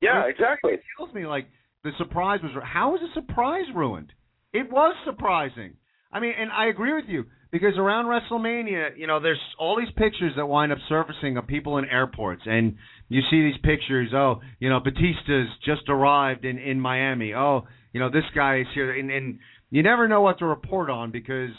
Yeah, 0.00 0.24
It- 0.24 0.30
exactly. 0.30 0.72
It 0.74 0.82
feels 0.96 1.12
me 1.12 1.26
like 1.26 1.46
the 1.84 1.92
surprise 1.98 2.40
was. 2.42 2.52
How 2.64 2.92
was 2.92 3.00
the 3.02 3.12
surprise 3.20 3.66
ruined? 3.74 4.12
It 4.54 4.70
was 4.70 4.94
surprising. 5.04 5.76
I 6.16 6.20
mean, 6.20 6.32
and 6.38 6.50
I 6.50 6.68
agree 6.68 6.94
with 6.94 7.04
you 7.08 7.26
because 7.52 7.74
around 7.76 8.06
WrestleMania, 8.06 8.96
you 8.96 9.06
know, 9.06 9.20
there's 9.20 9.40
all 9.58 9.76
these 9.76 9.92
pictures 9.98 10.32
that 10.36 10.46
wind 10.46 10.72
up 10.72 10.78
surfacing 10.88 11.36
of 11.36 11.46
people 11.46 11.76
in 11.76 11.84
airports, 11.84 12.40
and 12.46 12.76
you 13.10 13.20
see 13.30 13.42
these 13.42 13.60
pictures. 13.62 14.14
Oh, 14.14 14.40
you 14.58 14.70
know, 14.70 14.80
Batista's 14.80 15.48
just 15.62 15.82
arrived 15.90 16.46
in 16.46 16.56
in 16.56 16.80
Miami. 16.80 17.34
Oh, 17.34 17.66
you 17.92 18.00
know, 18.00 18.08
this 18.10 18.24
guy 18.34 18.60
is 18.60 18.66
here, 18.72 18.98
and 18.98 19.10
and 19.10 19.40
you 19.68 19.82
never 19.82 20.08
know 20.08 20.22
what 20.22 20.38
to 20.38 20.46
report 20.46 20.88
on 20.88 21.10
because 21.10 21.50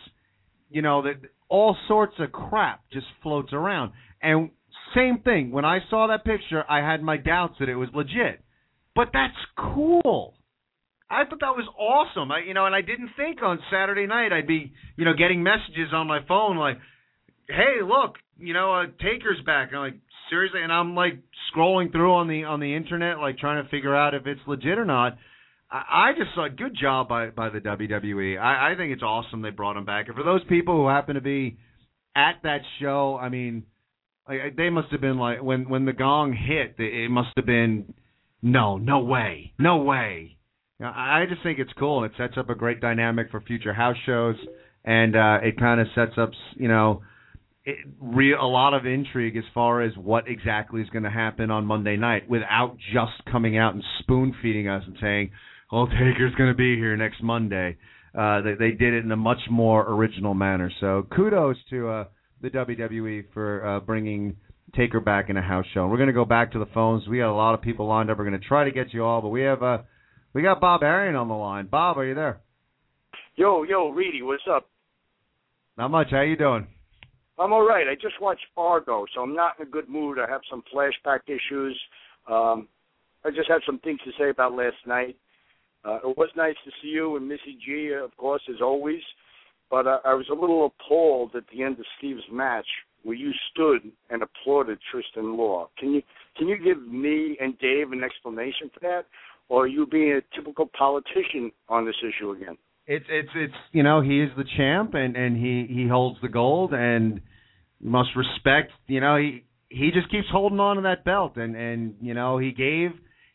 you 0.71 0.81
know 0.81 1.03
that 1.03 1.17
all 1.49 1.77
sorts 1.88 2.15
of 2.17 2.31
crap 2.31 2.81
just 2.91 3.05
floats 3.21 3.53
around. 3.53 3.91
And 4.23 4.49
same 4.95 5.19
thing 5.19 5.51
when 5.51 5.65
I 5.65 5.81
saw 5.91 6.07
that 6.07 6.25
picture, 6.25 6.63
I 6.67 6.79
had 6.79 7.03
my 7.03 7.17
doubts 7.17 7.57
that 7.59 7.69
it 7.69 7.75
was 7.75 7.89
legit. 7.93 8.41
But 8.95 9.09
that's 9.13 9.38
cool. 9.55 10.34
I 11.09 11.23
thought 11.25 11.39
that 11.39 11.55
was 11.55 11.67
awesome. 11.79 12.31
I, 12.31 12.39
you 12.45 12.53
know, 12.53 12.65
and 12.65 12.75
I 12.75 12.81
didn't 12.81 13.11
think 13.15 13.41
on 13.41 13.59
Saturday 13.71 14.07
night 14.07 14.34
I'd 14.34 14.47
be, 14.47 14.73
you 14.97 15.05
know, 15.05 15.13
getting 15.13 15.41
messages 15.41 15.93
on 15.93 16.07
my 16.07 16.19
phone 16.27 16.57
like, 16.57 16.77
"Hey, 17.47 17.81
look, 17.81 18.15
you 18.38 18.53
know, 18.53 18.73
uh, 18.73 18.85
Taker's 19.01 19.39
back." 19.45 19.69
And 19.69 19.77
I'm 19.77 19.84
like, 19.84 19.99
seriously, 20.29 20.61
and 20.61 20.71
I'm 20.71 20.95
like 20.95 21.19
scrolling 21.53 21.91
through 21.91 22.13
on 22.13 22.27
the 22.27 22.43
on 22.43 22.59
the 22.59 22.75
internet, 22.75 23.19
like 23.19 23.38
trying 23.38 23.63
to 23.63 23.69
figure 23.69 23.95
out 23.95 24.13
if 24.13 24.27
it's 24.27 24.41
legit 24.47 24.77
or 24.77 24.85
not. 24.85 25.17
I, 25.71 26.09
I 26.09 26.11
just 26.17 26.31
thought, 26.35 26.57
good 26.57 26.75
job 26.79 27.07
by 27.07 27.29
by 27.29 27.49
the 27.49 27.59
WWE. 27.59 28.39
I, 28.39 28.73
I 28.73 28.75
think 28.75 28.91
it's 28.93 29.03
awesome 29.03 29.41
they 29.41 29.49
brought 29.49 29.77
him 29.77 29.85
back. 29.85 30.07
And 30.07 30.15
for 30.15 30.23
those 30.23 30.43
people 30.49 30.75
who 30.75 30.88
happen 30.88 31.15
to 31.15 31.21
be 31.21 31.57
at 32.15 32.39
that 32.43 32.61
show, 32.81 33.17
I 33.19 33.29
mean, 33.29 33.63
like 34.27 34.55
they 34.55 34.69
must 34.69 34.91
have 34.91 35.01
been 35.01 35.17
like 35.17 35.41
when 35.41 35.69
when 35.69 35.85
the 35.85 35.93
gong 35.93 36.34
hit, 36.34 36.75
it 36.79 37.09
must 37.09 37.29
have 37.38 37.45
been 37.45 37.93
no, 38.41 38.77
no 38.77 38.99
way, 38.99 39.53
no 39.57 39.77
way. 39.77 40.36
I 40.82 41.26
just 41.28 41.41
think 41.41 41.60
it's 41.60 41.72
cool 41.78 42.04
and 42.04 42.12
it 42.12 42.18
sets 42.18 42.34
up 42.38 42.49
a 42.49 42.56
great 42.56 42.80
dynamic 42.80 43.32
for 43.32 43.41
future 43.41 43.74
house 43.74 43.98
shows, 44.06 44.36
and 44.86 45.16
uh, 45.16 45.40
it 45.41 45.60
kind 45.60 45.82
of 45.82 45.88
sets 45.95 46.14
up, 46.18 46.32
you 46.56 46.68
know, 46.68 47.02
it, 47.66 47.78
a 48.40 48.45
lot 48.45 48.74
of 48.74 48.86
intrigue 48.86 49.36
as 49.36 49.44
far 49.54 49.82
as 49.82 49.91
what 49.98 50.28
exactly 50.28 50.82
is 50.82 50.90
going 50.90 51.04
to 51.04 51.10
happen 51.10 51.52
on 51.52 51.66
Monday 51.66 51.98
night 51.98 52.30
without 52.30 52.78
just 52.94 53.26
coming 53.30 53.58
out 53.58 53.74
and 53.74 53.84
spoon 53.99 54.34
feeding 54.41 54.70
us 54.70 54.84
and 54.86 54.95
saying, 55.02 55.32
"Oh, 55.72 55.86
Taker's 55.86 56.34
going 56.36 56.49
to 56.49 56.56
be 56.56 56.76
here 56.76 56.95
next 56.95 57.22
Monday." 57.22 57.78
Uh, 58.18 58.41
they, 58.41 58.54
they 58.54 58.72
did 58.72 58.94
it 58.94 59.04
in 59.04 59.12
a 59.12 59.18
much 59.18 59.41
more 59.49 59.82
original 59.91 60.34
manner. 60.34 60.72
So 60.80 61.06
kudos 61.14 61.58
to 61.70 61.90
uh, 61.90 62.06
the 62.41 62.49
WWE 62.49 63.26
for 63.34 63.66
uh, 63.66 63.80
bringing 63.82 64.38
Taker 64.76 65.02
back 65.02 65.30
in 65.30 65.38
a 65.38 65.41
house 65.41 65.66
show. 65.74 65.88
We're 65.88 65.98
going 65.98 66.08
to 66.08 66.14
go 66.14 66.26
back 66.26 66.54
to 66.54 66.60
the 66.60 66.66
phones. 66.68 67.08
We 67.08 67.18
got 67.18 67.32
a 67.32 67.36
lot 67.36 67.54
of 67.54 67.62
people 67.62 67.88
lined 67.88 68.10
up. 68.10 68.18
We're 68.18 68.30
going 68.30 68.40
to 68.40 68.48
try 68.48 68.64
to 68.64 68.72
get 68.72 68.94
you 68.94 69.04
all, 69.04 69.22
but 69.22 69.30
we 69.30 69.41
have 69.41 69.62
uh, 69.62 69.80
we 70.34 70.41
got 70.41 70.62
Bob 70.62 70.84
Arian 70.84 71.16
on 71.16 71.28
the 71.28 71.34
line. 71.34 71.68
Bob, 71.68 71.98
are 71.98 72.06
you 72.06 72.16
there? 72.16 72.40
Yo, 73.36 73.64
yo, 73.64 73.90
Reedy, 73.90 74.22
what's 74.22 74.44
up? 74.49 74.70
Not 75.78 75.91
much. 75.91 76.08
How 76.12 76.22
you 76.22 76.36
doing? 76.36 76.68
I'm 77.40 77.54
all 77.54 77.68
right. 77.68 77.88
I 77.88 77.94
just 77.94 78.20
watched 78.20 78.45
Fargo, 78.56 79.06
so 79.14 79.22
I'm 79.22 79.36
not 79.36 79.60
in 79.60 79.68
a 79.68 79.70
good 79.70 79.88
mood. 79.88 80.18
I 80.18 80.30
have 80.30 80.41
some 80.49 80.64
flashback 80.74 81.20
issues. 81.28 81.80
Um, 82.28 82.68
I 83.24 83.30
just 83.30 83.48
had 83.48 83.62
some 83.66 83.80
things 83.80 83.99
to 84.06 84.12
say 84.18 84.30
about 84.30 84.54
last 84.54 84.78
night. 84.88 85.18
Uh, 85.86 85.98
it 85.98 86.18
was 86.18 86.30
nice 86.36 86.56
to 86.66 86.72
see 86.82 86.90
you 86.90 87.16
and 87.16 87.28
Missy 87.28 87.58
G, 87.64 87.91
of 87.94 88.16
course, 88.18 88.41
as 88.49 88.62
always. 88.62 89.02
But 89.70 89.86
uh, 89.86 89.99
I 90.04 90.14
was 90.14 90.26
a 90.32 90.34
little 90.34 90.66
appalled 90.66 91.36
at 91.36 91.44
the 91.54 91.64
end 91.64 91.80
of 91.80 91.86
Steve's 91.98 92.24
match 92.32 92.66
where 93.04 93.16
you 93.16 93.32
stood 93.52 93.91
and 94.10 94.24
applauded 94.24 94.80
Tristan 94.91 95.38
Law. 95.38 95.70
Can 95.78 95.94
you 95.94 96.02
can 96.36 96.48
you 96.48 96.58
give 96.58 96.82
me 96.86 97.38
and 97.40 97.58
Dave 97.60 97.91
an 97.91 98.04
explanation 98.04 98.70
for 98.74 98.80
that, 98.82 99.06
or 99.49 99.64
are 99.64 99.68
you 99.68 99.86
being 99.88 100.11
a 100.11 100.36
typical 100.36 100.69
politician 100.78 101.52
on 101.69 101.86
this 101.86 101.95
issue 102.02 102.32
again? 102.32 102.57
It's 102.86 103.06
it's 103.10 103.30
it's 103.36 103.53
you 103.74 103.84
know 103.84 104.02
he 104.02 104.22
is 104.22 104.30
the 104.38 104.45
champ 104.56 104.94
and 104.94 105.15
and 105.18 105.36
he 105.36 105.68
he 105.69 105.88
holds 105.88 106.19
the 106.22 106.30
gold 106.30 106.74
and 106.74 107.19
must 107.82 108.10
respect 108.15 108.72
you 108.88 109.02
know 109.02 109.18
he 109.18 109.44
he 109.69 109.91
just 109.91 110.10
keeps 110.10 110.28
holding 110.32 110.60
on 110.60 110.78
to 110.78 110.82
that 110.84 111.03
belt 111.03 111.36
and 111.36 111.56
and 111.56 111.95
you 112.02 112.14
know 112.14 112.38
he 112.38 112.52
gave 112.52 112.91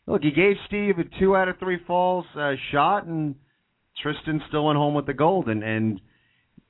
look 0.07 0.23
he 0.23 0.31
gave 0.31 0.55
Steve 0.67 0.95
a 0.97 1.03
two 1.19 1.35
out 1.35 1.49
of 1.49 1.59
three 1.59 1.77
falls 1.85 2.25
uh, 2.35 2.53
shot 2.71 3.05
and 3.05 3.35
Tristan 4.01 4.41
still 4.47 4.65
went 4.65 4.77
home 4.77 4.95
with 4.95 5.05
the 5.05 5.13
gold 5.13 5.47
and 5.47 5.63
and 5.63 6.01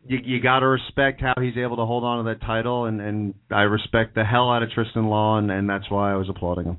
you 0.05 0.19
you 0.21 0.41
got 0.41 0.59
to 0.59 0.67
respect 0.67 1.21
how 1.21 1.33
he's 1.41 1.55
able 1.55 1.77
to 1.77 1.85
hold 1.85 2.03
on 2.03 2.23
to 2.23 2.29
that 2.31 2.45
title 2.45 2.83
and 2.83 2.99
and 2.99 3.33
I 3.49 3.61
respect 3.61 4.13
the 4.13 4.25
hell 4.25 4.51
out 4.51 4.61
of 4.61 4.71
Tristan 4.71 5.07
Law 5.07 5.37
and, 5.37 5.49
and 5.49 5.69
that's 5.69 5.89
why 5.89 6.11
I 6.11 6.15
was 6.15 6.27
applauding 6.27 6.65
him. 6.65 6.77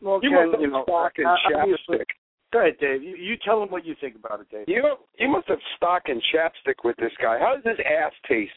Well, 0.00 0.20
You 0.22 0.30
Ken, 0.30 0.46
must 0.46 0.54
have 0.54 0.60
you 0.60 0.70
know, 0.70 0.84
stock 0.84 1.12
and 1.18 1.26
uh, 1.26 1.36
chapstick. 1.50 2.06
Go 2.52 2.60
ahead, 2.60 2.76
Dave. 2.80 3.02
You, 3.02 3.16
you 3.16 3.36
tell 3.44 3.62
him 3.62 3.70
what 3.70 3.84
you 3.84 3.94
think 4.00 4.16
about 4.16 4.40
it, 4.40 4.46
Dave. 4.50 4.64
You 4.68 4.82
you 5.18 5.28
must 5.28 5.48
have 5.48 5.58
stock 5.76 6.02
and 6.06 6.22
chapstick 6.34 6.84
with 6.84 6.96
this 6.96 7.12
guy. 7.20 7.38
How 7.38 7.54
does 7.56 7.64
his 7.64 7.84
ass 7.84 8.12
taste? 8.28 8.52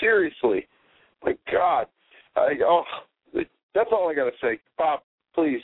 Seriously, 0.00 0.66
my 1.22 1.34
God. 1.52 1.86
I, 2.34 2.54
oh, 2.64 2.82
that's 3.74 3.90
all 3.92 4.08
I 4.10 4.14
gotta 4.14 4.30
say. 4.40 4.58
Bob, 4.78 5.00
please. 5.34 5.60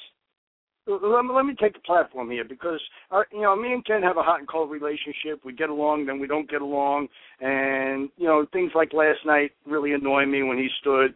Let 0.87 1.25
me, 1.25 1.33
let 1.33 1.47
me 1.47 1.55
take 1.61 1.75
the 1.75 1.81
platform 1.81 2.31
here 2.31 2.45
because 2.45 2.81
our, 3.13 3.27
you 3.33 3.43
know 3.43 3.55
me 3.55 3.73
and 3.73 3.87
Ken 3.87 4.03
have 4.03 4.17
a 4.17 4.23
hot 4.23 4.41
and 4.41 4.49
cold 4.49 4.69
relationship. 4.71 5.41
We 5.45 5.53
get 5.53 5.71
along, 5.71 6.07
then 6.07 6.19
we 6.19 6.27
don't 6.27 6.51
get 6.51 6.61
along, 6.61 7.07
and 7.41 8.11
you 8.17 8.27
know 8.27 8.45
things 8.53 8.73
like 8.75 8.93
last 8.93 9.21
night 9.25 9.53
really 9.65 9.93
annoy 9.93 10.27
me 10.27 10.43
when 10.43 10.59
he 10.59 10.69
stood. 10.81 11.15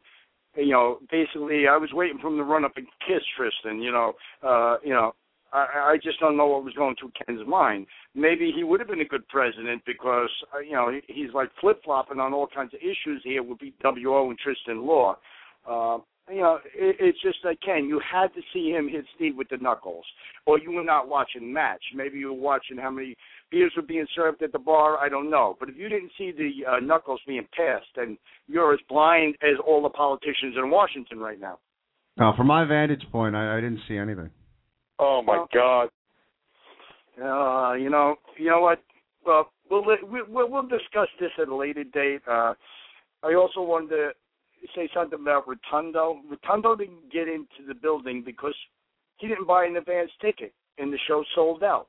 You 0.57 0.73
know, 0.73 0.99
basically, 1.11 1.69
I 1.69 1.77
was 1.77 1.91
waiting 1.93 2.19
for 2.19 2.29
him 2.29 2.39
to 2.39 2.45
run 2.45 2.65
up 2.65 2.77
and 2.77 2.87
kiss 3.07 3.23
Tristan. 3.37 3.83
You 3.83 3.93
know, 3.93 4.13
uh, 4.43 4.77
you 4.83 4.93
know, 4.93 5.13
I, 5.53 5.93
I 5.93 5.97
just 6.03 6.21
don't 6.21 6.37
know 6.37 6.47
what 6.47 6.65
was 6.65 6.75
going 6.75 6.97
through 6.99 7.13
Ken's 7.27 7.47
mind. 7.47 7.87
Maybe 8.15 8.53
he 8.55 8.65
would 8.65 8.81
have 8.81 8.89
been 8.89 9.01
a 9.01 9.05
good 9.05 9.27
president 9.29 9.83
because 9.87 10.31
uh, 10.55 10.61
you 10.61 10.73
know 10.73 10.91
he, 10.91 11.01
he's 11.13 11.33
like 11.35 11.51
flip 11.61 11.83
flopping 11.85 12.21
on 12.21 12.33
all 12.33 12.47
kinds 12.47 12.75
of 12.75 12.81
issues 12.81 13.23
here 13.25 13.43
with 13.43 13.59
BWO 13.59 14.29
and 14.29 14.39
Tristan 14.39 14.87
Law. 14.87 15.17
Uh, 15.69 15.99
you 16.29 16.41
know, 16.41 16.59
it, 16.75 16.97
it's 16.99 17.21
just 17.23 17.39
like 17.45 17.61
Ken, 17.61 17.87
you 17.87 18.01
had 18.01 18.29
to 18.35 18.41
see 18.53 18.71
him 18.71 18.89
hit 18.89 19.05
Steve 19.15 19.37
with 19.37 19.49
the 19.49 19.59
knuckles, 19.59 20.05
or 20.45 20.59
you 20.59 20.73
were 20.73 20.85
not 20.85 21.09
watching 21.09 21.53
match. 21.53 21.83
Maybe 21.95 22.19
you 22.19 22.29
were 22.29 22.41
watching 22.41 22.77
how 22.77 22.91
many 22.91 23.17
beers 23.51 23.73
were 23.77 23.83
being 23.83 24.07
served 24.15 24.43
at 24.43 24.53
the 24.53 24.59
bar. 24.59 24.99
I 24.99 25.09
don't 25.09 25.31
know, 25.31 25.57
but 25.59 25.69
if 25.69 25.77
you 25.77 25.89
didn't 25.89 26.13
see 26.19 26.33
the 26.33 26.71
uh, 26.71 26.81
knuckles 26.81 27.21
being 27.27 27.47
passed, 27.57 27.87
then 27.97 28.19
you're 28.49 28.73
as 28.73 28.81
blind 28.89 29.37
as 29.43 29.57
all 29.67 29.83
the 29.83 29.91
politicians 29.91 30.55
in 30.57 30.71
Washington 30.71 31.19
right 31.19 31.41
now. 31.41 31.59
Now, 32.17 32.35
from 32.37 32.47
my 32.47 32.65
vantage 32.65 33.05
point, 33.13 33.37
I, 33.37 33.59
I 33.59 33.61
didn't 33.61 33.81
see 33.87 33.97
anything. 33.97 34.31
Oh 34.99 35.23
my 35.23 35.45
God. 35.53 35.89
Uh, 37.23 37.75
you 37.75 37.91
know, 37.91 38.17
you 38.39 38.49
know 38.49 38.61
what? 38.61 38.83
Well, 39.25 39.51
we'll 39.71 39.85
we'll, 40.03 40.51
we'll 40.51 40.63
discuss 40.63 41.09
this 41.21 41.31
at 41.41 41.49
a 41.49 41.55
later 41.55 41.85
date. 41.85 42.21
Uh, 42.29 42.55
I 43.23 43.35
also 43.35 43.61
wanted 43.63 43.91
to 43.91 44.11
say 44.75 44.89
something 44.95 45.19
about 45.21 45.45
Rotundo. 45.47 46.21
Rotundo 46.31 46.77
didn't 46.77 47.13
get 47.13 47.29
into 47.29 47.67
the 47.67 47.75
building 47.75 48.23
because 48.25 48.55
he 49.19 49.29
didn't 49.29 49.47
buy 49.47 49.65
an 49.65 49.77
advance 49.77 50.11
ticket, 50.21 50.53
and 50.79 50.93
the 50.93 50.99
show 51.07 51.25
sold 51.35 51.63
out. 51.63 51.89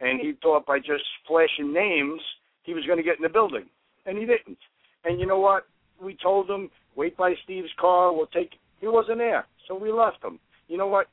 And 0.00 0.20
he 0.20 0.32
thought 0.42 0.66
by 0.66 0.78
just 0.78 1.04
flashing 1.26 1.72
names 1.72 2.20
he 2.62 2.74
was 2.74 2.84
going 2.84 2.98
to 2.98 3.04
get 3.04 3.16
in 3.16 3.22
the 3.22 3.28
building, 3.28 3.66
and 4.06 4.18
he 4.18 4.24
didn't. 4.24 4.58
And 5.04 5.20
you 5.20 5.26
know 5.26 5.38
what? 5.38 5.66
We 6.02 6.16
told 6.20 6.50
him 6.50 6.70
wait 6.96 7.16
by 7.16 7.34
Steve's 7.44 7.70
car. 7.80 8.12
We'll 8.12 8.26
take. 8.26 8.52
He 8.80 8.88
wasn't 8.88 9.18
there, 9.18 9.46
so 9.68 9.74
we 9.74 9.92
left 9.92 10.22
him. 10.22 10.38
You 10.68 10.78
know 10.78 10.88
what? 10.88 11.06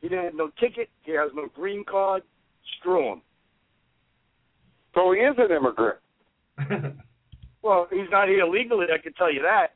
He 0.00 0.08
didn't 0.08 0.24
have 0.24 0.34
no 0.34 0.50
ticket. 0.60 0.88
He 1.02 1.12
has 1.12 1.30
no 1.34 1.48
green 1.54 1.84
card. 1.84 2.22
Screw 2.78 3.12
him. 3.12 3.22
So 4.94 5.12
he 5.12 5.20
is 5.20 5.36
an 5.38 5.56
immigrant. 5.56 5.98
Well, 7.62 7.88
he's 7.90 8.08
not 8.10 8.28
here 8.28 8.44
legally. 8.44 8.86
I 8.92 8.98
can 8.98 9.12
tell 9.14 9.32
you 9.32 9.42
that. 9.42 9.68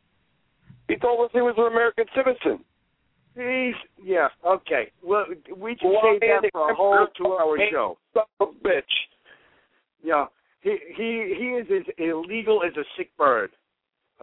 He 0.89 0.97
told 0.97 1.25
us 1.25 1.31
he 1.33 1.41
was 1.41 1.55
an 1.59 1.67
American 1.67 2.05
citizen. 2.15 2.65
He's 3.35 3.75
yeah 4.03 4.29
okay. 4.47 4.91
Well, 5.03 5.25
we 5.57 5.75
can 5.77 5.91
Well, 5.91 6.01
save 6.05 6.21
that 6.21 6.51
for 6.53 6.71
a 6.71 6.75
whole 6.75 7.07
two-hour 7.17 7.59
show. 7.71 7.99
Son 8.13 8.25
of 8.41 8.49
a 8.49 8.69
bitch. 8.69 8.83
Yeah, 10.03 10.27
he 10.61 10.77
he 10.97 11.35
he 11.39 11.47
is 11.57 11.67
as 11.71 11.95
illegal 11.99 12.63
as 12.67 12.77
a 12.77 12.85
sick 12.97 13.17
bird. 13.17 13.51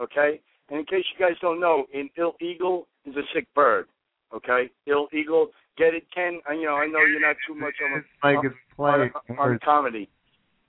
Okay, 0.00 0.40
and 0.68 0.78
in 0.80 0.86
case 0.86 1.04
you 1.12 1.26
guys 1.26 1.36
don't 1.40 1.60
know, 1.60 1.86
an 1.92 2.08
illegal 2.16 2.86
is 3.04 3.16
a 3.16 3.22
sick 3.34 3.52
bird. 3.54 3.86
Okay, 4.34 4.70
illegal. 4.86 5.48
Get 5.76 5.94
it, 5.94 6.04
Ken? 6.14 6.40
I, 6.48 6.52
you 6.54 6.66
know, 6.66 6.74
I 6.74 6.86
know 6.86 7.00
you're 7.00 7.20
not 7.26 7.36
too 7.48 7.54
much 7.54 7.74
on 7.84 7.98
It's 7.98 8.06
like 8.22 8.36
it's 8.44 8.54
on, 8.78 9.10
play. 9.26 9.36
on, 9.38 9.50
on 9.52 9.58
comedy. 9.64 10.08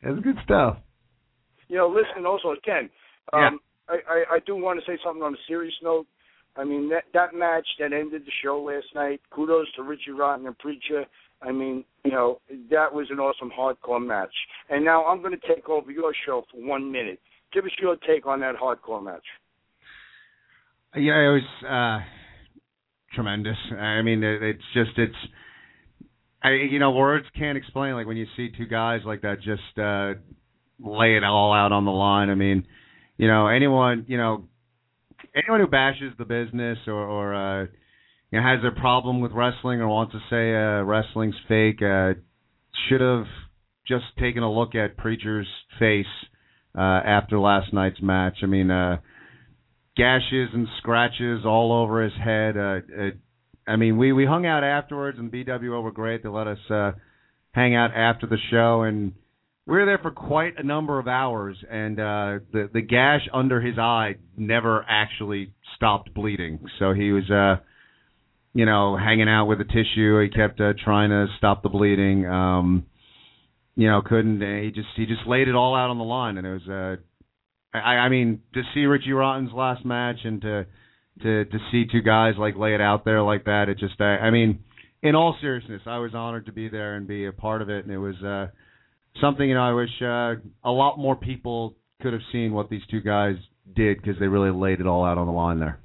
It's 0.02 0.24
good 0.24 0.38
stuff. 0.44 0.78
You 1.68 1.78
know, 1.78 1.88
listen 1.90 2.26
also, 2.26 2.56
Ken. 2.66 2.90
Um, 3.34 3.60
I, 3.88 3.98
I 4.10 4.24
I 4.36 4.40
do 4.46 4.56
want 4.56 4.80
to 4.80 4.86
say 4.90 4.98
something 5.04 5.22
on 5.22 5.34
a 5.34 5.38
serious 5.48 5.74
note. 5.84 6.08
I 6.56 6.64
mean 6.64 6.90
that 6.90 7.04
that 7.14 7.34
match 7.34 7.68
that 7.80 7.94
ended 7.94 8.24
the 8.26 8.32
show 8.44 8.62
last 8.62 8.88
night. 8.94 9.22
Kudos 9.32 9.72
to 9.76 9.84
Richie 9.84 10.12
Rotten 10.12 10.46
and 10.48 10.58
Preacher. 10.58 11.06
I 11.42 11.52
mean, 11.52 11.84
you 12.04 12.12
know, 12.12 12.40
that 12.70 12.94
was 12.94 13.08
an 13.10 13.20
awesome 13.20 13.52
hardcore 13.58 14.06
match. 14.06 14.34
And 14.70 14.86
now 14.86 15.06
I'm 15.06 15.22
going 15.22 15.34
to 15.34 15.48
take 15.48 15.68
over 15.70 15.90
your 15.92 16.14
show 16.26 16.44
for 16.52 16.58
one 16.58 16.92
minute. 16.92 17.20
Give 17.52 17.66
us 17.66 17.72
your 17.82 17.96
take 18.08 18.28
on 18.28 18.42
that 18.42 18.56
hardcore 18.56 19.04
match. 19.04 19.24
Yeah, 20.96 21.20
it 21.20 21.42
was 21.42 21.66
uh 21.68 22.06
tremendous. 23.16 23.58
I 23.78 24.02
mean, 24.02 24.24
it, 24.24 24.44
it's 24.44 24.64
just 24.74 24.92
it's 24.98 25.16
I 26.44 26.52
you 26.70 26.80
know, 26.80 26.92
words 26.92 27.26
can't 27.38 27.58
explain 27.58 27.94
like 27.94 28.08
when 28.08 28.18
you 28.18 28.26
see 28.36 28.50
two 28.58 28.66
guys 28.66 29.02
like 29.06 29.22
that 29.22 29.38
just 29.38 29.80
uh 29.80 30.20
lay 30.80 31.16
it 31.16 31.24
all 31.24 31.54
out 31.54 31.72
on 31.72 31.86
the 31.86 31.92
line. 31.92 32.30
I 32.30 32.36
mean, 32.36 32.66
you 33.18 33.28
know, 33.28 33.48
anyone, 33.48 34.06
you 34.08 34.18
know, 34.18 34.46
anyone 35.36 35.60
who 35.60 35.68
bashes 35.68 36.14
the 36.18 36.26
business 36.26 36.78
or 36.88 36.94
or 36.94 37.36
uh 37.36 37.66
you 38.32 38.40
know, 38.40 38.48
has 38.48 38.60
a 38.66 38.80
problem 38.80 39.20
with 39.20 39.32
wrestling 39.34 39.82
or 39.82 39.88
wants 39.88 40.14
to 40.14 40.20
say 40.30 40.54
uh 40.56 40.84
wrestling's 40.84 41.36
fake 41.48 41.82
uh 41.82 42.14
should 42.88 43.02
have 43.02 43.26
just 43.88 44.06
taken 44.20 44.44
a 44.44 44.52
look 44.52 44.76
at 44.76 44.98
Preacher's 44.98 45.48
face 45.80 46.06
uh 46.78 46.82
after 46.82 47.40
last 47.40 47.74
night's 47.74 48.02
match. 48.02 48.38
I 48.44 48.46
mean, 48.46 48.72
uh 48.72 48.98
gashes 49.98 50.50
and 50.54 50.68
scratches 50.78 51.46
all 51.46 51.74
over 51.74 52.04
his 52.04 52.14
head. 52.14 52.58
Uh, 52.58 52.80
uh 52.98 53.10
I 53.68 53.76
mean, 53.76 53.98
we 53.98 54.12
we 54.12 54.26
hung 54.26 54.46
out 54.46 54.64
afterwards, 54.64 55.20
and 55.20 55.32
BWO 55.32 55.84
were 55.84 55.92
great. 55.92 56.24
They 56.24 56.30
let 56.30 56.48
us 56.48 56.60
uh 56.70 56.92
hang 57.52 57.76
out 57.76 57.92
after 57.96 58.28
the 58.28 58.38
show, 58.50 58.84
and 58.84 59.14
we 59.68 59.78
were 59.78 59.86
there 59.86 60.00
for 60.00 60.12
quite 60.12 60.54
a 60.58 60.64
number 60.64 61.00
of 61.00 61.08
hours. 61.08 61.58
And 61.70 62.00
uh 62.00 62.40
the 62.52 62.70
the 62.74 62.82
gash 62.82 63.28
under 63.34 63.62
his 63.62 63.78
eye 63.78 64.16
never 64.38 64.86
actually 64.88 65.54
stopped 65.76 66.14
bleeding, 66.14 66.60
so 66.80 66.94
he 66.94 67.12
was 67.12 67.30
uh 67.30 67.62
you 68.54 68.66
know 68.66 68.98
hanging 68.98 69.30
out 69.30 69.46
with 69.46 69.62
a 69.62 69.66
tissue. 69.66 70.20
He 70.22 70.30
kept 70.30 70.60
uh, 70.60 70.74
trying 70.84 71.10
to 71.10 71.28
stop 71.38 71.64
the 71.64 71.70
bleeding. 71.70 72.26
Um, 72.26 72.86
you 73.76 73.88
know, 73.88 74.02
couldn't. 74.02 74.42
uh, 74.44 74.62
He 74.64 74.72
just 74.72 74.90
he 74.96 75.06
just 75.06 75.26
laid 75.26 75.48
it 75.48 75.56
all 75.56 75.76
out 75.76 75.90
on 75.90 75.98
the 75.98 76.04
line, 76.04 76.38
and 76.38 76.46
it 76.46 76.54
was 76.54 76.68
uh 76.68 76.96
I, 77.74 77.80
I 78.06 78.10
mean, 78.10 78.42
to 78.54 78.64
see 78.74 78.82
Richie 78.86 79.14
Rotten's 79.14 79.54
last 79.54 79.86
match 79.86 80.18
and 80.26 80.42
to 80.42 80.66
to 81.24 81.46
to 81.46 81.58
see 81.72 81.86
two 81.90 82.02
guys 82.02 82.34
like 82.38 82.58
lay 82.58 82.74
it 82.76 82.82
out 82.82 83.06
there 83.06 83.22
like 83.22 83.46
that, 83.46 83.70
it 83.70 83.78
just 83.80 84.00
I, 84.02 84.18
I 84.18 84.32
mean, 84.32 84.60
in 85.02 85.16
all 85.16 85.38
seriousness, 85.40 85.84
I 85.86 86.00
was 86.00 86.14
honored 86.14 86.48
to 86.48 86.52
be 86.52 86.68
there 86.68 86.96
and 86.96 87.08
be 87.08 87.26
a 87.26 87.32
part 87.32 87.62
of 87.62 87.70
it, 87.70 87.86
and 87.86 87.94
it 87.94 87.98
was 87.98 88.22
uh 88.24 88.48
something 89.20 89.48
you 89.48 89.56
know 89.56 89.62
I 89.62 89.74
wish 89.74 90.02
uh, 90.02 90.36
a 90.64 90.72
lot 90.72 90.98
more 90.98 91.16
people 91.16 91.76
could 92.02 92.14
have 92.14 92.22
seen 92.32 92.54
what 92.54 92.70
these 92.70 92.82
two 92.90 93.02
guys 93.02 93.36
did 93.76 93.98
because 93.98 94.20
they 94.20 94.28
really 94.28 94.52
laid 94.52 94.80
it 94.80 94.88
all 94.88 95.06
out 95.06 95.18
on 95.18 95.28
the 95.28 95.34
line 95.34 95.60
there. 95.60 95.80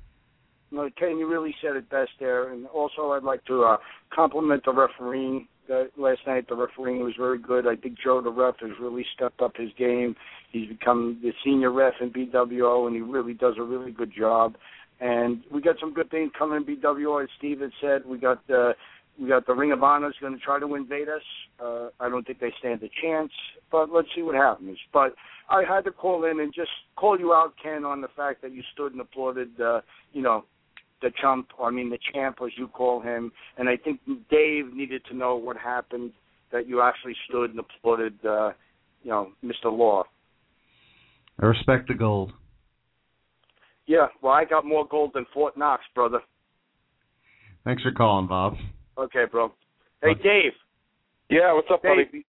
No, 0.70 0.89
Ken, 0.98 1.16
you 1.19 1.28
really 1.28 1.55
said 1.62 1.77
it 1.77 1.89
best 1.89 2.11
there. 2.19 2.53
And 2.53 2.66
also, 2.66 3.12
I'd 3.12 3.23
like 3.23 3.44
to 3.47 3.65
uh, 3.65 3.77
compliment 4.15 4.65
the 4.65 4.73
refereeing. 4.73 5.48
Uh, 5.73 5.85
last 5.97 6.20
night, 6.27 6.48
the 6.48 6.55
refereeing 6.55 7.03
was 7.03 7.15
very 7.19 7.39
good. 7.39 7.66
I 7.66 7.77
think 7.77 7.97
Joe, 8.03 8.20
the 8.20 8.31
ref, 8.31 8.55
has 8.61 8.70
really 8.81 9.05
stepped 9.15 9.40
up 9.40 9.57
his 9.57 9.70
game. 9.78 10.15
He's 10.53 10.69
become 10.69 11.19
the 11.23 11.32
senior 11.44 11.73
ref 11.73 11.94
in 12.01 12.12
BWO, 12.12 12.86
and 12.86 12.94
he 12.94 13.03
really 13.03 13.35
does 13.35 13.55
a 13.59 13.62
really 13.62 13.90
good 13.90 14.12
job. 14.16 14.55
And 15.01 15.43
we 15.53 15.61
got 15.61 15.77
some 15.81 15.93
good 15.93 16.11
things 16.11 16.31
coming 16.39 16.65
in 16.66 16.77
BWO, 16.77 17.23
as 17.23 17.28
Steve 17.39 17.61
had 17.61 17.73
said. 17.81 18.07
We 18.07 18.19
got 18.19 18.48
uh, 18.51 18.73
we 19.21 19.29
got 19.29 19.47
the 19.47 19.55
Ring 19.55 19.73
of 19.73 19.83
Honor 19.83 20.09
is 20.09 20.15
going 20.21 20.35
to 20.35 20.41
try 20.41 20.59
to 20.59 20.75
invade 20.75 21.09
us. 21.09 21.23
Uh, 21.63 21.89
I 22.01 22.09
don't 22.09 22.27
think 22.27 22.41
they 22.41 22.53
stand 22.59 22.83
a 22.83 22.89
chance, 23.03 23.33
but 23.71 23.91
let's 23.91 24.09
see 24.15 24.23
what 24.23 24.35
happens. 24.35 24.79
But 24.93 25.15
I 25.49 25.63
had 25.67 25.85
to 25.85 25.91
call 25.91 26.25
in 26.25 26.41
and 26.41 26.53
just 26.55 26.71
call 26.97 27.19
you 27.19 27.33
out, 27.33 27.55
Ken, 27.63 27.85
on 27.85 28.01
the 28.01 28.09
fact 28.17 28.43
that 28.43 28.53
you 28.53 28.63
stood 28.73 28.93
and 28.93 29.01
applauded, 29.01 29.61
uh, 29.61 29.81
you 30.13 30.23
know, 30.23 30.45
the 31.03 31.11
chump, 31.21 31.49
or 31.59 31.69
I 31.69 31.71
mean 31.71 31.91
the 31.91 31.99
champ, 32.13 32.39
as 32.45 32.53
you 32.57 32.69
call 32.69 33.01
him. 33.01 33.33
And 33.57 33.69
I 33.69 33.77
think 33.77 34.01
Dave 34.31 34.75
needed 34.75 35.03
to 35.11 35.17
know 35.17 35.37
what 35.37 35.57
happened, 35.57 36.13
that 36.53 36.69
you 36.69 36.81
actually 36.81 37.15
stood 37.29 37.51
and 37.51 37.61
applauded, 37.61 38.15
uh, 38.25 38.53
you 39.03 39.11
know, 39.11 39.33
Mr. 39.45 39.67
Law. 39.67 40.05
I 41.41 41.47
respect 41.47 41.89
the 41.89 41.95
gold. 41.95 42.33
Yeah, 43.87 44.07
well, 44.21 44.33
I 44.33 44.45
got 44.45 44.65
more 44.65 44.87
gold 44.87 45.13
than 45.15 45.27
Fort 45.33 45.57
Knox, 45.57 45.83
brother. 45.95 46.21
Thanks 47.65 47.83
for 47.83 47.93
calling, 47.93 48.27
Bob. 48.27 48.55
Okay, 48.98 49.24
bro. 49.31 49.52
Hey, 50.02 50.14
Dave. 50.14 50.52
Yeah, 51.28 51.52
what's 51.52 51.68
up, 51.70 51.82
Dave, 51.82 52.06
buddy? 52.06 52.24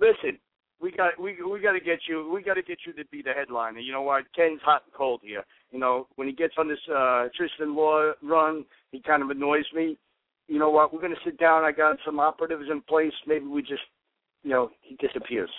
Listen, 0.00 0.38
we 0.80 0.90
got 0.90 1.18
we 1.20 1.36
we 1.42 1.60
got 1.60 1.72
to 1.72 1.80
get 1.80 2.00
you 2.08 2.30
we 2.32 2.42
got 2.42 2.54
to 2.54 2.62
get 2.62 2.78
you 2.86 2.92
to 2.94 3.04
be 3.10 3.22
the 3.22 3.32
headliner. 3.32 3.78
You 3.78 3.92
know 3.92 4.02
what? 4.02 4.24
Ken's 4.34 4.60
hot 4.64 4.82
and 4.84 4.94
cold 4.94 5.20
here. 5.22 5.44
You 5.70 5.78
know 5.78 6.08
when 6.16 6.26
he 6.28 6.34
gets 6.34 6.54
on 6.58 6.68
this 6.68 6.78
uh 6.92 7.28
Tristan 7.36 7.74
Law 7.74 8.12
run, 8.22 8.64
he 8.90 9.00
kind 9.00 9.22
of 9.22 9.30
annoys 9.30 9.64
me. 9.74 9.96
You 10.48 10.58
know 10.58 10.70
what? 10.70 10.92
We're 10.92 11.00
gonna 11.00 11.14
sit 11.24 11.38
down. 11.38 11.64
I 11.64 11.72
got 11.72 11.96
some 12.04 12.18
operatives 12.18 12.66
in 12.70 12.80
place. 12.82 13.12
Maybe 13.26 13.46
we 13.46 13.62
just, 13.62 13.82
you 14.42 14.50
know, 14.50 14.70
he 14.80 14.96
disappears. 14.96 15.50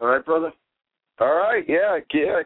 All 0.00 0.08
right, 0.08 0.24
brother. 0.24 0.52
All 1.20 1.34
right, 1.34 1.64
yeah, 1.68 1.98
yeah, 2.14 2.42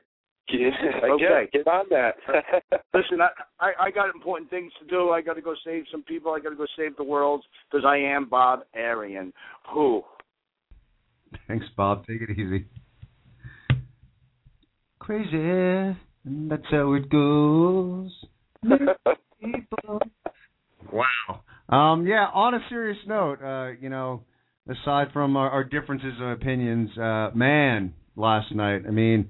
yeah. 0.49 0.71
I 1.03 1.07
Okay. 1.11 1.49
Get, 1.53 1.65
get 1.65 1.73
on 1.73 1.87
that. 1.91 2.15
Listen, 2.95 3.21
I, 3.21 3.29
I 3.61 3.87
I 3.87 3.91
got 3.91 4.15
important 4.15 4.51
things 4.51 4.73
to 4.81 4.87
do. 4.87 5.11
I 5.11 5.21
got 5.21 5.35
to 5.35 5.43
go 5.43 5.55
save 5.65 5.85
some 5.91 6.03
people. 6.03 6.33
I 6.33 6.41
got 6.41 6.51
to 6.51 6.57
go 6.57 6.67
save 6.77 6.97
the 6.97 7.05
world 7.05 7.45
because 7.71 7.85
I 7.87 7.97
am 7.97 8.29
Bob 8.29 8.61
Arian. 8.75 9.33
Who? 9.73 10.03
Thanks, 11.49 11.67
Bob. 11.77 12.07
Take 12.07 12.23
it 12.23 12.31
easy. 12.31 12.67
Crazy, 14.99 15.37
and 15.37 16.51
that's 16.51 16.63
how 16.71 16.95
it 16.95 17.09
goes. 17.11 18.11
Wow. 20.93 21.41
Um, 21.69 22.07
yeah. 22.07 22.27
On 22.33 22.55
a 22.55 22.61
serious 22.69 22.99
note, 23.07 23.43
uh, 23.43 23.73
you 23.81 23.89
know, 23.89 24.23
aside 24.69 25.09
from 25.13 25.37
our, 25.37 25.51
our 25.51 25.65
differences 25.65 26.15
of 26.21 26.29
opinions, 26.29 26.97
uh, 26.97 27.31
man, 27.35 27.95
last 28.17 28.55
night. 28.55 28.83
I 28.87 28.91
mean, 28.91 29.29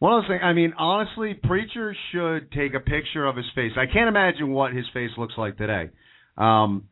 one 0.00 0.14
of 0.14 0.22
those 0.22 0.30
things. 0.30 0.40
I 0.42 0.52
mean, 0.54 0.72
honestly, 0.76 1.34
preacher 1.34 1.94
should 2.10 2.50
take 2.52 2.74
a 2.74 2.80
picture 2.80 3.24
of 3.24 3.36
his 3.36 3.46
face. 3.54 3.72
I 3.76 3.86
can't 3.86 4.08
imagine 4.08 4.50
what 4.50 4.72
his 4.72 4.86
face 4.92 5.10
looks 5.16 5.34
like 5.38 5.56
today. 5.56 5.90
Um, 6.36 6.88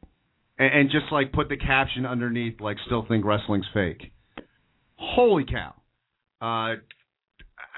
and, 0.59 0.80
and 0.80 0.90
just 0.90 1.10
like 1.10 1.32
put 1.32 1.48
the 1.48 1.56
caption 1.56 2.05
underneath, 2.06 2.60
like, 2.60 2.76
still 2.86 3.05
think 3.09 3.24
wrestling's 3.24 3.66
fake. 3.72 4.12
Holy 4.97 5.44
cow. 5.44 5.74
Uh, 6.40 6.76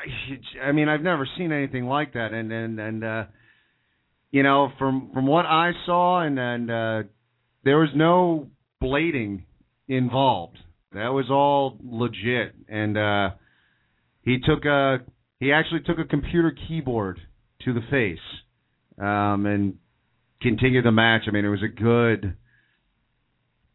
I, 0.01 0.65
I 0.65 0.73
mean, 0.73 0.89
I've 0.89 1.03
never 1.03 1.29
seen 1.39 1.53
anything 1.53 1.87
like 1.87 2.15
that, 2.15 2.33
and 2.33 2.51
and 2.51 2.81
and 2.81 3.05
uh, 3.05 3.25
you 4.31 4.43
know, 4.43 4.71
from 4.79 5.11
from 5.15 5.27
what 5.27 5.47
I 5.47 5.73
saw, 5.87 6.23
and 6.23 6.39
and 6.39 6.71
uh, 6.71 7.03
there 7.65 7.79
was 7.79 7.91
no 7.95 8.49
blading 8.83 9.45
involved. 9.87 10.59
That 10.93 11.09
was 11.09 11.27
all 11.31 11.79
legit, 11.85 12.55
and 12.69 12.99
uh, 12.99 13.31
he 14.23 14.39
took 14.41 14.65
a 14.65 14.99
he 15.41 15.53
actually 15.53 15.81
took 15.81 15.99
a 15.99 16.05
computer 16.05 16.55
keyboard 16.69 17.19
to 17.65 17.73
the 17.73 17.81
face, 17.91 18.19
um, 18.99 19.47
and 19.47 19.75
continued 20.41 20.85
the 20.85 20.93
match. 20.93 21.23
I 21.27 21.31
mean, 21.33 21.45
it 21.45 21.49
was 21.49 21.63
a 21.63 21.69
good. 21.69 22.37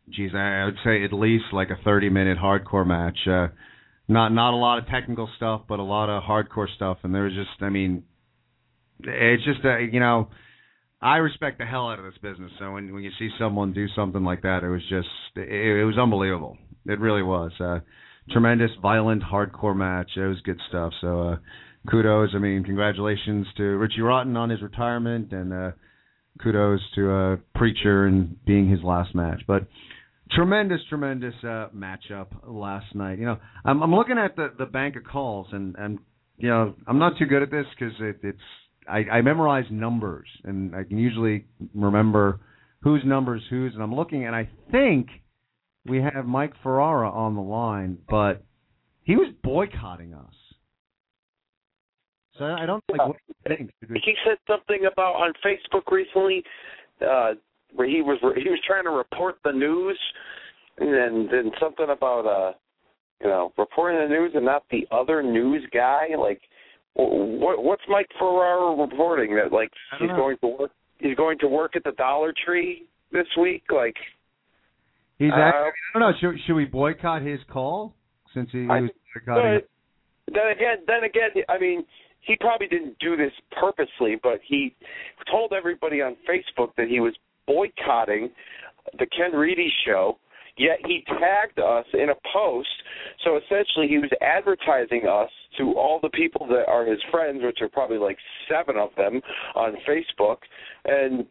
Geez, 0.08 0.32
I 0.36 0.66
would 0.66 0.78
say 0.84 1.04
at 1.04 1.12
least 1.12 1.46
like 1.52 1.72
a 1.72 1.84
30 1.84 2.10
minute 2.10 2.38
hardcore 2.38 2.86
match. 2.86 3.18
Uh, 3.28 3.48
not 4.08 4.30
not 4.30 4.54
a 4.54 4.58
lot 4.58 4.78
of 4.78 4.88
technical 4.88 5.28
stuff, 5.36 5.62
but 5.68 5.80
a 5.80 5.84
lot 5.84 6.10
of 6.10 6.24
hardcore 6.24 6.68
stuff. 6.76 7.00
And 7.04 7.14
there 7.14 7.24
was 7.24 7.34
just, 7.34 7.62
I 7.62 7.70
mean, 7.70 8.04
it's 9.00 9.44
just 9.44 9.66
uh, 9.66 9.80
you 9.80 10.00
know, 10.00 10.30
I 11.02 11.18
respect 11.18 11.58
the 11.58 11.66
hell 11.66 11.90
out 11.90 11.98
of 11.98 12.06
this 12.06 12.20
business. 12.22 12.52
So 12.60 12.74
when 12.74 12.94
when 12.94 13.04
you 13.04 13.12
see 13.18 13.30
someone 13.40 13.74
do 13.74 13.88
something 13.96 14.24
like 14.24 14.44
that, 14.44 14.64
it 14.64 14.70
was 14.70 14.84
just 14.88 15.10
it, 15.36 15.50
it 15.52 15.86
was 15.86 15.98
unbelievable. 15.98 16.58
It 16.86 17.00
really 17.00 17.24
was. 17.24 17.52
Uh, 17.60 17.80
tremendous, 18.32 18.72
violent, 18.82 19.24
hardcore 19.24 19.76
match. 19.76 20.12
It 20.16 20.22
was 20.22 20.42
good 20.42 20.60
stuff. 20.70 20.94
So 21.02 21.30
uh, 21.30 21.36
kudos. 21.90 22.32
I 22.36 22.40
mean, 22.40 22.64
congratulations 22.64 23.48
to 23.58 23.64
Richie 23.64 24.02
Rotten 24.02 24.36
on 24.38 24.50
his 24.50 24.62
retirement, 24.62 25.32
and 25.32 25.54
uh, 25.54 25.72
kudos 26.42 26.82
to 26.96 27.12
uh, 27.12 27.36
Preacher 27.56 28.06
and 28.06 28.44
being 28.46 28.70
his 28.70 28.84
last 28.84 29.14
match. 29.16 29.42
But 29.48 29.68
tremendous, 30.32 30.82
tremendous 30.90 31.36
uh, 31.44 31.70
matchup 31.76 32.28
last 32.48 32.94
night. 32.96 33.20
You 33.20 33.26
know, 33.26 33.38
I'm, 33.64 33.82
I'm 33.82 33.94
looking 33.94 34.18
at 34.18 34.36
the 34.36 34.54
the 34.58 34.66
bank 34.66 34.96
of 34.96 35.04
calls, 35.04 35.48
and 35.52 35.76
and 35.78 36.00
you 36.38 36.50
know, 36.50 36.76
I'm 36.88 37.00
not 37.00 37.18
too 37.18 37.26
good 37.26 37.44
at 37.44 37.52
this 37.52 37.66
because 37.78 37.94
it, 38.00 38.18
it's 38.24 38.40
I, 38.90 39.18
I 39.18 39.22
memorize 39.22 39.66
numbers, 39.72 40.28
and 40.44 40.76
I 40.76 40.84
can 40.84 40.98
usually 40.98 41.46
remember 41.74 42.40
whose 42.82 43.04
numbers 43.06 43.42
whose. 43.50 43.74
And 43.74 43.82
I'm 43.82 43.96
looking, 43.96 44.26
and 44.26 44.36
I 44.36 44.50
think 44.72 45.08
we 45.86 46.02
have 46.02 46.26
Mike 46.26 46.54
Ferrara 46.64 47.10
on 47.10 47.36
the 47.36 47.42
line, 47.42 47.98
but 48.10 48.44
he 49.04 49.16
was 49.16 49.32
boycotting 49.44 50.14
us. 50.14 50.34
So 52.38 52.46
I 52.46 52.66
don't 52.66 52.84
like 52.92 53.08
what 53.08 53.18
he 53.28 53.56
thinks. 53.56 53.74
he 53.82 54.14
said 54.26 54.38
something 54.48 54.88
about 54.92 55.16
on 55.16 55.32
Facebook 55.46 55.90
recently 55.92 56.44
uh 57.02 57.34
where 57.74 57.88
he 57.88 58.02
was 58.02 58.18
he 58.42 58.50
was 58.50 58.60
trying 58.68 58.84
to 58.84 58.90
report 58.90 59.36
the 59.44 59.52
news 59.52 59.98
and 60.80 61.30
then 61.32 61.52
something 61.62 61.88
about 61.90 62.26
uh 62.26 62.54
you 63.22 63.28
know 63.28 63.54
reporting 63.58 64.02
the 64.02 64.08
news 64.14 64.32
and 64.36 64.44
not 64.46 64.64
the 64.70 64.86
other 64.92 65.24
news 65.24 65.64
guy 65.74 66.08
like 66.18 66.42
What, 66.96 67.64
what's 67.64 67.84
Mike 67.90 68.10
Ferraro 68.18 68.76
reporting 68.82 69.36
that 69.36 69.52
like 69.54 69.70
he's 70.00 70.10
know. 70.10 70.16
going 70.16 70.38
to 70.42 70.48
work? 70.48 70.72
He's 70.98 71.16
going 71.16 71.38
to 71.40 71.48
work 71.48 71.76
at 71.76 71.84
the 71.84 71.92
Dollar 71.94 72.34
Tree 72.46 72.86
this 73.12 73.28
week. 73.40 73.64
Like 73.74 73.96
He's 75.18 75.32
Uh, 75.32 75.36
actually, 75.36 75.72
I 75.94 76.00
don't 76.00 76.12
know. 76.12 76.18
Should, 76.20 76.40
should 76.46 76.56
we 76.56 76.66
boycott 76.66 77.22
his 77.22 77.40
call 77.52 77.96
since 78.34 78.50
he, 78.52 78.60
he 78.60 78.66
was 78.68 78.90
boycotting? 79.14 79.62
But 80.26 80.34
then 80.34 80.48
again, 80.52 80.78
then 80.88 81.04
again, 81.04 81.44
I 81.48 81.58
mean, 81.58 81.86
he 82.22 82.36
probably 82.38 82.68
didn't 82.68 82.98
do 83.00 83.16
this 83.16 83.32
purposely, 83.52 84.18
but 84.22 84.40
he 84.46 84.76
told 85.32 85.54
everybody 85.54 86.02
on 86.02 86.16
Facebook 86.28 86.70
that 86.78 86.88
he 86.88 87.00
was 87.00 87.14
boycotting 87.48 88.32
the 88.98 89.06
Ken 89.06 89.32
Reedy 89.32 89.72
show. 89.86 90.18
Yet 90.58 90.80
he 90.86 91.04
tagged 91.20 91.60
us 91.60 91.86
in 91.94 92.10
a 92.10 92.16
post, 92.34 92.70
so 93.26 93.36
essentially 93.38 93.88
he 93.90 93.98
was 93.98 94.10
advertising 94.22 95.06
us 95.06 95.30
to 95.58 95.74
all 95.74 96.00
the 96.02 96.10
people 96.10 96.48
that 96.48 96.66
are 96.70 96.86
his 96.86 97.00
friends, 97.12 97.42
which 97.44 97.60
are 97.62 97.68
probably 97.68 97.98
like 97.98 98.18
seven 98.50 98.78
of 98.78 98.90
them 98.96 99.22
on 99.54 99.76
Facebook, 99.88 100.38
and 100.86 101.26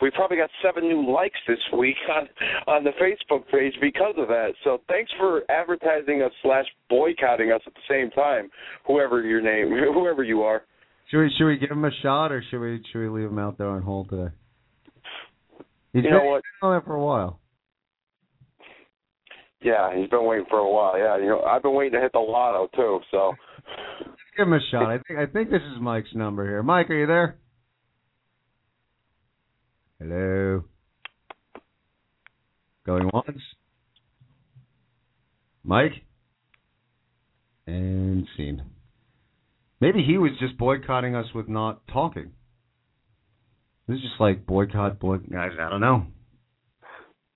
we 0.00 0.10
probably 0.12 0.36
got 0.36 0.50
seven 0.64 0.84
new 0.88 1.10
likes 1.12 1.38
this 1.46 1.58
week 1.76 1.96
on 2.10 2.28
on 2.66 2.84
the 2.84 2.90
Facebook 3.00 3.42
page 3.50 3.74
because 3.80 4.14
of 4.16 4.28
that. 4.28 4.50
So 4.64 4.78
thanks 4.88 5.10
for 5.18 5.42
advertising 5.50 6.22
us 6.22 6.32
slash 6.42 6.66
boycotting 6.88 7.50
us 7.52 7.60
at 7.66 7.74
the 7.74 7.80
same 7.88 8.10
time, 8.10 8.48
whoever 8.86 9.22
your 9.22 9.40
name, 9.40 9.70
whoever 9.94 10.22
you 10.22 10.42
are. 10.42 10.62
Should 11.10 11.20
we 11.20 11.32
should 11.36 11.46
we 11.46 11.56
give 11.58 11.70
him 11.70 11.84
a 11.84 11.90
shot 12.02 12.32
or 12.32 12.42
should 12.50 12.60
we 12.60 12.82
should 12.92 13.00
we 13.00 13.08
leave 13.08 13.30
him 13.30 13.38
out 13.38 13.58
there 13.58 13.68
on 13.68 13.82
hold 13.82 14.10
today? 14.10 14.30
He's 15.92 16.04
You 16.04 16.10
know 16.10 16.18
been 16.20 16.28
what? 16.28 16.42
on 16.62 16.72
there 16.72 16.82
for 16.82 16.94
a 16.94 17.02
while. 17.04 17.40
Yeah, 19.60 19.96
he's 19.96 20.08
been 20.08 20.24
waiting 20.24 20.46
for 20.48 20.58
a 20.58 20.70
while. 20.70 20.96
Yeah, 20.96 21.18
you 21.18 21.26
know, 21.26 21.40
I've 21.42 21.62
been 21.62 21.74
waiting 21.74 21.94
to 21.94 22.00
hit 22.00 22.12
the 22.12 22.20
lotto 22.20 22.68
too. 22.76 23.00
So 23.10 23.32
give 24.36 24.46
him 24.46 24.52
a 24.52 24.60
shot. 24.70 24.84
I 24.88 24.98
think 24.98 25.18
I 25.18 25.26
think 25.26 25.50
this 25.50 25.62
is 25.62 25.80
Mike's 25.80 26.14
number 26.14 26.46
here. 26.46 26.62
Mike, 26.62 26.90
are 26.90 26.94
you 26.94 27.06
there? 27.06 27.38
Hello. 30.00 30.62
Going 32.86 33.10
once. 33.12 33.40
Mike. 35.64 35.90
And 37.66 38.26
scene. 38.36 38.62
Maybe 39.80 40.04
he 40.04 40.16
was 40.16 40.30
just 40.38 40.56
boycotting 40.56 41.16
us 41.16 41.26
with 41.34 41.48
not 41.48 41.82
talking. 41.92 42.30
This 43.88 43.96
is 43.96 44.02
just 44.02 44.20
like 44.20 44.46
boycott, 44.46 45.00
boy. 45.00 45.16
I, 45.36 45.46
I 45.46 45.68
don't 45.68 45.80
know. 45.80 46.06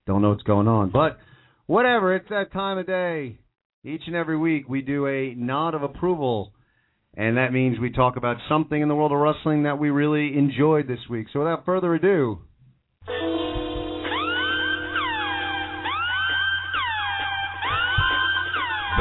Don't 0.06 0.22
know 0.22 0.30
what's 0.30 0.42
going 0.42 0.68
on, 0.68 0.90
but 0.90 1.18
whatever. 1.66 2.14
It's 2.14 2.28
that 2.28 2.52
time 2.52 2.78
of 2.78 2.86
day. 2.86 3.38
Each 3.84 4.02
and 4.06 4.14
every 4.14 4.38
week 4.38 4.68
we 4.68 4.82
do 4.82 5.08
a 5.08 5.34
nod 5.34 5.74
of 5.74 5.82
approval, 5.82 6.52
and 7.14 7.36
that 7.38 7.52
means 7.52 7.80
we 7.80 7.90
talk 7.90 8.16
about 8.16 8.36
something 8.48 8.80
in 8.80 8.88
the 8.88 8.94
world 8.94 9.10
of 9.10 9.18
wrestling 9.18 9.64
that 9.64 9.80
we 9.80 9.90
really 9.90 10.38
enjoyed 10.38 10.86
this 10.86 11.08
week. 11.10 11.26
So 11.32 11.40
without 11.40 11.64
further 11.64 11.94
ado, 11.94 12.38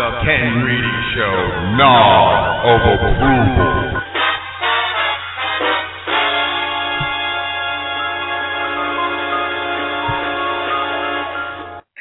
The 0.02 0.10
Ken 0.26 0.64
Reedy 0.66 0.98
Show, 1.14 1.78
Nod 1.78 2.66
of 2.66 2.82
Approval. 2.82 4.02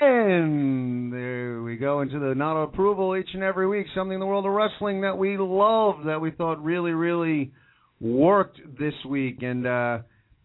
and 0.01 1.13
there 1.13 1.61
we 1.63 1.77
go 1.77 2.01
into 2.01 2.19
the 2.19 2.35
nod 2.35 2.63
of 2.63 2.71
approval 2.71 3.15
each 3.19 3.29
and 3.35 3.43
every 3.43 3.69
week. 3.69 3.87
Something 3.95 4.15
in 4.15 4.21
the 4.21 4.25
world 4.25 4.47
of 4.47 4.53
wrestling 4.53 5.03
that 5.03 5.19
we 5.19 5.37
love, 5.37 6.05
that 6.07 6.23
we 6.23 6.31
thought 6.31 6.65
really, 6.65 6.93
really 6.93 7.53
worked 8.01 8.59
this 8.79 8.95
week. 9.07 9.43
And 9.43 9.67
uh, 9.67 9.99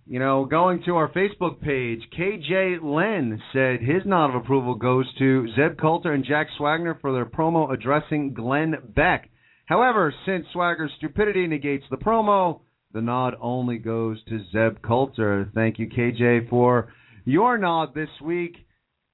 you 0.08 0.20
know, 0.20 0.46
going 0.46 0.84
to 0.86 0.96
our 0.96 1.12
Facebook 1.12 1.62
page, 1.62 2.02
KJ 2.18 2.84
Len 2.84 3.42
said 3.54 3.82
his 3.82 4.04
nod 4.06 4.30
of 4.30 4.36
approval 4.36 4.76
goes 4.76 5.06
to 5.18 5.48
Zeb 5.56 5.80
Colter 5.80 6.14
and 6.14 6.24
Jack 6.24 6.48
Swagger 6.58 6.98
for 7.02 7.12
their 7.12 7.26
promo 7.26 7.72
addressing 7.72 8.34
Glenn 8.34 8.76
Beck. 8.96 9.30
However, 9.66 10.14
since 10.26 10.46
Swagger's 10.54 10.92
stupidity 10.98 11.48
negates 11.48 11.86
the 11.90 11.98
promo, 11.98 12.62
the 12.94 13.02
nod 13.02 13.34
only 13.42 13.78
goes 13.78 14.24
to 14.26 14.46
Zeb 14.52 14.82
Colter. 14.84 15.50
Thank 15.56 15.80
you, 15.80 15.88
KJ, 15.88 16.50
for 16.50 16.94
your 17.26 17.58
nod 17.58 17.96
this 17.96 18.10
week. 18.24 18.56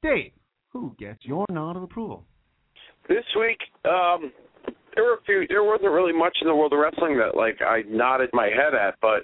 Dave, 0.04 0.32
who 0.74 0.96
gets 1.00 1.20
your 1.24 1.46
nod 1.50 1.78
of 1.78 1.84
approval? 1.84 2.26
this 3.08 3.26
week, 3.38 3.58
um, 3.86 4.32
there 4.96 5.06
were 5.06 5.14
a 5.16 5.22
few. 5.26 5.46
There 5.48 5.64
wasn't 5.64 5.92
really 5.92 6.14
much 6.14 6.38
in 6.42 6.48
the 6.48 6.56
world 6.56 6.74
of 6.74 6.80
wrestling 6.80 7.18
that 7.18 7.36
like 7.36 7.62
I 7.62 7.84
nodded 7.88 8.30
my 8.34 8.48
head 8.48 8.74
at, 8.74 8.96
but 9.02 9.24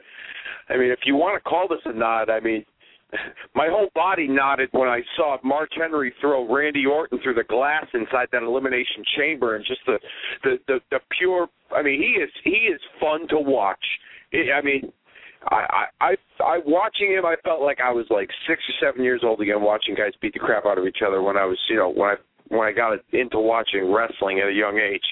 I 0.69 0.77
mean, 0.77 0.91
if 0.91 0.99
you 1.05 1.15
want 1.15 1.41
to 1.41 1.49
call 1.49 1.67
this 1.67 1.79
a 1.85 1.93
nod, 1.93 2.29
I 2.29 2.39
mean, 2.39 2.65
my 3.55 3.67
whole 3.69 3.89
body 3.95 4.27
nodded 4.27 4.69
when 4.71 4.89
I 4.89 5.01
saw 5.15 5.37
Mark 5.43 5.69
Henry 5.75 6.13
throw 6.19 6.53
Randy 6.53 6.85
Orton 6.85 7.19
through 7.23 7.35
the 7.35 7.43
glass 7.43 7.85
inside 7.93 8.27
that 8.31 8.43
elimination 8.43 9.03
chamber, 9.17 9.55
and 9.55 9.65
just 9.65 9.81
the 9.85 9.99
the 10.43 10.57
the, 10.67 10.79
the 10.91 10.99
pure. 11.17 11.47
I 11.75 11.81
mean, 11.81 12.01
he 12.01 12.21
is 12.21 12.29
he 12.43 12.67
is 12.71 12.81
fun 12.99 13.27
to 13.29 13.37
watch. 13.39 13.83
I 14.33 14.59
I 14.59 14.61
mean, 14.61 14.91
I, 15.49 15.85
I 16.01 16.05
I 16.05 16.15
I 16.43 16.59
watching 16.65 17.11
him, 17.11 17.25
I 17.25 17.35
felt 17.43 17.61
like 17.61 17.79
I 17.83 17.91
was 17.91 18.05
like 18.09 18.29
six 18.47 18.61
or 18.67 18.87
seven 18.87 19.03
years 19.03 19.21
old 19.23 19.41
again, 19.41 19.61
watching 19.61 19.95
guys 19.95 20.11
beat 20.21 20.33
the 20.33 20.39
crap 20.39 20.65
out 20.65 20.77
of 20.77 20.85
each 20.85 20.99
other. 21.05 21.21
When 21.21 21.37
I 21.37 21.45
was, 21.45 21.57
you 21.69 21.77
know, 21.77 21.89
when 21.89 22.09
I 22.09 22.15
when 22.49 22.61
I 22.61 22.71
got 22.71 22.97
into 23.13 23.39
watching 23.39 23.91
wrestling 23.91 24.39
at 24.39 24.49
a 24.49 24.53
young 24.53 24.77
age, 24.77 25.05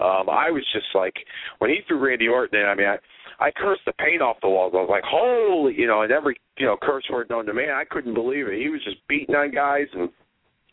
um, 0.00 0.28
I 0.28 0.50
was 0.50 0.64
just 0.72 0.86
like 0.94 1.14
when 1.58 1.70
he 1.70 1.80
threw 1.86 1.98
Randy 1.98 2.28
Orton 2.28 2.60
in. 2.60 2.66
I 2.66 2.74
mean, 2.74 2.86
I 2.86 2.98
I 3.38 3.50
cursed 3.50 3.82
the 3.86 3.92
paint 3.92 4.22
off 4.22 4.36
the 4.42 4.48
walls. 4.48 4.72
I 4.74 4.80
was 4.80 4.90
like, 4.90 5.04
holy, 5.04 5.74
you 5.74 5.86
know, 5.86 6.02
and 6.02 6.12
every 6.12 6.40
you 6.58 6.66
know 6.66 6.76
curse 6.80 7.04
word 7.10 7.30
known 7.30 7.46
to 7.46 7.54
man. 7.54 7.70
I 7.70 7.84
couldn't 7.84 8.14
believe 8.14 8.48
it. 8.48 8.60
He 8.60 8.68
was 8.68 8.82
just 8.84 8.96
beating 9.08 9.34
on 9.34 9.50
guys, 9.50 9.86
and 9.92 10.08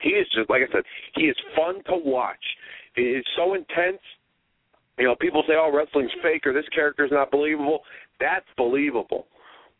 he 0.01 0.09
is 0.09 0.27
just 0.35 0.49
like 0.49 0.61
I 0.61 0.71
said, 0.71 0.83
he 1.15 1.23
is 1.23 1.35
fun 1.55 1.83
to 1.85 1.97
watch. 2.03 2.43
He 2.95 3.01
It 3.01 3.19
is 3.19 3.25
so 3.35 3.53
intense. 3.53 4.01
You 4.97 5.05
know, 5.05 5.15
people 5.15 5.43
say, 5.47 5.55
"Oh, 5.57 5.71
wrestling's 5.73 6.11
fake," 6.21 6.45
or 6.45 6.53
"This 6.53 6.67
character's 6.69 7.11
not 7.11 7.31
believable." 7.31 7.81
That's 8.19 8.45
believable. 8.57 9.27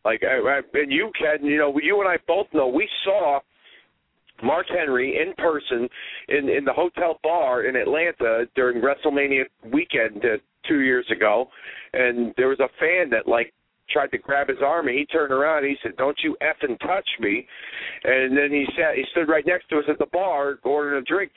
Like, 0.03 0.22
I, 0.23 0.35
I, 0.35 0.61
and 0.73 0.91
you, 0.91 1.11
Ken, 1.18 1.45
you 1.45 1.57
know, 1.57 1.80
you 1.81 2.01
and 2.01 2.10
I 2.10 2.18
both 2.27 2.47
know 2.53 2.68
we 2.68 2.89
saw 3.05 3.39
Mark 4.44 4.68
Henry 4.70 5.20
in 5.22 5.34
person 5.36 5.88
in 6.30 6.49
in 6.49 6.65
the 6.65 6.74
hotel 6.74 7.20
bar 7.24 7.64
in 7.64 7.76
Atlanta 7.76 8.45
during 8.56 8.82
WrestleMania 8.82 9.44
weekend 9.72 10.24
uh, 10.24 10.38
two 10.68 10.82
years 10.82 11.06
ago, 11.11 11.48
and 11.94 12.34
there 12.38 12.48
was 12.48 12.60
a 12.60 12.70
fan 12.80 13.10
that 13.10 13.28
like 13.28 13.53
tried 13.90 14.11
to 14.11 14.18
grab 14.18 14.48
his 14.48 14.57
arm, 14.64 14.88
and 14.88 14.98
he 14.98 15.06
turned 15.06 15.32
around 15.32 15.60
and 15.60 15.68
he 15.68 15.78
said, 15.84 15.95
"Don't 15.98 16.18
you 16.24 16.36
effing 16.41 16.80
touch 16.80 17.07
me!" 17.20 17.48
And 18.03 18.36
then 18.36 18.52
he 18.52 18.65
sat, 18.78 18.95
he 18.95 19.03
stood 19.11 19.30
right 19.30 19.45
next 19.45 19.70
to 19.70 19.78
us 19.78 19.86
at 19.90 19.99
the 19.99 20.07
bar 20.07 20.60
ordering 20.64 21.02
a 21.02 21.06
drink. 21.06 21.32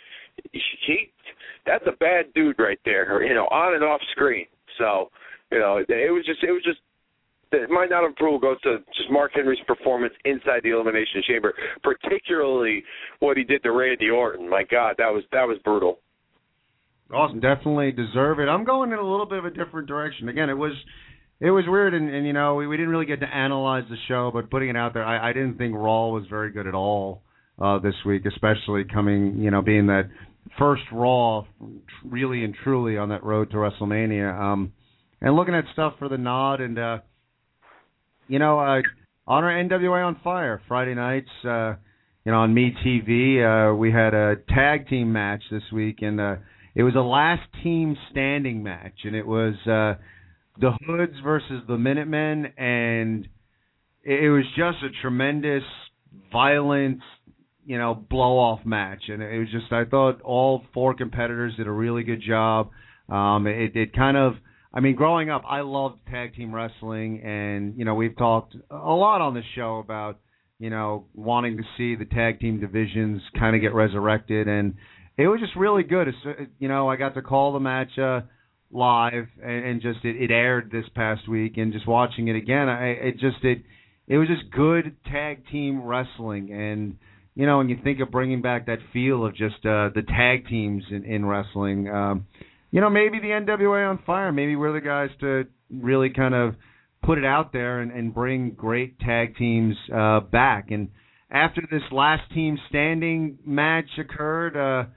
He, 0.53 1.11
that's 1.65 1.85
a 1.87 1.97
bad 1.99 2.33
dude 2.35 2.59
right 2.59 2.79
there, 2.85 3.23
you 3.25 3.35
know, 3.35 3.47
on 3.47 3.75
and 3.75 3.83
off 3.83 4.01
screen. 4.13 4.47
So, 4.79 5.11
you 5.51 5.59
know, 5.59 5.79
it 5.79 6.13
was 6.13 6.25
just, 6.27 6.43
it 6.43 6.53
was 6.53 6.63
just 6.63 6.79
my 7.71 7.87
not 7.87 8.09
approval 8.09 8.39
goes 8.39 8.61
to 8.63 8.79
just 8.97 9.11
Mark 9.11 9.33
Henry's 9.35 9.59
performance 9.67 10.15
inside 10.25 10.61
the 10.63 10.71
elimination 10.71 11.23
chamber, 11.29 11.55
particularly 11.83 12.83
what 13.21 13.37
he 13.37 13.45
did 13.45 13.63
to 13.63 13.73
Randy 13.73 14.11
Orton. 14.11 14.49
My 14.49 14.65
God, 14.65 14.97
that 14.99 15.13
was 15.13 15.23
that 15.33 15.47
was 15.47 15.59
brutal. 15.65 16.01
Awesome, 17.13 17.39
definitely 17.39 17.93
deserve 17.93 18.41
it. 18.41 18.49
I'm 18.49 18.65
going 18.65 18.93
in 18.93 18.99
a 18.99 19.09
little 19.09 19.27
bit 19.27 19.39
of 19.39 19.45
a 19.45 19.51
different 19.51 19.87
direction. 19.87 20.29
Again, 20.29 20.51
it 20.51 20.59
was 20.59 20.73
it 21.39 21.51
was 21.51 21.65
weird, 21.69 21.95
and, 21.95 22.13
and 22.13 22.27
you 22.27 22.33
know 22.33 22.57
we, 22.57 22.67
we 22.67 22.77
didn't 22.77 22.91
really 22.91 23.07
get 23.07 23.21
to 23.21 23.27
analyze 23.27 23.85
the 23.89 23.97
show, 24.09 24.31
but 24.33 24.51
putting 24.51 24.71
it 24.71 24.77
out 24.77 24.95
there, 24.95 25.05
I, 25.05 25.31
I 25.31 25.33
didn't 25.33 25.57
think 25.57 25.75
Raw 25.75 26.09
was 26.09 26.25
very 26.29 26.51
good 26.51 26.67
at 26.67 26.75
all 26.75 27.23
uh, 27.61 27.79
this 27.79 27.95
week, 28.05 28.27
especially 28.27 28.85
coming 28.85 29.39
you 29.39 29.51
know 29.51 29.63
being 29.63 29.87
that 29.87 30.09
first 30.59 30.83
Raw, 30.91 31.45
really 32.05 32.45
and 32.45 32.55
truly 32.65 32.97
on 32.97 33.11
that 33.11 33.23
road 33.23 33.51
to 33.51 33.57
WrestleMania. 33.57 34.37
Um, 34.39 34.73
and 35.21 35.35
looking 35.37 35.55
at 35.55 35.65
stuff 35.73 35.95
for 35.99 36.09
the 36.09 36.19
nod, 36.19 36.61
and 36.61 36.79
uh, 36.79 36.99
you 38.29 38.39
know, 38.39 38.59
uh, 38.59 38.83
on 39.27 39.45
our 39.45 39.51
NWA 39.51 40.07
on 40.07 40.21
Fire 40.23 40.61
Friday 40.69 40.95
nights, 40.95 41.29
uh, 41.45 41.75
you 42.25 42.33
know, 42.33 42.39
on 42.39 42.55
Me 42.55 42.73
TV, 42.85 43.41
uh, 43.41 43.75
we 43.75 43.93
had 43.93 44.15
a 44.15 44.37
tag 44.49 44.89
team 44.89 45.13
match 45.13 45.43
this 45.51 45.63
week, 45.73 45.99
and 46.03 46.21
uh, 46.21 46.37
it 46.75 46.83
was 46.83 46.95
a 46.97 47.01
last 47.01 47.43
team 47.63 47.97
standing 48.11 48.63
match, 48.63 49.05
and 49.05 49.15
it 49.15 49.27
was 49.27 49.55
uh, 49.67 50.01
the 50.61 50.73
Hoods 50.87 51.15
versus 51.23 51.63
the 51.69 51.79
Minutemen, 51.79 52.47
and 52.57 53.29
it, 54.03 54.25
it 54.25 54.31
was 54.31 54.45
just 54.57 54.79
a 54.83 54.89
tremendous, 55.03 55.63
violent, 56.33 56.99
you 57.65 57.79
know, 57.79 57.95
blow 57.95 58.39
off 58.39 58.61
match, 58.65 59.05
and 59.09 59.23
it 59.23 59.39
was 59.39 59.49
just 59.53 59.73
I 59.73 59.85
thought 59.85 60.21
all 60.23 60.63
four 60.75 60.95
competitors 60.95 61.55
did 61.57 61.67
a 61.67 61.73
really 61.73 62.03
good 62.03 62.23
job. 62.27 62.71
Um, 63.09 63.47
it, 63.47 63.77
it 63.77 63.95
kind 63.95 64.17
of 64.17 64.35
I 64.73 64.81
mean, 64.81 64.95
growing 64.95 65.31
up, 65.31 65.43
I 65.49 65.61
loved 65.61 65.99
tag 66.11 66.35
team 66.35 66.55
wrestling, 66.55 67.23
and 67.23 67.79
you 67.79 67.85
know, 67.85 67.95
we've 67.95 68.17
talked 68.17 68.57
a 68.71 68.77
lot 68.77 69.21
on 69.21 69.35
this 69.35 69.45
show 69.55 69.79
about 69.79 70.19
you 70.59 70.71
know 70.71 71.07
wanting 71.15 71.57
to 71.59 71.63
see 71.77 71.97
the 71.97 72.05
tag 72.05 72.41
team 72.41 72.61
divisions 72.61 73.23
kind 73.39 73.57
of 73.57 73.63
get 73.63 73.75
resurrected, 73.75 74.49
and 74.49 74.75
it 75.17 75.29
was 75.29 75.41
just 75.41 75.57
really 75.57 75.83
good. 75.83 76.09
Uh, 76.09 76.45
you 76.59 76.69
know, 76.69 76.89
I 76.89 76.97
got 76.97 77.15
to 77.15 77.23
call 77.23 77.53
the 77.53 77.61
match 77.61 77.99
uh, 77.99 78.21
live, 78.71 79.29
and, 79.43 79.65
and 79.65 79.83
just 79.83 80.05
it, 80.05 80.17
it 80.17 80.31
aired 80.31 80.71
this 80.71 80.85
past 80.95 81.29
week, 81.29 81.57
and 81.57 81.73
just 81.73 81.87
watching 81.87 82.29
it 82.29 82.37
again, 82.37 82.69
I 82.69 82.87
it 82.89 83.13
just 83.19 83.43
it 83.43 83.63
it 84.09 84.19
was 84.19 84.29
just 84.29 84.51
good 84.51 84.97
tag 85.11 85.45
team 85.51 85.83
wrestling, 85.83 86.53
and 86.53 86.97
you 87.35 87.47
know 87.47 87.59
when 87.59 87.69
you 87.69 87.79
think 87.83 88.01
of 88.01 88.11
bringing 88.11 88.43
back 88.43 88.67
that 88.67 88.79
feel 88.93 89.25
of 89.25 89.35
just 89.35 89.65
uh, 89.65 89.91
the 89.95 90.03
tag 90.07 90.49
teams 90.49 90.85
in, 90.91 91.05
in 91.05 91.25
wrestling, 91.25 91.89
um, 91.89 92.27
you 92.71 92.81
know 92.81 92.91
maybe 92.91 93.19
the 93.21 93.29
NWA 93.29 93.91
on 93.91 93.99
fire, 94.05 94.33
maybe 94.33 94.57
we're 94.57 94.73
the 94.73 94.81
guys 94.81 95.11
to 95.21 95.45
really 95.71 96.11
kind 96.11 96.35
of 96.35 96.55
put 97.03 97.19
it 97.19 97.25
out 97.25 97.53
there 97.53 97.81
and, 97.81 97.93
and 97.93 98.13
bring 98.13 98.51
great 98.51 98.99
tag 98.99 99.37
teams 99.37 99.77
uh, 99.95 100.21
back. 100.21 100.71
And 100.71 100.89
after 101.31 101.63
this 101.71 101.83
last 101.93 102.23
team 102.35 102.59
standing 102.69 103.39
match 103.45 103.89
occurred, 103.99 104.57
uh, 104.57 104.89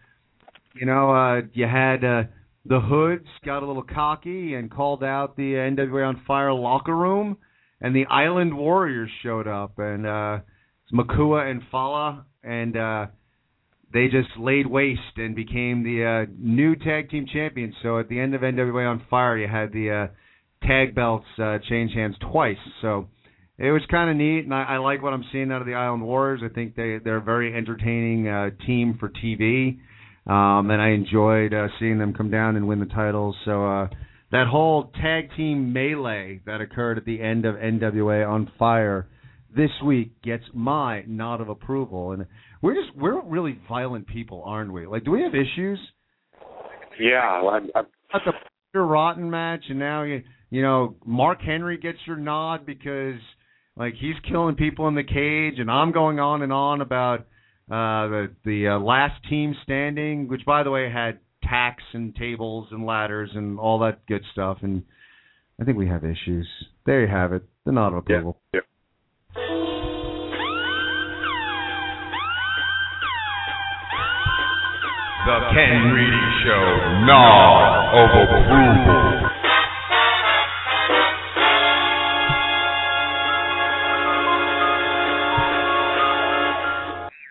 you 0.76 0.86
know, 0.86 1.12
uh, 1.12 1.42
you 1.54 1.66
had 1.66 2.04
uh, 2.04 2.24
the 2.66 2.80
Hoods 2.80 3.28
got 3.46 3.64
a 3.64 3.68
little 3.68 3.84
cocky 3.84 4.56
and 4.56 4.70
called 4.72 5.04
out 5.04 5.36
the 5.36 5.54
NWA 5.54 6.08
on 6.08 6.22
Fire 6.28 6.54
locker 6.54 6.96
room, 6.96 7.38
and 7.82 7.96
the 7.96 8.06
Island 8.06 8.56
Warriors 8.56 9.10
showed 9.24 9.48
up, 9.48 9.80
and 9.80 10.06
uh, 10.06 10.40
Makua 10.92 11.50
and 11.50 11.62
Fala, 11.72 12.26
and 12.44 12.78
uh, 12.78 13.06
they 13.94 14.06
just 14.06 14.30
laid 14.38 14.68
waste 14.68 15.18
and 15.18 15.36
became 15.36 15.84
the 15.84 16.28
uh, 16.28 16.32
new 16.38 16.76
tag 16.76 17.10
team 17.10 17.26
champions. 17.32 17.74
So 17.82 18.00
at 18.00 18.08
the 18.08 18.20
end 18.20 18.36
of 18.36 18.42
NWA 18.42 18.90
on 18.90 19.02
Fire, 19.10 19.38
you 19.38 19.48
had 19.48 19.72
the 19.72 20.10
uh, 20.12 20.68
tag 20.68 20.94
belts 20.94 21.26
uh, 21.42 21.58
change 21.68 21.94
hands 21.94 22.16
twice. 22.32 22.58
So 22.82 23.08
it 23.58 23.72
was 23.72 23.82
kind 23.90 24.10
of 24.10 24.16
neat, 24.16 24.46
and 24.46 24.54
I, 24.54 24.64
I 24.64 24.78
like 24.78 25.02
what 25.02 25.14
I'm 25.14 25.26
seeing 25.32 25.52
out 25.52 25.62
of 25.62 25.68
the 25.68 25.74
Island 25.74 26.04
Warriors. 26.04 26.42
I 26.44 26.54
think 26.54 26.76
they 26.76 26.98
they're 27.04 27.18
a 27.18 27.22
very 27.22 27.56
entertaining 27.56 28.28
uh, 28.28 28.52
team 28.66 28.98
for 29.00 29.10
TV, 29.10 29.80
um, 30.32 30.70
and 30.70 30.82
I 30.82 30.90
enjoyed 30.90 31.54
uh, 31.54 31.68
seeing 31.80 31.98
them 31.98 32.14
come 32.14 32.30
down 32.30 32.56
and 32.56 32.68
win 32.68 32.80
the 32.80 32.86
titles. 32.86 33.36
So 33.44 33.68
uh, 33.68 33.88
that 34.32 34.48
whole 34.48 34.92
tag 35.02 35.30
team 35.36 35.74
melee 35.74 36.42
that 36.46 36.62
occurred 36.62 36.98
at 36.98 37.06
the 37.06 37.22
end 37.22 37.46
of 37.46 37.56
NWA 37.56 38.28
on 38.30 38.52
Fire 38.60 39.08
this 39.56 39.72
week 39.86 40.22
gets 40.22 40.44
my 40.54 41.04
nod 41.08 41.42
of 41.42 41.50
approval, 41.50 42.12
and 42.12 42.26
we're 42.62 42.76
just 42.76 42.96
we're 42.96 43.22
really 43.24 43.58
violent 43.68 44.08
people, 44.08 44.44
aren't 44.46 44.72
we? 44.72 44.86
Like, 44.86 45.04
do 45.04 45.12
we 45.12 45.22
have 45.22 45.34
issues? 45.34 45.80
Yeah, 47.00 47.42
well, 47.42 47.52
I'm, 47.52 47.70
I'm, 47.76 47.86
At 48.14 48.22
the 48.26 48.34
Peter 48.72 48.86
Rotten 48.86 49.30
match, 49.30 49.64
and 49.70 49.80
now 49.80 50.04
you 50.04 50.22
you 50.50 50.62
know 50.62 50.96
Mark 51.06 51.42
Henry 51.42 51.78
gets 51.78 52.00
your 52.06 52.18
nod 52.18 52.66
because 52.66 53.20
like 53.76 53.94
he's 54.00 54.16
killing 54.30 54.56
people 54.56 54.88
in 54.88 54.96
the 54.96 55.04
cage, 55.04 55.60
and 55.60 55.72
I'm 55.72 55.92
going 55.92 56.20
on 56.20 56.42
and 56.42 56.54
on 56.54 56.82
about 56.82 57.22
uh 57.72 58.08
the 58.08 58.32
the 58.46 58.68
uh, 58.70 58.80
last 58.80 59.16
team 59.30 59.56
standing, 59.64 60.28
which 60.28 60.46
by 60.46 60.64
the 60.64 60.72
way 60.72 60.92
had 60.92 61.20
tacks 61.44 61.84
and 61.94 62.16
tables 62.16 62.68
and 62.72 62.86
ladders 62.86 63.32
and 63.34 63.60
all 63.60 63.80
that 63.80 64.06
good 64.06 64.24
stuff, 64.32 64.60
and 64.62 64.84
I 65.60 65.64
think 65.64 65.78
we 65.78 65.88
have 65.88 66.04
issues. 66.04 66.48
There 66.86 67.02
you 67.02 67.08
have 67.08 67.34
it, 67.34 67.44
the 67.66 67.72
nod 67.72 67.90
of 67.90 68.00
approval. 68.00 68.40
Yeah. 68.54 68.62
The 69.36 69.42
Ken 75.54 75.94
Reedy 75.94 76.26
Show, 76.44 76.66
Nod 77.06 77.94
of 77.94 78.10
Approval. 78.26 79.30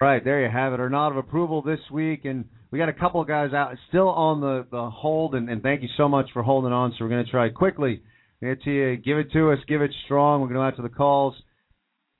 Right 0.00 0.22
there, 0.24 0.42
you 0.42 0.48
have 0.48 0.72
it. 0.72 0.78
Our 0.78 0.88
nod 0.88 1.08
of 1.08 1.16
approval 1.16 1.62
this 1.62 1.80
week, 1.90 2.24
and 2.24 2.44
we 2.70 2.78
got 2.78 2.88
a 2.88 2.92
couple 2.92 3.24
guys 3.24 3.52
out 3.52 3.74
still 3.88 4.08
on 4.10 4.40
the 4.40 4.64
the 4.70 4.88
hold, 4.90 5.34
and, 5.34 5.50
and 5.50 5.60
thank 5.64 5.82
you 5.82 5.88
so 5.96 6.08
much 6.08 6.26
for 6.32 6.44
holding 6.44 6.72
on. 6.72 6.92
So 6.92 7.04
we're 7.04 7.10
going 7.10 7.24
to 7.24 7.30
try 7.30 7.48
quickly. 7.48 8.02
To 8.40 8.70
you. 8.70 8.96
Give 8.98 9.18
it 9.18 9.32
to 9.32 9.50
us. 9.50 9.58
Give 9.66 9.82
it 9.82 9.90
strong. 10.04 10.40
We're 10.40 10.46
going 10.46 10.54
to 10.54 10.60
go 10.60 10.66
out 10.66 10.76
to 10.76 10.82
the 10.82 10.94
calls. 10.94 11.34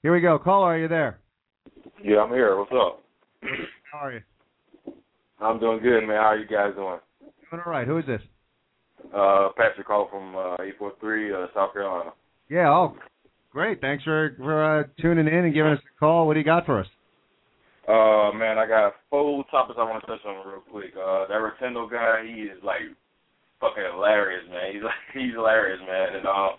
Here 0.02 0.12
we 0.12 0.20
go. 0.20 0.38
Caller, 0.38 0.74
are 0.74 0.78
you 0.78 0.86
there? 0.86 1.18
Yeah, 2.04 2.18
I'm 2.18 2.30
here. 2.30 2.56
What's 2.56 2.70
up? 2.72 3.02
How 3.92 3.98
are 3.98 4.12
you? 4.12 4.20
I'm 5.40 5.58
doing 5.58 5.80
good, 5.82 6.06
man. 6.06 6.16
How 6.16 6.30
are 6.30 6.38
you 6.38 6.46
guys 6.46 6.74
doing? 6.76 6.98
Doing 7.50 7.62
all 7.64 7.72
right. 7.72 7.86
Who 7.86 7.98
is 7.98 8.06
this? 8.06 8.20
Uh, 9.14 9.48
Patrick 9.56 9.86
call 9.86 10.08
from 10.08 10.36
uh, 10.36 10.62
843, 10.62 11.32
uh, 11.32 11.46
South 11.54 11.72
Carolina. 11.72 12.10
Yeah. 12.48 12.68
Oh, 12.68 12.96
great. 13.50 13.80
Thanks 13.80 14.04
for 14.04 14.34
for 14.38 14.80
uh, 14.80 14.84
tuning 15.00 15.26
in 15.26 15.44
and 15.44 15.54
giving 15.54 15.72
us 15.72 15.80
a 15.80 15.98
call. 15.98 16.26
What 16.26 16.34
do 16.34 16.40
you 16.40 16.46
got 16.46 16.66
for 16.66 16.80
us? 16.80 16.86
Uh, 17.88 18.30
man, 18.36 18.58
I 18.58 18.66
got 18.68 18.94
four 19.10 19.44
topics 19.50 19.78
I 19.80 19.84
want 19.84 20.04
to 20.04 20.06
touch 20.06 20.24
on 20.26 20.46
real 20.46 20.62
quick. 20.70 20.92
Uh, 20.94 21.26
that 21.26 21.34
Rotundo 21.34 21.88
guy, 21.88 22.22
he 22.24 22.42
is 22.42 22.62
like 22.62 22.82
fucking 23.60 23.82
hilarious, 23.94 24.44
man. 24.50 24.74
He's 24.74 24.82
like 24.82 25.02
he's 25.14 25.32
hilarious, 25.34 25.80
man. 25.86 26.16
And 26.16 26.26
um, 26.26 26.50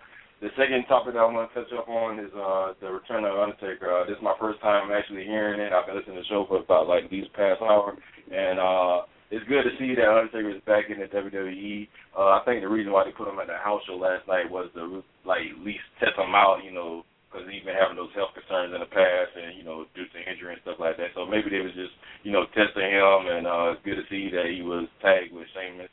the 0.41 0.49
second 0.55 0.87
topic 0.87 1.13
that 1.13 1.19
I 1.19 1.27
want 1.27 1.51
to 1.51 1.55
touch 1.55 1.71
up 1.75 1.87
on 1.87 2.19
is 2.19 2.31
uh 2.31 2.71
the 2.79 2.91
return 2.91 3.27
of 3.27 3.35
Undertaker. 3.35 3.91
Uh, 3.91 4.05
this 4.07 4.15
is 4.15 4.23
my 4.23 4.35
first 4.39 4.61
time 4.61 4.87
actually 4.91 5.27
hearing 5.27 5.59
it. 5.59 5.73
I've 5.75 5.85
been 5.85 5.99
listening 5.99 6.15
to 6.15 6.23
the 6.23 6.31
show 6.31 6.45
for 6.47 6.63
about 6.63 6.87
like 6.87 7.11
these 7.11 7.27
past 7.35 7.59
hour, 7.61 7.97
and 8.31 8.59
uh, 8.59 9.03
it's 9.31 9.43
good 9.51 9.67
to 9.67 9.75
see 9.75 9.93
that 9.99 10.07
Undertaker 10.07 10.55
is 10.55 10.63
back 10.63 10.87
in 10.87 11.03
the 11.03 11.11
WWE. 11.11 11.87
Uh, 12.15 12.39
I 12.39 12.41
think 12.47 12.63
the 12.63 12.71
reason 12.71 12.95
why 12.95 13.03
they 13.03 13.11
put 13.11 13.27
him 13.27 13.39
at 13.39 13.51
the 13.51 13.59
house 13.59 13.83
show 13.83 13.99
last 13.99 14.27
night 14.31 14.47
was 14.47 14.71
to 14.79 15.03
like 15.27 15.43
at 15.43 15.59
least 15.59 15.83
test 15.99 16.15
him 16.15 16.31
out, 16.31 16.63
you 16.63 16.71
know, 16.71 17.03
because 17.27 17.43
he's 17.51 17.61
been 17.67 17.77
having 17.77 17.99
those 17.99 18.15
health 18.15 18.31
concerns 18.31 18.71
in 18.71 18.79
the 18.79 18.89
past, 18.89 19.35
and 19.35 19.59
you 19.59 19.67
know, 19.67 19.91
due 19.91 20.07
to 20.07 20.19
injury 20.23 20.55
and 20.55 20.63
stuff 20.63 20.79
like 20.79 20.95
that. 20.97 21.11
So 21.19 21.27
maybe 21.27 21.51
they 21.51 21.61
was 21.61 21.75
just, 21.75 21.93
you 22.23 22.31
know, 22.31 22.47
testing 22.55 22.89
him, 22.89 23.19
and 23.27 23.43
uh, 23.43 23.75
it's 23.75 23.83
good 23.83 23.99
to 23.99 24.07
see 24.07 24.31
that 24.31 24.47
he 24.47 24.63
was 24.63 24.87
tagged 25.03 25.35
with 25.35 25.51
Sheamus. 25.51 25.91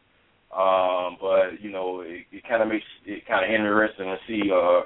Um, 0.55 1.17
but 1.21 1.61
you 1.61 1.71
know, 1.71 2.01
it, 2.01 2.27
it 2.33 2.43
kind 2.49 2.63
of 2.63 2.69
makes 2.69 2.85
it 3.05 3.27
kind 3.27 3.45
of 3.45 3.51
interesting 3.51 4.07
to 4.07 4.19
see 4.27 4.51
uh, 4.51 4.83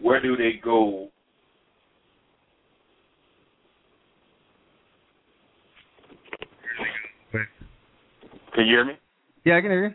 where 0.00 0.20
do 0.20 0.36
they 0.36 0.54
go. 0.62 1.08
Can 8.54 8.66
you 8.66 8.74
hear 8.74 8.84
me? 8.84 8.94
Yeah, 9.44 9.56
I 9.56 9.60
can 9.62 9.70
hear 9.70 9.86
you. 9.86 9.94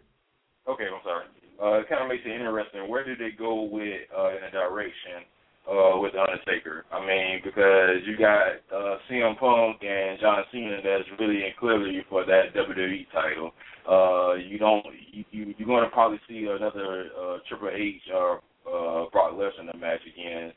Okay, 0.71 0.85
I'm 0.85 1.01
sorry. 1.03 1.25
Uh, 1.61 1.79
it 1.79 1.89
kind 1.89 2.01
of 2.03 2.09
makes 2.09 2.23
it 2.25 2.31
interesting. 2.31 2.89
Where 2.89 3.05
do 3.05 3.15
they 3.15 3.31
go 3.37 3.63
with 3.63 4.01
uh, 4.17 4.29
in 4.29 4.43
a 4.43 4.51
direction 4.51 5.23
uh, 5.69 5.99
with 5.99 6.13
the 6.13 6.21
Undertaker? 6.21 6.85
I 6.91 7.05
mean, 7.05 7.41
because 7.43 8.01
you 8.05 8.17
got 8.17 8.63
uh, 8.73 8.97
CM 9.09 9.37
Punk 9.37 9.83
and 9.83 10.19
John 10.19 10.43
Cena 10.51 10.77
that's 10.83 11.19
really 11.19 11.43
in 11.43 11.51
clearly 11.59 12.01
for 12.09 12.25
that 12.25 12.55
WWE 12.55 13.05
title. 13.11 13.51
Uh, 13.87 14.35
you 14.35 14.57
don't. 14.57 14.85
You, 15.11 15.23
you 15.31 15.55
you're 15.57 15.67
going 15.67 15.83
to 15.83 15.89
probably 15.89 16.19
see 16.27 16.47
another 16.49 17.07
uh, 17.19 17.37
Triple 17.47 17.69
H 17.73 18.01
or 18.13 18.37
uh, 18.67 19.09
Brock 19.11 19.33
Lesnar 19.33 19.79
match 19.79 20.01
again, 20.13 20.51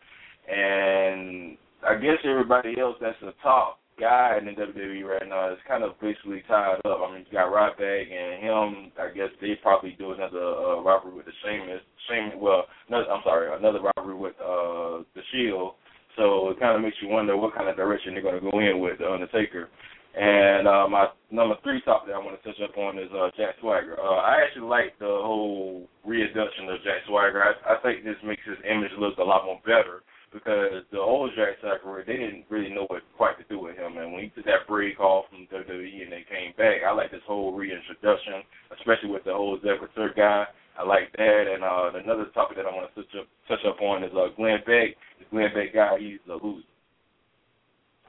and 0.48 1.56
I 1.86 1.94
guess 1.96 2.18
everybody 2.24 2.78
else 2.78 2.96
that's 3.00 3.16
the 3.20 3.34
top 3.42 3.79
guy 4.00 4.38
in 4.40 4.46
the 4.46 4.52
WWE 4.52 5.04
right 5.04 5.28
now 5.28 5.52
is 5.52 5.58
kind 5.68 5.84
of 5.84 6.00
basically 6.00 6.42
tied 6.48 6.80
up. 6.84 7.00
I 7.04 7.12
mean, 7.12 7.26
you 7.28 7.32
got 7.32 7.52
Ryback 7.52 8.08
and 8.08 8.42
him. 8.42 8.92
I 8.98 9.12
guess 9.14 9.28
they 9.40 9.54
probably 9.62 9.94
do 9.98 10.12
another 10.12 10.40
uh, 10.40 10.80
robbery 10.80 11.14
with 11.14 11.26
the 11.26 11.32
Sheamus. 11.44 11.82
Sheamus, 12.08 12.34
well, 12.38 12.64
no, 12.88 13.04
I'm 13.04 13.22
sorry, 13.22 13.56
another 13.56 13.80
robbery 13.94 14.16
with 14.16 14.34
uh, 14.40 15.04
the 15.14 15.22
Shield. 15.30 15.74
So 16.16 16.50
it 16.50 16.58
kind 16.58 16.74
of 16.74 16.82
makes 16.82 16.96
you 17.02 17.08
wonder 17.08 17.36
what 17.36 17.54
kind 17.54 17.68
of 17.68 17.76
direction 17.76 18.14
they're 18.14 18.22
going 18.22 18.42
to 18.42 18.50
go 18.50 18.58
in 18.58 18.80
with 18.80 18.98
the 18.98 19.10
Undertaker. 19.10 19.68
And 20.10 20.66
uh, 20.66 20.88
my 20.88 21.06
number 21.30 21.54
three 21.62 21.80
topic 21.82 22.08
that 22.08 22.18
I 22.18 22.18
want 22.18 22.34
to 22.34 22.42
touch 22.42 22.58
up 22.66 22.76
on 22.76 22.98
is 22.98 23.12
uh, 23.14 23.30
Jack 23.36 23.54
Swagger. 23.60 23.94
Uh, 23.94 24.18
I 24.18 24.42
actually 24.42 24.66
like 24.66 24.98
the 24.98 25.06
whole 25.06 25.86
reintroduction 26.04 26.66
of 26.66 26.82
Jack 26.82 27.06
Swagger. 27.06 27.44
I, 27.44 27.54
I 27.74 27.76
think 27.78 28.02
this 28.02 28.18
makes 28.26 28.42
his 28.42 28.58
image 28.66 28.90
look 28.98 29.18
a 29.18 29.22
lot 29.22 29.46
more 29.46 29.60
better 29.62 30.02
because 30.32 30.82
the 30.92 30.98
old 30.98 31.30
Jack 31.36 31.58
Swagger, 31.60 32.04
they 32.06 32.16
didn't 32.16 32.44
really 32.48 32.72
know 32.72 32.86
what 32.86 33.02
quite 33.16 33.38
to 33.38 33.44
do 33.48 33.58
with 33.58 33.76
him. 33.76 33.98
And 33.98 34.12
when 34.12 34.22
he 34.24 34.28
took 34.30 34.44
that 34.44 34.66
break 34.68 35.00
off 35.00 35.26
from 35.28 35.46
WWE 35.50 36.02
and 36.02 36.12
they 36.12 36.24
came 36.30 36.54
back, 36.56 36.86
I 36.86 36.92
like 36.92 37.10
this 37.10 37.26
whole 37.26 37.52
reintroduction, 37.52 38.42
especially 38.78 39.10
with 39.10 39.24
the 39.24 39.32
whole 39.32 39.56
Executor 39.56 40.12
guy. 40.16 40.46
I 40.78 40.84
like 40.86 41.12
that. 41.16 41.44
And 41.52 41.64
uh, 41.64 41.98
another 41.98 42.26
topic 42.32 42.56
that 42.56 42.66
I 42.66 42.74
want 42.74 42.94
to 42.94 43.02
touch 43.02 43.14
up 43.18 43.26
touch 43.48 43.64
up 43.66 43.80
on 43.82 44.04
is 44.04 44.12
uh, 44.14 44.28
Glenn 44.36 44.60
Beck. 44.66 44.94
The 45.18 45.26
Glenn 45.30 45.50
Beck 45.52 45.74
guy, 45.74 45.98
he's 45.98 46.18
a 46.28 46.34
loser. 46.34 46.64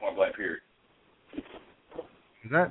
Point 0.00 0.16
blank 0.16 0.36
period. 0.36 0.60
Is 2.44 2.50
that? 2.50 2.70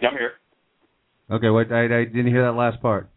Yeah, 0.00 0.08
I'm 0.08 0.16
here. 0.16 0.32
Okay, 1.30 1.50
what 1.50 1.72
I, 1.72 1.84
I 1.84 2.04
didn't 2.04 2.28
hear 2.28 2.44
that 2.44 2.52
last 2.52 2.80
part. 2.80 3.10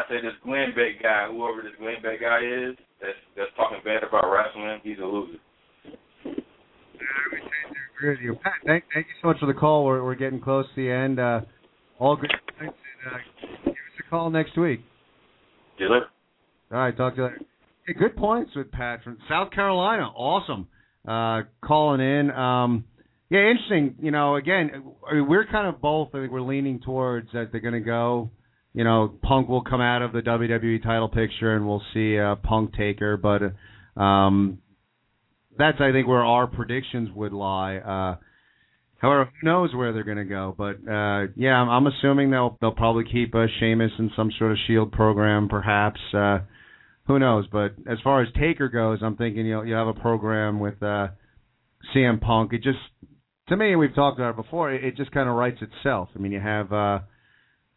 I 0.00 0.08
said 0.08 0.24
this 0.24 0.32
Glenn 0.44 0.70
Beck 0.74 1.02
guy, 1.02 1.28
whoever 1.28 1.60
this 1.62 1.76
Glenn 1.78 2.00
Beck 2.02 2.20
guy 2.20 2.40
is, 2.40 2.76
that's 3.00 3.20
that's 3.36 3.50
talking 3.56 3.78
bad 3.84 4.02
about 4.02 4.24
wrestling, 4.32 4.80
he's 4.82 4.98
a 4.98 5.04
loser. 5.04 5.38
with 8.02 8.18
you. 8.22 8.34
Pat, 8.42 8.52
thank, 8.66 8.84
thank 8.94 9.06
you 9.06 9.12
so 9.20 9.28
much 9.28 9.38
for 9.40 9.46
the 9.46 9.52
call. 9.52 9.84
We're, 9.84 10.02
we're 10.02 10.14
getting 10.14 10.40
close 10.40 10.64
to 10.74 10.82
the 10.82 10.90
end. 10.90 11.20
Uh, 11.20 11.42
all 11.98 12.16
good. 12.16 12.32
Thanks, 12.58 12.74
and, 13.04 13.14
uh, 13.14 13.18
give 13.66 13.72
us 13.72 14.04
a 14.06 14.10
call 14.10 14.30
next 14.30 14.56
week. 14.56 14.80
See 15.76 15.84
you 15.84 15.90
later. 15.92 16.06
All 16.72 16.78
right, 16.78 16.96
talk 16.96 17.16
to 17.16 17.20
you 17.20 17.24
later. 17.26 17.40
Hey, 17.86 17.92
good 17.94 18.16
points 18.16 18.52
with 18.56 18.70
Pat 18.72 19.04
from 19.04 19.18
South 19.28 19.50
Carolina. 19.50 20.04
Awesome. 20.16 20.68
Uh, 21.06 21.42
calling 21.62 22.00
in. 22.00 22.30
Um, 22.30 22.84
Yeah, 23.30 23.50
interesting. 23.50 23.96
You 24.00 24.10
know, 24.12 24.36
again, 24.36 24.70
I 25.10 25.14
mean, 25.14 25.28
we're 25.28 25.46
kind 25.46 25.66
of 25.68 25.80
both. 25.80 26.08
I 26.14 26.20
think 26.20 26.32
we're 26.32 26.40
leaning 26.40 26.80
towards 26.80 27.28
that 27.32 27.50
they're 27.52 27.60
going 27.60 27.74
to 27.74 27.80
go. 27.80 28.30
You 28.72 28.84
know, 28.84 29.12
Punk 29.22 29.48
will 29.48 29.64
come 29.64 29.80
out 29.80 30.02
of 30.02 30.12
the 30.12 30.20
WWE 30.20 30.82
title 30.82 31.08
picture, 31.08 31.54
and 31.56 31.66
we'll 31.66 31.82
see 31.92 32.18
uh, 32.18 32.36
Punk 32.36 32.74
Taker. 32.76 33.16
But 33.16 34.00
um, 34.00 34.58
that's 35.58 35.78
I 35.80 35.92
think 35.92 36.06
where 36.06 36.24
our 36.24 36.46
predictions 36.46 37.10
would 37.14 37.32
lie. 37.32 37.76
Uh, 37.76 38.16
however, 38.98 39.30
who 39.40 39.48
knows 39.48 39.74
where 39.74 39.92
they're 39.92 40.04
going 40.04 40.18
to 40.18 40.24
go? 40.24 40.54
But 40.56 40.76
uh, 40.88 41.26
yeah, 41.36 41.54
I'm, 41.54 41.68
I'm 41.68 41.86
assuming 41.86 42.30
they'll 42.30 42.56
they'll 42.60 42.70
probably 42.70 43.04
keep 43.10 43.34
uh, 43.34 43.46
Sheamus 43.58 43.92
in 43.98 44.10
some 44.16 44.30
sort 44.38 44.52
of 44.52 44.58
Shield 44.66 44.92
program, 44.92 45.48
perhaps. 45.48 46.00
Uh, 46.14 46.38
who 47.06 47.18
knows? 47.18 47.46
But 47.50 47.74
as 47.90 47.98
far 48.04 48.22
as 48.22 48.28
Taker 48.38 48.68
goes, 48.68 49.00
I'm 49.02 49.16
thinking 49.16 49.46
you'll 49.46 49.66
you 49.66 49.74
have 49.74 49.88
a 49.88 49.94
program 49.94 50.60
with 50.60 50.80
uh, 50.80 51.08
CM 51.94 52.20
Punk. 52.20 52.52
It 52.52 52.62
just 52.62 52.78
to 53.48 53.56
me, 53.56 53.74
we've 53.74 53.94
talked 53.94 54.18
about 54.18 54.30
it 54.30 54.36
before. 54.36 54.72
It, 54.72 54.84
it 54.84 54.96
just 54.96 55.10
kind 55.10 55.28
of 55.28 55.34
writes 55.34 55.58
itself. 55.60 56.08
I 56.14 56.20
mean, 56.20 56.30
you 56.30 56.40
have 56.40 56.72
uh, 56.72 57.00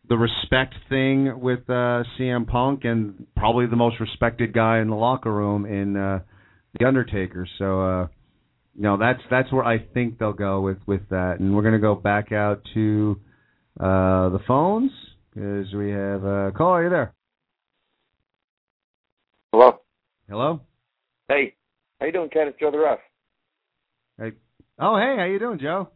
the 0.09 0.17
respect 0.17 0.75
thing 0.89 1.39
with 1.39 1.61
uh, 1.69 2.03
CM 2.17 2.47
Punk, 2.47 2.84
and 2.84 3.25
probably 3.35 3.67
the 3.67 3.75
most 3.75 3.99
respected 3.99 4.53
guy 4.53 4.80
in 4.80 4.89
the 4.89 4.95
locker 4.95 5.31
room 5.31 5.65
in 5.65 5.95
uh, 5.95 6.19
the 6.77 6.85
Undertaker. 6.85 7.47
So, 7.57 7.81
uh, 7.81 8.07
you 8.75 8.84
know, 8.84 8.97
that's 8.97 9.21
that's 9.31 9.51
where 9.51 9.63
I 9.63 9.80
think 9.80 10.19
they'll 10.19 10.34
go 10.34 10.61
with 10.61 10.80
with 10.85 11.07
that. 11.09 11.39
And 11.39 11.55
we're 11.55 11.63
gonna 11.63 11.80
go 11.80 11.95
back 11.95 12.31
out 12.31 12.61
to 12.73 13.19
uh, 13.80 14.30
the 14.30 14.39
phones 14.47 14.91
because 15.34 15.73
we 15.73 15.91
have 15.91 16.23
a 16.23 16.47
uh, 16.47 16.51
call. 16.51 16.71
Are 16.71 16.84
you 16.84 16.89
there? 16.89 17.13
Hello. 19.53 19.80
Hello. 20.27 20.61
Hey, 21.30 21.55
how 21.99 22.07
you 22.07 22.11
doing, 22.11 22.30
Ken? 22.30 22.47
It's 22.47 22.59
Joe 22.59 22.71
the 22.71 22.80
Ref. 22.80 22.99
Hey. 24.17 24.31
Oh, 24.80 24.97
hey, 24.97 25.15
how 25.17 25.25
you 25.25 25.39
doing, 25.39 25.59
Joe? 25.59 25.89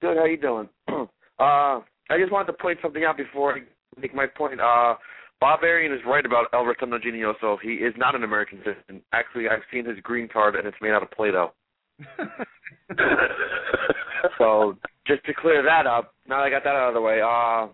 Good. 0.00 0.16
How 0.16 0.26
you 0.26 0.36
doing? 0.36 0.68
uh, 1.38 1.80
I 2.12 2.18
just 2.18 2.30
wanted 2.30 2.52
to 2.52 2.58
point 2.58 2.78
something 2.82 3.04
out 3.04 3.16
before 3.16 3.54
I 3.54 3.60
make 3.98 4.14
my 4.14 4.26
point. 4.26 4.60
Uh, 4.60 4.96
Bob 5.40 5.60
Arian 5.62 5.92
is 5.92 6.00
right 6.06 6.24
about 6.26 6.46
El 6.52 6.66
Rotundo 6.66 6.98
Genioso. 6.98 7.56
He 7.62 7.70
is 7.70 7.94
not 7.96 8.14
an 8.14 8.22
American 8.22 8.58
citizen. 8.58 9.02
Actually, 9.14 9.48
I've 9.48 9.62
seen 9.72 9.86
his 9.86 9.98
green 10.02 10.28
card, 10.28 10.54
and 10.54 10.66
it's 10.66 10.76
made 10.82 10.90
out 10.90 11.02
of 11.02 11.10
Play-Doh. 11.10 11.52
so 14.38 14.76
just 15.06 15.24
to 15.24 15.32
clear 15.32 15.62
that 15.62 15.86
up, 15.86 16.14
now 16.28 16.38
that 16.38 16.44
I 16.44 16.50
got 16.50 16.64
that 16.64 16.76
out 16.76 16.88
of 16.88 16.94
the 16.94 17.00
way, 17.00 17.22
uh, 17.22 17.68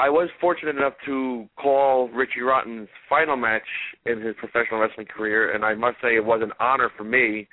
I 0.00 0.08
was 0.08 0.28
fortunate 0.40 0.76
enough 0.76 0.94
to 1.06 1.48
call 1.60 2.08
Richie 2.10 2.42
Rotten's 2.42 2.88
final 3.08 3.36
match 3.36 3.66
in 4.06 4.20
his 4.20 4.36
professional 4.38 4.78
wrestling 4.80 5.08
career, 5.08 5.52
and 5.52 5.64
I 5.64 5.74
must 5.74 5.96
say 6.00 6.14
it 6.14 6.24
was 6.24 6.40
an 6.44 6.52
honor 6.60 6.90
for 6.96 7.02
me 7.02 7.48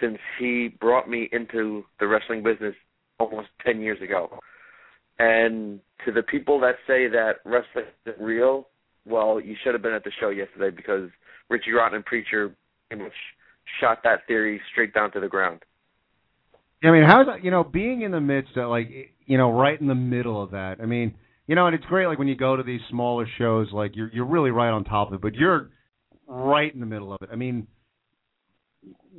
since 0.00 0.18
he 0.40 0.74
brought 0.80 1.08
me 1.08 1.28
into 1.30 1.84
the 2.00 2.08
wrestling 2.08 2.42
business 2.42 2.74
almost 3.20 3.48
10 3.64 3.80
years 3.80 4.02
ago. 4.02 4.40
And 5.18 5.80
to 6.04 6.12
the 6.12 6.22
people 6.22 6.60
that 6.60 6.74
say 6.86 7.08
that 7.08 7.36
wrestling 7.44 7.86
isn't 8.06 8.20
real, 8.20 8.68
well, 9.06 9.40
you 9.40 9.54
should 9.62 9.74
have 9.74 9.82
been 9.82 9.92
at 9.92 10.04
the 10.04 10.10
show 10.20 10.30
yesterday 10.30 10.74
because 10.74 11.10
Richie 11.48 11.72
Rotten 11.72 11.96
and 11.96 12.04
Preacher 12.04 12.54
pretty 12.88 13.04
much 13.04 13.12
shot 13.80 13.98
that 14.04 14.26
theory 14.26 14.60
straight 14.72 14.94
down 14.94 15.12
to 15.12 15.20
the 15.20 15.28
ground. 15.28 15.60
I 16.82 16.90
mean, 16.90 17.04
how's 17.04 17.26
that? 17.26 17.44
You 17.44 17.50
know, 17.50 17.64
being 17.64 18.02
in 18.02 18.10
the 18.10 18.20
midst 18.20 18.56
of 18.56 18.68
like, 18.68 18.90
you 19.24 19.38
know, 19.38 19.50
right 19.50 19.80
in 19.80 19.86
the 19.86 19.94
middle 19.94 20.42
of 20.42 20.50
that. 20.50 20.76
I 20.82 20.86
mean, 20.86 21.14
you 21.46 21.54
know, 21.54 21.66
and 21.66 21.74
it's 21.74 21.84
great 21.86 22.06
like 22.06 22.18
when 22.18 22.28
you 22.28 22.36
go 22.36 22.56
to 22.56 22.62
these 22.62 22.80
smaller 22.90 23.26
shows, 23.38 23.68
like 23.72 23.96
you're 23.96 24.10
you're 24.12 24.26
really 24.26 24.50
right 24.50 24.70
on 24.70 24.84
top 24.84 25.08
of 25.08 25.14
it, 25.14 25.20
but 25.22 25.34
you're 25.34 25.70
right 26.26 26.72
in 26.72 26.80
the 26.80 26.86
middle 26.86 27.12
of 27.12 27.22
it. 27.22 27.30
I 27.32 27.36
mean, 27.36 27.66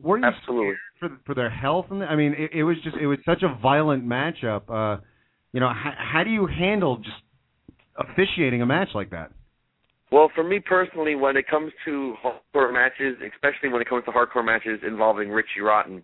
were 0.02 0.18
you 0.18 0.26
Absolutely. 0.26 0.76
for 1.00 1.10
for 1.26 1.34
their 1.34 1.50
health? 1.50 1.88
And 1.90 2.04
I 2.04 2.16
mean, 2.16 2.36
it, 2.38 2.52
it 2.54 2.64
was 2.64 2.78
just 2.84 2.98
it 2.98 3.08
was 3.08 3.18
such 3.26 3.42
a 3.44 3.58
violent 3.62 4.06
matchup. 4.06 4.70
Uh, 4.70 5.02
you 5.56 5.62
know, 5.62 5.70
how, 5.70 5.94
how 5.98 6.24
do 6.26 6.32
you 6.32 6.48
handle 6.48 6.98
just 6.98 7.16
officiating 7.98 8.62
a 8.62 8.66
match 8.66 8.90
like 8.94 9.10
that? 9.12 9.32
Well, 10.12 10.30
for 10.36 10.44
me 10.44 10.60
personally, 10.60 11.16
when 11.16 11.38
it 11.38 11.48
comes 11.48 11.72
to 11.86 12.14
hardcore 12.22 12.74
matches, 12.74 13.16
especially 13.34 13.70
when 13.70 13.82
it 13.82 13.88
comes 13.88 14.04
to 14.04 14.12
hardcore 14.12 14.46
matches 14.46 14.82
involving 14.86 15.30
Richie 15.30 15.62
Rotten, 15.64 16.04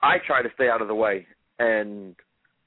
I 0.00 0.16
try 0.26 0.42
to 0.42 0.48
stay 0.54 0.70
out 0.70 0.80
of 0.80 0.88
the 0.88 0.94
way 0.94 1.26
and 1.58 2.16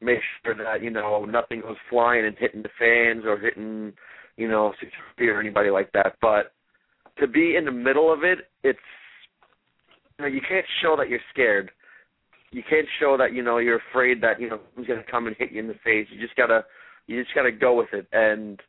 make 0.02 0.20
sure 0.46 0.54
that 0.54 0.84
you 0.84 0.92
know 0.92 1.26
nothing 1.26 1.62
goes 1.62 1.78
flying 1.90 2.28
and 2.28 2.36
hitting 2.38 2.62
the 2.62 2.70
fans 2.78 3.24
or 3.26 3.40
hitting 3.40 3.92
you 4.38 4.48
know 4.48 4.74
security 4.80 5.30
or 5.36 5.40
anybody 5.40 5.72
like 5.72 5.92
that. 5.94 6.16
But 6.22 6.54
to 7.20 7.28
be 7.28 7.56
in 7.56 7.66
the 7.66 7.72
middle 7.72 8.14
of 8.14 8.24
it, 8.24 8.52
it's 8.64 8.78
you 10.20 10.26
know 10.26 10.32
you 10.32 10.42
can't 10.48 10.66
show 10.84 10.96
that 10.96 11.10
you're 11.10 11.20
scared. 11.34 11.72
You 12.52 12.64
can't 12.68 12.88
show 13.00 13.16
that 13.18 13.34
you 13.34 13.44
know 13.44 13.58
you're 13.60 13.82
afraid 13.92 14.22
that 14.22 14.42
you 14.42 14.50
know 14.50 14.60
who's 14.76 14.88
going 14.88 15.04
to 15.04 15.12
come 15.12 15.28
and 15.28 15.36
hit 15.38 15.52
you 15.52 15.60
in 15.60 15.68
the 15.68 15.76
face. 15.84 16.08
You 16.12 16.20
just 16.20 16.36
gotta 16.36 16.66
you 17.08 17.22
just 17.22 17.36
gotta 17.36 17.52
go 17.52 17.76
with 17.76 17.94
it. 17.94 18.08
And 18.12 18.60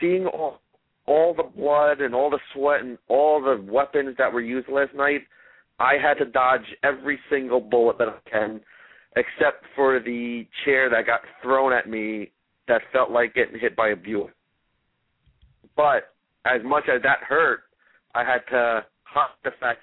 seeing 0.00 0.26
all 0.26 0.60
all 1.06 1.34
the 1.34 1.42
blood 1.42 2.00
and 2.00 2.14
all 2.14 2.30
the 2.30 2.40
sweat 2.54 2.80
and 2.80 2.98
all 3.08 3.42
the 3.42 3.64
weapons 3.70 4.16
that 4.18 4.32
were 4.32 4.40
used 4.40 4.68
last 4.68 4.94
night, 4.94 5.22
I 5.78 5.94
had 6.00 6.14
to 6.14 6.24
dodge 6.24 6.64
every 6.82 7.18
single 7.30 7.60
bullet 7.60 7.98
that 7.98 8.08
I 8.08 8.30
can 8.30 8.60
except 9.16 9.64
for 9.76 10.00
the 10.00 10.46
chair 10.64 10.90
that 10.90 11.06
got 11.06 11.20
thrown 11.42 11.72
at 11.72 11.88
me 11.88 12.32
that 12.66 12.82
felt 12.92 13.10
like 13.10 13.34
getting 13.34 13.58
hit 13.58 13.76
by 13.76 13.90
a 13.90 13.96
Buick. 13.96 14.32
But 15.76 16.14
as 16.44 16.60
much 16.64 16.84
as 16.94 17.02
that 17.02 17.18
hurt, 17.20 17.60
I 18.14 18.24
had 18.24 18.40
to 18.50 18.84
hide 19.04 19.28
the 19.44 19.50
fact 19.60 19.80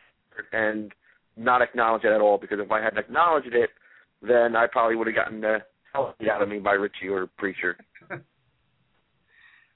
and 0.53 0.91
not 1.37 1.61
acknowledge 1.61 2.03
it 2.03 2.11
at 2.11 2.21
all 2.21 2.37
because 2.37 2.59
if 2.59 2.71
I 2.71 2.81
had 2.81 2.97
acknowledged 2.97 3.53
it, 3.53 3.69
then 4.21 4.55
I 4.55 4.67
probably 4.67 4.95
would 4.95 5.07
have 5.07 5.15
gotten 5.15 5.41
the 5.41 5.59
hell 5.93 6.15
out 6.31 6.41
of 6.41 6.49
me 6.49 6.59
by 6.59 6.73
Richie 6.73 7.09
or 7.09 7.27
Preacher. 7.37 7.77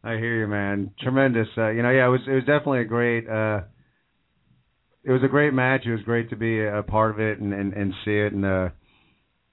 I 0.03 0.18
hear 0.18 0.40
you, 0.40 0.48
man. 0.48 0.91
Tremendous. 0.99 1.48
Uh, 1.57 1.69
you 1.69 1.82
know, 1.82 1.90
yeah, 1.90 2.06
it 2.06 2.10
was 2.10 2.22
it 2.27 2.34
was 2.34 2.44
definitely 2.44 2.82
a 2.82 2.86
great. 2.86 3.27
uh 3.27 3.61
It 5.03 5.11
was 5.11 5.23
a 5.23 5.27
great 5.27 5.53
match. 5.53 5.82
It 5.86 5.91
was 5.91 6.02
great 6.02 6.30
to 6.30 6.36
be 6.36 6.64
a 6.64 6.84
part 6.84 7.11
of 7.11 7.19
it 7.19 7.40
and 7.40 7.53
and, 7.53 7.73
and 7.73 7.94
see 8.06 8.11
it. 8.11 8.34
And 8.34 8.45
uh 8.45 8.69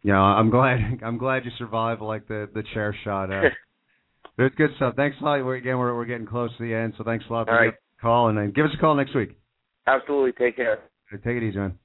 you 0.02 0.12
know, 0.12 0.20
I'm 0.20 0.50
glad 0.50 0.78
I'm 1.04 1.18
glad 1.18 1.44
you 1.44 1.50
survived 1.58 2.02
like 2.02 2.28
the 2.28 2.48
the 2.52 2.62
chair 2.74 2.94
shot. 3.04 3.32
Uh, 3.32 3.48
but 4.36 4.44
it's 4.44 4.56
good 4.56 4.70
stuff. 4.76 4.94
Thanks 4.94 5.16
a 5.20 5.24
lot. 5.24 5.44
We're, 5.44 5.56
again, 5.56 5.78
we're 5.78 5.94
we're 5.94 6.04
getting 6.04 6.26
close 6.26 6.50
to 6.58 6.62
the 6.62 6.74
end, 6.74 6.94
so 6.98 7.04
thanks 7.04 7.24
a 7.30 7.32
lot 7.32 7.46
for 7.46 7.54
right. 7.54 7.72
the 7.72 8.02
call 8.02 8.28
and 8.28 8.38
uh, 8.38 8.46
give 8.46 8.66
us 8.66 8.72
a 8.76 8.80
call 8.80 8.94
next 8.94 9.14
week. 9.14 9.38
Absolutely. 9.86 10.32
Take 10.32 10.56
care. 10.56 10.80
Take 11.10 11.36
it 11.36 11.42
easy, 11.42 11.58
man. 11.58 11.78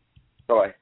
Bye. 0.48 0.74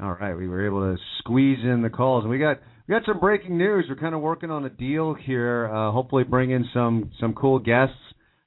All 0.00 0.16
right, 0.20 0.34
we 0.34 0.48
were 0.48 0.66
able 0.66 0.80
to 0.80 1.02
squeeze 1.18 1.58
in 1.62 1.82
the 1.82 1.90
calls, 1.90 2.26
we 2.26 2.38
got 2.38 2.60
we 2.88 2.94
got 2.94 3.02
some 3.06 3.20
breaking 3.20 3.56
news. 3.56 3.84
We're 3.88 3.96
kind 3.96 4.14
of 4.14 4.20
working 4.20 4.50
on 4.50 4.64
a 4.64 4.70
deal 4.70 5.14
here. 5.14 5.70
Uh, 5.72 5.92
hopefully, 5.92 6.24
bring 6.24 6.50
in 6.50 6.64
some 6.72 7.10
some 7.20 7.34
cool 7.34 7.58
guests 7.58 7.94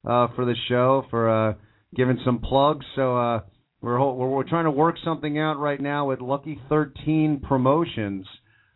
uh, 0.05 0.27
for 0.35 0.45
the 0.45 0.55
show 0.67 1.05
for 1.09 1.29
uh, 1.29 1.53
giving 1.95 2.19
some 2.25 2.39
plugs. 2.39 2.85
So 2.95 3.15
uh, 3.17 3.41
we're, 3.81 3.99
we're 3.99 4.29
we're 4.29 4.49
trying 4.49 4.65
to 4.65 4.71
work 4.71 4.95
something 5.05 5.39
out 5.39 5.59
right 5.59 5.79
now 5.79 6.07
with 6.07 6.19
Lucky 6.19 6.59
Thirteen 6.67 7.39
Promotions. 7.39 8.25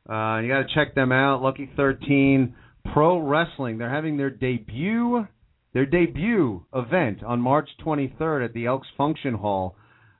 Uh, 0.09 0.39
you 0.39 0.47
got 0.47 0.67
to 0.67 0.67
check 0.73 0.95
them 0.95 1.11
out. 1.11 1.41
Lucky 1.41 1.69
Thirteen 1.75 2.55
Pro 2.93 3.19
Wrestling. 3.19 3.77
They're 3.77 3.93
having 3.93 4.17
their 4.17 4.29
debut 4.29 5.27
their 5.73 5.85
debut 5.85 6.65
event 6.73 7.23
on 7.23 7.39
March 7.41 7.69
23rd 7.85 8.45
at 8.45 8.53
the 8.53 8.65
Elks 8.65 8.87
Function 8.97 9.35
Hall 9.35 9.75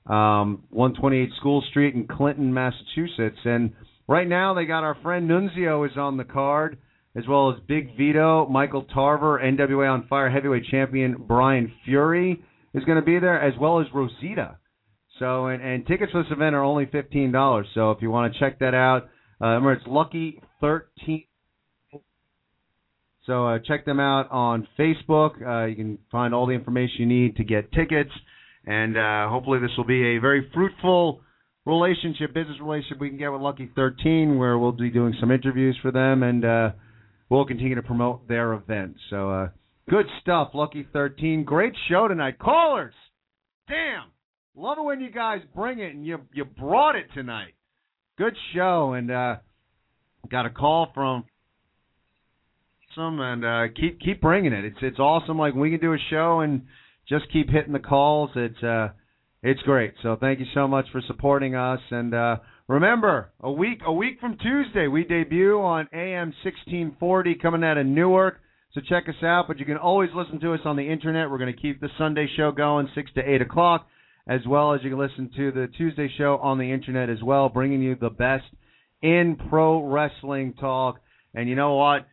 um, 0.10 0.64
128 0.70 1.30
School 1.38 1.64
Street 1.70 1.96
in 1.96 2.08
Clinton, 2.08 2.54
Massachusetts. 2.54 3.40
And 3.44 3.74
right 4.08 4.28
now 4.28 4.54
they 4.54 4.66
got 4.66 4.84
our 4.84 4.96
friend 5.02 5.30
Nunzio 5.30 5.90
is 5.90 5.98
on 5.98 6.18
the 6.18 6.24
card, 6.24 6.78
as 7.16 7.28
well 7.28 7.52
as 7.52 7.60
Big 7.68 7.98
Vito, 7.98 8.48
Michael 8.48 8.84
Tarver, 8.84 9.40
NWA 9.40 9.92
on 9.92 10.08
Fire 10.08 10.30
heavyweight 10.30 10.66
champion 10.72 11.16
Brian 11.28 11.72
Fury 11.86 12.42
is 12.74 12.84
going 12.86 13.00
to 13.00 13.06
be 13.06 13.20
there, 13.20 13.42
as 13.42 13.54
well 13.60 13.82
as 13.82 13.88
Rosita. 13.94 14.58
So 15.20 15.48
and, 15.48 15.64
and 15.64 15.86
tickets 15.86 16.12
for 16.12 16.24
this 16.24 16.32
event 16.32 16.56
are 16.56 16.64
only 16.64 16.86
fifteen 16.86 17.32
dollars. 17.32 17.68
So 17.74 17.92
if 17.92 18.02
you 18.02 18.12
want 18.12 18.32
to 18.32 18.40
check 18.40 18.60
that 18.60 18.76
out, 18.76 19.10
uh, 19.42 19.48
remember 19.48 19.74
it's 19.74 19.88
Lucky 19.88 20.40
Thirteen. 20.62 21.24
So 23.26 23.48
uh, 23.48 23.60
check 23.68 23.84
them 23.84 24.00
out 24.00 24.32
on 24.32 24.68
Facebook. 24.80 25.46
Uh, 25.46 25.66
you 25.66 25.76
can 25.76 25.98
find 26.12 26.34
all 26.34 26.46
the 26.46 26.54
information 26.54 26.96
you 27.00 27.06
need 27.08 27.36
to 27.38 27.44
get 27.44 27.72
tickets 27.74 28.12
and 28.68 28.98
uh, 28.98 29.30
hopefully 29.30 29.60
this 29.60 29.72
will 29.78 29.86
be 29.86 30.18
a 30.18 30.20
very 30.20 30.52
fruitful 30.54 31.22
relationship, 31.66 32.34
business 32.34 32.58
relationship 32.62 33.00
we 33.00 33.08
can 33.08 33.18
get 33.18 33.30
with 33.30 33.42
Lucky 33.42 33.72
13, 33.74 34.38
where 34.38 34.60
we'll 34.60 34.74
be 34.74 34.90
doing 34.90 35.16
some 35.22 35.32
interviews 35.32 35.78
for 35.82 35.92
them, 35.92 36.22
and 36.22 36.44
uh, 36.44 36.72
we'll 37.30 37.46
continue 37.46 37.76
to 37.76 37.82
promote 37.82 38.28
their 38.28 38.54
event. 38.54 38.96
So 39.10 39.32
uh, 39.32 39.50
good 39.90 40.06
stuff, 40.22 40.50
Lucky 40.54 40.86
13. 40.92 41.46
Great 41.46 41.74
show 41.90 42.10
tonight, 42.10 42.40
callers. 42.40 42.94
Damn, 43.70 44.12
love 44.54 44.78
it 44.78 44.84
when 44.84 45.00
you 45.00 45.12
guys 45.12 45.40
bring 45.56 45.80
it, 45.80 45.96
and 45.96 46.06
you 46.06 46.20
you 46.34 46.44
brought 46.44 46.98
it 46.98 47.06
tonight. 47.14 47.54
Good 48.18 48.36
show, 48.54 48.94
and 48.94 49.10
uh, 49.10 49.36
got 50.30 50.46
a 50.46 50.50
call 50.50 50.92
from 50.94 51.24
some, 52.96 53.22
and 53.22 53.46
uh, 53.46 53.74
keep 53.80 54.02
keep 54.02 54.20
bringing 54.20 54.52
it. 54.52 54.66
It's 54.66 54.78
it's 54.82 55.00
awesome. 55.00 55.38
Like 55.38 55.54
we 55.54 55.72
can 55.72 55.80
do 55.80 55.94
a 55.94 55.98
show 56.10 56.42
and 56.42 56.64
just 57.10 57.32
keep 57.32 57.50
hitting 57.50 57.74
the 57.74 57.80
calls. 57.80 58.32
It's 58.36 58.62
uh, 58.64 58.90
it's 59.44 59.62
great. 59.62 59.94
So 60.04 60.18
thank 60.20 60.40
you 60.40 60.46
so 60.54 60.68
much 60.68 60.86
for 60.92 61.02
supporting 61.08 61.56
us. 61.56 61.80
And 61.92 62.14
uh, 62.14 62.38
Remember, 62.68 63.32
a 63.40 63.50
week 63.50 63.80
a 63.86 63.94
week 63.94 64.20
from 64.20 64.38
Tuesday, 64.38 64.88
we 64.88 65.06
debut 65.06 65.58
on 65.58 65.88
AM 65.94 66.34
1640 66.44 67.36
coming 67.36 67.64
out 67.64 67.78
of 67.78 67.86
Newark. 67.86 68.42
So 68.74 68.82
check 68.82 69.08
us 69.08 69.24
out. 69.24 69.46
But 69.48 69.58
you 69.58 69.66
can 69.66 69.78
always 69.78 70.10
listen 70.14 70.42
to 70.42 70.54
us 70.54 70.60
on 70.66 70.76
the 70.76 70.90
internet. 70.90 71.30
We're 71.30 71.38
going 71.38 71.54
to 71.54 71.62
keep 71.62 71.80
the 71.80 71.88
Sunday 71.98 72.28
show 72.36 72.52
going 72.52 72.90
six 72.94 73.10
to 73.16 73.22
eight 73.22 73.42
o'clock, 73.42 73.88
as 74.28 74.42
well 74.46 74.74
as 74.74 74.82
you 74.84 74.90
can 74.90 75.00
listen 75.00 75.32
to 75.38 75.52
the 75.54 75.70
Tuesday 75.78 76.12
show 76.18 76.40
on 76.44 76.58
the 76.58 76.70
internet 76.70 77.10
as 77.10 77.24
well, 77.24 77.48
bringing 77.48 77.82
you 77.82 77.96
the 77.96 78.10
best 78.10 78.44
in 79.02 79.38
pro 79.50 79.82
wrestling 79.90 80.54
talk. 80.60 81.00
And 81.34 81.48
you 81.48 81.56
know 81.56 81.76
what? 81.76 82.06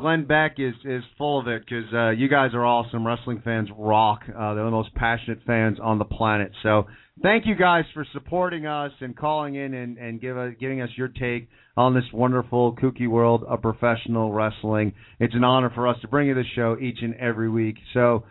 Glenn 0.00 0.24
Beck 0.24 0.54
is 0.58 0.74
is 0.84 1.04
full 1.18 1.38
of 1.38 1.46
it 1.46 1.62
because 1.64 1.92
uh, 1.92 2.10
you 2.10 2.28
guys 2.28 2.50
are 2.54 2.64
awesome. 2.64 3.06
Wrestling 3.06 3.42
fans 3.44 3.68
rock. 3.76 4.22
Uh, 4.26 4.54
they're 4.54 4.64
the 4.64 4.70
most 4.70 4.94
passionate 4.94 5.40
fans 5.46 5.78
on 5.80 5.98
the 5.98 6.04
planet. 6.04 6.52
So 6.62 6.86
thank 7.22 7.46
you 7.46 7.54
guys 7.54 7.84
for 7.92 8.06
supporting 8.12 8.66
us 8.66 8.92
and 9.00 9.16
calling 9.16 9.54
in 9.54 9.74
and 9.74 9.98
and 9.98 10.20
give 10.20 10.36
a, 10.36 10.52
giving 10.52 10.80
us 10.80 10.88
your 10.96 11.08
take 11.08 11.48
on 11.76 11.94
this 11.94 12.04
wonderful 12.12 12.74
kooky 12.76 13.08
world 13.08 13.44
of 13.46 13.60
professional 13.60 14.32
wrestling. 14.32 14.94
It's 15.18 15.34
an 15.34 15.44
honor 15.44 15.70
for 15.74 15.86
us 15.86 15.96
to 16.00 16.08
bring 16.08 16.28
you 16.28 16.34
this 16.34 16.46
show 16.54 16.76
each 16.80 16.98
and 17.02 17.14
every 17.16 17.50
week. 17.50 17.76
So 17.92 18.24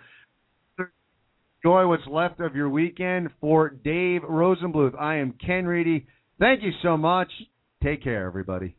enjoy 1.64 1.88
what's 1.88 2.08
left 2.08 2.40
of 2.40 2.56
your 2.56 2.70
weekend. 2.70 3.30
For 3.40 3.70
Dave 3.70 4.22
Rosenbluth, 4.22 5.00
I 5.00 5.18
am 5.18 5.34
Ken 5.46 5.66
Reedy. 5.66 6.08
Thank 6.40 6.64
you 6.64 6.72
so 6.82 6.98
much. 6.98 7.30
Take 7.84 8.04
care, 8.04 8.26
everybody. 8.26 8.76